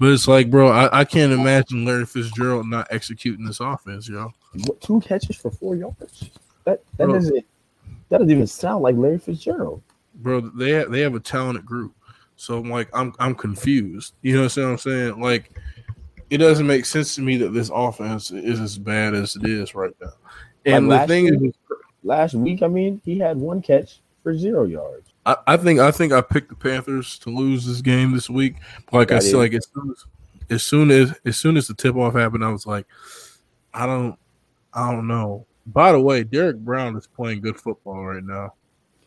But 0.00 0.12
it's 0.12 0.28
like, 0.28 0.50
bro, 0.50 0.68
I, 0.68 1.00
I 1.00 1.04
can't 1.04 1.32
imagine 1.32 1.84
Larry 1.84 2.06
Fitzgerald 2.06 2.66
not 2.66 2.86
executing 2.90 3.44
this 3.44 3.60
offense, 3.60 4.08
yo. 4.08 4.32
What, 4.66 4.80
two 4.80 5.00
catches 5.00 5.36
for 5.36 5.50
four 5.50 5.74
yards. 5.74 6.30
That 6.64 6.82
that 6.96 7.06
bro, 7.06 7.14
doesn't 7.14 7.46
that 8.08 8.18
doesn't 8.18 8.30
even 8.30 8.46
sound 8.46 8.82
like 8.82 8.96
Larry 8.96 9.18
Fitzgerald. 9.18 9.82
Bro, 10.16 10.40
they 10.40 10.70
have, 10.70 10.90
they 10.90 11.00
have 11.00 11.14
a 11.14 11.20
talented 11.20 11.64
group. 11.64 11.94
So 12.36 12.58
I'm 12.58 12.70
like, 12.70 12.88
I'm 12.92 13.12
I'm 13.18 13.34
confused. 13.34 14.14
You 14.22 14.36
know 14.36 14.42
what 14.42 14.56
I'm 14.56 14.78
saying? 14.78 15.20
Like, 15.20 15.50
it 16.30 16.38
doesn't 16.38 16.66
make 16.66 16.84
sense 16.84 17.14
to 17.16 17.22
me 17.22 17.36
that 17.38 17.50
this 17.50 17.70
offense 17.72 18.30
is 18.30 18.60
as 18.60 18.78
bad 18.78 19.14
as 19.14 19.36
it 19.36 19.44
is 19.44 19.74
right 19.74 19.94
now. 20.00 20.12
And 20.68 20.88
like 20.88 21.02
the 21.02 21.06
thing 21.06 21.40
week, 21.40 21.54
is, 21.54 21.76
last 22.02 22.34
week, 22.34 22.62
I 22.62 22.68
mean, 22.68 23.00
he 23.04 23.18
had 23.18 23.36
one 23.36 23.62
catch 23.62 24.00
for 24.22 24.36
zero 24.36 24.64
yards. 24.64 25.12
I, 25.26 25.36
I, 25.46 25.56
think 25.56 25.80
I 25.80 25.90
think 25.90 26.12
I 26.12 26.20
picked 26.20 26.48
the 26.48 26.54
Panthers 26.54 27.18
to 27.20 27.30
lose 27.30 27.66
this 27.66 27.80
game 27.80 28.12
this 28.12 28.30
week. 28.30 28.56
Like 28.92 29.08
that 29.08 29.16
I 29.16 29.18
said, 29.20 29.36
like 29.36 29.54
as 29.54 29.66
soon 29.72 29.90
as, 29.90 30.04
as 30.50 30.62
soon 30.62 30.90
as 30.90 31.14
as 31.24 31.36
soon 31.36 31.56
as 31.56 31.68
the 31.68 31.74
tip 31.74 31.96
off 31.96 32.14
happened, 32.14 32.44
I 32.44 32.50
was 32.50 32.66
like, 32.66 32.86
I 33.74 33.86
don't, 33.86 34.18
I 34.72 34.90
don't 34.92 35.06
know. 35.06 35.46
By 35.66 35.92
the 35.92 36.00
way, 36.00 36.24
Derrick 36.24 36.56
Brown 36.58 36.96
is 36.96 37.06
playing 37.06 37.42
good 37.42 37.60
football 37.60 38.06
right 38.06 38.24
now. 38.24 38.54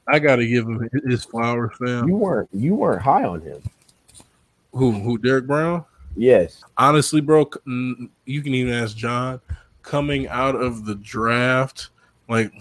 I 0.08 0.20
got 0.20 0.38
to 0.38 0.48
give 0.48 0.66
him 0.68 0.88
his 1.08 1.24
flowers, 1.24 1.72
fam. 1.80 2.08
You 2.08 2.16
weren't 2.16 2.50
you 2.54 2.76
weren't 2.76 3.02
high 3.02 3.24
on 3.24 3.42
him. 3.42 3.62
Who 4.74 4.92
who 4.92 5.18
Derrick 5.18 5.48
Brown? 5.48 5.86
Yes. 6.16 6.64
Honestly, 6.78 7.22
bro, 7.22 7.50
you 8.26 8.42
can 8.42 8.54
even 8.54 8.74
ask 8.74 8.96
John 8.96 9.40
coming 9.84 10.28
out 10.28 10.56
of 10.56 10.86
the 10.86 10.96
draft, 10.96 11.90
like 12.30 12.52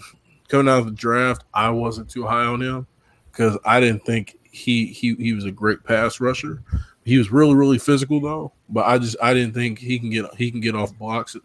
coming 0.47 0.67
out 0.67 0.79
of 0.79 0.85
the 0.85 0.91
draft, 0.91 1.43
I 1.53 1.69
wasn't 1.69 2.09
too 2.09 2.25
high 2.25 2.45
on 2.45 2.61
him 2.61 2.87
because 3.31 3.57
I 3.65 3.79
didn't 3.79 4.05
think 4.05 4.37
he 4.51 4.87
he 4.87 5.15
he 5.15 5.33
was 5.33 5.45
a 5.45 5.51
great 5.51 5.83
pass 5.83 6.19
rusher. 6.19 6.61
He 7.03 7.17
was 7.17 7.31
really 7.31 7.55
really 7.55 7.79
physical 7.79 8.19
though, 8.19 8.51
but 8.69 8.85
I 8.85 8.97
just 8.97 9.15
I 9.21 9.33
didn't 9.33 9.53
think 9.53 9.79
he 9.79 9.97
can 9.97 10.09
get 10.09 10.33
he 10.35 10.51
can 10.51 10.59
get 10.59 10.75
off 10.75 10.97
blocks. 10.97 11.35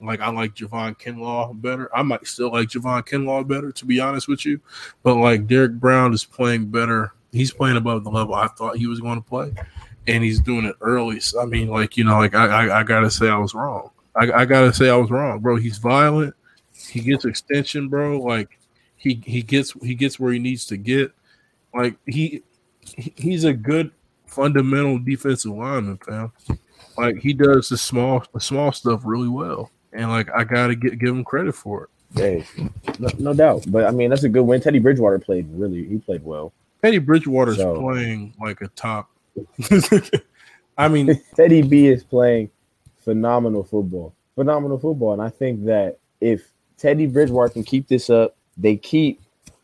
Like 0.00 0.20
I 0.20 0.30
like 0.30 0.54
Javon 0.54 0.98
Kinlaw 0.98 1.60
better. 1.60 1.94
I 1.94 2.02
might 2.02 2.26
still 2.26 2.50
like 2.50 2.68
Javon 2.68 3.06
Kinlaw 3.06 3.46
better, 3.46 3.70
to 3.70 3.86
be 3.86 4.00
honest 4.00 4.28
with 4.28 4.46
you. 4.46 4.60
But 5.02 5.16
like 5.16 5.46
Derrick 5.46 5.72
Brown 5.72 6.14
is 6.14 6.24
playing 6.24 6.66
better. 6.66 7.12
He's 7.32 7.52
playing 7.52 7.76
above 7.76 8.04
the 8.04 8.10
level 8.10 8.34
I 8.34 8.48
thought 8.48 8.78
he 8.78 8.86
was 8.86 9.00
going 9.00 9.22
to 9.22 9.28
play, 9.28 9.52
and 10.06 10.24
he's 10.24 10.40
doing 10.40 10.64
it 10.64 10.74
early. 10.80 11.20
So, 11.20 11.40
I 11.40 11.44
mean, 11.44 11.68
like 11.68 11.96
you 11.96 12.04
know, 12.04 12.18
like 12.18 12.34
I, 12.34 12.46
I, 12.46 12.80
I 12.80 12.82
gotta 12.82 13.10
say 13.10 13.28
I 13.28 13.36
was 13.36 13.54
wrong. 13.54 13.90
I, 14.20 14.42
I 14.42 14.44
gotta 14.44 14.72
say 14.72 14.90
I 14.90 14.96
was 14.96 15.10
wrong, 15.10 15.38
bro. 15.40 15.56
He's 15.56 15.78
violent. 15.78 16.34
He 16.72 17.00
gets 17.00 17.24
extension, 17.24 17.88
bro. 17.88 18.20
Like 18.20 18.58
he 18.96 19.22
he 19.24 19.42
gets 19.42 19.72
he 19.82 19.94
gets 19.94 20.20
where 20.20 20.32
he 20.32 20.38
needs 20.38 20.66
to 20.66 20.76
get. 20.76 21.12
Like 21.74 21.96
he 22.06 22.42
he's 22.82 23.44
a 23.44 23.54
good 23.54 23.92
fundamental 24.26 24.98
defensive 24.98 25.52
lineman, 25.52 25.98
fam. 25.98 26.32
Like 26.98 27.16
he 27.18 27.32
does 27.32 27.70
the 27.70 27.78
small 27.78 28.22
the 28.34 28.40
small 28.40 28.72
stuff 28.72 29.00
really 29.04 29.28
well, 29.28 29.70
and 29.94 30.10
like 30.10 30.28
I 30.36 30.44
gotta 30.44 30.74
get 30.74 30.98
give 30.98 31.14
him 31.14 31.24
credit 31.24 31.54
for 31.54 31.84
it. 31.84 31.90
Hey, 32.14 32.44
no, 32.98 33.08
no 33.18 33.32
doubt. 33.32 33.64
But 33.68 33.86
I 33.86 33.90
mean, 33.90 34.10
that's 34.10 34.24
a 34.24 34.28
good 34.28 34.42
win. 34.42 34.60
Teddy 34.60 34.80
Bridgewater 34.80 35.18
played 35.18 35.48
really. 35.52 35.86
He 35.86 35.96
played 35.96 36.22
well. 36.24 36.52
Teddy 36.82 36.98
Bridgewater's 36.98 37.56
so. 37.56 37.80
playing 37.80 38.34
like 38.38 38.60
a 38.60 38.68
top. 38.68 39.10
I 40.78 40.88
mean, 40.88 41.22
Teddy 41.36 41.62
B 41.62 41.86
is 41.86 42.04
playing 42.04 42.50
phenomenal 43.00 43.64
football, 43.64 44.14
phenomenal 44.34 44.78
football. 44.78 45.12
And 45.12 45.22
I 45.22 45.28
think 45.28 45.64
that 45.66 45.98
if 46.20 46.48
Teddy 46.78 47.06
Bridgewater 47.06 47.52
can 47.52 47.64
keep 47.64 47.88
this 47.88 48.10
up, 48.10 48.36
they 48.56 48.76
keep 48.76 49.20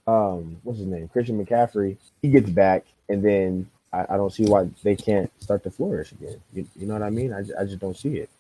um 0.07 0.59
what's 0.63 0.79
his 0.79 0.89
name, 0.89 1.09
Christian 1.09 1.45
McCaffrey. 1.45 1.97
He 2.23 2.29
gets 2.29 2.51
back, 2.51 2.85
and 3.09 3.25
then 3.25 3.69
I, 3.93 4.07
I 4.11 4.17
don't 4.17 4.33
see 4.33 4.45
why 4.45 4.69
they 4.83 4.97
can't 4.97 5.31
start 5.41 5.63
to 5.65 5.71
flourish 5.71 6.13
again. 6.13 6.41
You, 6.53 6.67
you 6.77 6.87
know 6.87 6.95
what 6.95 7.03
I 7.03 7.11
mean? 7.11 7.33
I, 7.33 7.41
I 7.61 7.65
just 7.65 7.79
don't 7.79 7.97
see 7.97 8.19
it. 8.19 8.31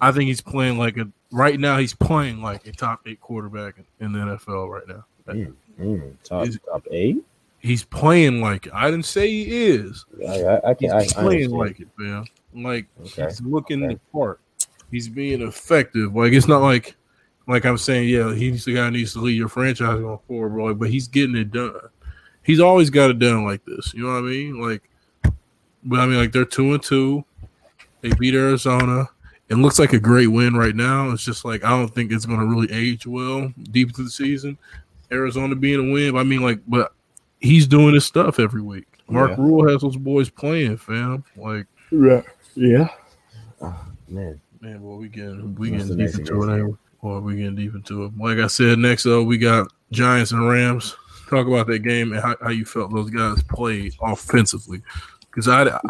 I 0.00 0.12
think 0.12 0.28
he's 0.28 0.40
playing 0.40 0.78
like 0.78 0.96
a 0.96 1.08
right 1.30 1.58
now. 1.58 1.78
He's 1.78 1.94
playing 1.94 2.42
like 2.42 2.66
a 2.66 2.72
top 2.72 3.00
eight 3.06 3.20
quarterback 3.20 3.74
in 4.00 4.12
the 4.12 4.18
NFL 4.18 4.68
right 4.70 4.88
now. 4.88 5.04
Mm, 5.28 5.54
mm, 5.78 6.12
top 6.24 6.48
top 6.66 6.86
eight. 6.90 7.18
He's 7.58 7.84
playing 7.84 8.40
like 8.40 8.66
it. 8.66 8.72
I 8.74 8.90
didn't 8.90 9.04
say 9.04 9.28
he 9.28 9.42
is. 9.44 10.06
I, 10.26 10.42
I, 10.42 10.70
I 10.70 10.74
can't. 10.74 11.02
He's 11.02 11.12
playing 11.12 11.50
like 11.50 11.80
it, 11.80 11.88
man. 11.98 12.24
Like 12.54 12.86
okay. 13.00 13.24
he's 13.24 13.40
looking 13.40 13.84
okay. 13.84 13.94
the 13.94 14.00
part 14.12 14.40
he's 14.90 15.08
being 15.08 15.42
effective. 15.42 16.14
Like 16.14 16.32
it's 16.32 16.48
not 16.48 16.62
like 16.62 16.96
like 17.46 17.64
I'm 17.64 17.78
saying, 17.78 18.08
yeah, 18.08 18.34
he's 18.34 18.64
the 18.64 18.74
guy 18.74 18.90
needs 18.90 19.12
to 19.14 19.20
lead 19.20 19.36
your 19.36 19.48
franchise 19.48 20.00
going 20.00 20.18
forward, 20.28 20.50
bro. 20.50 20.74
But 20.74 20.90
he's 20.90 21.08
getting 21.08 21.36
it 21.36 21.50
done. 21.50 21.80
He's 22.42 22.60
always 22.60 22.90
got 22.90 23.10
it 23.10 23.18
done 23.18 23.44
like 23.44 23.64
this. 23.64 23.92
You 23.94 24.04
know 24.04 24.12
what 24.12 24.18
I 24.18 24.22
mean? 24.22 24.60
Like, 24.60 24.82
but 25.84 26.00
I 26.00 26.06
mean, 26.06 26.18
like 26.18 26.32
they're 26.32 26.44
two 26.44 26.74
and 26.74 26.82
two. 26.82 27.24
They 28.02 28.10
beat 28.18 28.34
Arizona. 28.34 29.08
It 29.48 29.56
looks 29.56 29.78
like 29.78 29.92
a 29.92 29.98
great 29.98 30.28
win 30.28 30.54
right 30.54 30.76
now. 30.76 31.10
It's 31.10 31.24
just 31.24 31.44
like 31.44 31.64
I 31.64 31.70
don't 31.70 31.92
think 31.92 32.12
it's 32.12 32.26
going 32.26 32.40
to 32.40 32.46
really 32.46 32.72
age 32.72 33.06
well 33.06 33.52
deep 33.72 33.88
into 33.88 34.04
the 34.04 34.10
season. 34.10 34.56
Arizona 35.12 35.56
being 35.56 35.90
a 35.90 35.92
win, 35.92 36.16
I 36.16 36.22
mean, 36.22 36.40
like, 36.40 36.60
but 36.68 36.92
he's 37.40 37.66
doing 37.66 37.94
his 37.94 38.04
stuff 38.04 38.38
every 38.38 38.62
week. 38.62 38.86
Mark 39.08 39.30
yeah. 39.30 39.36
Rhule 39.38 39.68
has 39.68 39.82
those 39.82 39.96
boys 39.96 40.30
playing, 40.30 40.76
fam. 40.76 41.24
Like, 41.36 41.66
yeah, 41.90 42.22
yeah. 42.54 42.88
Oh, 43.60 43.86
man, 44.08 44.40
Man, 44.60 44.82
well, 44.82 44.98
we 44.98 45.08
getting 45.08 45.54
we 45.54 45.70
getting 45.70 45.96
deep 45.96 46.14
into 46.14 46.42
it, 46.42 46.76
or 47.00 47.20
we 47.20 47.36
getting 47.36 47.56
deep 47.56 47.74
into 47.74 48.04
it. 48.04 48.18
Like 48.18 48.38
I 48.38 48.46
said, 48.46 48.78
next 48.78 49.06
up 49.06 49.26
we 49.26 49.38
got 49.38 49.72
Giants 49.90 50.32
and 50.32 50.46
Rams. 50.46 50.96
Talk 51.30 51.46
about 51.46 51.66
that 51.68 51.78
game 51.78 52.12
and 52.12 52.20
how, 52.20 52.36
how 52.42 52.50
you 52.50 52.66
felt 52.66 52.92
those 52.92 53.08
guys 53.08 53.42
played 53.44 53.94
offensively, 54.02 54.82
because 55.22 55.48
I, 55.48 55.62
I, 55.62 55.80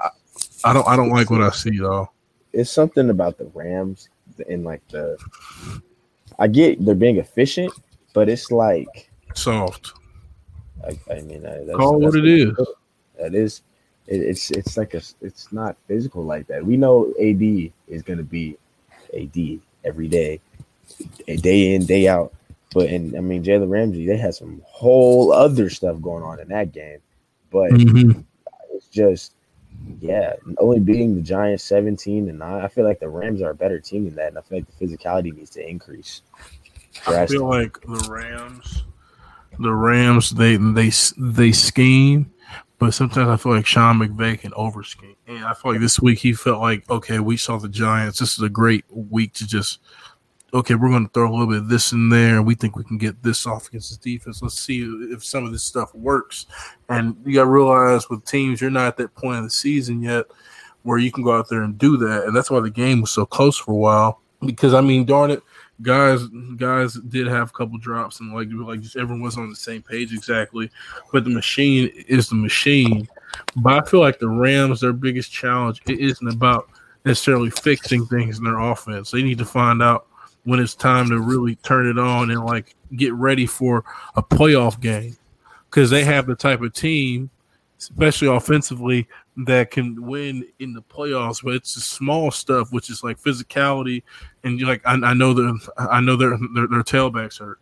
I 0.64 0.72
don't 0.72 0.86
I 0.86 0.94
don't 0.94 1.10
like 1.10 1.30
what 1.30 1.42
I 1.42 1.50
see 1.50 1.78
though. 1.78 2.10
It's 2.52 2.70
something 2.70 3.10
about 3.10 3.38
the 3.38 3.46
Rams 3.54 4.08
and 4.48 4.62
like 4.62 4.86
the. 4.88 5.18
I 6.38 6.46
get 6.46 6.84
they're 6.84 6.94
being 6.94 7.16
efficient, 7.16 7.72
but 8.14 8.28
it's 8.28 8.52
like 8.52 9.10
soft. 9.34 9.94
I, 10.84 10.96
I 11.12 11.22
mean, 11.22 11.42
that's, 11.42 11.70
call 11.72 11.98
that's 11.98 12.14
what 12.14 12.24
it 12.24 12.28
is. 12.28 12.56
That 13.18 13.34
is 13.34 13.62
it, 14.10 14.20
it's 14.20 14.50
it's 14.50 14.76
like 14.76 14.94
a 14.94 15.02
it's 15.22 15.52
not 15.52 15.76
physical 15.88 16.24
like 16.24 16.46
that. 16.48 16.64
We 16.64 16.76
know 16.76 17.12
AD 17.20 17.42
is 17.88 18.02
going 18.02 18.18
to 18.18 18.24
be 18.24 18.58
AD. 19.16 19.60
every 19.84 20.08
day, 20.08 20.40
day 21.26 21.74
in 21.74 21.86
day 21.86 22.08
out. 22.08 22.34
But 22.74 22.88
and 22.90 23.16
I 23.16 23.20
mean 23.20 23.42
Jalen 23.42 23.70
Ramsey, 23.70 24.06
they 24.06 24.16
had 24.16 24.34
some 24.34 24.60
whole 24.66 25.32
other 25.32 25.70
stuff 25.70 26.00
going 26.00 26.22
on 26.22 26.40
in 26.40 26.48
that 26.48 26.72
game. 26.72 26.98
But 27.50 27.72
mm-hmm. 27.72 28.20
it's 28.72 28.86
just 28.88 29.32
yeah, 30.00 30.34
only 30.58 30.78
beating 30.78 31.14
the 31.14 31.22
Giants 31.22 31.64
17 31.64 32.28
and 32.28 32.38
9. 32.38 32.64
I 32.64 32.68
feel 32.68 32.84
like 32.84 33.00
the 33.00 33.08
Rams 33.08 33.42
are 33.42 33.50
a 33.50 33.54
better 33.54 33.80
team 33.80 34.04
than 34.04 34.14
that, 34.16 34.28
and 34.28 34.38
I 34.38 34.42
feel 34.42 34.58
like 34.58 34.78
the 34.78 34.86
physicality 34.86 35.34
needs 35.34 35.50
to 35.50 35.68
increase. 35.68 36.22
I 37.06 37.26
feel 37.26 37.48
like 37.48 37.80
the 37.82 38.06
Rams, 38.10 38.84
the 39.58 39.72
Rams, 39.72 40.30
they 40.30 40.56
they 40.56 40.90
they 41.16 41.52
scheme, 41.52 42.32
but 42.80 42.92
sometimes 42.92 43.28
I 43.28 43.36
feel 43.36 43.52
like 43.52 43.66
Sean 43.66 43.98
McVay 43.98 44.40
can 44.40 44.52
over 44.54 44.82
scheme. 44.82 45.14
And 45.28 45.44
I 45.44 45.54
feel 45.54 45.72
like 45.72 45.80
this 45.80 46.00
week 46.00 46.18
he 46.18 46.32
felt 46.32 46.60
like, 46.60 46.88
okay, 46.90 47.20
we 47.20 47.36
saw 47.36 47.58
the 47.58 47.68
Giants. 47.68 48.18
This 48.18 48.32
is 48.32 48.42
a 48.42 48.48
great 48.48 48.84
week 48.90 49.34
to 49.34 49.46
just 49.46 49.78
okay, 50.52 50.74
we're 50.74 50.90
going 50.90 51.06
to 51.06 51.12
throw 51.12 51.30
a 51.30 51.30
little 51.30 51.46
bit 51.46 51.58
of 51.58 51.68
this 51.68 51.92
in 51.92 52.08
there, 52.08 52.36
and 52.36 52.46
we 52.46 52.54
think 52.56 52.74
we 52.74 52.82
can 52.82 52.98
get 52.98 53.22
this 53.22 53.46
off 53.46 53.68
against 53.68 53.90
this 53.90 53.98
defense. 53.98 54.42
Let's 54.42 54.58
see 54.58 54.82
if 55.12 55.24
some 55.24 55.44
of 55.44 55.52
this 55.52 55.62
stuff 55.62 55.94
works. 55.94 56.46
And 56.88 57.16
you 57.24 57.34
got 57.34 57.44
to 57.44 57.50
realize 57.50 58.10
with 58.10 58.24
teams, 58.24 58.60
you're 58.60 58.70
not 58.70 58.86
at 58.86 58.96
that 58.96 59.14
point 59.14 59.38
of 59.38 59.44
the 59.44 59.50
season 59.50 60.02
yet 60.02 60.26
where 60.82 60.98
you 60.98 61.12
can 61.12 61.22
go 61.22 61.36
out 61.36 61.48
there 61.48 61.62
and 61.62 61.78
do 61.78 61.96
that. 61.98 62.24
And 62.24 62.34
that's 62.34 62.50
why 62.50 62.60
the 62.60 62.70
game 62.70 63.00
was 63.00 63.10
so 63.10 63.26
close 63.26 63.56
for 63.56 63.72
a 63.72 63.76
while. 63.76 64.22
Because 64.44 64.72
I 64.74 64.80
mean, 64.80 65.04
darn 65.04 65.30
it, 65.30 65.42
guys, 65.82 66.26
guys 66.56 66.94
did 66.94 67.26
have 67.26 67.50
a 67.50 67.52
couple 67.52 67.78
drops, 67.78 68.20
and 68.20 68.32
like 68.32 68.48
like 68.50 68.80
just 68.80 68.96
everyone 68.96 69.22
was 69.22 69.36
on 69.36 69.50
the 69.50 69.56
same 69.56 69.82
page 69.82 70.12
exactly. 70.12 70.70
But 71.12 71.24
the 71.24 71.30
machine 71.30 71.90
is 72.08 72.28
the 72.28 72.36
machine. 72.36 73.08
But 73.56 73.72
I 73.72 73.86
feel 73.88 74.00
like 74.00 74.18
the 74.18 74.28
Rams, 74.28 74.80
their 74.80 74.92
biggest 74.92 75.32
challenge, 75.32 75.80
it 75.86 75.98
isn't 75.98 76.28
about 76.28 76.68
necessarily 77.04 77.50
fixing 77.50 78.06
things 78.06 78.38
in 78.38 78.44
their 78.44 78.58
offense. 78.58 79.10
They 79.10 79.22
need 79.22 79.38
to 79.38 79.44
find 79.44 79.82
out 79.82 80.06
when 80.44 80.60
it's 80.60 80.74
time 80.74 81.08
to 81.10 81.20
really 81.20 81.56
turn 81.56 81.86
it 81.86 81.98
on 81.98 82.30
and 82.30 82.44
like 82.44 82.74
get 82.96 83.12
ready 83.14 83.46
for 83.46 83.84
a 84.16 84.22
playoff 84.22 84.80
game 84.80 85.16
because 85.68 85.90
they 85.90 86.04
have 86.04 86.26
the 86.26 86.34
type 86.34 86.60
of 86.60 86.72
team, 86.72 87.30
especially 87.78 88.28
offensively, 88.28 89.06
that 89.46 89.70
can 89.70 90.06
win 90.06 90.46
in 90.58 90.72
the 90.72 90.82
playoffs. 90.82 91.42
But 91.42 91.54
it's 91.54 91.74
the 91.74 91.80
small 91.80 92.30
stuff, 92.30 92.72
which 92.72 92.90
is 92.90 93.02
like 93.02 93.20
physicality, 93.20 94.02
and 94.44 94.58
you 94.58 94.66
like 94.66 94.82
I, 94.86 94.94
I 94.94 95.14
know 95.14 95.34
that 95.34 95.68
I 95.76 96.00
know 96.00 96.16
their, 96.16 96.36
their 96.54 96.66
their 96.66 96.82
tailbacks 96.82 97.38
hurt, 97.38 97.60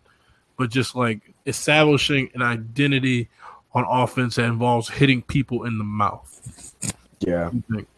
but 0.56 0.70
just 0.70 0.94
like 0.94 1.34
establishing 1.46 2.30
an 2.34 2.42
identity 2.42 3.28
on 3.72 3.84
offense 3.88 4.36
that 4.36 4.44
involves 4.44 4.88
hitting 4.88 5.22
people 5.22 5.64
in 5.64 5.78
the 5.78 5.84
mouth. 5.84 6.74
Yeah, 7.20 7.50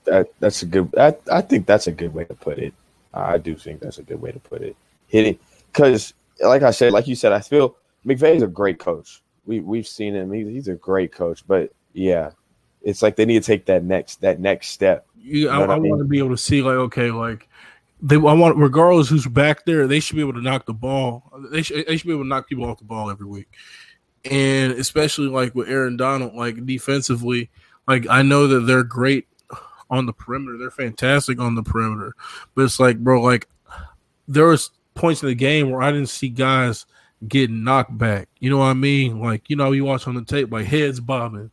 that 0.05 0.29
that's 0.41 0.63
a 0.63 0.67
good. 0.67 0.95
I 0.97 1.15
I 1.31 1.41
think 1.43 1.67
that's 1.67 1.87
a 1.87 1.93
good 1.93 2.15
way 2.15 2.25
to 2.25 2.35
put 2.35 2.59
it. 2.59 2.75
I 3.13 3.39
do 3.39 3.57
think 3.57 3.81
that's 3.81 3.99
a 3.99 4.03
good 4.03 4.21
way 4.21 4.33
to 4.33 4.39
put 4.39 4.63
it. 4.63 4.77
Hitting, 5.09 5.39
because 5.73 6.15
like 6.41 6.63
I 6.63 6.71
said, 6.71 6.93
like 6.93 7.07
you 7.07 7.15
said, 7.15 7.33
I 7.33 7.41
feel 7.41 7.77
McVay 8.07 8.37
is 8.37 8.43
a 8.43 8.47
great 8.47 8.79
coach. 8.79 9.23
We 9.47 9.61
we've 9.61 9.87
seen 9.87 10.15
him. 10.15 10.33
He, 10.33 10.45
he's 10.45 10.69
a 10.69 10.75
great 10.75 11.13
coach, 11.13 11.47
but 11.47 11.73
yeah, 11.93 12.31
it's 12.83 13.03
like 13.03 13.17
they 13.17 13.25
need 13.25 13.43
to 13.43 13.47
take 13.47 13.67
that 13.67 13.85
next 13.85 14.21
that 14.21 14.41
next 14.41 14.69
step. 14.69 15.07
You, 15.17 15.49
I, 15.49 15.61
I, 15.61 15.75
I 15.75 15.79
want 15.79 16.01
to 16.01 16.05
be 16.05 16.19
able 16.19 16.31
to 16.31 16.39
see 16.39 16.63
like 16.63 16.77
okay, 16.77 17.11
like 17.11 17.49
they 18.03 18.17
I 18.17 18.33
want 18.33 18.57
regardless 18.57 19.09
who's 19.09 19.27
back 19.27 19.65
there, 19.65 19.87
they 19.87 20.01
should 20.01 20.17
be 20.17 20.23
able 20.23 20.35
to 20.35 20.43
knock 20.43 20.67
the 20.67 20.75
ball. 20.75 21.31
They 21.51 21.63
should 21.63 21.87
they 21.87 21.97
should 21.97 22.07
be 22.07 22.13
able 22.13 22.25
to 22.25 22.29
knock 22.29 22.49
people 22.49 22.65
off 22.65 22.79
the 22.79 22.85
ball 22.85 23.11
every 23.11 23.27
week, 23.27 23.49
and 24.25 24.73
especially 24.73 25.29
like 25.29 25.55
with 25.55 25.69
Aaron 25.69 25.97
Donald, 25.97 26.35
like 26.35 26.65
defensively, 26.65 27.51
like 27.87 28.07
I 28.09 28.23
know 28.23 28.47
that 28.47 28.61
they're 28.61 28.85
great 28.85 29.27
on 29.91 30.07
the 30.07 30.13
perimeter. 30.13 30.57
They're 30.57 30.71
fantastic 30.71 31.41
on 31.41 31.55
the 31.55 31.63
perimeter. 31.63 32.15
But 32.55 32.63
it's 32.63 32.81
like, 32.81 32.99
bro, 32.99 33.21
like 33.21 33.49
there 34.29 34.47
was 34.47 34.71
points 34.95 35.23
in 35.23 35.29
the 35.29 35.35
game 35.35 35.71
where 35.71 35.83
I 35.83 35.91
didn't 35.91 36.09
see 36.09 36.29
guys 36.29 36.87
getting 37.27 37.65
knocked 37.65 37.97
back. 37.97 38.29
You 38.39 38.51
know 38.51 38.59
what 38.59 38.67
I 38.67 38.75
mean? 38.75 39.21
Like, 39.21 39.51
you 39.51 39.57
know, 39.57 39.73
you 39.73 39.85
watch 39.85 40.07
on 40.07 40.15
the 40.15 40.25
tape, 40.25 40.53
like 40.53 40.67
heads 40.67 41.01
bobbing, 41.01 41.51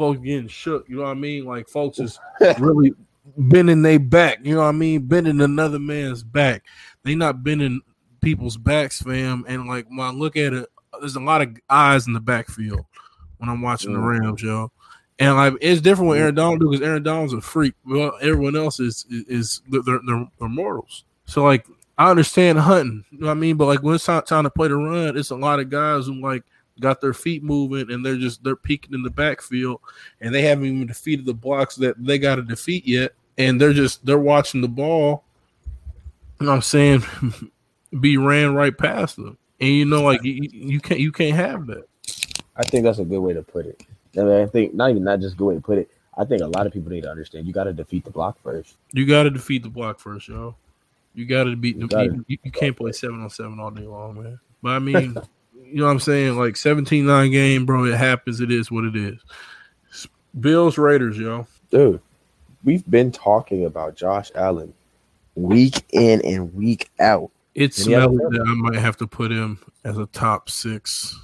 folks 0.00 0.20
getting 0.20 0.48
shook. 0.48 0.88
You 0.88 0.96
know 0.96 1.02
what 1.02 1.10
I 1.10 1.14
mean? 1.14 1.44
Like 1.44 1.68
folks 1.68 1.98
is 1.98 2.18
really 2.58 2.92
bending 3.36 3.82
their 3.82 3.98
back. 3.98 4.38
You 4.42 4.54
know 4.54 4.62
what 4.62 4.68
I 4.68 4.72
mean? 4.72 5.02
Bending 5.06 5.42
another 5.42 5.78
man's 5.78 6.22
back. 6.22 6.64
They 7.04 7.14
not 7.14 7.44
bending 7.44 7.82
people's 8.22 8.56
backs, 8.56 9.02
fam. 9.02 9.44
And 9.46 9.68
like 9.68 9.86
when 9.90 10.00
I 10.00 10.10
look 10.10 10.38
at 10.38 10.54
it, 10.54 10.70
there's 11.00 11.16
a 11.16 11.20
lot 11.20 11.42
of 11.42 11.54
eyes 11.68 12.06
in 12.06 12.14
the 12.14 12.20
backfield 12.20 12.80
when 13.36 13.50
I'm 13.50 13.60
watching 13.60 13.92
the 13.92 13.98
mm. 13.98 14.20
Rams, 14.20 14.42
yo. 14.42 14.72
And 15.18 15.36
like 15.36 15.54
it's 15.60 15.82
different 15.82 16.08
with 16.08 16.18
Aaron 16.18 16.34
Donald 16.34 16.60
because 16.60 16.80
Aaron 16.80 17.02
Donald's 17.02 17.34
a 17.34 17.42
freak. 17.42 17.74
Well, 17.84 18.16
everyone 18.22 18.56
else 18.56 18.80
is 18.80 19.04
is, 19.10 19.24
is 19.28 19.62
they're, 19.68 20.00
they're, 20.06 20.26
they're 20.38 20.48
mortals. 20.48 21.04
So 21.26 21.44
like 21.44 21.66
I 21.98 22.08
understand 22.08 22.58
hunting, 22.58 23.04
you 23.10 23.18
know 23.18 23.26
what 23.26 23.32
I 23.32 23.34
mean? 23.34 23.58
But 23.58 23.66
like 23.66 23.82
when 23.82 23.96
it's 23.96 24.06
time, 24.06 24.22
time 24.22 24.44
to 24.44 24.50
play 24.50 24.68
the 24.68 24.76
run, 24.76 25.18
it's 25.18 25.28
a 25.28 25.36
lot 25.36 25.60
of 25.60 25.68
guys 25.68 26.06
who 26.06 26.14
like 26.22 26.42
got 26.80 27.00
their 27.00 27.14
feet 27.14 27.42
moving 27.42 27.90
and 27.92 28.04
they're 28.04 28.16
just 28.16 28.42
they're 28.42 28.56
peeking 28.56 28.94
in 28.94 29.02
the 29.02 29.10
backfield 29.10 29.80
and 30.20 30.34
they 30.34 30.42
haven't 30.42 30.66
even 30.66 30.86
defeated 30.86 31.26
the 31.26 31.34
blocks 31.34 31.76
that 31.76 32.02
they 32.04 32.18
got 32.18 32.36
to 32.36 32.42
defeat 32.42 32.86
yet. 32.86 33.12
And 33.38 33.60
they're 33.60 33.72
just 33.72 34.04
they're 34.04 34.18
watching 34.18 34.60
the 34.60 34.68
ball. 34.68 35.24
You 36.40 36.46
know 36.46 36.52
I'm 36.52 36.62
saying? 36.62 37.04
be 37.98 38.16
ran 38.16 38.54
right 38.54 38.76
past 38.76 39.16
them. 39.16 39.36
And 39.60 39.70
you 39.70 39.84
know, 39.84 40.02
like 40.02 40.22
you, 40.22 40.48
you 40.52 40.80
can't 40.80 41.00
you 41.00 41.12
can't 41.12 41.36
have 41.36 41.66
that. 41.66 41.84
I 42.56 42.64
think 42.64 42.84
that's 42.84 42.98
a 42.98 43.04
good 43.04 43.20
way 43.20 43.32
to 43.32 43.42
put 43.42 43.66
it. 43.66 43.82
I 44.16 44.22
mean, 44.22 44.42
I 44.42 44.46
think 44.46 44.74
not 44.74 44.90
even 44.90 45.04
not 45.04 45.20
just 45.20 45.36
good 45.36 45.46
way 45.46 45.54
to 45.54 45.60
put 45.60 45.78
it. 45.78 45.90
I 46.16 46.24
think 46.24 46.42
a 46.42 46.46
lot 46.46 46.66
of 46.66 46.72
people 46.72 46.90
need 46.90 47.02
to 47.02 47.10
understand 47.10 47.46
you 47.46 47.52
got 47.52 47.64
to 47.64 47.72
defeat 47.72 48.04
the 48.04 48.10
block 48.10 48.38
first. 48.42 48.76
You 48.92 49.06
got 49.06 49.24
to 49.24 49.30
defeat 49.30 49.62
the 49.62 49.68
block 49.68 50.00
first, 50.00 50.28
yo. 50.28 50.54
You 51.14 51.24
got 51.26 51.44
to 51.44 51.56
beat 51.56 51.78
the. 51.78 52.24
You, 52.28 52.38
you, 52.42 52.50
can't 52.50 52.76
play 52.76 52.92
seven 52.92 53.22
on 53.22 53.30
seven 53.30 53.58
all 53.58 53.70
day 53.70 53.82
long, 53.82 54.22
man. 54.22 54.40
But 54.62 54.70
I 54.70 54.78
mean, 54.80 55.16
you 55.70 55.76
know 55.76 55.86
what 55.86 55.92
I'm 55.92 56.00
saying? 56.00 56.36
Like 56.36 56.54
17-9 56.54 57.30
game, 57.30 57.66
bro. 57.66 57.84
It 57.84 57.96
happens. 57.96 58.40
It 58.40 58.50
is 58.50 58.70
what 58.70 58.84
it 58.84 58.96
is. 58.96 59.18
Bills 60.38 60.78
Raiders, 60.78 61.18
yo. 61.18 61.46
Dude, 61.70 62.00
we've 62.64 62.88
been 62.88 63.10
talking 63.12 63.64
about 63.64 63.96
Josh 63.96 64.30
Allen 64.34 64.72
week 65.34 65.84
in 65.90 66.20
and 66.22 66.54
week 66.54 66.90
out. 67.00 67.30
It's 67.54 67.82
smelly 67.82 68.16
that 68.16 68.44
I 68.46 68.54
might 68.54 68.78
have 68.78 68.96
to 68.98 69.06
put 69.06 69.30
him 69.32 69.58
as 69.84 69.98
a 69.98 70.06
top 70.06 70.48
six 70.48 71.18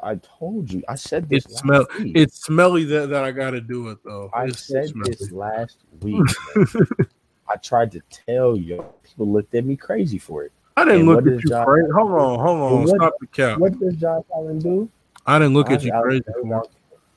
I 0.00 0.16
told 0.16 0.72
you. 0.72 0.82
I 0.88 0.94
said 0.94 1.28
this. 1.28 1.44
It's 1.44 1.58
smell. 1.58 1.86
Week. 1.98 2.16
It's 2.16 2.44
smelly 2.44 2.84
that, 2.84 3.10
that 3.10 3.24
I 3.24 3.30
got 3.30 3.50
to 3.50 3.60
do 3.60 3.88
it 3.88 3.98
though. 4.04 4.30
I 4.32 4.46
it's 4.46 4.66
said 4.66 4.90
this 5.04 5.30
last 5.30 5.78
week. 6.00 6.22
I 7.48 7.56
tried 7.56 7.92
to 7.92 8.00
tell 8.26 8.56
you. 8.56 8.84
People 9.02 9.30
looked 9.30 9.54
at 9.54 9.64
me 9.64 9.76
crazy 9.76 10.18
for 10.18 10.44
it. 10.44 10.52
I 10.76 10.84
didn't 10.84 11.00
and 11.00 11.08
look 11.08 11.26
at 11.26 11.32
you 11.44 11.48
Josh, 11.48 11.66
crazy. 11.66 11.88
Hold 11.92 12.12
on, 12.12 12.38
hold 12.40 12.60
on. 12.60 12.82
What, 12.82 12.96
Stop 12.96 13.14
the 13.20 13.26
cap. 13.28 13.58
What 13.58 13.78
does 13.78 13.94
Josh 13.96 14.24
Allen 14.34 14.58
do? 14.58 14.90
I 15.26 15.38
didn't 15.38 15.54
look 15.54 15.70
at 15.70 15.82
you 15.82 15.92
crazy. 16.02 16.24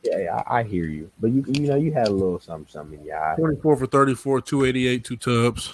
Yeah, 0.03 0.19
yeah, 0.19 0.43
I 0.47 0.63
hear 0.63 0.85
you. 0.85 1.11
But 1.19 1.31
you 1.31 1.43
you 1.47 1.67
know 1.67 1.75
you 1.75 1.91
had 1.91 2.07
a 2.07 2.11
little 2.11 2.39
something 2.39 2.71
something 2.71 2.99
in 2.99 3.05
your 3.05 3.21
eye. 3.21 3.35
24 3.35 3.77
for 3.77 3.87
34, 3.87 4.41
288, 4.41 5.03
two 5.03 5.17
tubs. 5.17 5.73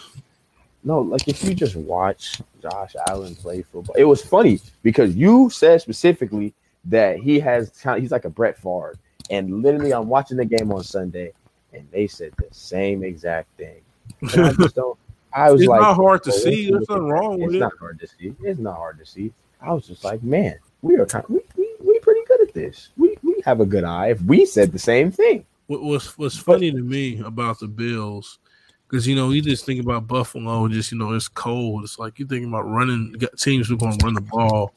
No, 0.83 0.99
like 1.01 1.27
if 1.27 1.43
you 1.43 1.53
just 1.53 1.75
watch 1.75 2.41
Josh 2.61 2.95
Allen 3.07 3.35
play 3.35 3.61
football, 3.61 3.95
it 3.95 4.05
was 4.05 4.21
funny 4.21 4.59
because 4.81 5.15
you 5.15 5.49
said 5.49 5.81
specifically 5.81 6.53
that 6.85 7.17
he 7.17 7.39
has 7.39 7.71
he's 7.97 8.11
like 8.11 8.25
a 8.25 8.29
Brett 8.29 8.57
Favre. 8.57 8.95
And 9.29 9.61
literally, 9.61 9.93
I'm 9.93 10.09
watching 10.09 10.37
the 10.37 10.45
game 10.45 10.71
on 10.73 10.83
Sunday, 10.83 11.31
and 11.71 11.87
they 11.91 12.07
said 12.07 12.33
the 12.37 12.47
same 12.51 13.03
exact 13.03 13.47
thing. 13.57 13.81
And 14.21 14.45
I 14.47 14.53
just 14.53 14.75
don't. 14.75 14.97
I 15.35 15.51
was 15.51 15.61
it's 15.61 15.69
like, 15.69 15.81
not 15.81 15.95
hard 15.95 16.23
to 16.23 16.31
oh, 16.31 16.37
see. 16.37 16.69
There's 16.69 16.87
nothing 16.89 17.07
wrong 17.09 17.39
with 17.39 17.55
it's 17.55 17.55
it. 17.55 17.57
It's 17.57 17.61
not 17.61 17.79
hard 17.79 17.99
to 17.99 18.07
see. 18.07 18.35
It's 18.43 18.59
not 18.59 18.75
hard 18.75 18.99
to 18.99 19.05
see. 19.05 19.33
I 19.61 19.73
was 19.73 19.87
just 19.87 20.03
like, 20.03 20.23
man, 20.23 20.57
we 20.81 20.95
are 20.97 21.05
kind. 21.05 21.23
Of, 21.25 21.31
we, 21.31 21.41
we 21.55 21.69
we 21.79 21.99
pretty 21.99 22.21
good 22.27 22.41
at 22.41 22.53
this. 22.53 22.89
We 22.97 23.15
we 23.23 23.41
have 23.45 23.59
a 23.59 23.65
good 23.65 23.83
eye. 23.83 24.07
If 24.07 24.21
we 24.21 24.45
said 24.45 24.71
the 24.71 24.79
same 24.79 25.11
thing. 25.11 25.45
What 25.67 25.81
was 25.81 26.17
what's 26.17 26.37
funny 26.37 26.71
to 26.71 26.81
me 26.81 27.21
about 27.21 27.59
the 27.59 27.67
Bills 27.67 28.39
because 28.87 29.07
you 29.07 29.15
know 29.15 29.31
you 29.31 29.41
just 29.41 29.65
think 29.65 29.81
about 29.81 30.07
Buffalo, 30.07 30.67
just 30.67 30.91
you 30.91 30.97
know 30.97 31.13
it's 31.13 31.27
cold. 31.27 31.83
It's 31.83 31.97
like 31.97 32.19
you 32.19 32.27
thinking 32.27 32.49
about 32.49 32.69
running 32.69 33.15
teams 33.37 33.69
who 33.69 33.75
are 33.75 33.77
going 33.77 33.97
to 33.97 34.05
run 34.05 34.13
the 34.13 34.21
ball 34.21 34.73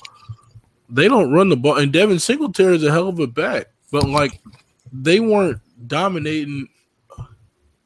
they 0.88 1.08
don't 1.08 1.32
run 1.32 1.48
the 1.48 1.56
ball, 1.56 1.78
and 1.78 1.92
Devin 1.92 2.18
Singletary 2.18 2.76
is 2.76 2.84
a 2.84 2.92
hell 2.92 3.08
of 3.08 3.18
a 3.18 3.26
back, 3.26 3.66
but 3.90 4.08
like 4.08 4.40
they 4.92 5.20
weren't 5.20 5.60
dominating 5.86 6.68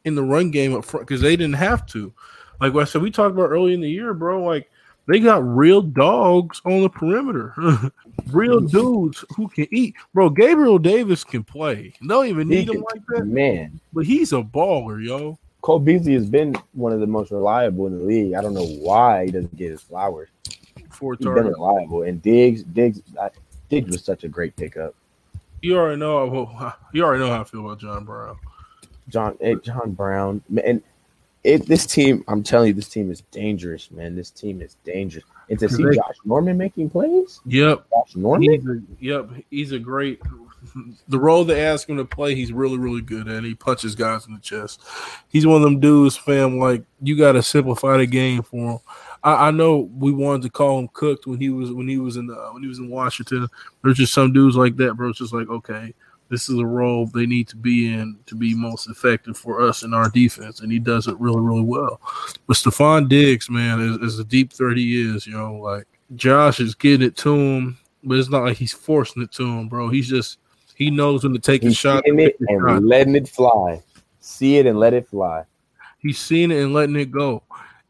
in 0.04 0.14
the 0.14 0.22
run 0.22 0.50
game 0.50 0.74
up 0.74 0.84
front 0.84 1.06
because 1.06 1.20
they 1.20 1.36
didn't 1.36 1.54
have 1.54 1.86
to. 1.86 2.12
Like 2.60 2.74
what 2.74 2.82
I 2.82 2.84
said, 2.84 3.02
we 3.02 3.10
talked 3.10 3.34
about 3.34 3.50
early 3.50 3.74
in 3.74 3.80
the 3.80 3.90
year, 3.90 4.14
bro. 4.14 4.42
Like 4.42 4.70
they 5.06 5.20
got 5.20 5.46
real 5.46 5.82
dogs 5.82 6.60
on 6.64 6.82
the 6.82 6.90
perimeter, 6.90 7.54
real 8.30 8.60
dudes 8.60 9.24
who 9.36 9.48
can 9.48 9.66
eat, 9.72 9.94
bro. 10.14 10.30
Gabriel 10.30 10.78
Davis 10.78 11.24
can 11.24 11.42
play. 11.42 11.94
They 12.00 12.06
don't 12.06 12.26
even 12.26 12.48
need 12.48 12.68
him 12.68 12.84
like 12.92 13.02
that, 13.08 13.26
man. 13.26 13.80
But 13.92 14.06
he's 14.06 14.32
a 14.32 14.42
baller, 14.42 15.04
yo. 15.04 15.38
Cole 15.62 15.78
Beasley 15.78 16.14
has 16.14 16.26
been 16.26 16.54
one 16.72 16.92
of 16.92 17.00
the 17.00 17.06
most 17.06 17.30
reliable 17.30 17.86
in 17.86 17.98
the 17.98 18.04
league. 18.04 18.34
I 18.34 18.40
don't 18.40 18.54
know 18.54 18.66
why 18.66 19.26
he 19.26 19.30
doesn't 19.30 19.54
get 19.56 19.70
his 19.70 19.82
flowers 19.82 20.30
four. 21.00 21.16
He's 21.18 21.24
been 21.24 21.46
reliable. 21.46 22.02
And 22.02 22.22
Diggs, 22.22 22.62
Diggs, 22.62 23.00
I, 23.20 23.30
Diggs 23.68 23.90
was 23.90 24.04
such 24.04 24.24
a 24.24 24.28
great 24.28 24.54
pickup. 24.54 24.94
You 25.62 25.76
already 25.76 25.98
know. 25.98 26.74
You 26.92 27.04
already 27.04 27.24
know 27.24 27.30
how 27.30 27.40
I 27.40 27.44
feel 27.44 27.64
about 27.64 27.80
John 27.80 28.04
Brown. 28.04 28.36
John, 29.08 29.36
John 29.62 29.92
Brown, 29.92 30.42
and 30.64 30.82
it, 31.42 31.66
this 31.66 31.86
team, 31.86 32.24
I'm 32.28 32.42
telling 32.42 32.68
you, 32.68 32.74
this 32.74 32.88
team 32.88 33.10
is 33.10 33.22
dangerous, 33.30 33.90
man. 33.90 34.14
This 34.14 34.30
team 34.30 34.60
is 34.60 34.76
dangerous. 34.84 35.24
And 35.48 35.58
to 35.58 35.68
see 35.68 35.82
Josh 35.82 36.16
Norman 36.24 36.56
making 36.56 36.90
plays, 36.90 37.40
Yep. 37.46 37.84
Josh 37.90 38.16
Norman, 38.16 38.52
He's 38.52 38.66
a, 38.66 38.80
yep. 39.00 39.30
He's 39.50 39.72
a 39.72 39.78
great. 39.78 40.20
The 41.08 41.18
role 41.18 41.44
they 41.44 41.64
ask 41.64 41.88
him 41.88 41.96
to 41.96 42.04
play, 42.04 42.34
he's 42.34 42.52
really, 42.52 42.76
really 42.76 43.00
good 43.00 43.26
at. 43.28 43.42
He 43.44 43.54
punches 43.54 43.94
guys 43.94 44.26
in 44.26 44.34
the 44.34 44.40
chest. 44.40 44.82
He's 45.28 45.46
one 45.46 45.56
of 45.56 45.62
them 45.62 45.80
dudes, 45.80 46.18
fam. 46.18 46.58
Like 46.58 46.84
you 47.00 47.16
got 47.16 47.32
to 47.32 47.42
simplify 47.42 47.96
the 47.96 48.06
game 48.06 48.42
for 48.42 48.72
him. 48.72 48.78
I, 49.24 49.48
I 49.48 49.50
know 49.50 49.90
we 49.96 50.12
wanted 50.12 50.42
to 50.42 50.50
call 50.50 50.78
him 50.78 50.88
cooked 50.92 51.26
when 51.26 51.40
he 51.40 51.48
was 51.48 51.72
when 51.72 51.88
he 51.88 51.96
was 51.96 52.16
in 52.16 52.26
the, 52.26 52.34
when 52.52 52.62
he 52.62 52.68
was 52.68 52.78
in 52.78 52.90
Washington. 52.90 53.48
There's 53.82 53.96
just 53.96 54.12
some 54.12 54.34
dudes 54.34 54.56
like 54.56 54.76
that, 54.76 54.94
bro. 54.94 55.08
It's 55.08 55.18
just 55.18 55.32
like 55.32 55.48
okay, 55.48 55.94
this 56.30 56.48
is 56.48 56.58
a 56.58 56.66
role 56.66 57.06
they 57.06 57.26
need 57.26 57.48
to 57.48 57.56
be 57.56 57.92
in 57.92 58.16
to 58.26 58.36
be 58.36 58.54
most 58.54 58.88
effective 58.88 59.36
for 59.36 59.60
us 59.60 59.82
in 59.82 59.92
our 59.92 60.08
defense, 60.08 60.60
and 60.60 60.70
he 60.70 60.78
does 60.78 61.08
it 61.08 61.18
really, 61.18 61.40
really 61.40 61.62
well. 61.62 62.00
But 62.46 62.56
Stefon 62.56 63.08
Diggs, 63.08 63.50
man, 63.50 63.80
is, 63.80 64.14
is 64.14 64.18
a 64.20 64.24
deep 64.24 64.52
threat 64.52 64.76
he 64.76 65.00
is. 65.00 65.26
You 65.26 65.36
know, 65.36 65.56
like 65.56 65.86
Josh 66.14 66.60
is 66.60 66.74
getting 66.74 67.06
it 67.06 67.16
to 67.18 67.34
him, 67.34 67.78
but 68.04 68.16
it's 68.16 68.30
not 68.30 68.44
like 68.44 68.56
he's 68.56 68.72
forcing 68.72 69.22
it 69.22 69.32
to 69.32 69.44
him, 69.44 69.68
bro. 69.68 69.88
He's 69.88 70.08
just 70.08 70.38
he 70.76 70.90
knows 70.90 71.24
when 71.24 71.32
to 71.34 71.40
take 71.40 71.64
a 71.64 71.72
shot. 71.74 72.04
seeing 72.06 72.20
it 72.20 72.38
take 72.38 72.48
a 72.48 72.60
shot. 72.60 72.76
and 72.76 72.86
letting 72.86 73.16
it 73.16 73.28
fly. 73.28 73.82
See 74.20 74.58
it 74.58 74.66
and 74.66 74.78
let 74.78 74.94
it 74.94 75.08
fly. 75.08 75.44
He's 75.98 76.18
seeing 76.18 76.52
it 76.52 76.62
and 76.62 76.72
letting 76.72 76.96
it 76.96 77.10
go. 77.10 77.42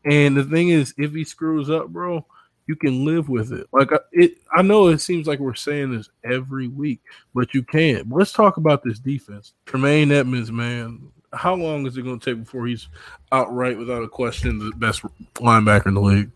And 0.04 0.36
the 0.36 0.44
thing 0.44 0.70
is, 0.70 0.94
if 0.96 1.12
he 1.12 1.24
screws 1.24 1.68
up, 1.68 1.88
bro, 1.88 2.24
you 2.70 2.76
can 2.76 3.04
live 3.04 3.28
with 3.28 3.52
it. 3.52 3.66
Like 3.72 3.90
it, 4.12 4.34
I 4.54 4.62
know 4.62 4.86
it 4.86 5.00
seems 5.00 5.26
like 5.26 5.40
we're 5.40 5.54
saying 5.56 5.90
this 5.90 6.08
every 6.22 6.68
week, 6.68 7.00
but 7.34 7.52
you 7.52 7.64
can't. 7.64 8.08
Let's 8.08 8.32
talk 8.32 8.58
about 8.58 8.84
this 8.84 9.00
defense. 9.00 9.54
Tremaine 9.66 10.12
Edmunds, 10.12 10.52
man, 10.52 11.10
how 11.32 11.54
long 11.56 11.84
is 11.84 11.96
it 11.96 12.02
going 12.02 12.20
to 12.20 12.24
take 12.30 12.44
before 12.44 12.68
he's 12.68 12.86
outright, 13.32 13.76
without 13.76 14.04
a 14.04 14.08
question, 14.08 14.60
the 14.60 14.70
best 14.76 15.02
linebacker 15.34 15.86
in 15.86 15.94
the 15.94 16.00
league? 16.00 16.30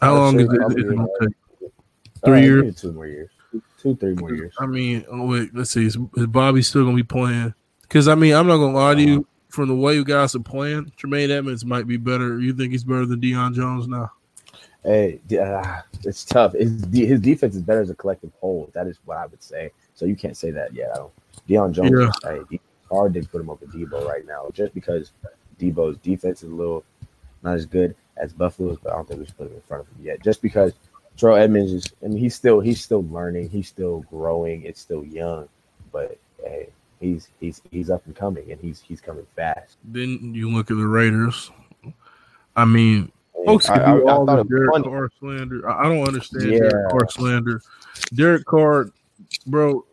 How 0.00 0.14
I'd 0.14 0.18
long 0.18 0.38
is 0.38 0.46
it, 0.46 0.54
it 0.54 0.86
going 0.88 0.98
to 0.98 1.08
take? 1.20 1.70
Three 2.24 2.38
Uh, 2.38 2.42
years? 2.42 2.80
two 2.80 2.92
more 2.92 3.06
years, 3.08 3.30
two 3.82 3.96
three 3.96 4.14
more 4.14 4.32
years. 4.32 4.54
I 4.60 4.66
mean, 4.66 5.04
oh 5.10 5.26
wait, 5.26 5.52
let's 5.52 5.72
see. 5.72 5.84
Is, 5.84 5.98
is 6.16 6.26
Bobby 6.28 6.62
still 6.62 6.84
gonna 6.84 6.94
be 6.94 7.02
playing? 7.02 7.54
Because 7.82 8.06
I 8.06 8.14
mean, 8.14 8.34
I'm 8.34 8.46
not 8.46 8.58
gonna 8.58 8.76
lie 8.76 8.94
to 8.94 9.02
you. 9.02 9.26
From 9.48 9.68
the 9.68 9.74
way 9.74 9.94
you 9.94 10.04
guys 10.04 10.34
are 10.36 10.40
playing, 10.40 10.92
Tremaine 10.96 11.30
Edmunds 11.30 11.64
might 11.64 11.86
be 11.88 11.96
better. 11.96 12.38
You 12.38 12.52
think 12.52 12.70
he's 12.70 12.84
better 12.84 13.06
than 13.06 13.20
Deion 13.20 13.54
Jones 13.54 13.88
now? 13.88 14.12
Hey, 14.84 15.20
uh, 15.38 15.80
it's 16.04 16.24
tough. 16.24 16.52
His 16.54 16.84
his 16.92 17.20
defense 17.20 17.56
is 17.56 17.62
better 17.62 17.80
as 17.80 17.90
a 17.90 17.94
collective 17.94 18.30
whole. 18.40 18.70
That 18.74 18.86
is 18.86 18.98
what 19.04 19.16
I 19.18 19.26
would 19.26 19.42
say. 19.42 19.70
So 19.94 20.06
you 20.06 20.14
can't 20.16 20.36
say 20.36 20.50
that 20.52 20.72
yet. 20.72 20.90
I 20.92 20.96
don't. 20.96 21.12
Deion 21.48 21.72
Jones, 21.72 21.90
Yeah. 21.90 22.30
hey, 22.30 22.40
it's 22.50 22.62
hard 22.90 23.14
to 23.14 23.22
put 23.22 23.40
him 23.40 23.50
over 23.50 23.66
Debo 23.66 24.06
right 24.06 24.26
now, 24.26 24.48
just 24.52 24.74
because 24.74 25.12
Debo's 25.58 25.98
defense 25.98 26.42
is 26.42 26.50
a 26.50 26.54
little 26.54 26.84
not 27.42 27.54
as 27.54 27.66
good 27.66 27.94
as 28.16 28.32
Buffalo's, 28.32 28.78
but 28.82 28.92
I 28.92 28.96
don't 28.96 29.08
think 29.08 29.20
we 29.20 29.26
should 29.26 29.36
put 29.36 29.46
him 29.48 29.54
in 29.54 29.62
front 29.62 29.82
of 29.82 29.88
him 29.88 30.04
yet. 30.04 30.22
Just 30.22 30.42
because 30.42 30.72
Terrell 31.16 31.36
Edmunds 31.36 31.72
is, 31.72 31.92
I 32.04 32.08
mean, 32.08 32.18
he's 32.18 32.34
still 32.34 32.60
he's 32.60 32.80
still 32.80 33.04
learning, 33.08 33.50
he's 33.50 33.68
still 33.68 34.00
growing, 34.10 34.62
it's 34.62 34.80
still 34.80 35.04
young, 35.04 35.48
but 35.92 36.18
hey, 36.44 36.68
he's 37.00 37.28
he's 37.40 37.60
he's 37.70 37.90
up 37.90 38.06
and 38.06 38.14
coming, 38.14 38.50
and 38.52 38.60
he's 38.60 38.80
he's 38.80 39.00
coming 39.00 39.26
fast. 39.34 39.76
Then 39.84 40.32
you 40.34 40.50
look 40.50 40.70
at 40.70 40.76
the 40.76 40.86
Raiders. 40.86 41.50
I 42.56 42.64
mean, 42.64 43.10
folks 43.46 43.68
I, 43.68 43.78
can 43.78 43.96
do 43.98 44.08
I 44.08 44.12
all 44.12 44.26
thought 44.26 44.36
the 44.36 44.40
it 44.40 44.44
was 44.44 44.48
Derek 44.48 44.70
funny. 44.72 44.84
Carr 44.84 45.10
slander. 45.18 45.68
I 45.68 45.80
I 45.80 45.82
don't 45.88 46.06
understand 46.06 46.44
Yeah. 46.52 46.58
Derek 46.60 46.90
Carr 46.90 47.08
slander. 47.10 47.62
Derek 48.14 48.44
Carr, 48.44 48.90
bro. 49.46 49.84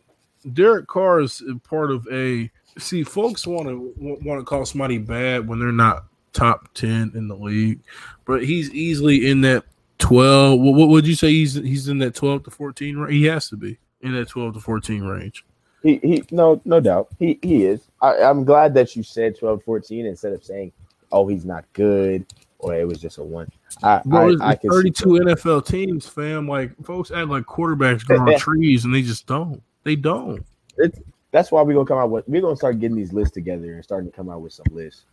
Derek 0.52 0.86
Carr 0.86 1.20
is 1.20 1.42
part 1.68 1.90
of 1.90 2.06
a. 2.10 2.50
See, 2.78 3.02
folks 3.04 3.46
want 3.46 3.68
to 3.68 3.94
want 3.98 4.40
to 4.40 4.44
call 4.44 4.64
somebody 4.66 4.98
bad 4.98 5.48
when 5.48 5.58
they're 5.58 5.72
not 5.72 6.04
top 6.32 6.68
ten 6.74 7.10
in 7.14 7.26
the 7.26 7.36
league, 7.36 7.80
but 8.26 8.44
he's 8.44 8.70
easily 8.72 9.28
in 9.30 9.40
that 9.42 9.64
twelve. 9.98 10.60
What, 10.60 10.74
what 10.74 10.88
would 10.90 11.06
you 11.06 11.14
say? 11.14 11.30
He's 11.30 11.54
he's 11.54 11.88
in 11.88 11.98
that 11.98 12.14
twelve 12.14 12.44
to 12.44 12.50
fourteen. 12.50 12.96
range? 12.98 13.14
He 13.14 13.24
has 13.24 13.48
to 13.48 13.56
be 13.56 13.78
in 14.02 14.12
that 14.12 14.28
twelve 14.28 14.54
to 14.54 14.60
fourteen 14.60 15.04
range. 15.04 15.44
He, 15.82 15.96
he 16.02 16.24
no 16.30 16.60
no 16.64 16.80
doubt 16.80 17.08
he 17.18 17.38
he 17.42 17.64
is. 17.64 17.80
I, 18.02 18.22
I'm 18.22 18.44
glad 18.44 18.74
that 18.74 18.96
you 18.96 19.02
said 19.02 19.38
12 19.38 19.62
14 19.62 20.04
instead 20.06 20.32
of 20.32 20.44
saying, 20.44 20.72
oh 21.12 21.26
he's 21.28 21.44
not 21.44 21.64
good 21.74 22.26
or 22.58 22.74
it 22.74 22.86
was 22.86 23.00
just 23.00 23.18
a 23.18 23.22
one. 23.22 23.50
I 23.82 24.00
Bro, 24.04 24.36
I, 24.40 24.50
I 24.50 24.54
can 24.56 24.70
see 24.70 24.76
32 24.90 25.06
NFL 25.06 25.66
teams, 25.66 26.08
fam. 26.08 26.48
Like 26.48 26.72
folks 26.84 27.10
act 27.10 27.28
like 27.28 27.44
quarterbacks 27.44 28.04
grow 28.04 28.20
on 28.20 28.38
trees, 28.38 28.84
and 28.84 28.94
they 28.94 29.02
just 29.02 29.26
don't. 29.26 29.62
They 29.84 29.96
don't. 29.96 30.44
It's, 30.78 30.98
that's 31.32 31.52
why 31.52 31.62
we're 31.62 31.74
gonna 31.74 31.86
come 31.86 31.98
out 31.98 32.10
with 32.10 32.26
we're 32.28 32.40
gonna 32.40 32.56
start 32.56 32.80
getting 32.80 32.96
these 32.96 33.12
lists 33.12 33.34
together 33.34 33.74
and 33.74 33.84
starting 33.84 34.10
to 34.10 34.16
come 34.16 34.30
out 34.30 34.40
with 34.40 34.52
some 34.52 34.66
lists. 34.70 35.04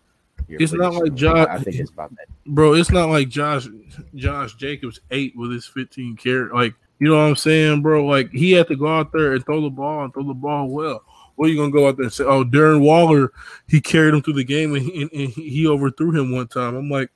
here 0.48 0.58
It's 0.60 0.74
not 0.74 0.94
like. 0.94 1.14
Josh- 1.14 1.48
I 1.50 1.60
think 1.60 1.78
it's 1.78 1.92
about 1.92 2.12
that. 2.16 2.28
bro. 2.46 2.74
It's 2.74 2.92
not 2.92 3.10
like 3.10 3.30
Josh 3.30 3.68
Josh 4.16 4.56
Jacobs 4.56 5.00
eight 5.12 5.34
with 5.36 5.52
his 5.52 5.66
fifteen 5.66 6.16
carry. 6.16 6.50
Like 6.54 6.74
you 7.00 7.10
know 7.10 7.18
what 7.18 7.24
I'm 7.24 7.36
saying, 7.36 7.82
bro? 7.82 8.06
Like 8.06 8.32
he 8.32 8.54
had 8.54 8.68
to 8.68 8.76
go 8.76 8.88
out 8.88 9.12
there 9.12 9.34
and 9.34 9.46
throw 9.46 9.62
the 9.62 9.70
ball 9.70 10.06
and 10.06 10.14
throw 10.14 10.24
the 10.24 10.34
ball 10.34 10.70
well. 10.70 11.04
What 11.36 11.48
are 11.48 11.50
you 11.52 11.58
gonna 11.58 11.72
go 11.72 11.88
out 11.88 11.98
there 11.98 12.06
and 12.06 12.14
say? 12.14 12.24
Oh, 12.24 12.46
Darren 12.46 12.82
Waller, 12.82 13.32
he 13.68 13.82
carried 13.82 14.14
him 14.14 14.22
through 14.22 14.34
the 14.34 14.44
game 14.44 14.76
and 14.76 14.84
he, 14.84 15.02
and 15.02 15.12
and 15.12 15.30
he 15.30 15.68
overthrew 15.68 16.12
him 16.12 16.32
one 16.32 16.48
time. 16.48 16.76
I'm 16.76 16.90
like, 16.90 17.10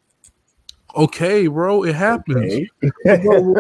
okay, 0.98 1.48
bro, 1.48 1.84
it 1.84 1.96
happens. 1.96 2.70
Okay. 2.84 3.24
Bro, 3.24 3.56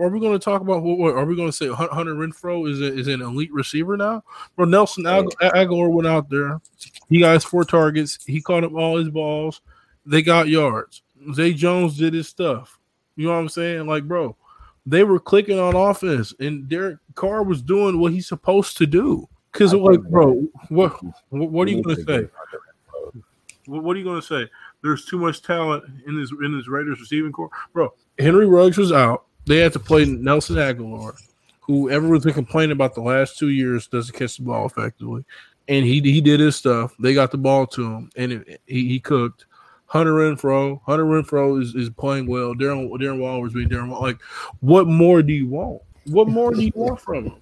are, 0.00 0.08
we 0.08 0.20
going 0.20 0.38
to 0.38 0.38
talk 0.38 0.60
about? 0.60 0.78
Are 0.78 1.24
we 1.24 1.36
going 1.36 1.48
to 1.48 1.52
say 1.52 1.68
Hunter 1.68 2.14
Renfrow 2.14 2.70
is 2.70 2.80
a, 2.80 2.92
is 2.92 3.08
an 3.08 3.22
elite 3.22 3.52
receiver 3.52 3.96
now? 3.96 4.22
Bro, 4.56 4.66
Nelson 4.66 5.06
Ag- 5.06 5.26
Agholor 5.40 5.90
went 5.90 6.06
out 6.06 6.28
there. 6.28 6.60
He 7.08 7.20
got 7.20 7.34
his 7.34 7.44
four 7.44 7.64
targets. 7.64 8.18
He 8.26 8.40
caught 8.40 8.64
up 8.64 8.74
all 8.74 8.98
his 8.98 9.08
balls. 9.08 9.60
They 10.04 10.22
got 10.22 10.48
yards. 10.48 11.02
Zay 11.34 11.52
Jones 11.52 11.96
did 11.96 12.14
his 12.14 12.28
stuff. 12.28 12.78
You 13.16 13.26
know 13.26 13.32
what 13.32 13.38
I'm 13.38 13.48
saying? 13.48 13.86
Like, 13.86 14.04
bro, 14.04 14.36
they 14.84 15.02
were 15.02 15.18
clicking 15.18 15.58
on 15.58 15.74
offense, 15.74 16.34
and 16.38 16.68
Derek 16.68 16.98
Carr 17.14 17.42
was 17.42 17.62
doing 17.62 17.98
what 17.98 18.12
he's 18.12 18.28
supposed 18.28 18.76
to 18.78 18.86
do. 18.86 19.28
Because, 19.52 19.72
like, 19.72 20.02
bro, 20.02 20.46
what 20.68 21.02
what, 21.30 21.66
are 21.66 21.70
you 21.70 21.82
going 21.82 21.96
to 21.96 22.02
say? 22.02 22.20
get 22.20 22.30
Hunter 22.34 22.60
Renfrow. 22.60 23.22
What, 23.66 23.82
what 23.84 23.96
are 23.96 23.98
you 23.98 24.04
going 24.04 24.20
to 24.20 24.26
say? 24.26 24.50
There's 24.82 25.04
too 25.04 25.18
much 25.18 25.42
talent 25.42 25.84
in 26.06 26.18
this 26.18 26.30
in 26.30 26.56
this 26.56 26.68
Raiders 26.68 27.00
receiving 27.00 27.32
corps, 27.32 27.50
bro. 27.72 27.92
Henry 28.18 28.46
Ruggs 28.46 28.78
was 28.78 28.92
out. 28.92 29.24
They 29.46 29.58
had 29.58 29.72
to 29.74 29.78
play 29.78 30.04
Nelson 30.04 30.56
Agholor, 30.56 31.14
who 31.60 31.90
everyone's 31.90 32.24
been 32.24 32.34
complaining 32.34 32.72
about 32.72 32.94
the 32.94 33.00
last 33.02 33.38
two 33.38 33.48
years 33.48 33.86
doesn't 33.88 34.16
catch 34.16 34.36
the 34.36 34.44
ball 34.44 34.66
effectively, 34.66 35.24
and 35.68 35.84
he 35.84 36.00
he 36.00 36.20
did 36.20 36.40
his 36.40 36.56
stuff. 36.56 36.94
They 37.00 37.14
got 37.14 37.30
the 37.30 37.38
ball 37.38 37.66
to 37.68 37.84
him, 37.84 38.10
and 38.16 38.32
it, 38.32 38.60
he, 38.66 38.88
he 38.88 39.00
cooked. 39.00 39.46
Hunter 39.88 40.14
Renfrow, 40.14 40.80
Hunter 40.84 41.04
Renfrow 41.04 41.62
is, 41.62 41.74
is 41.76 41.90
playing 41.90 42.26
well. 42.26 42.54
Darren 42.54 42.90
Darren 42.90 43.20
Waller's 43.20 43.52
being 43.52 43.68
Darren. 43.68 43.88
Waller. 43.88 44.08
Like, 44.08 44.22
what 44.60 44.88
more 44.88 45.22
do 45.22 45.32
you 45.32 45.46
want? 45.46 45.80
What 46.06 46.28
more 46.28 46.52
do 46.52 46.60
you 46.60 46.72
want 46.74 47.00
from 47.00 47.26
him? 47.26 47.40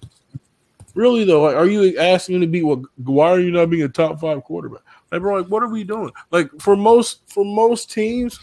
Really 0.93 1.25
though, 1.25 1.41
like, 1.41 1.55
are 1.55 1.67
you 1.67 1.97
asking 1.97 2.35
him 2.35 2.41
to 2.41 2.47
be 2.47 2.63
what? 2.63 2.79
Why 3.03 3.29
are 3.29 3.39
you 3.39 3.51
not 3.51 3.69
being 3.69 3.83
a 3.83 3.89
top 3.89 4.19
five 4.19 4.43
quarterback? 4.43 4.81
Like, 5.15 5.21
bro, 5.21 5.37
like, 5.37 5.47
what 5.47 5.63
are 5.63 5.69
we 5.69 5.85
doing? 5.85 6.11
Like, 6.31 6.49
for 6.59 6.75
most 6.75 7.21
for 7.27 7.45
most 7.45 7.89
teams, 7.89 8.37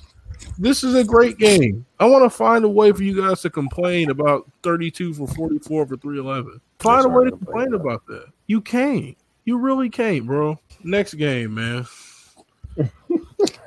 this 0.58 0.82
is 0.82 0.94
a 0.94 1.04
great 1.04 1.36
game. 1.36 1.84
I 2.00 2.06
want 2.06 2.24
to 2.24 2.30
find 2.30 2.64
a 2.64 2.68
way 2.68 2.92
for 2.92 3.02
you 3.02 3.20
guys 3.20 3.42
to 3.42 3.50
complain 3.50 4.08
about 4.08 4.50
32 4.62 5.12
for 5.12 5.26
44 5.26 5.86
for 5.86 5.96
311. 5.98 6.62
Find 6.78 6.96
That's 6.96 7.04
a 7.04 7.08
way 7.10 7.24
to 7.26 7.32
complain 7.32 7.74
about 7.74 8.06
that. 8.06 8.24
You 8.46 8.62
can't. 8.62 9.14
You 9.44 9.58
really 9.58 9.90
can't, 9.90 10.26
bro. 10.26 10.58
Next 10.82 11.12
game, 11.14 11.56
man. 11.56 11.84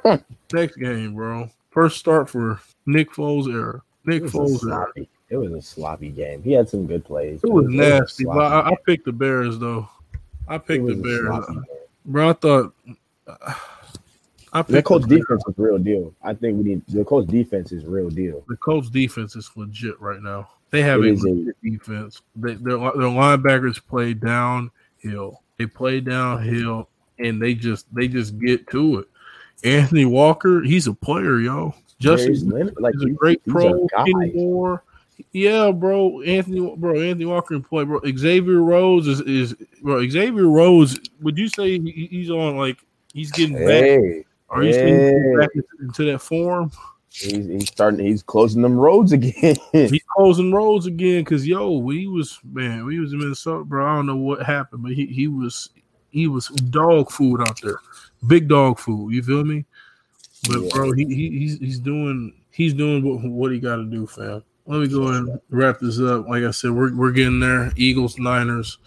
Next 0.51 0.75
game, 0.77 1.13
bro. 1.13 1.51
First 1.69 1.99
start 1.99 2.27
for 2.27 2.59
Nick 2.87 3.11
Foles 3.11 3.53
era. 3.53 3.83
Nick 4.03 4.23
It 4.23 4.33
was, 4.33 4.33
a 4.33 4.37
Foles 4.37 4.71
era. 4.71 5.07
it 5.29 5.37
was 5.37 5.51
a 5.51 5.61
sloppy 5.61 6.09
game. 6.09 6.41
He 6.41 6.53
had 6.53 6.67
some 6.67 6.87
good 6.87 7.05
plays. 7.05 7.39
It 7.43 7.51
was 7.51 7.67
nasty, 7.67 8.25
I, 8.27 8.69
I 8.69 8.75
picked 8.83 9.05
the 9.05 9.13
Bears 9.13 9.59
though. 9.59 9.87
I 10.47 10.57
picked 10.57 10.87
the 10.87 10.95
Bears. 10.95 11.45
Bro. 12.05 12.29
I 12.29 12.33
thought 12.33 12.73
I 14.53 14.61
The 14.61 14.81
coach 14.81 15.03
defense 15.03 15.43
is 15.47 15.53
real 15.57 15.77
deal. 15.77 16.13
I 16.23 16.33
think 16.33 16.57
we 16.57 16.63
need 16.63 16.81
the 16.87 17.03
coach 17.03 17.27
defense 17.27 17.73
is 17.73 17.85
real 17.85 18.09
deal. 18.09 18.41
The 18.47 18.55
Colts 18.55 18.89
defense 18.89 19.35
is 19.35 19.51
legit 19.55 19.99
right 19.99 20.21
now. 20.21 20.49
They 20.71 20.81
have 20.81 21.01
a 21.01 21.11
a- 21.11 21.53
defense. 21.61 22.21
They, 22.37 22.53
their, 22.53 22.77
their 22.77 23.11
linebackers 23.11 23.85
play 23.85 24.13
downhill. 24.13 25.41
They 25.57 25.65
play 25.65 25.99
downhill, 25.99 26.87
and 27.19 27.41
they 27.41 27.53
just 27.53 27.93
they 27.93 28.07
just 28.07 28.39
get 28.39 28.65
to 28.71 28.99
it. 28.99 29.07
Anthony 29.65 30.05
Walker, 30.05 30.61
he's 30.61 30.87
a 30.87 30.93
player, 30.93 31.39
yo. 31.39 31.73
Justin 31.99 32.49
Leonard, 32.49 32.75
like 32.79 32.93
He's 32.93 33.03
a 33.03 33.09
great 33.09 33.41
he's 33.43 33.53
pro. 33.53 33.85
a 33.85 33.87
guy. 33.87 34.05
Kenny 34.05 34.31
Moore. 34.35 34.83
Yeah, 35.31 35.71
bro. 35.71 36.21
Anthony, 36.21 36.75
bro. 36.77 36.99
Anthony 36.99 37.25
Walker 37.25 37.55
can 37.55 37.63
play, 37.63 37.83
bro. 37.85 38.01
Xavier 38.17 38.61
Rhodes 38.61 39.07
is 39.07 39.21
is 39.21 39.53
bro. 39.81 40.07
Xavier 40.07 40.47
Rhodes. 40.49 40.99
Would 41.21 41.37
you 41.37 41.47
say 41.47 41.79
he- 41.79 42.07
he's 42.11 42.29
on 42.29 42.57
like 42.57 42.77
he's 43.13 43.31
getting 43.31 43.55
back? 43.55 43.65
Hey, 43.65 44.25
Are 44.49 44.61
you 44.63 44.67
he's 44.69 44.77
getting 44.77 44.95
hey. 44.99 45.35
back 45.37 45.49
into, 45.55 45.67
into 45.81 46.05
that 46.11 46.19
form? 46.19 46.71
he's, 47.09 47.45
he's 47.45 47.67
starting. 47.67 48.05
He's 48.05 48.23
closing 48.23 48.61
them 48.61 48.77
roads 48.77 49.13
again. 49.13 49.55
He's 49.71 50.03
closing 50.17 50.51
roads 50.51 50.85
again 50.85 51.23
because 51.23 51.47
yo, 51.47 51.77
we 51.77 52.07
was 52.07 52.39
man, 52.43 52.85
we 52.85 52.99
was 52.99 53.13
in 53.13 53.19
Minnesota, 53.19 53.63
bro. 53.63 53.85
I 53.85 53.95
don't 53.95 54.05
know 54.07 54.17
what 54.17 54.43
happened, 54.45 54.83
but 54.83 54.91
he 54.91 55.05
he 55.05 55.27
was 55.29 55.69
he 56.11 56.27
was 56.27 56.47
dog 56.47 57.09
food 57.11 57.39
out 57.41 57.59
there, 57.61 57.77
big 58.27 58.49
dog 58.49 58.79
food. 58.79 59.13
You 59.13 59.23
feel 59.23 59.45
me? 59.45 59.63
But 60.49 60.61
Yeah. 60.61 60.69
bro, 60.73 60.91
he, 60.91 61.05
he 61.05 61.29
he's 61.39 61.57
he's 61.59 61.79
doing 61.79 62.33
he's 62.51 62.73
doing 62.73 63.01
what, 63.03 63.23
what 63.23 63.51
he 63.53 63.59
got 63.59 63.77
to 63.77 63.85
do, 63.85 64.05
fam. 64.07 64.43
Let 64.67 64.79
me 64.81 64.87
go 64.87 65.07
and 65.09 65.39
wrap 65.49 65.79
this 65.79 65.99
up. 65.99 66.27
Like 66.27 66.43
I 66.43 66.51
said, 66.51 66.71
we're 66.71 66.95
we're 66.95 67.11
getting 67.11 67.39
there. 67.39 67.71
Eagles, 67.75 68.17
Niners. 68.17 68.79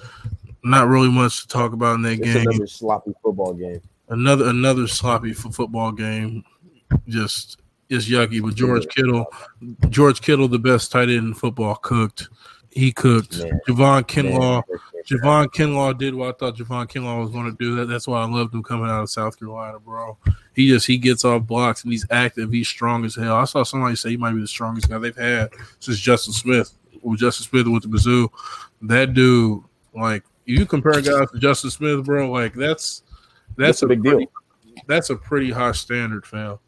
Not 0.64 0.88
really 0.88 1.08
much 1.10 1.42
to 1.42 1.48
talk 1.48 1.72
about 1.72 1.94
in 1.94 2.02
that 2.02 2.14
It's 2.18 2.32
game. 2.34 2.46
another 2.48 2.66
sloppy 2.66 3.12
football 3.22 3.54
game. 3.54 3.80
Another 4.08 4.48
another 4.48 4.88
sloppy 4.88 5.30
f- 5.30 5.54
football 5.54 5.92
game. 5.92 6.42
Just 7.06 7.60
is 7.88 8.08
yucky. 8.08 8.42
But 8.42 8.54
George 8.56 8.88
Kittle, 8.88 9.26
George 9.88 10.20
Kittle, 10.20 10.48
the 10.48 10.58
best 10.58 10.90
tight 10.90 11.08
end 11.10 11.28
in 11.28 11.34
football, 11.34 11.76
cooked. 11.76 12.28
He 12.70 12.92
cooked. 12.92 13.38
Man. 13.38 13.60
Javon 13.68 14.02
Kinlaw. 14.02 14.62
Man, 14.68 14.78
Javon 15.08 15.46
Kinlaw 15.46 15.96
did 15.96 16.14
what 16.14 16.28
I 16.28 16.32
thought 16.32 16.56
Javon 16.56 16.86
Kinlaw 16.86 17.20
was 17.20 17.30
going 17.30 17.50
to 17.50 17.56
do. 17.56 17.76
That 17.76 17.86
that's 17.86 18.06
why 18.06 18.20
I 18.20 18.26
loved 18.26 18.54
him 18.54 18.62
coming 18.62 18.90
out 18.90 19.02
of 19.02 19.10
South 19.10 19.38
Carolina, 19.38 19.78
bro. 19.78 20.18
He 20.54 20.68
just 20.68 20.86
he 20.86 20.98
gets 20.98 21.24
off 21.24 21.46
blocks 21.46 21.82
and 21.82 21.92
he's 21.92 22.04
active. 22.10 22.52
He's 22.52 22.68
strong 22.68 23.04
as 23.06 23.14
hell. 23.14 23.36
I 23.36 23.44
saw 23.44 23.62
somebody 23.62 23.96
say 23.96 24.10
he 24.10 24.16
might 24.18 24.32
be 24.32 24.40
the 24.40 24.48
strongest 24.48 24.90
guy 24.90 24.98
they've 24.98 25.16
had 25.16 25.50
since 25.80 25.98
Justin 25.98 26.34
Smith. 26.34 26.72
With 27.00 27.20
Justin 27.20 27.46
Smith 27.46 27.68
with 27.68 27.84
the 27.84 27.88
Mizzou, 27.88 28.28
that 28.82 29.14
dude, 29.14 29.62
like 29.94 30.24
you 30.44 30.66
compare 30.66 31.00
guys 31.00 31.30
to 31.30 31.38
Justin 31.38 31.70
Smith, 31.70 32.04
bro. 32.04 32.30
Like 32.30 32.54
that's 32.54 33.02
that's 33.56 33.82
It's 33.82 33.82
a 33.82 33.86
big 33.86 34.02
deal. 34.02 34.20
That's 34.86 35.10
a 35.10 35.16
pretty 35.16 35.50
high 35.50 35.72
standard, 35.72 36.26
fam. 36.26 36.58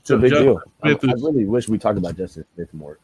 It's 0.00 0.10
a 0.10 0.16
big 0.16 0.30
Justin 0.30 0.46
deal. 0.46 0.62
I, 0.82 0.90
I 0.90 1.12
really 1.12 1.44
wish 1.44 1.68
we 1.68 1.78
talked 1.78 1.98
about 1.98 2.16
Justin 2.16 2.44
Smith 2.54 2.72
more. 2.72 2.98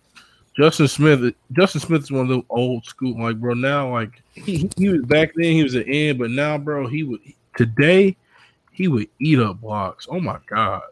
Justin 0.56 0.88
Smith, 0.88 1.34
Justin 1.52 1.80
Smith 1.80 2.02
is 2.02 2.10
one 2.10 2.22
of 2.22 2.28
the 2.28 2.42
old 2.50 2.84
school, 2.84 3.20
like 3.20 3.36
bro. 3.36 3.54
Now, 3.54 3.92
like 3.92 4.22
he, 4.34 4.68
he 4.76 4.88
was 4.88 5.02
back 5.02 5.32
then, 5.34 5.52
he 5.52 5.62
was 5.62 5.74
an 5.74 5.84
end, 5.88 6.18
but 6.18 6.30
now, 6.30 6.58
bro, 6.58 6.86
he 6.88 7.04
would 7.04 7.20
today 7.56 8.16
he 8.72 8.88
would 8.88 9.08
eat 9.20 9.38
up 9.38 9.60
blocks. 9.60 10.08
Oh 10.10 10.20
my 10.20 10.38
god, 10.46 10.82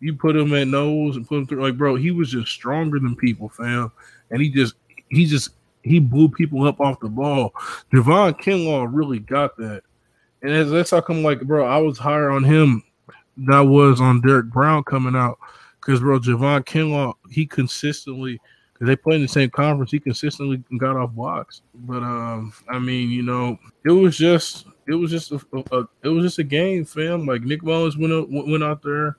you 0.00 0.14
put 0.14 0.36
him 0.36 0.52
at 0.54 0.68
nose 0.68 1.16
and 1.16 1.26
put 1.26 1.38
him 1.38 1.46
through, 1.46 1.62
like 1.62 1.78
bro, 1.78 1.94
he 1.94 2.10
was 2.10 2.30
just 2.30 2.50
stronger 2.50 2.98
than 2.98 3.14
people, 3.14 3.48
fam, 3.48 3.92
and 4.30 4.42
he 4.42 4.50
just 4.50 4.74
he 5.08 5.24
just 5.24 5.50
he 5.84 6.00
blew 6.00 6.28
people 6.28 6.66
up 6.66 6.80
off 6.80 6.98
the 6.98 7.08
ball. 7.08 7.54
Javon 7.92 8.38
Kinlaw 8.40 8.88
really 8.90 9.20
got 9.20 9.56
that, 9.58 9.82
and 10.42 10.50
as 10.50 10.70
that's 10.70 10.90
how 10.90 11.00
come, 11.00 11.22
like 11.22 11.40
bro, 11.42 11.64
I 11.64 11.78
was 11.78 11.96
higher 11.96 12.30
on 12.30 12.42
him 12.42 12.82
than 13.36 13.54
I 13.54 13.62
was 13.62 14.00
on 14.00 14.20
Derrick 14.20 14.46
Brown 14.46 14.82
coming 14.82 15.14
out, 15.14 15.38
because 15.80 16.00
bro, 16.00 16.18
Javon 16.18 16.64
Kinlaw 16.64 17.14
he 17.30 17.46
consistently 17.46 18.40
they 18.80 18.96
played 18.96 19.16
in 19.16 19.22
the 19.22 19.28
same 19.28 19.50
conference. 19.50 19.90
He 19.90 20.00
consistently 20.00 20.62
got 20.78 20.96
off 20.96 21.12
blocks. 21.12 21.62
But 21.74 22.02
um, 22.02 22.52
I 22.68 22.78
mean, 22.78 23.10
you 23.10 23.22
know, 23.22 23.58
it 23.84 23.90
was 23.90 24.16
just 24.16 24.66
it 24.86 24.94
was 24.94 25.10
just 25.10 25.32
a, 25.32 25.40
a, 25.72 25.84
it 26.02 26.08
was 26.08 26.24
just 26.24 26.38
a 26.38 26.44
game, 26.44 26.84
fam. 26.84 27.26
Like 27.26 27.42
Nick 27.42 27.62
Mullens 27.62 27.96
went 27.96 28.48
went 28.48 28.62
out 28.64 28.82
there, 28.82 29.16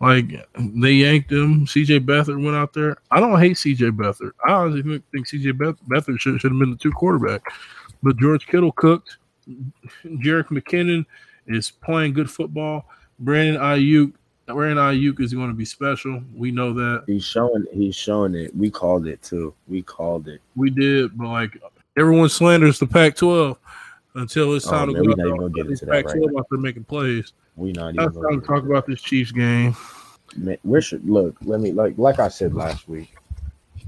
like 0.00 0.26
they 0.56 0.92
yanked 0.92 1.32
him. 1.32 1.66
C.J. 1.66 2.00
Beathard 2.00 2.42
went 2.42 2.56
out 2.56 2.72
there. 2.72 2.96
I 3.10 3.20
don't 3.20 3.38
hate 3.40 3.58
C.J. 3.58 3.86
Beathard. 3.90 4.32
I 4.46 4.52
honestly 4.52 5.02
think- 5.12 5.26
C.J. 5.26 5.52
Beathard 5.52 6.20
should 6.20 6.40
should 6.40 6.52
have 6.52 6.58
been 6.60 6.70
the 6.70 6.76
two 6.76 6.92
quarterback. 6.92 7.42
But 8.02 8.16
George 8.18 8.46
Kittle 8.46 8.72
cooked. 8.72 9.18
Jerick 10.04 10.46
McKinnon 10.48 11.04
is 11.46 11.70
playing 11.70 12.12
good 12.12 12.30
football. 12.30 12.86
Brandon 13.18 13.60
Aiyuk. 13.60 14.12
Brandon 14.54 14.78
Aiyuk 14.78 15.20
is 15.20 15.32
going 15.34 15.48
to 15.48 15.54
be 15.54 15.64
special. 15.64 16.22
We 16.34 16.50
know 16.50 16.72
that. 16.72 17.04
He's 17.06 17.24
showing. 17.24 17.64
He's 17.72 17.96
showing 17.96 18.34
it. 18.34 18.54
We 18.56 18.70
called 18.70 19.06
it 19.06 19.22
too. 19.22 19.54
We 19.68 19.82
called 19.82 20.28
it. 20.28 20.40
We 20.56 20.70
did, 20.70 21.16
but 21.16 21.28
like 21.28 21.60
everyone 21.98 22.28
slanders 22.28 22.78
the 22.78 22.86
Pac-12 22.86 23.56
until 24.14 24.54
it's 24.54 24.66
Oh, 24.66 24.70
time 24.70 24.92
man, 24.92 25.02
to 25.04 25.14
go. 25.14 25.44
out 25.44 25.52
get 25.54 25.66
into 25.66 25.86
Pac-12 25.86 26.14
right 26.26 26.38
out 26.38 26.46
there 26.50 26.58
making 26.60 26.84
plays. 26.84 27.32
We 27.56 27.72
not 27.72 27.94
even. 27.94 28.06
it's 28.06 28.16
time 28.16 28.40
to 28.40 28.46
talk 28.46 28.64
about 28.64 28.86
this 28.86 29.00
Chiefs 29.02 29.32
game. 29.32 29.76
Man, 30.36 30.58
we 30.64 30.80
should 30.80 31.08
look. 31.08 31.36
Let 31.42 31.60
me 31.60 31.72
like 31.72 31.98
like 31.98 32.18
I 32.20 32.28
said 32.28 32.54
last 32.54 32.88
week. 32.88 33.14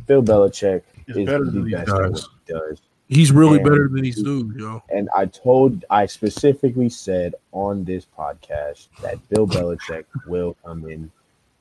Bill 0.06 0.22
Belichick 0.22 0.82
It's 1.06 1.16
is 1.18 1.26
better 1.26 1.44
the 1.44 1.60
best 1.70 1.88
at 1.88 2.10
what 2.10 2.20
he 2.46 2.52
does. 2.52 2.80
He's 3.14 3.32
really 3.32 3.56
And- 3.58 3.64
better 3.64 3.88
than 3.88 4.02
these 4.02 4.22
dudes, 4.22 4.56
yo. 4.56 4.82
And 4.88 5.08
I 5.16 5.26
told, 5.26 5.84
I 5.90 6.06
specifically 6.06 6.88
said 6.88 7.34
on 7.52 7.84
this 7.84 8.06
podcast 8.18 8.88
that 9.02 9.16
Bill 9.28 9.46
Belichick 9.46 10.04
will 10.26 10.56
come 10.64 10.88
in 10.88 11.10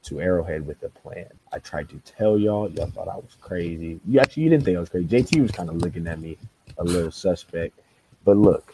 to 0.04 0.20
Arrowhead 0.20 0.66
with 0.66 0.82
a 0.84 0.90
plan. 0.90 1.28
I 1.52 1.60
tried 1.60 1.90
to 1.90 1.98
tell 2.06 2.38
y'all, 2.38 2.70
y'all 2.72 2.88
thought 2.88 3.08
I 3.08 3.16
was 3.16 3.36
crazy. 3.42 4.00
You 4.08 4.20
actually, 4.20 4.44
you 4.44 4.50
didn't 4.50 4.64
think 4.66 4.78
I 4.78 4.80
was 4.80 4.90
crazy. 4.90 5.08
JT 5.08 5.42
was 5.42 5.52
kind 5.52 5.70
of 5.70 5.76
looking 5.78 6.08
at 6.08 6.20
me 6.20 6.38
a 6.78 6.84
little 6.84 7.12
suspect, 7.12 7.78
but 8.24 8.38
look, 8.38 8.74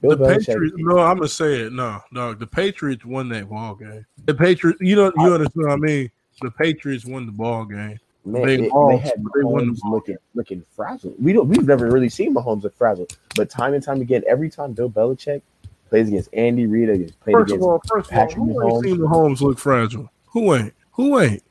Bill 0.00 0.16
The 0.16 0.24
Belichick. 0.24 0.46
Patriots. 0.46 0.76
No, 0.78 0.98
I'm 0.98 1.16
gonna 1.16 1.28
say 1.28 1.62
it. 1.62 1.72
No, 1.72 2.00
dog. 2.12 2.38
The 2.38 2.46
Patriots 2.46 3.04
won 3.04 3.28
that 3.30 3.48
ball 3.48 3.74
game. 3.74 4.06
The 4.26 4.34
Patriots. 4.34 4.78
You 4.80 4.94
know, 4.94 5.12
you 5.16 5.34
understand 5.34 5.66
what 5.66 5.72
I 5.72 5.76
mean. 5.76 6.10
The 6.40 6.52
Patriots 6.52 7.04
won 7.04 7.26
the 7.26 7.32
ball 7.32 7.64
game. 7.64 7.98
Man, 8.24 8.42
They 8.42 8.56
they, 8.56 8.68
lost, 8.68 9.04
had 9.04 9.24
but 9.24 9.32
they 9.34 9.40
Mahomes 9.40 9.78
looking 9.84 10.16
looking 10.34 10.62
frazzled. 10.74 11.14
We 11.18 11.32
don't 11.32 11.48
we've 11.48 11.66
never 11.66 11.90
really 11.90 12.08
seen 12.08 12.34
Mahomes 12.34 12.62
look 12.62 12.76
frazzled, 12.76 13.16
but 13.36 13.48
time 13.48 13.74
and 13.74 13.82
time 13.82 14.00
again, 14.00 14.22
every 14.28 14.50
time 14.50 14.72
Bill 14.72 14.90
Belichick 14.90 15.40
plays 15.88 16.08
against 16.08 16.32
Andy 16.34 16.66
Reid, 16.66 16.90
against 16.90 17.18
played 17.20 17.34
First 17.36 17.54
of 17.54 17.62
all, 17.62 17.82
first 17.88 18.10
of 18.10 18.16
all, 18.16 18.26
Patrick 18.26 18.44
who 18.44 18.50
ain't 18.50 18.74
Mahomes. 18.74 18.82
seen 18.84 18.98
the 18.98 19.08
Holmes 19.08 19.42
look 19.42 19.58
fragile? 19.58 20.10
Who 20.32 20.54
ain't? 20.54 20.74
Who 20.92 21.18
ain't? 21.20 21.42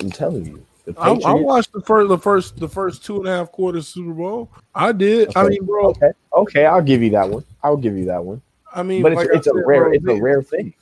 I'm 0.00 0.10
telling 0.10 0.44
you, 0.46 0.66
I, 0.98 1.10
I 1.10 1.32
watched 1.34 1.72
the 1.72 1.80
first, 1.82 2.08
the 2.08 2.18
first, 2.18 2.56
the 2.58 2.68
first 2.68 3.04
two 3.04 3.18
and 3.18 3.26
a 3.26 3.30
half 3.30 3.52
quarters 3.52 3.88
Super 3.88 4.12
Bowl. 4.12 4.50
I 4.74 4.92
did. 4.92 5.30
I 5.36 5.42
Okay. 5.42 5.50
mean, 5.50 5.64
bro. 5.64 5.86
okay, 5.90 6.10
okay, 6.34 6.66
I'll 6.66 6.82
give 6.82 7.02
you 7.02 7.10
that 7.10 7.28
one. 7.28 7.44
I'll 7.62 7.76
give 7.76 7.96
you 7.96 8.06
that 8.06 8.24
one. 8.24 8.42
I 8.74 8.82
mean, 8.82 9.02
But 9.02 9.12
it's, 9.12 9.16
like 9.16 9.30
I 9.32 9.36
it's 9.36 9.46
a 9.46 9.54
rare 9.54 9.84
bro, 9.84 9.92
it's 9.92 10.04
they, 10.04 10.18
a 10.18 10.22
rare 10.22 10.42
thing. 10.42 10.74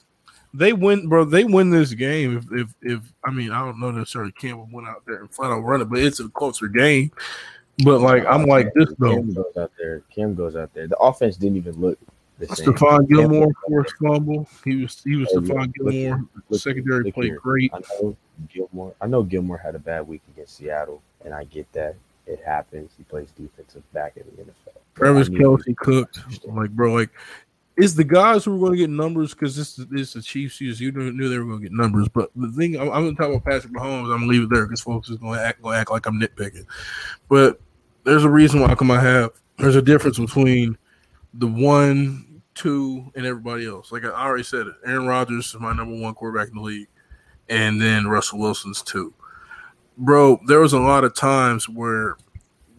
They 0.55 0.73
win, 0.73 1.09
bro. 1.09 1.25
They 1.25 1.45
win 1.45 1.71
this 1.71 1.93
game 1.93 2.39
if, 2.39 2.45
if, 2.53 2.75
if 2.83 3.13
I 3.25 3.31
mean, 3.31 3.51
I 3.51 3.61
don't 3.61 3.79
know 3.79 3.91
necessarily 3.91 4.33
Campbell 4.33 4.69
went 4.73 4.89
out 4.89 5.03
there 5.07 5.17
and 5.21 5.31
flat 5.31 5.51
out 5.51 5.61
run 5.61 5.83
it, 5.83 5.87
but 5.87 5.99
it's 5.99 6.21
a 6.21 6.29
closer 6.31 6.69
game. 6.69 7.11
But 7.85 8.01
like, 8.01 8.25
I'm 8.27 8.45
like 8.47 8.73
this 8.75 8.93
though. 8.99 9.15
Cam 9.17 9.35
goes 9.35 9.57
out 9.57 9.73
there. 9.79 10.03
Cam 10.15 10.35
goes 10.35 10.57
out 10.57 10.73
there. 10.75 10.89
The 10.89 10.97
offense 10.99 11.37
didn't 11.37 11.59
even 11.59 11.81
look 11.81 11.99
the 12.39 12.47
same. 12.55 12.73
Stephon 12.73 13.09
Gilmore 13.09 13.53
forced 13.67 13.95
fumble. 13.97 14.49
He 14.65 14.83
was 14.83 15.01
he 15.05 15.17
was 15.17 15.29
Hey, 15.31 15.37
Stephon 15.37 15.73
look- 15.79 15.93
Gilmore. 15.93 16.25
look- 16.49 16.61
Secondary 16.61 17.05
look 17.05 17.15
played 17.15 17.37
great. 17.37 17.71
I 17.75 17.81
know 18.01 18.17
Gilmore. 18.53 18.95
I 19.01 19.07
know 19.07 19.23
Gilmore 19.23 19.59
had 19.59 19.75
a 19.75 19.79
bad 19.79 20.09
week 20.09 20.23
against 20.35 20.57
Seattle, 20.57 21.03
and 21.25 21.35
I 21.35 21.45
get 21.45 21.71
that. 21.73 21.95
It 22.27 22.41
happens. 22.45 22.91
He 22.99 23.05
plays 23.05 23.31
defensive 23.39 23.91
back 23.93 24.17
in 24.17 24.25
the 24.37 24.43
NFL. 24.43 24.77
Travis 24.95 25.29
Kelce 25.31 25.75
cooked. 25.77 26.19
Like, 26.45 26.71
bro, 26.71 26.93
like, 26.93 27.11
is 27.79 27.95
the 27.95 28.05
guys 28.05 28.45
who 28.45 28.57
are 28.57 28.59
going 28.59 28.73
to 28.73 28.79
get 28.79 28.91
numbers 28.91 29.33
because 29.33 29.55
this 29.55 29.79
is 29.79 30.13
the 30.13 30.21
Chiefs. 30.21 30.61
You 30.61 30.91
knew, 30.91 31.29
they 31.29 31.39
were 31.39 31.45
going 31.45 31.61
to 31.61 31.63
get 31.63 31.73
numbers, 31.73 32.09
but 32.09 32.31
the 32.35 32.51
thing 32.51 32.75
I'm, 32.75 32.91
I'm 32.91 33.05
going 33.05 33.15
to 33.17 33.23
talk 33.23 33.31
about 33.31 33.45
Patrick 33.45 33.73
Mahomes. 33.73 34.13
I'm 34.13 34.19
going 34.19 34.21
to 34.23 34.27
leave 34.27 34.43
it 34.43 34.51
there 34.51 34.67
because 34.67 34.81
folks 34.81 35.09
is 35.09 35.17
going 35.19 35.39
to 35.39 35.45
act 35.45 35.63
going 35.63 35.75
to 35.75 35.81
act 35.81 35.91
like 35.91 36.07
I'm 36.07 36.21
nitpicking. 36.21 36.67
But 37.29 37.61
there's 38.03 38.25
a 38.25 38.31
reason 38.31 38.61
why 38.61 38.75
come 38.75 38.91
I 38.91 39.01
have. 39.01 39.31
There's 39.59 39.77
a 39.77 39.83
difference 39.83 40.19
between 40.19 40.77
the 41.35 41.47
one, 41.47 42.43
two, 42.55 43.13
and 43.15 43.25
everybody 43.25 43.67
else. 43.67 43.93
Like 43.93 44.05
I 44.05 44.09
already 44.09 44.43
said 44.43 44.67
it. 44.67 44.75
Aaron 44.85 45.07
Rodgers 45.07 45.55
is 45.55 45.61
my 45.61 45.73
number 45.73 45.97
one 45.97 46.15
quarterback 46.15 46.49
in 46.49 46.57
the 46.57 46.63
league, 46.63 46.89
and 47.49 47.81
then 47.81 48.09
Russell 48.09 48.41
Wilson's 48.41 48.83
two. 48.83 49.15
Bro, 49.97 50.41
there 50.47 50.61
was 50.61 50.73
a 50.73 50.81
lot 50.81 51.05
of 51.05 51.15
times 51.15 51.69
where 51.69 52.17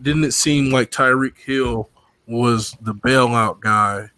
didn't 0.02 0.26
it 0.26 0.34
seem 0.34 0.72
like 0.72 0.92
Tyreek 0.92 1.38
Hill 1.38 1.90
was 2.28 2.76
the 2.82 2.94
bailout 2.94 3.62
guy? 3.62 4.10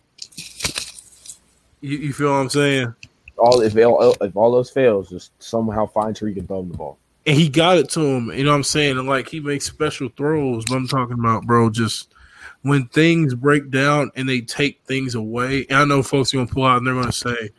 You, 1.81 1.97
you 1.97 2.13
feel 2.13 2.31
what 2.31 2.37
I'm 2.37 2.49
saying? 2.49 2.95
all 3.41 3.61
if 3.61 3.75
all 3.75 4.15
if 4.21 4.37
all 4.37 4.51
those 4.51 4.69
fails, 4.69 5.09
just 5.09 5.31
somehow 5.41 5.87
find 5.87 6.15
Tyreek 6.15 6.37
and 6.37 6.47
throw 6.47 6.59
him 6.59 6.69
the 6.69 6.77
ball. 6.77 6.97
And 7.25 7.37
he 7.37 7.49
got 7.49 7.77
it 7.77 7.89
to 7.91 8.01
him. 8.01 8.31
You 8.31 8.43
know 8.43 8.51
what 8.51 8.57
I'm 8.57 8.63
saying? 8.63 8.97
And 8.97 9.07
like 9.07 9.27
he 9.27 9.39
makes 9.39 9.65
special 9.65 10.09
throws. 10.15 10.65
But 10.65 10.75
I'm 10.75 10.87
talking 10.87 11.19
about, 11.19 11.45
bro, 11.45 11.69
just 11.69 12.13
when 12.61 12.87
things 12.87 13.35
break 13.35 13.69
down 13.69 14.11
and 14.15 14.29
they 14.29 14.41
take 14.41 14.81
things 14.85 15.15
away. 15.15 15.65
And 15.69 15.79
I 15.79 15.85
know 15.85 16.03
folks 16.03 16.33
are 16.33 16.37
gonna 16.37 16.49
pull 16.49 16.65
out 16.65 16.77
and 16.77 16.87
they're 16.87 16.93
gonna 16.93 17.11
say, 17.11 17.51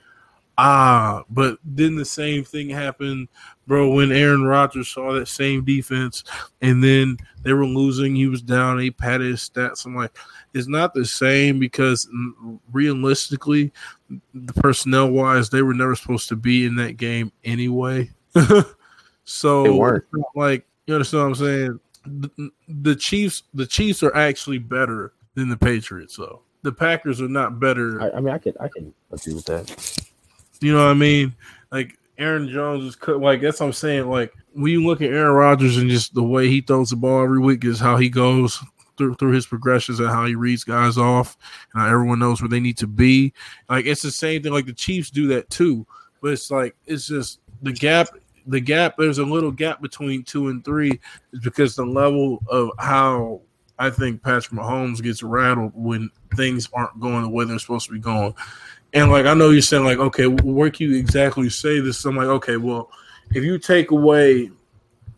ah, 0.59 1.25
but 1.31 1.59
didn't 1.75 1.99
the 1.99 2.05
same 2.05 2.45
thing 2.45 2.71
happen, 2.71 3.29
bro, 3.67 3.91
when 3.91 4.13
Aaron 4.13 4.45
Rodgers 4.45 4.89
saw 4.89 5.13
that 5.13 5.29
same 5.29 5.65
defense 5.65 6.25
and 6.61 6.83
then 6.83 7.17
they 7.43 7.53
were 7.53 7.67
losing, 7.67 8.15
he 8.15 8.27
was 8.27 8.43
down, 8.43 8.79
he 8.79 8.91
patted 8.91 9.31
his 9.31 9.49
stats. 9.49 9.85
I'm 9.87 9.97
like, 9.97 10.17
it's 10.55 10.69
not 10.69 10.95
the 10.95 11.05
same 11.05 11.59
because 11.59 12.09
realistically, 12.73 13.73
the 14.35 14.53
personnel 14.55 15.11
wise, 15.11 15.51
they 15.51 15.63
were 15.63 15.75
never 15.75 15.95
supposed 15.95 16.29
to 16.29 16.37
be 16.37 16.67
in 16.67 16.77
that 16.77 16.97
game 16.97 17.33
anyway. 17.45 18.11
so 19.25 19.63
They 19.63 19.71
weren't. 19.71 20.05
it's 20.05 20.13
not 20.13 20.27
like 20.35 20.67
you 20.87 20.95
understand 20.95 21.23
what 21.23 21.29
I'm 21.29 21.35
saying? 21.35 21.81
The, 22.05 22.51
the 22.69 22.97
Chiefs, 22.97 23.45
the 23.55 23.67
Chiefs 23.67 24.03
are 24.03 24.15
actually 24.17 24.59
better 24.59 25.13
than 25.35 25.49
the 25.49 25.57
Patriots, 25.57 26.17
though. 26.17 26.43
The 26.63 26.73
Packers 26.73 27.21
are 27.21 27.29
not 27.29 27.59
better. 27.61 28.01
I, 28.03 28.11
I 28.17 28.21
mean, 28.21 28.35
I 28.35 28.39
can 28.39 28.55
I 28.61 28.69
can 28.69 28.93
agree 29.11 29.35
with 29.35 29.47
that. 29.47 30.11
You 30.61 30.73
know 30.73 30.85
what 30.85 30.91
I 30.91 30.95
mean? 30.95 31.35
Like 31.73 31.99
Aaron 32.19 32.49
Jones 32.49 32.85
is 32.85 32.95
cut. 32.97 33.21
Like 33.21 33.41
that's 33.41 33.59
what 33.61 33.67
I'm 33.67 33.73
saying. 33.73 34.09
Like 34.09 34.33
when 34.53 34.71
you 34.71 34.85
look 34.85 35.01
at 35.01 35.11
Aaron 35.11 35.35
Rodgers 35.35 35.77
and 35.77 35.91
just 35.91 36.15
the 36.15 36.23
way 36.23 36.49
he 36.49 36.61
throws 36.61 36.91
the 36.91 36.97
ball 36.97 37.23
every 37.23 37.41
week 37.41 37.65
is 37.65 37.81
how 37.81 37.97
he 37.97 38.09
goes 38.09 38.63
through 39.03 39.15
through 39.17 39.33
his 39.33 39.47
progressions 39.47 40.01
and 40.01 40.09
how 40.09 40.25
he 40.25 40.35
reads 40.35 40.65
guys 40.65 40.97
off 40.97 41.37
and 41.75 41.87
everyone 41.87 42.19
knows 42.19 42.41
where 42.41 42.49
they 42.49 42.61
need 42.61 42.79
to 42.79 42.87
be. 42.87 43.33
Like 43.69 43.87
it's 43.87 44.03
the 44.03 44.11
same 44.11 44.43
thing. 44.43 44.53
Like 44.53 44.67
the 44.67 44.73
Chiefs 44.73 45.11
do 45.11 45.27
that 45.29 45.51
too, 45.51 45.87
but 46.21 46.33
it's 46.33 46.51
like 46.51 46.77
it's 46.87 47.07
just 47.07 47.41
the 47.63 47.73
gap 47.73 48.09
the 48.47 48.61
gap 48.61 48.97
there's 48.99 49.19
a 49.19 49.25
little 49.25 49.53
gap 49.53 49.81
between 49.81 50.25
two 50.25 50.49
and 50.49 50.65
three 50.65 51.01
is 51.33 51.41
because 51.41 51.77
the 51.77 51.85
level 51.85 52.43
of 52.49 52.71
how 52.79 53.41
I 53.79 53.91
think 53.91 54.23
Patrick 54.23 54.61
Mahomes 54.61 55.03
gets 55.03 55.23
rattled 55.23 55.73
when 55.75 56.11
things 56.37 56.69
aren't 56.73 57.01
going 57.01 57.23
the 57.23 57.29
way 57.29 57.45
they're 57.45 57.59
supposed 57.59 57.87
to 57.87 57.93
be 57.93 57.99
going. 57.99 58.35
And 58.93 59.11
like 59.11 59.27
I 59.27 59.35
know 59.35 59.51
you're 59.51 59.63
saying 59.63 59.85
like 59.85 59.99
okay, 59.99 60.27
where 60.27 60.71
can 60.71 60.91
you 60.91 60.97
exactly 60.97 61.51
say 61.51 61.81
this? 61.81 62.05
I'm 62.05 62.17
like 62.17 62.27
okay, 62.27 62.57
well 62.57 62.91
if 63.35 63.43
you 63.43 63.59
take 63.59 63.91
away 63.91 64.51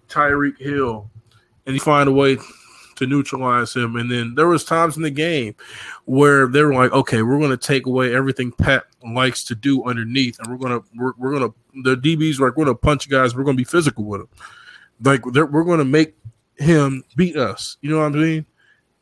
Tyreek 0.09 0.59
Hill 0.59 1.11
and 1.67 1.75
you 1.75 1.81
find 1.81 2.09
a 2.09 2.13
way 2.13 2.39
to 2.97 3.07
neutralize 3.07 3.75
him. 3.75 3.97
And 3.97 4.11
then 4.11 4.35
there 4.35 4.49
was 4.49 4.65
times 4.65 4.97
in 4.97 5.03
the 5.03 5.11
game 5.11 5.55
where 6.05 6.47
they 6.47 6.63
were 6.63 6.75
like, 6.75 6.93
okay, 6.93 7.23
we're 7.23 7.39
going 7.39 7.51
to 7.51 7.57
take 7.57 7.87
away 7.87 8.15
everything 8.15 8.53
Pat 8.53 8.85
likes 9.13 9.45
to 9.45 9.55
do 9.55 9.85
underneath, 9.85 10.39
and 10.39 10.49
we're 10.49 10.69
going 10.69 10.81
to 10.81 10.87
we're, 10.97 11.13
we're 11.19 11.39
going 11.39 11.51
to 11.51 11.55
the 11.83 11.97
DBs 11.97 12.39
are 12.39 12.49
like 12.49 12.57
we're 12.57 12.65
going 12.65 12.77
to 12.77 12.81
punch 12.81 13.09
guys. 13.09 13.35
We're 13.35 13.45
going 13.45 13.57
to 13.57 13.61
be 13.61 13.65
physical 13.65 14.05
with 14.05 14.23
him. 14.23 14.29
Like 15.03 15.25
we're 15.27 15.65
going 15.65 15.79
to 15.79 15.85
make 15.85 16.15
him 16.57 17.05
beat 17.17 17.37
us. 17.37 17.77
You 17.81 17.91
know 17.91 17.99
what 17.99 18.13
I 18.13 18.17
mean? 18.17 18.47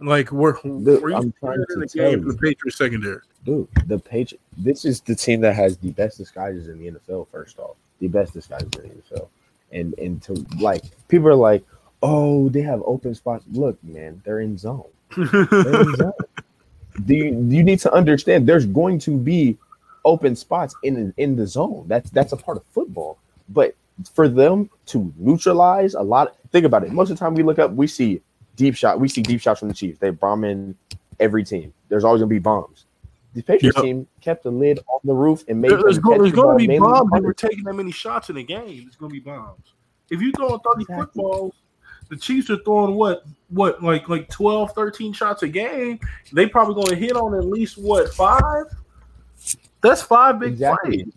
Like 0.00 0.32
we're, 0.32 0.60
Dude, 0.62 1.02
we're 1.02 1.14
I'm 1.14 1.32
trying 1.38 1.64
to 1.68 1.76
the 1.76 1.86
game 1.86 2.20
you. 2.20 2.32
the 2.32 2.38
Patriots 2.38 2.78
secondary. 2.78 3.20
Dude, 3.44 3.68
the 3.86 3.98
page. 3.98 4.34
This 4.56 4.84
is 4.84 5.00
the 5.00 5.14
team 5.14 5.40
that 5.42 5.54
has 5.54 5.76
the 5.78 5.90
best 5.92 6.18
disguises 6.18 6.68
in 6.68 6.78
the 6.78 6.90
NFL. 6.90 7.28
First 7.30 7.58
off, 7.58 7.76
the 8.00 8.08
best 8.08 8.32
disguises 8.32 8.70
in 8.74 8.82
the 8.82 8.88
NFL, 8.88 9.28
and 9.70 9.96
and 9.98 10.22
to 10.22 10.44
like 10.58 10.82
people 11.08 11.28
are 11.28 11.34
like, 11.34 11.64
oh, 12.02 12.48
they 12.48 12.62
have 12.62 12.82
open 12.84 13.14
spots. 13.14 13.44
Look, 13.52 13.82
man, 13.84 14.20
they're 14.24 14.40
in 14.40 14.56
zone. 14.58 14.84
They're 15.16 15.82
in 15.82 15.94
zone. 15.96 16.12
Do 17.06 17.14
you, 17.14 17.24
you 17.48 17.62
need 17.64 17.78
to 17.80 17.92
understand? 17.92 18.46
There's 18.46 18.66
going 18.66 18.98
to 19.00 19.16
be 19.16 19.56
open 20.04 20.34
spots 20.36 20.74
in 20.82 21.14
in 21.16 21.36
the 21.36 21.46
zone. 21.46 21.84
That's 21.88 22.10
that's 22.10 22.32
a 22.32 22.36
part 22.36 22.56
of 22.58 22.64
football. 22.72 23.18
But 23.48 23.74
for 24.14 24.28
them 24.28 24.68
to 24.86 25.12
neutralize 25.16 25.94
a 25.94 26.02
lot, 26.02 26.36
think 26.50 26.66
about 26.66 26.84
it. 26.84 26.92
Most 26.92 27.10
of 27.10 27.18
the 27.18 27.24
time 27.24 27.34
we 27.34 27.42
look 27.42 27.58
up, 27.58 27.72
we 27.72 27.86
see 27.86 28.20
deep 28.56 28.74
shot. 28.74 29.00
We 29.00 29.08
see 29.08 29.22
deep 29.22 29.40
shots 29.40 29.60
from 29.60 29.68
the 29.68 29.74
Chiefs. 29.74 29.98
They 29.98 30.10
bomb 30.10 30.44
in 30.44 30.76
every 31.20 31.44
team. 31.44 31.72
There's 31.88 32.04
always 32.04 32.20
gonna 32.20 32.28
be 32.28 32.38
bombs. 32.38 32.86
The 33.34 33.42
Patriots 33.42 33.76
Yep. 33.76 33.84
team 33.84 34.06
kept 34.20 34.42
the 34.42 34.50
lid 34.50 34.78
on 34.88 35.00
the 35.04 35.14
roof 35.14 35.44
and 35.48 35.58
made 35.60 35.70
There's, 35.70 35.98
going, 35.98 36.18
there's 36.20 36.32
going 36.32 36.58
to 36.58 36.68
be 36.68 36.78
bombs. 36.78 37.10
They 37.14 37.20
were 37.20 37.32
taking 37.32 37.64
that 37.64 37.72
many 37.72 37.90
shots 37.90 38.28
in 38.28 38.36
a 38.36 38.42
game. 38.42 38.84
It's 38.86 38.96
going 38.96 39.10
to 39.10 39.14
be 39.14 39.20
bombs. 39.20 39.72
If 40.10 40.20
you 40.20 40.32
throw 40.32 40.58
30 40.58 40.82
Exactly. 40.82 41.04
footballs, 41.06 41.54
the 42.12 42.18
Chiefs 42.18 42.50
are 42.50 42.58
throwing 42.58 42.94
what, 42.94 43.24
what, 43.48 43.82
like, 43.82 44.06
like 44.10 44.28
12, 44.28 44.72
13 44.72 45.14
shots 45.14 45.42
a 45.44 45.48
game. 45.48 45.98
They 46.30 46.46
probably 46.46 46.74
going 46.74 46.88
to 46.88 46.96
hit 46.96 47.16
on 47.16 47.34
at 47.34 47.46
least 47.46 47.78
what 47.78 48.12
five. 48.12 48.66
That's 49.80 50.02
five 50.02 50.38
big 50.38 50.52
Exactly. 50.52 51.04
plays. 51.04 51.14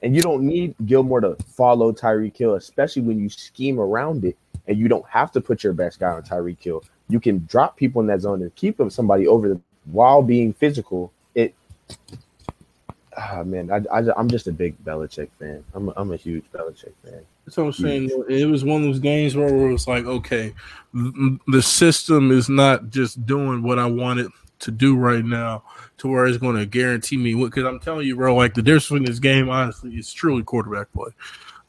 And 0.00 0.16
you 0.16 0.22
don't 0.22 0.44
need 0.44 0.74
Gilmore 0.86 1.20
to 1.20 1.36
follow 1.46 1.92
Tyreek 1.92 2.34
Hill, 2.34 2.54
especially 2.54 3.02
when 3.02 3.20
you 3.20 3.28
scheme 3.28 3.78
around 3.78 4.24
it 4.24 4.38
and 4.66 4.78
you 4.78 4.88
don't 4.88 5.06
have 5.10 5.30
to 5.32 5.42
put 5.42 5.62
your 5.62 5.74
best 5.74 6.00
guy 6.00 6.08
on 6.08 6.22
Tyreek 6.22 6.62
Hill. 6.62 6.82
You 7.10 7.20
can 7.20 7.44
drop 7.44 7.76
people 7.76 8.00
in 8.00 8.06
that 8.06 8.22
zone 8.22 8.40
and 8.40 8.54
keep 8.54 8.78
them 8.78 8.88
somebody 8.88 9.28
over 9.28 9.50
them 9.50 9.62
while 9.84 10.22
being 10.22 10.54
physical. 10.54 11.12
It, 11.34 11.54
ah 13.16 13.42
man, 13.44 13.70
I, 13.70 13.80
I 13.92 14.02
I'm 14.16 14.28
just 14.28 14.46
a 14.46 14.52
big 14.52 14.82
Belichick 14.84 15.28
fan. 15.38 15.64
I'm 15.74 15.88
a, 15.88 15.92
I'm 15.96 16.12
a 16.12 16.16
huge 16.16 16.44
Belichick 16.52 16.92
fan. 17.04 17.20
That's 17.44 17.56
what 17.56 17.64
I'm 17.64 17.72
saying. 17.72 18.10
It 18.28 18.48
was 18.48 18.64
one 18.64 18.82
of 18.82 18.88
those 18.88 19.00
games 19.00 19.36
where 19.36 19.48
it 19.48 19.72
was 19.72 19.88
like, 19.88 20.04
okay, 20.04 20.54
the 20.94 21.62
system 21.62 22.30
is 22.30 22.48
not 22.48 22.90
just 22.90 23.26
doing 23.26 23.62
what 23.62 23.78
I 23.78 23.86
want 23.86 24.20
it 24.20 24.30
to 24.60 24.70
do 24.70 24.96
right 24.96 25.24
now, 25.24 25.64
to 25.98 26.08
where 26.08 26.26
it's 26.26 26.38
going 26.38 26.56
to 26.56 26.66
guarantee 26.66 27.16
me. 27.16 27.34
Because 27.34 27.64
I'm 27.64 27.80
telling 27.80 28.06
you, 28.06 28.14
bro, 28.14 28.36
like 28.36 28.54
the 28.54 28.62
difference 28.62 28.90
in 28.92 29.04
this 29.04 29.18
game, 29.18 29.48
honestly, 29.48 29.90
is 29.96 30.12
truly 30.12 30.44
quarterback 30.44 30.92
play 30.92 31.10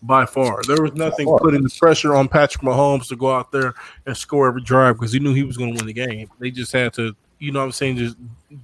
by 0.04 0.26
far. 0.26 0.62
There 0.68 0.82
was 0.82 0.94
nothing 0.94 1.28
putting 1.40 1.64
the 1.64 1.76
pressure 1.80 2.14
on 2.14 2.28
Patrick 2.28 2.64
Mahomes 2.64 3.08
to 3.08 3.16
go 3.16 3.34
out 3.34 3.52
there 3.52 3.74
and 4.06 4.16
score 4.16 4.48
every 4.48 4.62
drive 4.62 4.96
because 4.96 5.14
he 5.14 5.20
knew 5.20 5.34
he 5.34 5.44
was 5.44 5.58
going 5.58 5.74
to 5.74 5.78
win 5.78 5.88
the 5.88 5.94
game. 5.94 6.30
They 6.40 6.52
just 6.52 6.72
had 6.72 6.94
to, 6.94 7.16
you 7.44 7.52
know, 7.52 7.60
what 7.60 7.66
I'm 7.66 7.72
saying, 7.74 7.98
just 7.98 8.16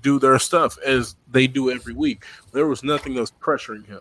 do 0.01 0.19
their 0.19 0.39
stuff 0.39 0.77
as 0.85 1.18
they 1.31 1.47
do 1.47 1.69
every 1.69 1.93
week. 1.93 2.23
There 2.53 2.65
was 2.65 2.81
nothing 2.81 3.14
that 3.15 3.19
was 3.19 3.31
pressuring 3.41 3.85
him. 3.85 3.99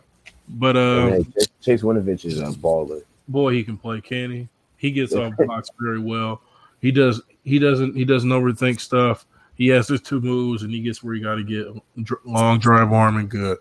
But 0.50 0.76
uh, 0.76 1.08
And, 1.14 1.26
hey, 1.36 1.46
Chase- 1.60 1.82
Winovich 1.82 2.24
is 2.24 2.38
a 2.38 2.44
baller. 2.46 3.02
boy, 3.26 3.54
he 3.54 3.64
can 3.64 3.76
play, 3.76 4.00
can 4.00 4.30
he? 4.30 4.48
He 4.76 4.92
gets 4.92 5.14
off 5.14 5.34
blocks 5.36 5.68
very 5.80 5.98
well. 5.98 6.40
He 6.80 6.92
does. 6.92 7.20
He 7.42 7.58
doesn't. 7.58 7.96
He 7.96 8.04
doesn't 8.04 8.30
overthink 8.30 8.78
stuff. 8.78 9.26
He 9.56 9.66
has 9.68 9.88
his 9.88 10.00
two 10.00 10.20
moves, 10.20 10.62
and 10.62 10.70
he 10.72 10.80
gets 10.80 11.02
where 11.02 11.14
he 11.14 11.20
got 11.20 11.34
to 11.34 11.42
get. 11.42 11.66
Long 12.24 12.60
drive 12.60 12.92
arm 12.92 13.16
and 13.16 13.28
good. 13.28 13.58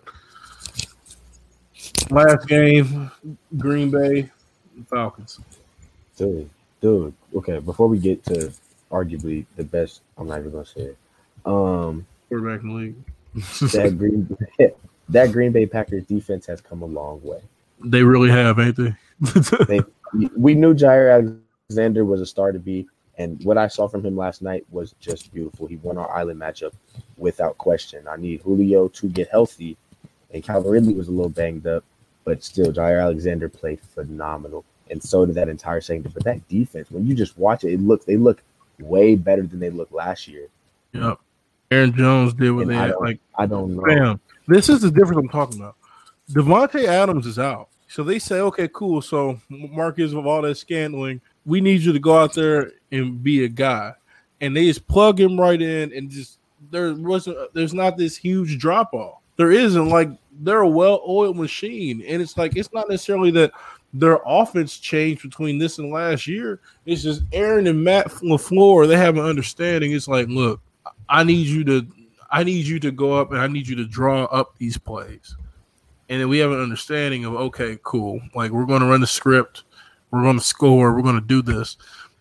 Last 2.10 2.46
game, 2.46 3.10
Green 3.56 3.90
Bay 3.90 4.30
Falcons. 4.88 5.40
Dude, 6.16 6.48
dude. 6.80 7.12
Okay, 7.34 7.58
before 7.58 7.88
we 7.88 7.98
get 7.98 8.24
to 8.26 8.52
arguably 8.92 9.44
the 9.56 9.64
best, 9.64 10.02
I'm 10.16 10.28
not 10.28 10.38
even 10.38 10.52
gonna 10.52 10.64
say 10.64 10.82
it. 10.82 10.98
Um, 11.48 12.06
Quarterback 12.28 12.62
in 12.62 12.68
the 12.68 12.74
league. 12.74 12.94
that 13.72 13.94
Green 13.98 14.36
that 15.08 15.32
Green 15.32 15.52
Bay 15.52 15.66
Packers 15.66 16.04
defense 16.04 16.46
has 16.46 16.60
come 16.60 16.82
a 16.82 16.86
long 16.86 17.22
way. 17.22 17.40
they 17.82 18.02
really 18.02 18.30
have, 18.30 18.58
ain't 18.58 18.76
they? 18.76 18.94
They 19.66 19.80
we 20.36 20.54
knew 20.54 20.74
Jaire 20.74 21.38
Alexander 21.68 22.04
was 22.04 22.20
a 22.20 22.26
star 22.26 22.52
to 22.52 22.58
be, 22.58 22.86
and 23.18 23.42
what 23.44 23.58
I 23.58 23.68
saw 23.68 23.88
from 23.88 24.04
him 24.04 24.16
last 24.16 24.42
night 24.42 24.64
was 24.70 24.94
just 25.00 25.32
beautiful. 25.32 25.66
He 25.66 25.76
won 25.76 25.98
our 25.98 26.10
island 26.14 26.40
matchup 26.40 26.72
without 27.16 27.58
question. 27.58 28.06
I 28.08 28.16
need 28.16 28.40
Julio 28.42 28.88
to 28.88 29.08
get 29.08 29.28
healthy, 29.28 29.76
and 30.32 30.42
Calvin 30.42 30.70
Ridley 30.70 30.94
was 30.94 31.08
a 31.08 31.12
little 31.12 31.30
banged 31.30 31.66
up, 31.66 31.84
but 32.24 32.44
still 32.44 32.72
Jaire 32.72 33.02
Alexander 33.02 33.48
played 33.48 33.80
phenomenal, 33.80 34.64
and 34.90 35.02
so 35.02 35.26
did 35.26 35.34
that 35.34 35.48
entire 35.48 35.80
second. 35.80 36.12
But 36.14 36.24
that 36.24 36.46
defense, 36.48 36.90
when 36.90 37.06
you 37.06 37.14
just 37.14 37.36
watch 37.38 37.64
it, 37.64 37.72
it 37.72 37.80
looks 37.80 38.04
they 38.04 38.16
look 38.16 38.42
way 38.78 39.14
better 39.14 39.42
than 39.42 39.58
they 39.60 39.70
looked 39.70 39.92
last 39.92 40.28
year. 40.28 40.46
yep. 40.92 41.18
Aaron 41.70 41.92
Jones 41.92 42.34
did 42.34 42.50
what 42.50 42.62
And 42.62 42.70
they 42.70 42.76
I 42.76 42.92
Like 42.92 43.20
I 43.36 43.46
don't 43.46 43.76
know. 43.76 43.82
Bam. 43.82 44.20
This 44.46 44.68
is 44.68 44.80
the 44.80 44.90
difference 44.90 45.18
I'm 45.18 45.28
talking 45.28 45.60
about. 45.60 45.76
Davante 46.30 46.84
Adams 46.84 47.26
is 47.26 47.38
out. 47.38 47.68
So 47.88 48.02
they 48.02 48.18
say, 48.18 48.40
okay, 48.40 48.68
cool. 48.72 49.00
So 49.00 49.40
Marquez, 49.48 50.14
with 50.14 50.26
all 50.26 50.42
that 50.42 50.56
scandling, 50.56 51.20
we 51.46 51.60
need 51.60 51.80
you 51.80 51.92
to 51.92 51.98
go 51.98 52.18
out 52.18 52.34
there 52.34 52.72
and 52.92 53.22
be 53.22 53.44
a 53.44 53.48
guy. 53.48 53.94
And 54.40 54.56
they 54.56 54.66
just 54.66 54.86
plug 54.86 55.18
him 55.18 55.40
right 55.40 55.60
in 55.60 55.92
and 55.92 56.10
just 56.10 56.38
there 56.70 56.94
wasn't 56.94 57.36
there's 57.54 57.74
not 57.74 57.96
this 57.96 58.16
huge 58.16 58.58
drop 58.58 58.92
off. 58.92 59.20
There 59.36 59.52
isn't 59.52 59.88
like 59.88 60.10
they're 60.40 60.60
a 60.60 60.68
well-oiled 60.68 61.36
machine. 61.36 62.02
And 62.06 62.22
it's 62.22 62.36
like 62.36 62.56
it's 62.56 62.72
not 62.72 62.88
necessarily 62.88 63.30
that 63.32 63.52
their 63.94 64.18
offense 64.26 64.78
changed 64.78 65.22
between 65.22 65.58
this 65.58 65.78
and 65.78 65.90
last 65.90 66.26
year. 66.26 66.60
It's 66.84 67.02
just 67.02 67.22
Aaron 67.32 67.66
and 67.66 67.82
Matt 67.82 68.08
LaFleur, 68.08 68.86
they 68.86 68.96
have 68.96 69.16
an 69.16 69.24
understanding. 69.24 69.92
It's 69.92 70.08
like, 70.08 70.28
look, 70.28 70.60
I 71.08 71.24
need 71.24 71.46
you 71.46 71.64
to 71.64 71.86
I 72.30 72.44
need 72.44 72.66
you 72.66 72.78
to 72.80 72.90
go 72.90 73.14
up 73.18 73.32
and 73.32 73.40
I 73.40 73.46
need 73.46 73.66
you 73.66 73.76
to 73.76 73.86
draw 73.86 74.24
up 74.24 74.56
these 74.58 74.76
plays. 74.76 75.36
And 76.10 76.20
then 76.20 76.28
we 76.28 76.38
have 76.38 76.50
an 76.50 76.60
understanding 76.60 77.24
of 77.24 77.34
okay, 77.34 77.78
cool. 77.82 78.20
Like 78.34 78.50
we're 78.50 78.66
going 78.66 78.80
to 78.80 78.86
run 78.86 79.00
the 79.00 79.06
script, 79.06 79.64
we're 80.10 80.22
going 80.22 80.38
to 80.38 80.44
score, 80.44 80.94
we're 80.94 81.02
going 81.02 81.20
to 81.20 81.20
do 81.20 81.42
this. 81.42 81.76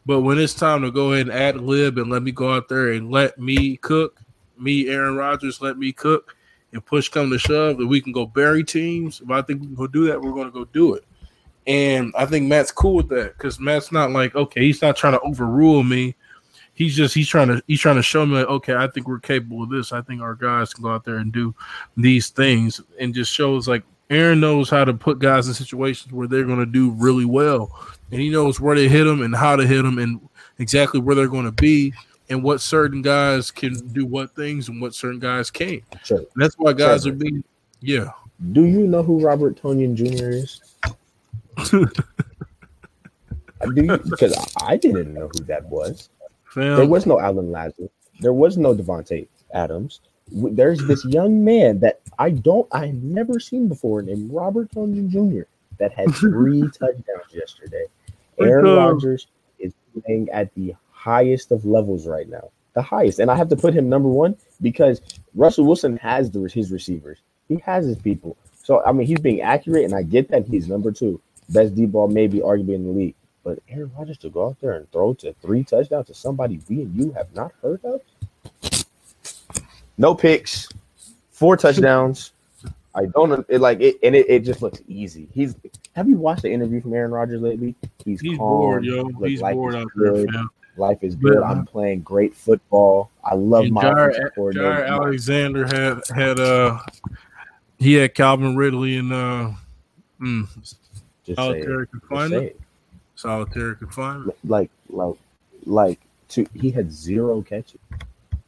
But 0.05 0.21
when 0.21 0.37
it's 0.37 0.53
time 0.53 0.83
to 0.83 0.91
go 0.91 1.11
ahead 1.11 1.27
and 1.27 1.35
ad 1.35 1.57
lib 1.57 1.97
and 1.97 2.09
let 2.09 2.23
me 2.23 2.31
go 2.31 2.53
out 2.53 2.69
there 2.69 2.93
and 2.93 3.11
let 3.11 3.37
me 3.37 3.75
cook, 3.77 4.21
me 4.57 4.87
Aaron 4.87 5.17
Rodgers, 5.17 5.61
let 5.61 5.77
me 5.77 5.91
cook, 5.91 6.35
and 6.71 6.85
push 6.85 7.09
come 7.09 7.29
to 7.29 7.37
shove 7.37 7.77
that 7.77 7.87
we 7.87 7.99
can 7.99 8.13
go 8.13 8.25
bury 8.25 8.63
teams. 8.63 9.19
If 9.19 9.29
I 9.29 9.41
think 9.41 9.61
we 9.61 9.67
can 9.67 9.75
go 9.75 9.87
do 9.87 10.07
that, 10.07 10.21
we're 10.21 10.31
going 10.31 10.47
to 10.47 10.51
go 10.51 10.65
do 10.65 10.93
it. 10.93 11.03
And 11.65 12.13
I 12.17 12.25
think 12.25 12.47
Matt's 12.47 12.71
cool 12.71 12.95
with 12.95 13.09
that 13.09 13.37
because 13.37 13.59
Matt's 13.59 13.91
not 13.91 14.11
like 14.11 14.35
okay, 14.35 14.61
he's 14.61 14.81
not 14.81 14.95
trying 14.95 15.13
to 15.13 15.21
overrule 15.21 15.83
me 15.83 16.15
he's 16.77 16.95
just 16.95 17.13
he's 17.15 17.27
trying 17.27 17.47
to 17.47 17.61
he's 17.67 17.81
trying 17.81 17.95
to 17.95 18.03
show 18.03 18.25
me 18.25 18.35
like 18.35 18.47
okay 18.47 18.75
i 18.75 18.87
think 18.87 19.07
we're 19.07 19.19
capable 19.19 19.63
of 19.63 19.69
this 19.69 19.91
i 19.91 20.01
think 20.01 20.21
our 20.21 20.35
guys 20.35 20.73
can 20.73 20.83
go 20.83 20.91
out 20.93 21.03
there 21.03 21.17
and 21.17 21.33
do 21.33 21.53
these 21.97 22.29
things 22.29 22.79
and 22.99 23.13
just 23.15 23.33
shows 23.33 23.67
like 23.67 23.83
aaron 24.11 24.39
knows 24.39 24.69
how 24.69 24.85
to 24.85 24.93
put 24.93 25.17
guys 25.19 25.47
in 25.47 25.53
situations 25.53 26.13
where 26.13 26.27
they're 26.27 26.45
going 26.45 26.59
to 26.59 26.65
do 26.65 26.91
really 26.91 27.25
well 27.25 27.71
and 28.11 28.21
he 28.21 28.29
knows 28.29 28.59
where 28.61 28.75
to 28.75 28.87
hit 28.87 29.03
them 29.05 29.21
and 29.23 29.35
how 29.35 29.55
to 29.55 29.65
hit 29.65 29.81
them 29.81 29.97
and 29.97 30.21
exactly 30.59 30.99
where 30.99 31.15
they're 31.15 31.27
going 31.27 31.45
to 31.45 31.51
be 31.51 31.91
and 32.29 32.43
what 32.43 32.61
certain 32.61 33.01
guys 33.01 33.49
can 33.51 33.73
do 33.89 34.05
what 34.05 34.33
things 34.35 34.69
and 34.69 34.79
what 34.81 34.93
certain 34.93 35.19
guys 35.19 35.49
can't 35.49 35.83
Sure. 36.03 36.21
that's 36.35 36.55
why 36.55 36.71
guys 36.73 37.03
Trevor. 37.03 37.15
are 37.15 37.19
being 37.19 37.43
yeah 37.81 38.11
Do 38.51 38.65
you 38.65 38.85
know 38.85 39.01
who 39.01 39.19
Robert 39.19 39.59
Tonyan 39.61 39.95
Jr. 39.95 40.29
is? 40.29 40.61
Do 43.73 43.81
you? 43.83 43.97
Because 43.97 44.37
I 44.61 44.77
didn't 44.77 45.13
know 45.13 45.27
who 45.35 45.43
that 45.45 45.65
was. 45.65 46.09
There 46.77 46.85
was 46.87 47.05
no 47.05 47.19
Allen 47.19 47.51
Lazard. 47.51 47.89
There 48.19 48.33
was 48.33 48.57
no 48.57 48.73
Davante 48.73 49.27
Adams. 49.53 50.01
There's 50.31 50.79
this 50.87 51.05
young 51.05 51.43
man 51.45 51.79
that 51.79 52.01
I 52.19 52.31
don't, 52.31 52.67
I've 52.71 52.95
never 52.95 53.39
seen 53.39 53.67
before 53.67 54.01
named 54.01 54.31
Robert 54.31 54.71
Tonyan 54.71 55.09
Jr. 55.09 55.43
that 55.77 55.93
had 55.93 56.13
three 56.15 56.61
touchdowns 56.61 57.31
yesterday. 57.31 57.85
Aaron 58.39 58.75
Rodgers 58.75 59.27
is 59.59 59.73
playing 60.03 60.29
at 60.29 60.53
the 60.55 60.75
highest 60.91 61.51
of 61.51 61.65
levels 61.65 62.07
right 62.07 62.27
now, 62.27 62.49
the 62.73 62.81
highest, 62.81 63.19
and 63.19 63.31
I 63.31 63.35
have 63.35 63.49
to 63.49 63.55
put 63.55 63.73
him 63.73 63.87
number 63.87 64.09
one 64.09 64.35
because 64.61 65.01
Russell 65.35 65.65
Wilson 65.65 65.97
has 65.97 66.29
the, 66.31 66.41
his 66.41 66.71
receivers. 66.71 67.19
He 67.47 67.57
has 67.65 67.85
his 67.85 67.97
people. 67.97 68.35
So 68.63 68.83
I 68.83 68.91
mean, 68.91 69.07
he's 69.07 69.19
being 69.19 69.41
accurate, 69.41 69.85
and 69.85 69.95
I 69.95 70.03
get 70.03 70.29
that 70.29 70.47
he's 70.47 70.67
number 70.67 70.91
two, 70.91 71.21
best 71.49 71.75
deep 71.75 71.91
ball 71.91 72.09
maybe 72.09 72.39
arguably 72.39 72.75
in 72.75 72.83
the 72.83 72.91
league. 72.91 73.15
But 73.47 73.59
Aaron 73.69 73.89
Rodgers 73.97 74.17
to 74.17 74.29
go 74.29 74.47
out 74.47 74.57
there 74.59 74.73
and 74.73 74.91
throw 74.91 75.13
to 75.13 75.31
three 75.41 75.63
touchdowns 75.63 76.07
to 76.07 76.13
somebody 76.13 76.59
we 76.67 76.81
and 76.81 76.93
you 76.93 77.13
have 77.13 77.33
not 77.33 77.53
heard 77.61 77.79
of. 77.85 78.01
No 79.97 80.13
picks, 80.13 80.67
four 81.31 81.55
touchdowns. 81.55 82.33
I 82.93 83.05
don't 83.05 83.45
it, 83.47 83.61
like 83.61 83.79
it, 83.79 83.99
and 84.03 84.17
it, 84.17 84.29
it 84.29 84.43
just 84.43 84.61
looks 84.61 84.81
easy. 84.89 85.29
He's. 85.33 85.55
Have 85.95 86.09
you 86.09 86.17
watched 86.17 86.41
the 86.41 86.51
interview 86.51 86.81
from 86.81 86.93
Aaron 86.93 87.11
Rodgers 87.11 87.39
lately? 87.41 87.73
He's, 88.03 88.19
He's 88.19 88.37
calm, 88.37 88.47
bored, 88.49 88.83
yo. 88.83 89.07
He's 89.23 89.39
bored 89.39 89.75
out 89.75 89.87
there, 89.95 90.25
fam. 90.25 90.49
Life 90.75 91.01
is 91.01 91.15
good. 91.15 91.41
I'm 91.41 91.65
playing 91.65 92.01
great 92.01 92.35
football. 92.35 93.11
I 93.23 93.35
love 93.35 93.69
my 93.69 93.81
Jaire, 93.81 94.89
Alexander 94.89 95.65
had 95.65 96.01
had 96.13 96.37
uh 96.41 96.79
he 97.79 97.93
had 97.93 98.13
Calvin 98.13 98.57
Ridley 98.57 98.97
and 98.97 99.13
uh 99.13 99.51
mm, 100.19 100.75
solitary 101.33 101.87
confinement. 101.87 102.53
Solitary 103.17 103.75
confinement. 103.75 104.37
Like 104.45 104.71
like 104.89 105.15
like 105.65 105.99
two, 106.29 106.47
he 106.53 106.71
had 106.71 106.91
zero 106.91 107.41
catches. 107.41 107.79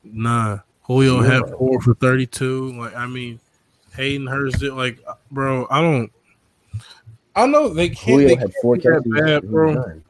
Nah. 0.04 0.60
Julio 0.84 1.22
zero. 1.22 1.46
had 1.46 1.58
four 1.58 1.82
for 1.82 1.94
thirty 1.96 2.26
two. 2.26 2.72
Like 2.80 2.96
I 2.96 3.06
mean 3.06 3.40
Hayden 3.96 4.28
Hurst 4.28 4.60
did 4.60 4.74
like 4.74 5.00
bro, 5.32 5.68
I 5.70 5.82
don't 5.82 6.12
I 7.36 7.46
know 7.46 7.70
they 7.70 7.90
can't 7.90 8.22
Julio 8.22 8.28
they 8.30 8.36
had 8.36 8.54
four 8.62 8.78
catches 8.78 9.04
bad, 9.06 9.50
bro. 9.50 10.02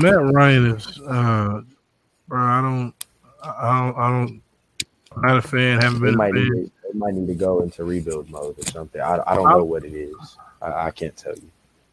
Matt 0.00 0.32
Ryan 0.32 0.66
is, 0.66 1.00
uh, 1.00 1.62
bro. 2.28 2.40
I 2.40 2.60
don't, 2.60 2.94
I 3.42 3.80
don't, 3.80 3.98
I 3.98 4.10
don't. 4.10 4.42
I'm 5.16 5.22
not 5.22 5.36
a 5.38 5.42
fan. 5.42 5.80
Haven't 5.80 6.00
been. 6.00 6.12
They 6.12 6.16
might, 6.16 6.34
need 6.34 6.48
to, 6.48 6.70
they 6.84 6.98
might 6.98 7.14
need 7.14 7.26
to 7.26 7.34
go 7.34 7.62
into 7.62 7.84
rebuild 7.84 8.30
mode 8.30 8.58
or 8.58 8.62
something. 8.62 9.00
I, 9.00 9.20
I 9.26 9.34
don't 9.34 9.50
know 9.50 9.64
what 9.64 9.84
it 9.84 9.92
is. 9.92 10.36
I, 10.62 10.86
I 10.86 10.90
can't 10.90 11.16
tell 11.16 11.34
you. 11.34 11.50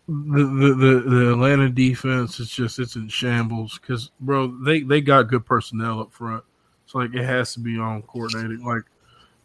The, 0.07 0.44
the, 0.44 0.73
the 0.76 1.10
the 1.10 1.32
Atlanta 1.32 1.68
defense 1.69 2.40
is 2.40 2.52
just 2.52 2.77
it's 2.77 2.95
in 2.95 3.07
shambles 3.07 3.80
because 3.80 4.11
bro 4.19 4.48
they 4.64 4.82
they 4.82 5.02
got 5.02 5.30
good 5.30 5.48
personnel 5.48 5.99
up 5.99 6.14
front 6.14 6.44
so 6.86 6.99
like 6.99 7.15
it 7.15 7.26
has 7.26 7.53
to 7.53 7.60
be 7.60 7.80
on 7.80 8.03
coordinated 8.03 8.61
like 8.61 8.84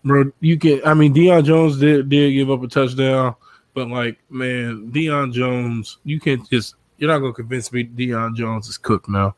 bro 0.05 0.31
you 0.41 0.59
can 0.59 0.83
I 0.85 0.93
mean 0.93 1.15
Deion 1.15 1.45
Jones 1.45 1.79
did 1.79 2.11
did 2.11 2.33
give 2.33 2.51
up 2.51 2.63
a 2.63 2.69
touchdown 2.69 3.37
but 3.73 3.89
like 3.89 4.19
man 4.29 4.91
Deion 4.93 5.33
Jones 5.33 5.97
you 6.05 6.21
can't 6.21 6.47
just 6.51 6.75
you're 6.99 7.11
not 7.11 7.21
gonna 7.21 7.33
convince 7.33 7.73
me 7.73 7.85
Deion 7.85 8.37
Jones 8.37 8.69
is 8.69 8.77
cooked 8.77 9.09
now 9.09 9.35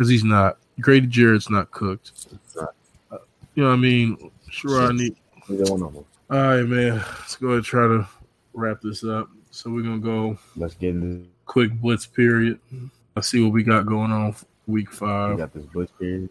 because 0.00 0.08
he's 0.08 0.24
not. 0.24 0.56
Grady 0.80 1.06
Jarrett's 1.06 1.50
not 1.50 1.70
cooked. 1.72 2.12
Not. 2.56 2.74
Uh, 3.10 3.18
you 3.54 3.62
know 3.62 3.68
what 3.68 3.74
I 3.74 3.78
mean? 3.78 4.30
Sure, 4.50 4.80
I 4.80 4.92
need. 4.92 5.14
All 5.50 6.38
right, 6.38 6.62
man. 6.62 6.96
Let's 6.96 7.36
go 7.36 7.48
ahead 7.48 7.56
and 7.56 7.64
try 7.66 7.86
to 7.86 8.08
wrap 8.54 8.80
this 8.80 9.04
up. 9.04 9.28
So 9.50 9.70
we're 9.70 9.82
gonna 9.82 9.98
go. 9.98 10.38
Let's 10.56 10.74
get 10.74 10.90
into 10.90 11.26
quick 11.46 11.72
blitz 11.72 12.06
period. 12.06 12.60
Let's 13.16 13.28
see 13.28 13.42
what 13.42 13.52
we 13.52 13.62
got 13.62 13.86
going 13.86 14.12
on 14.12 14.34
week 14.66 14.92
five. 14.92 15.32
We 15.32 15.38
got 15.38 15.52
this 15.52 15.64
blitz 15.66 15.92
period. 15.98 16.28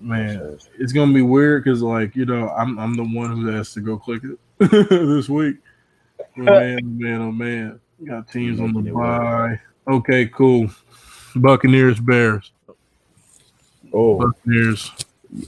Man, 0.00 0.58
it's 0.78 0.92
gonna 0.92 1.12
be 1.12 1.22
weird 1.22 1.64
because, 1.64 1.82
like, 1.82 2.16
you 2.16 2.26
know, 2.26 2.50
I'm 2.50 2.78
I'm 2.78 2.94
the 2.94 3.04
one 3.04 3.30
who 3.30 3.46
has 3.46 3.72
to 3.74 3.80
go 3.80 3.96
click 3.96 4.22
it 4.24 4.38
this 4.90 5.28
week. 5.28 5.56
Oh, 6.20 6.24
man, 6.36 6.80
oh, 6.82 6.86
man, 6.86 7.20
oh 7.22 7.32
man, 7.32 7.80
got 8.04 8.28
teams 8.28 8.60
on 8.60 8.72
the 8.72 8.90
bye. 8.90 9.60
Okay, 9.88 10.26
cool. 10.26 10.68
Buccaneers, 11.36 12.00
Bears. 12.00 12.50
Oh, 13.92 14.18
Buccaneers. 14.18 14.90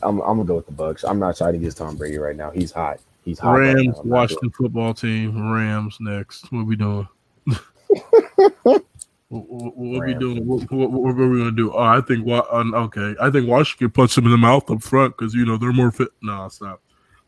I'm, 0.03 0.21
I'm 0.21 0.37
gonna 0.37 0.45
go 0.45 0.57
with 0.57 0.67
the 0.67 0.73
Bucks. 0.73 1.05
I'm 1.05 1.19
not 1.19 1.37
trying 1.37 1.55
to 1.55 1.59
get 1.59 1.75
Tom 1.77 1.97
Brady 1.97 2.19
right 2.19 2.37
now. 2.37 2.51
He's 2.51 2.73
hot. 2.73 3.01
He's 3.29 3.39
hot. 3.39 3.59
Rams, 3.59 3.97
right 3.99 4.07
Washington 4.07 4.51
football 4.51 4.95
team. 4.95 5.53
Rams 5.53 5.99
next. 6.01 6.51
What 6.51 6.65
we 6.65 6.77
doing? 6.77 7.07
what, 7.45 8.83
what, 9.29 9.77
what 9.77 10.07
we 10.07 10.15
doing? 10.15 10.47
What, 10.47 10.73
what, 10.73 10.91
what, 10.91 11.11
are 11.11 11.29
we 11.29 11.39
gonna 11.41 11.53
do? 11.53 11.71
Oh, 11.75 11.79
I 11.79 12.01
think. 12.01 12.27
Uh, 12.27 12.43
okay, 12.75 13.15
I 13.21 13.29
think 13.31 13.47
Washington 13.47 13.91
punch 13.91 14.15
them 14.15 14.25
in 14.25 14.31
the 14.31 14.39
mouth 14.39 14.71
up 14.71 14.83
front 14.83 15.15
because 15.15 15.35
you 15.35 15.45
know 15.45 15.59
they're 15.59 15.75
more 15.75 15.91
fit. 15.91 16.09
No, 16.23 16.49
stop. 16.49 16.81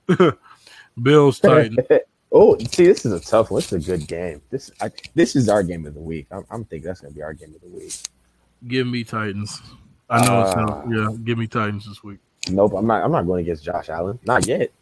Bills, 1.02 1.38
Titans. 1.40 1.76
Oh, 2.32 2.56
see, 2.56 2.86
this 2.86 3.04
is 3.04 3.12
a 3.12 3.20
tough 3.20 3.50
one. 3.50 3.58
This 3.58 3.74
is 3.74 3.86
a 3.86 3.98
good 3.98 4.08
game. 4.08 4.40
This 4.48 4.70
I, 4.80 4.90
this 5.14 5.36
is 5.36 5.50
our 5.50 5.62
game 5.62 5.84
of 5.84 5.92
the 5.92 6.00
week. 6.00 6.28
I'm, 6.30 6.46
I'm 6.50 6.64
thinking 6.64 6.86
that's 6.86 7.02
gonna 7.02 7.12
be 7.12 7.22
our 7.22 7.34
game 7.34 7.54
of 7.54 7.60
the 7.60 7.68
week. 7.68 7.92
Give 8.68 8.86
me 8.86 9.04
Titans. 9.04 9.60
I 10.08 10.24
know 10.24 10.40
uh, 10.40 10.46
it's 10.46 10.56
not. 10.56 10.86
Yeah, 10.90 11.14
give 11.24 11.36
me 11.36 11.46
Titans 11.46 11.86
this 11.86 12.02
week. 12.02 12.20
Nope, 12.48 12.72
I'm 12.74 12.86
not. 12.86 13.04
I'm 13.04 13.12
not 13.12 13.26
going 13.26 13.42
against 13.42 13.64
Josh 13.64 13.90
Allen. 13.90 14.18
Not 14.24 14.46
yet. 14.46 14.72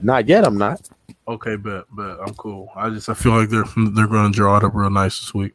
Not 0.00 0.28
yet. 0.28 0.46
I'm 0.46 0.58
not. 0.58 0.88
Okay, 1.26 1.56
bet, 1.56 1.84
bet. 1.96 2.18
I'm 2.24 2.34
cool. 2.34 2.70
I 2.74 2.90
just 2.90 3.08
I 3.08 3.14
feel 3.14 3.32
like 3.32 3.48
they're 3.48 3.64
they're 3.92 4.06
going 4.06 4.32
to 4.32 4.36
draw 4.36 4.56
it 4.56 4.64
up 4.64 4.74
real 4.74 4.90
nice 4.90 5.20
this 5.20 5.34
week. 5.34 5.54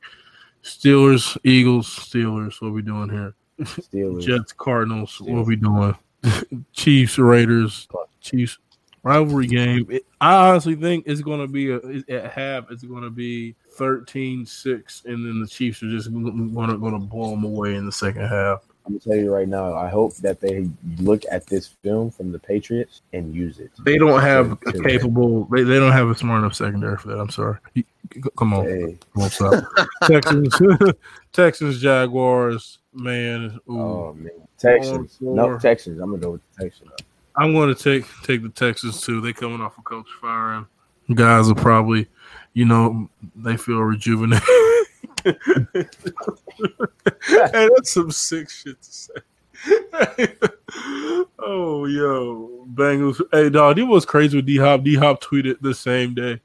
Steelers, 0.63 1.37
Eagles, 1.43 1.87
Steelers. 1.87 2.61
What 2.61 2.73
we 2.73 2.81
doing 2.81 3.09
here? 3.09 3.33
Steelers, 3.59 4.21
Jets, 4.21 4.53
Cardinals. 4.53 5.17
Steelers. 5.17 5.33
What 5.33 5.45
we 5.45 5.55
doing? 5.55 5.95
Chiefs, 6.73 7.17
Raiders, 7.17 7.87
Chiefs, 8.21 8.59
rivalry 9.03 9.47
game. 9.47 9.87
It, 9.89 10.05
I 10.21 10.49
honestly 10.49 10.75
think 10.75 11.05
it's 11.07 11.21
going 11.21 11.41
to 11.41 11.47
be 11.47 11.71
a, 11.71 12.15
at 12.15 12.31
half. 12.31 12.71
It's 12.71 12.83
going 12.83 13.03
to 13.03 13.09
be 13.09 13.55
13-6, 13.77 15.05
and 15.05 15.25
then 15.25 15.41
the 15.41 15.47
Chiefs 15.47 15.83
are 15.83 15.89
just 15.89 16.11
going 16.11 16.25
to 16.25 16.53
going 16.53 16.93
to 16.93 16.99
blow 16.99 17.31
them 17.31 17.43
away 17.43 17.75
in 17.75 17.85
the 17.85 17.91
second 17.91 18.27
half. 18.27 18.63
I'm 18.85 18.93
gonna 18.93 18.99
tell 18.99 19.15
you 19.15 19.33
right 19.33 19.47
now. 19.47 19.73
I 19.73 19.87
hope 19.87 20.15
that 20.17 20.41
they 20.41 20.69
look 20.97 21.23
at 21.31 21.47
this 21.47 21.67
film 21.67 22.11
from 22.11 22.31
the 22.31 22.39
Patriots 22.39 23.01
and 23.13 23.33
use 23.33 23.59
it. 23.59 23.71
They 23.85 23.97
don't 23.97 24.19
have 24.21 24.51
a 24.51 24.73
capable. 24.83 25.45
They, 25.45 25.63
they 25.63 25.79
don't 25.79 25.93
have 25.93 26.09
a 26.09 26.15
smart 26.15 26.39
enough 26.39 26.55
secondary 26.55 26.97
for 26.97 27.07
that. 27.09 27.19
I'm 27.19 27.29
sorry. 27.29 27.57
Come 28.37 28.53
on, 28.53 28.65
hey. 28.65 28.97
come 29.13 29.23
on, 29.23 29.29
stop. 29.29 29.63
Texans, 30.03 30.61
Texans, 31.31 31.79
Jaguars. 31.81 32.79
Man, 32.93 33.59
ooh. 33.69 33.79
oh 33.79 34.13
man, 34.13 34.31
Texans. 34.57 35.17
No 35.21 35.57
Texans. 35.57 35.99
I'm 35.99 36.09
gonna 36.09 36.21
go 36.21 36.31
with 36.31 36.41
the 36.57 36.63
Texans. 36.63 36.91
I'm 37.35 37.53
going 37.53 37.73
to 37.73 37.81
take 37.83 38.05
take 38.23 38.43
the 38.43 38.49
Texans 38.49 39.01
too. 39.01 39.21
They 39.21 39.33
coming 39.33 39.61
off 39.61 39.77
a 39.77 39.79
of 39.79 39.85
coach 39.85 40.07
firing. 40.21 40.67
Guys 41.13 41.49
are 41.49 41.55
probably, 41.55 42.07
you 42.53 42.65
know, 42.65 43.09
they 43.35 43.57
feel 43.57 43.79
rejuvenated. 43.79 44.47
hey, 47.27 47.69
that's 47.75 47.91
some 47.91 48.11
sick 48.11 48.49
shit 48.49 48.81
to 48.81 48.91
say. 48.93 49.13
oh, 51.39 51.85
yo, 51.85 52.65
Bengals. 52.73 53.21
Hey, 53.31 53.49
dog, 53.49 53.79
it 53.79 53.83
was 53.83 54.05
crazy 54.05 54.37
with 54.37 54.45
D 54.45 54.57
Hop. 54.57 54.83
D 54.83 54.95
Hop 54.95 55.21
tweeted 55.21 55.59
the 55.61 55.73
same 55.73 56.13
day. 56.13 56.41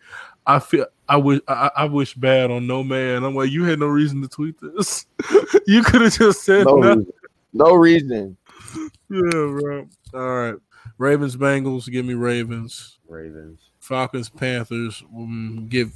I 0.47 0.59
feel 0.59 0.87
I 1.09 1.17
wish 1.17 1.41
I, 1.49 1.71
I, 1.77 1.85
wish 1.87 2.15
bad 2.15 2.51
on 2.51 2.67
no 2.67 2.83
man. 2.83 3.25
I'm 3.25 3.35
like, 3.35 3.51
you 3.51 3.65
had 3.65 3.79
no 3.79 3.87
reason 3.87 4.23
to 4.23 4.29
tweet 4.29 4.57
this. 4.61 5.07
you 5.67 5.83
could 5.83 6.03
have 6.03 6.17
just 6.17 6.43
said 6.43 6.67
no 6.67 6.77
nothing. 6.77 6.99
reason. 6.99 7.17
No 7.53 7.75
reason. 7.75 8.37
Yeah, 9.11 9.31
bro. 9.31 9.89
All 10.15 10.21
right. 10.21 10.55
Ravens, 10.99 11.37
Bengals. 11.37 11.91
Give 11.91 12.05
me 12.05 12.15
Ravens. 12.15 12.99
Ravens. 13.09 13.71
Falcons, 13.81 14.29
Panthers. 14.29 15.03
Um, 15.17 15.67
give, 15.69 15.93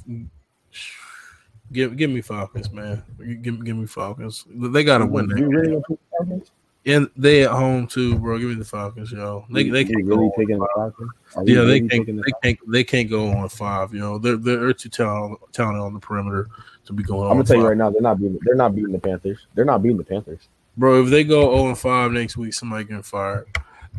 give, 1.73 1.97
give 1.97 2.09
me 2.09 2.21
Falcons, 2.21 2.71
man. 2.71 3.03
Give, 3.41 3.63
give 3.63 3.75
me 3.75 3.85
Falcons. 3.85 4.45
They 4.49 4.83
gotta 4.83 5.05
win 5.05 5.27
that. 5.27 6.43
And 6.85 7.09
they 7.15 7.43
at 7.43 7.51
home 7.51 7.87
too, 7.87 8.19
bro. 8.19 8.37
Give 8.37 8.49
me 8.49 8.55
the 8.55 8.65
Falcons, 8.65 9.11
yo. 9.11 9.45
They 9.49 9.69
they 9.69 9.85
can't 9.85 10.05
really 10.05 10.27
go 10.27 10.33
taking 10.37 10.59
the 10.59 10.67
Falcons. 10.75 11.11
Yeah, 11.37 11.61
they 11.61 11.81
really 11.81 11.87
can't. 11.87 12.05
They 12.05 12.31
can't. 12.43 12.59
They 12.71 12.83
can't 12.83 13.09
go 13.09 13.29
on 13.29 13.47
five. 13.47 13.93
You 13.93 14.01
know, 14.01 14.17
they're 14.17 14.35
they're 14.35 14.73
too 14.73 14.89
talented, 14.89 15.37
talented 15.53 15.81
on 15.81 15.93
the 15.93 15.99
perimeter 15.99 16.49
to 16.85 16.93
be 16.93 17.03
going. 17.03 17.29
I'm 17.29 17.35
gonna 17.35 17.45
tell 17.45 17.55
five. 17.55 17.63
you 17.63 17.67
right 17.69 17.77
now, 17.77 17.89
they're 17.89 18.01
not 18.01 18.19
beating. 18.19 18.37
They're 18.43 18.55
not 18.55 18.75
beating 18.75 18.91
the 18.91 18.99
Panthers. 18.99 19.47
They're 19.53 19.63
not 19.63 19.81
beating 19.81 19.97
the 19.97 20.03
Panthers, 20.03 20.49
bro. 20.75 21.03
If 21.03 21.09
they 21.09 21.23
go 21.23 21.55
0 21.55 21.69
and 21.69 21.79
five 21.79 22.11
next 22.11 22.35
week, 22.35 22.53
somebody 22.53 22.83
getting 22.83 23.01
fired. 23.01 23.47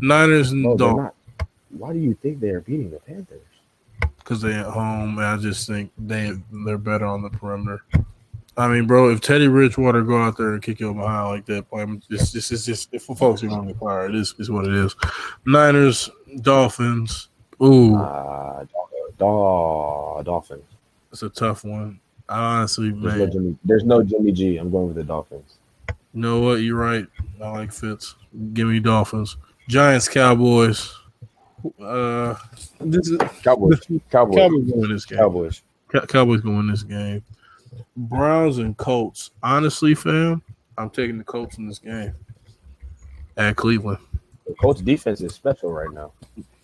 Niners 0.03 0.53
and 0.53 0.63
no, 0.63 0.77
don't. 0.77 1.13
Why 1.71 1.95
do 1.95 1.99
you 1.99 2.15
think 2.15 2.41
they 2.41 2.51
are 2.51 2.61
beating 2.61 2.91
the 2.91 2.99
Panthers? 2.99 3.41
Because 4.25 4.41
they 4.41 4.55
at 4.55 4.65
home, 4.67 5.19
and 5.19 5.27
I 5.27 5.37
just 5.37 5.69
think 5.69 5.93
they 5.99 6.33
they're 6.65 6.79
better 6.79 7.05
on 7.05 7.21
the 7.21 7.29
perimeter. 7.29 7.85
I 8.57 8.69
mean, 8.69 8.87
bro, 8.87 9.11
if 9.11 9.21
Teddy 9.21 9.49
Bridgewater 9.49 10.03
go 10.03 10.17
out 10.17 10.39
there 10.39 10.55
and 10.55 10.63
kick 10.63 10.81
you 10.81 10.95
behind 10.95 11.29
like 11.29 11.47
that, 11.47 11.69
play, 11.69 11.85
this 12.09 12.33
this 12.33 12.51
is 12.53 12.65
just 12.65 12.89
if 12.93 13.03
folks 13.03 13.43
are 13.43 13.49
going 13.49 13.69
to 13.69 13.75
fire, 13.75 14.07
it 14.07 14.15
is 14.15 14.35
is 14.39 14.51
what 14.51 14.65
it 14.67 14.75
is. 14.75 14.95
Niners, 15.45 16.09
Dolphins. 16.41 17.29
Ooh, 17.63 17.97
uh, 17.97 18.65
Dolphins. 19.19 20.65
It's 21.13 21.23
a 21.23 21.29
tough 21.29 21.65
one. 21.65 22.01
I 22.29 22.59
honestly, 22.59 22.91
there's 22.91 23.03
man. 23.03 23.19
No 23.19 23.27
Jimmy, 23.27 23.57
there's 23.65 23.85
no 23.85 24.03
Jimmy 24.03 24.33
G. 24.33 24.57
I'm 24.57 24.71
going 24.71 24.87
with 24.87 24.97
the 24.97 25.05
Dolphins. 25.05 25.59
You 25.89 26.21
know 26.21 26.41
what? 26.41 26.55
You're 26.55 26.79
right. 26.79 27.07
I 27.43 27.51
like 27.51 27.73
Fitz. 27.73 28.15
Give 28.53 28.69
me 28.69 28.81
Dolphins. 28.81 29.37
Giants, 29.69 30.09
Cowboys. 30.09 30.95
Uh, 31.81 32.35
this 32.81 33.09
is 33.09 33.19
Cowboys. 33.43 33.81
This, 33.89 34.01
Cowboys. 34.11 34.37
Cowboys 34.37 34.71
going 34.71 34.93
this 34.93 35.05
game. 35.05 35.19
Cowboys. 35.19 35.63
Cowboys 36.09 36.41
going 36.41 36.67
this 36.67 36.83
game. 36.83 37.23
Browns 37.97 38.59
and 38.59 38.77
Colts. 38.77 39.31
Honestly, 39.43 39.95
fam, 39.95 40.43
I'm 40.77 40.91
taking 40.91 41.19
the 41.19 41.25
Colts 41.25 41.59
in 41.59 41.67
this 41.67 41.79
game 41.79 42.15
at 43.37 43.57
Cleveland. 43.57 43.99
The 44.47 44.55
Colts 44.55 44.81
defense 44.81 45.21
is 45.21 45.35
special 45.35 45.73
right 45.73 45.93
now. 45.93 46.13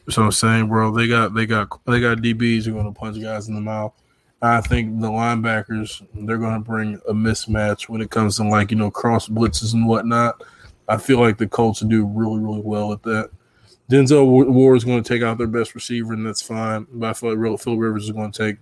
So 0.09 0.23
I'm 0.23 0.33
saying, 0.33 0.69
bro, 0.69 0.91
they 0.91 1.07
got 1.07 1.35
they 1.35 1.47
got 1.47 1.69
they 1.87 2.01
got 2.01 2.19
DBs 2.19 2.65
who 2.65 2.75
are 2.75 2.83
gonna 2.83 2.93
punch 2.93 3.21
guys 3.21 3.49
in 3.49 3.55
the 3.55 3.61
mouth, 3.61 3.93
I 4.43 4.61
think 4.63 5.01
the 5.01 5.09
linebackers 5.09 6.07
they're 6.15 6.39
going 6.39 6.55
to 6.55 6.61
bring 6.61 6.95
a 7.09 7.13
mismatch 7.13 7.89
when 7.89 8.01
it 8.01 8.11
comes 8.11 8.37
to 8.37 8.49
like 8.49 8.71
you 8.71 8.77
know 8.77 8.91
cross 8.91 9.29
blitzes 9.29 9.75
and 9.75 9.87
whatnot. 9.87 10.43
I 10.89 10.97
feel 10.97 11.21
like 11.21 11.37
the 11.37 11.47
Colts 11.47 11.81
do 11.81 12.07
really 12.07 12.41
really 12.41 12.63
well 12.63 12.93
at 12.93 13.03
that. 13.03 13.31
Denzel 13.91 14.25
Ward 14.27 14.77
is 14.77 14.85
going 14.85 15.03
to 15.03 15.09
take 15.09 15.23
out 15.23 15.37
their 15.37 15.49
best 15.49 15.75
receiver, 15.75 16.13
and 16.13 16.25
that's 16.25 16.41
fine. 16.41 16.87
But 16.93 17.11
I 17.11 17.13
feel 17.13 17.37
like 17.37 17.61
Phil 17.61 17.77
Rivers 17.77 18.05
is 18.05 18.13
going 18.13 18.31
to 18.31 18.47
take. 18.47 18.57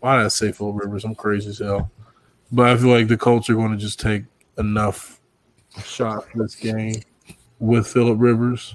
Why 0.00 0.18
did 0.18 0.26
I 0.26 0.28
say 0.28 0.52
Phil 0.52 0.72
Rivers? 0.72 1.04
I'm 1.04 1.14
crazy 1.14 1.48
as 1.48 1.58
hell. 1.58 1.90
But 2.52 2.68
I 2.68 2.76
feel 2.76 2.90
like 2.90 3.08
the 3.08 3.16
Colts 3.16 3.48
are 3.48 3.54
going 3.54 3.72
to 3.72 3.78
just 3.78 3.98
take 3.98 4.24
enough 4.58 5.20
shots 5.82 6.26
this 6.34 6.54
game 6.54 6.94
with 7.58 7.86
Philip 7.86 8.18
Rivers 8.20 8.74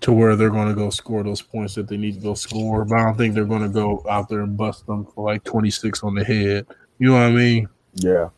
to 0.00 0.12
where 0.12 0.36
they're 0.36 0.48
going 0.50 0.68
to 0.68 0.74
go 0.74 0.90
score 0.90 1.22
those 1.22 1.42
points 1.42 1.74
that 1.74 1.88
they 1.88 1.96
need 1.96 2.14
to 2.14 2.20
go 2.20 2.34
score. 2.34 2.84
But 2.84 2.98
I 2.98 3.04
don't 3.04 3.18
think 3.18 3.34
they're 3.34 3.44
going 3.44 3.62
to 3.62 3.68
go 3.68 4.04
out 4.08 4.28
there 4.28 4.40
and 4.40 4.56
bust 4.56 4.86
them 4.86 5.06
for 5.06 5.24
like 5.24 5.44
26 5.44 6.02
on 6.04 6.14
the 6.14 6.24
head. 6.24 6.66
You 6.98 7.08
know 7.08 7.14
what 7.14 7.22
I 7.22 7.30
mean? 7.30 7.68
Yeah. 7.94 8.28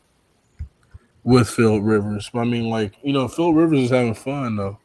With 1.22 1.48
Philip 1.48 1.82
Rivers. 1.84 2.30
I 2.34 2.44
mean, 2.44 2.68
like, 2.68 2.94
you 3.02 3.12
know, 3.12 3.28
Philip 3.28 3.56
Rivers 3.56 3.80
is 3.80 3.90
having 3.90 4.14
fun, 4.14 4.56
though. 4.56 4.78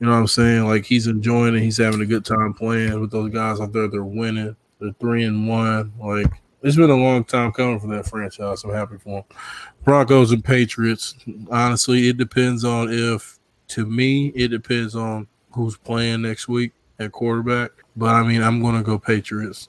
You 0.00 0.06
know 0.06 0.12
what 0.12 0.18
I'm 0.18 0.26
saying? 0.28 0.66
Like, 0.66 0.86
he's 0.86 1.06
enjoying 1.06 1.54
it. 1.54 1.60
He's 1.60 1.76
having 1.76 2.00
a 2.00 2.06
good 2.06 2.24
time 2.24 2.54
playing 2.54 2.98
with 3.00 3.10
those 3.10 3.30
guys 3.30 3.60
out 3.60 3.72
there. 3.72 3.86
They're 3.86 4.02
winning. 4.02 4.56
They're 4.80 4.94
three 4.98 5.24
and 5.24 5.46
one. 5.46 5.92
Like, 6.00 6.32
it's 6.62 6.76
been 6.76 6.90
a 6.90 6.96
long 6.96 7.24
time 7.24 7.52
coming 7.52 7.78
for 7.78 7.86
that 7.88 8.06
franchise. 8.06 8.64
I'm 8.64 8.72
happy 8.72 8.96
for 8.96 9.24
them. 9.28 9.38
Broncos 9.84 10.32
and 10.32 10.42
Patriots. 10.42 11.14
Honestly, 11.50 12.08
it 12.08 12.16
depends 12.16 12.64
on 12.64 12.88
if, 12.90 13.38
to 13.68 13.84
me, 13.84 14.28
it 14.28 14.48
depends 14.48 14.96
on 14.96 15.28
who's 15.52 15.76
playing 15.76 16.22
next 16.22 16.48
week 16.48 16.72
at 16.98 17.12
quarterback. 17.12 17.70
But 17.94 18.14
I 18.14 18.22
mean, 18.22 18.42
I'm 18.42 18.62
going 18.62 18.76
to 18.76 18.82
go 18.82 18.98
Patriots 18.98 19.68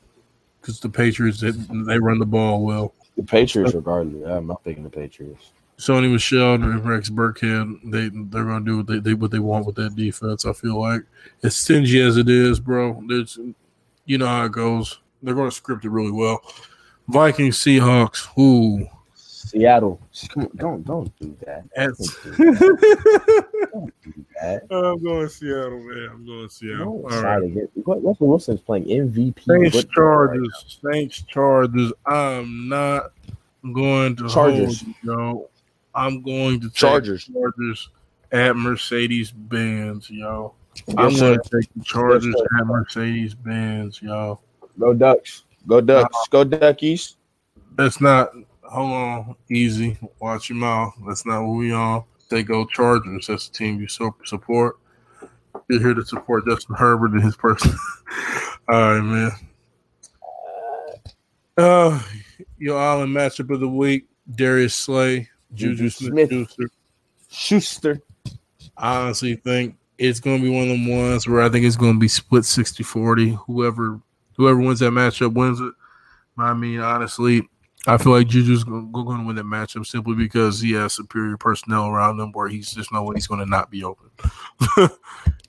because 0.61 0.79
the 0.79 0.89
Patriots 0.89 1.41
they, 1.41 1.51
they, 1.51 1.99
run 1.99 2.19
the 2.19 2.25
ball 2.25 2.63
well. 2.63 2.93
The 3.17 3.23
Patriots, 3.23 3.73
regardless, 3.73 4.27
I'm 4.27 4.47
not 4.47 4.63
picking 4.63 4.83
the 4.83 4.89
Patriots. 4.89 5.51
Sony 5.81 6.11
Michel 6.11 6.53
and 6.53 6.85
Rex 6.85 7.09
Burkhead, 7.09 7.79
they 7.83 8.09
they're 8.09 8.45
going 8.45 8.63
to 8.63 8.71
do 8.71 8.77
what 8.77 8.87
they, 8.87 8.99
they, 8.99 9.13
what 9.15 9.31
they 9.31 9.39
want 9.39 9.65
with 9.65 9.75
that 9.75 9.95
defense. 9.95 10.45
I 10.45 10.53
feel 10.53 10.79
like 10.79 11.01
as 11.41 11.55
stingy 11.55 11.99
as 12.01 12.17
it 12.17 12.29
is, 12.29 12.59
bro. 12.59 13.03
There's, 13.07 13.39
you 14.05 14.19
know 14.19 14.27
how 14.27 14.45
it 14.45 14.51
goes. 14.51 14.99
They're 15.23 15.33
going 15.33 15.49
to 15.49 15.55
script 15.55 15.83
it 15.83 15.89
really 15.89 16.11
well. 16.11 16.41
Vikings, 17.07 17.57
Seahawks. 17.57 18.27
Ooh, 18.37 18.87
Seattle. 19.15 19.99
Don't 20.55 20.85
don't 20.85 21.19
do 21.19 21.35
that. 21.45 21.63
Don't 21.75 21.97
do 21.97 22.55
that. 22.55 23.69
don't 23.73 23.93
do 24.03 24.25
that. 24.39 24.63
I'm 24.69 25.03
going 25.03 25.27
to 25.27 25.29
Seattle, 25.29 25.79
man. 25.79 26.09
I'm 26.11 26.25
going 26.27 26.47
to 26.47 26.53
Seattle. 26.53 27.07
All 27.11 27.23
right. 27.23 27.53
Get, 27.55 27.71
Russell 27.75 28.27
Wilson's 28.27 28.61
playing 28.61 28.85
MVP. 28.85 29.43
Saints 29.45 29.83
Chargers. 29.95 30.79
Right 30.83 30.93
Saints 30.93 31.23
Chargers. 31.23 31.91
I'm 32.05 32.69
not 32.69 33.13
going 33.73 34.15
to 34.17 34.29
Chargers. 34.29 34.83
Hold, 34.83 34.95
yo. 35.03 35.49
I'm 35.93 36.21
going 36.21 36.59
to 36.61 36.69
Chargers. 36.69 37.29
Chargers 37.31 37.89
at 38.31 38.55
Mercedes 38.55 39.31
Benz, 39.31 40.09
yo. 40.09 40.53
I'm 40.97 41.15
going 41.15 41.39
to 41.39 41.49
take 41.49 41.69
the 41.75 41.83
Chargers 41.83 42.33
yes, 42.37 42.47
at 42.59 42.67
Mercedes 42.67 43.33
Benz, 43.33 44.01
yo. 44.01 44.39
Go 44.79 44.93
Ducks. 44.93 45.43
Go 45.67 45.81
Ducks. 45.81 46.15
Uh, 46.15 46.27
Go 46.31 46.43
Duckies. 46.43 47.15
That's 47.75 48.01
not 48.01 48.31
hold 48.71 48.91
on, 48.91 49.35
easy. 49.49 49.97
Watch 50.19 50.49
your 50.49 50.57
mouth. 50.57 50.93
That's 51.05 51.25
not 51.25 51.43
what 51.43 51.57
we 51.57 51.71
on. 51.71 52.03
They 52.29 52.43
go 52.43 52.65
Chargers. 52.65 53.27
That's 53.27 53.49
the 53.49 53.57
team 53.57 53.79
you 53.79 53.87
so 53.87 54.15
support. 54.23 54.77
You're 55.69 55.81
here 55.81 55.93
to 55.93 56.05
support 56.05 56.45
Justin 56.47 56.75
Herbert 56.75 57.11
and 57.11 57.21
his 57.21 57.35
person. 57.35 57.73
All 58.69 58.95
right, 58.95 59.01
man. 59.01 59.31
Uh, 61.57 62.01
your 62.57 62.79
island 62.79 63.15
matchup 63.15 63.53
of 63.53 63.59
the 63.59 63.67
week: 63.67 64.07
Darius 64.33 64.73
Slay, 64.73 65.29
Juju 65.53 65.89
Smith 65.89 66.29
Schuster. 66.29 66.69
Schuster. 67.29 68.01
I 68.77 68.97
honestly 69.01 69.35
think 69.35 69.75
it's 69.97 70.19
going 70.19 70.37
to 70.37 70.43
be 70.43 70.49
one 70.49 70.63
of 70.63 70.69
them 70.69 70.87
ones 70.87 71.27
where 71.27 71.41
I 71.41 71.49
think 71.49 71.65
it's 71.65 71.75
going 71.75 71.93
to 71.93 71.99
be 71.99 72.07
split 72.07 72.43
60-40. 72.43 73.37
Whoever 73.45 73.99
whoever 74.37 74.59
wins 74.59 74.79
that 74.79 74.91
matchup 74.91 75.33
wins 75.33 75.59
it. 75.59 75.73
I 76.37 76.53
mean, 76.53 76.79
honestly, 76.79 77.47
I 77.87 77.97
feel 77.97 78.11
like 78.11 78.27
Juju's 78.27 78.63
going 78.63 78.91
to 78.91 79.23
win 79.25 79.35
that 79.35 79.45
matchup 79.45 79.85
simply 79.85 80.15
because 80.15 80.59
he 80.61 80.73
has 80.73 80.93
superior 80.93 81.37
personnel 81.37 81.87
around 81.87 82.19
him 82.19 82.31
where 82.31 82.47
he's 82.47 82.71
just 82.71 82.91
no 82.91 83.03
way 83.03 83.15
he's 83.15 83.27
going 83.27 83.39
to 83.39 83.45
not 83.45 83.71
be 83.71 83.83
open. 83.83 84.09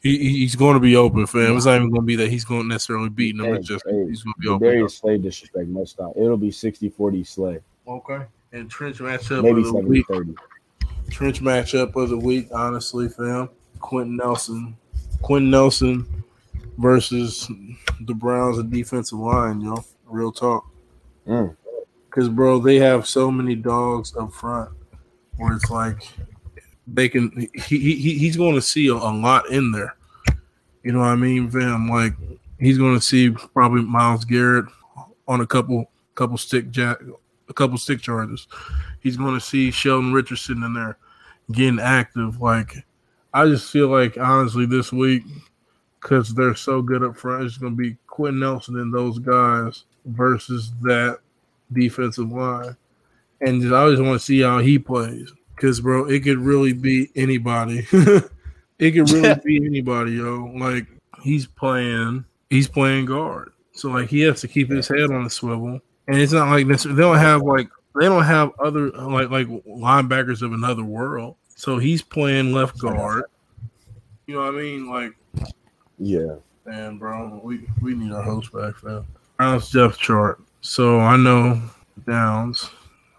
he, 0.03 0.17
he's 0.19 0.57
going 0.57 0.75
to 0.75 0.81
be 0.81 0.97
open, 0.97 1.27
fam. 1.27 1.57
It's 1.57 1.67
not 1.67 1.77
even 1.77 1.91
going 1.91 2.03
to 2.03 2.07
be 2.07 2.17
that 2.17 2.31
he's 2.31 2.45
going 2.45 2.63
to 2.63 2.69
necessarily 2.69 3.11
beat 3.11 3.37
him. 3.37 3.45
Hey, 3.45 3.53
it's 3.53 3.69
just 3.69 3.85
hey, 3.87 4.07
he's 4.09 4.23
going 4.23 4.35
to 4.35 4.41
be 4.41 4.49
open. 4.49 4.67
Darius 4.67 4.99
Slay 4.99 5.19
disrespect 5.19 5.69
must 5.69 5.93
stop. 5.93 6.13
It'll 6.17 6.39
be 6.39 6.51
60-40 6.51 7.27
Slay. 7.27 7.59
Okay. 7.87 8.23
And 8.53 8.71
trench 8.71 8.99
matchup 8.99 9.43
Maybe 9.43 9.61
of 9.61 9.67
the 9.67 9.73
70, 9.73 9.89
week. 9.89 10.07
30. 10.09 10.35
Trench 11.11 11.41
matchup 11.41 11.97
of 11.97 12.11
the 12.11 12.19
week, 12.19 12.49
honestly, 12.53 13.09
fam. 13.09 13.49
Quenton 13.81 14.17
Nelson. 14.17 14.77
Quenton 15.23 15.51
Nelson 15.51 16.25
versus 16.79 17.51
the 18.03 18.15
Browns 18.15 18.63
defensive 18.65 19.19
line, 19.19 19.61
yo. 19.61 19.83
Real 20.07 20.33
talk. 20.33 20.69
Mm. 21.27 21.57
Because, 22.07 22.29
bro, 22.29 22.59
they 22.59 22.77
have 22.77 23.07
so 23.07 23.31
many 23.31 23.55
dogs 23.55 24.15
up 24.17 24.33
front 24.33 24.71
where 25.37 25.55
it's 25.55 25.71
like 25.71 26.07
they 26.87 27.09
can, 27.09 27.49
he, 27.67 27.79
he 27.79 28.19
he's 28.19 28.37
going 28.37 28.55
to 28.55 28.61
see 28.61 28.89
a, 28.89 28.95
a 28.95 29.13
lot 29.13 29.49
in 29.51 29.73
there. 29.73 29.97
You 30.85 30.93
know 30.93 30.99
what 30.99 31.07
I 31.07 31.17
mean, 31.17 31.51
fam? 31.51 31.89
Like, 31.89 32.13
he's 32.59 32.77
going 32.77 32.95
to 32.95 33.01
see 33.01 33.31
probably 33.31 33.83
Myles 33.83 34.25
Garrett 34.25 34.67
on 35.27 35.41
a 35.41 35.47
couple 35.47 35.91
couple 36.15 36.37
stick 36.37 36.71
jack 36.71 36.99
a 37.53 37.55
couple 37.55 37.79
stick 37.79 38.01
charges. 38.01 38.49
He's 39.01 39.17
going 39.17 39.35
to 39.35 39.41
see 39.41 39.71
Sheldon 39.71 40.13
Richardson 40.13 40.63
in 40.63 40.73
there 40.73 40.97
getting 41.53 41.79
active. 41.79 42.41
Like, 42.41 42.85
I 43.33 43.47
just 43.47 43.71
feel 43.71 43.89
like 43.89 44.17
honestly 44.19 44.67
this 44.67 44.91
week 44.91 45.23
because 46.01 46.35
they're 46.35 46.55
so 46.55 46.83
good 46.83 47.05
up 47.05 47.17
front, 47.17 47.45
it's 47.45 47.59
going 47.59 47.73
to 47.73 47.77
be 47.77 47.97
Quinn 48.09 48.41
Nelson 48.41 48.79
and 48.79 48.93
those 48.93 49.19
guys 49.19 49.85
versus 50.05 50.73
that 50.83 51.19
defensive 51.73 52.31
line, 52.33 52.77
and 53.41 53.63
just, 53.63 53.73
I 53.73 53.89
just 53.89 54.03
want 54.03 54.19
to 54.19 54.25
see 54.25 54.41
how 54.41 54.59
he 54.59 54.79
plays 54.79 55.33
because, 55.55 55.81
bro, 55.81 56.07
it 56.07 56.25
could 56.25 56.39
really 56.39 56.73
be 56.73 57.11
anybody. 57.15 57.87
it 57.93 58.91
could 58.91 59.11
really 59.11 59.41
be 59.45 59.65
anybody, 59.65 60.13
yo. 60.13 60.53
Like 60.57 60.87
he's 61.23 61.47
playing, 61.47 62.25
he's 62.51 62.69
playing 62.69 63.07
guard, 63.07 63.53
so 63.73 63.91
like 63.91 64.09
he 64.09 64.23
has 64.23 64.41
to 64.41 64.49
keep 64.49 64.71
his 64.71 64.89
head 64.89 65.11
on 65.13 65.25
the 65.25 65.31
swivel, 65.31 65.81
and 66.09 66.19
it's 66.19 66.33
not 66.33 66.49
like 66.49 66.67
this. 66.67 66.85
They 66.85 66.95
don't 66.95 67.19
have 67.19 67.43
like 67.43 67.69
they 67.99 68.07
don't 68.07 68.25
have 68.25 68.53
other 68.59 68.91
like 68.91 69.31
like 69.31 69.47
linebackers 69.49 70.43
of 70.43 70.53
another 70.53 70.85
world. 70.85 71.37
So 71.55 71.79
he's 71.79 72.03
playing 72.03 72.53
left 72.53 72.79
guard. 72.79 73.25
You 74.27 74.35
know 74.35 74.41
what 74.41 74.55
I 74.55 74.59
mean? 74.59 74.91
Like, 74.91 75.13
yeah. 75.99 76.37
Man, 76.65 76.99
bro, 76.99 77.41
we 77.43 77.67
we 77.81 77.95
need 77.95 78.13
our 78.13 78.23
host 78.23 78.53
back, 78.53 78.83
man. 78.83 79.05
How's 79.39 79.71
Jeff 79.71 79.99
chart? 79.99 80.41
So 80.61 81.01
I 81.01 81.17
know 81.17 81.61
Downs. 82.07 82.71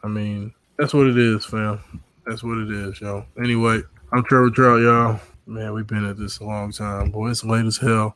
I 0.03 0.07
mean, 0.07 0.53
that's 0.77 0.93
what 0.93 1.07
it 1.07 1.17
is, 1.17 1.45
fam. 1.45 1.79
That's 2.25 2.43
what 2.43 2.57
it 2.57 2.71
is, 2.71 3.01
y'all. 3.01 3.25
Anyway, 3.37 3.81
I'm 4.11 4.23
Trevor 4.23 4.49
Trout, 4.49 4.81
y'all. 4.81 5.19
Man, 5.45 5.73
we've 5.73 5.87
been 5.87 6.05
at 6.05 6.17
this 6.17 6.39
a 6.39 6.45
long 6.45 6.71
time. 6.71 7.11
Boy, 7.11 7.31
it's 7.31 7.43
late 7.43 7.65
as 7.65 7.77
hell. 7.77 8.15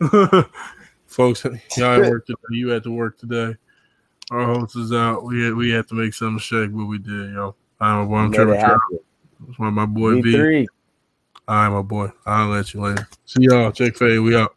Folks, 1.06 1.44
y'all 1.76 2.04
at 2.04 2.10
work 2.10 2.26
today. 2.26 2.38
You 2.50 2.68
had 2.68 2.82
to 2.82 2.90
work 2.90 3.18
today. 3.18 3.56
Our 4.30 4.44
host 4.44 4.76
is 4.76 4.92
out. 4.92 5.24
We 5.24 5.44
had 5.44 5.54
we 5.54 5.70
had 5.70 5.86
to 5.88 5.94
make 5.94 6.12
something 6.12 6.38
shake, 6.40 6.72
but 6.72 6.86
we 6.86 6.98
did, 6.98 7.32
y'all. 7.32 7.54
I'm, 7.80 8.00
my 8.00 8.04
boy. 8.06 8.16
I'm 8.16 8.32
Trevor 8.32 8.56
Trout. 8.56 8.80
That's 9.46 9.58
why 9.58 9.70
my 9.70 9.86
boy 9.86 10.20
B. 10.20 10.66
I'm 11.46 11.74
a 11.74 11.82
boy. 11.82 12.10
I'll 12.24 12.48
let 12.48 12.74
you 12.74 12.80
later. 12.80 13.08
See 13.24 13.44
y'all. 13.44 13.70
Check 13.70 13.96
fade. 13.96 14.18
We 14.18 14.36
out. 14.36 14.55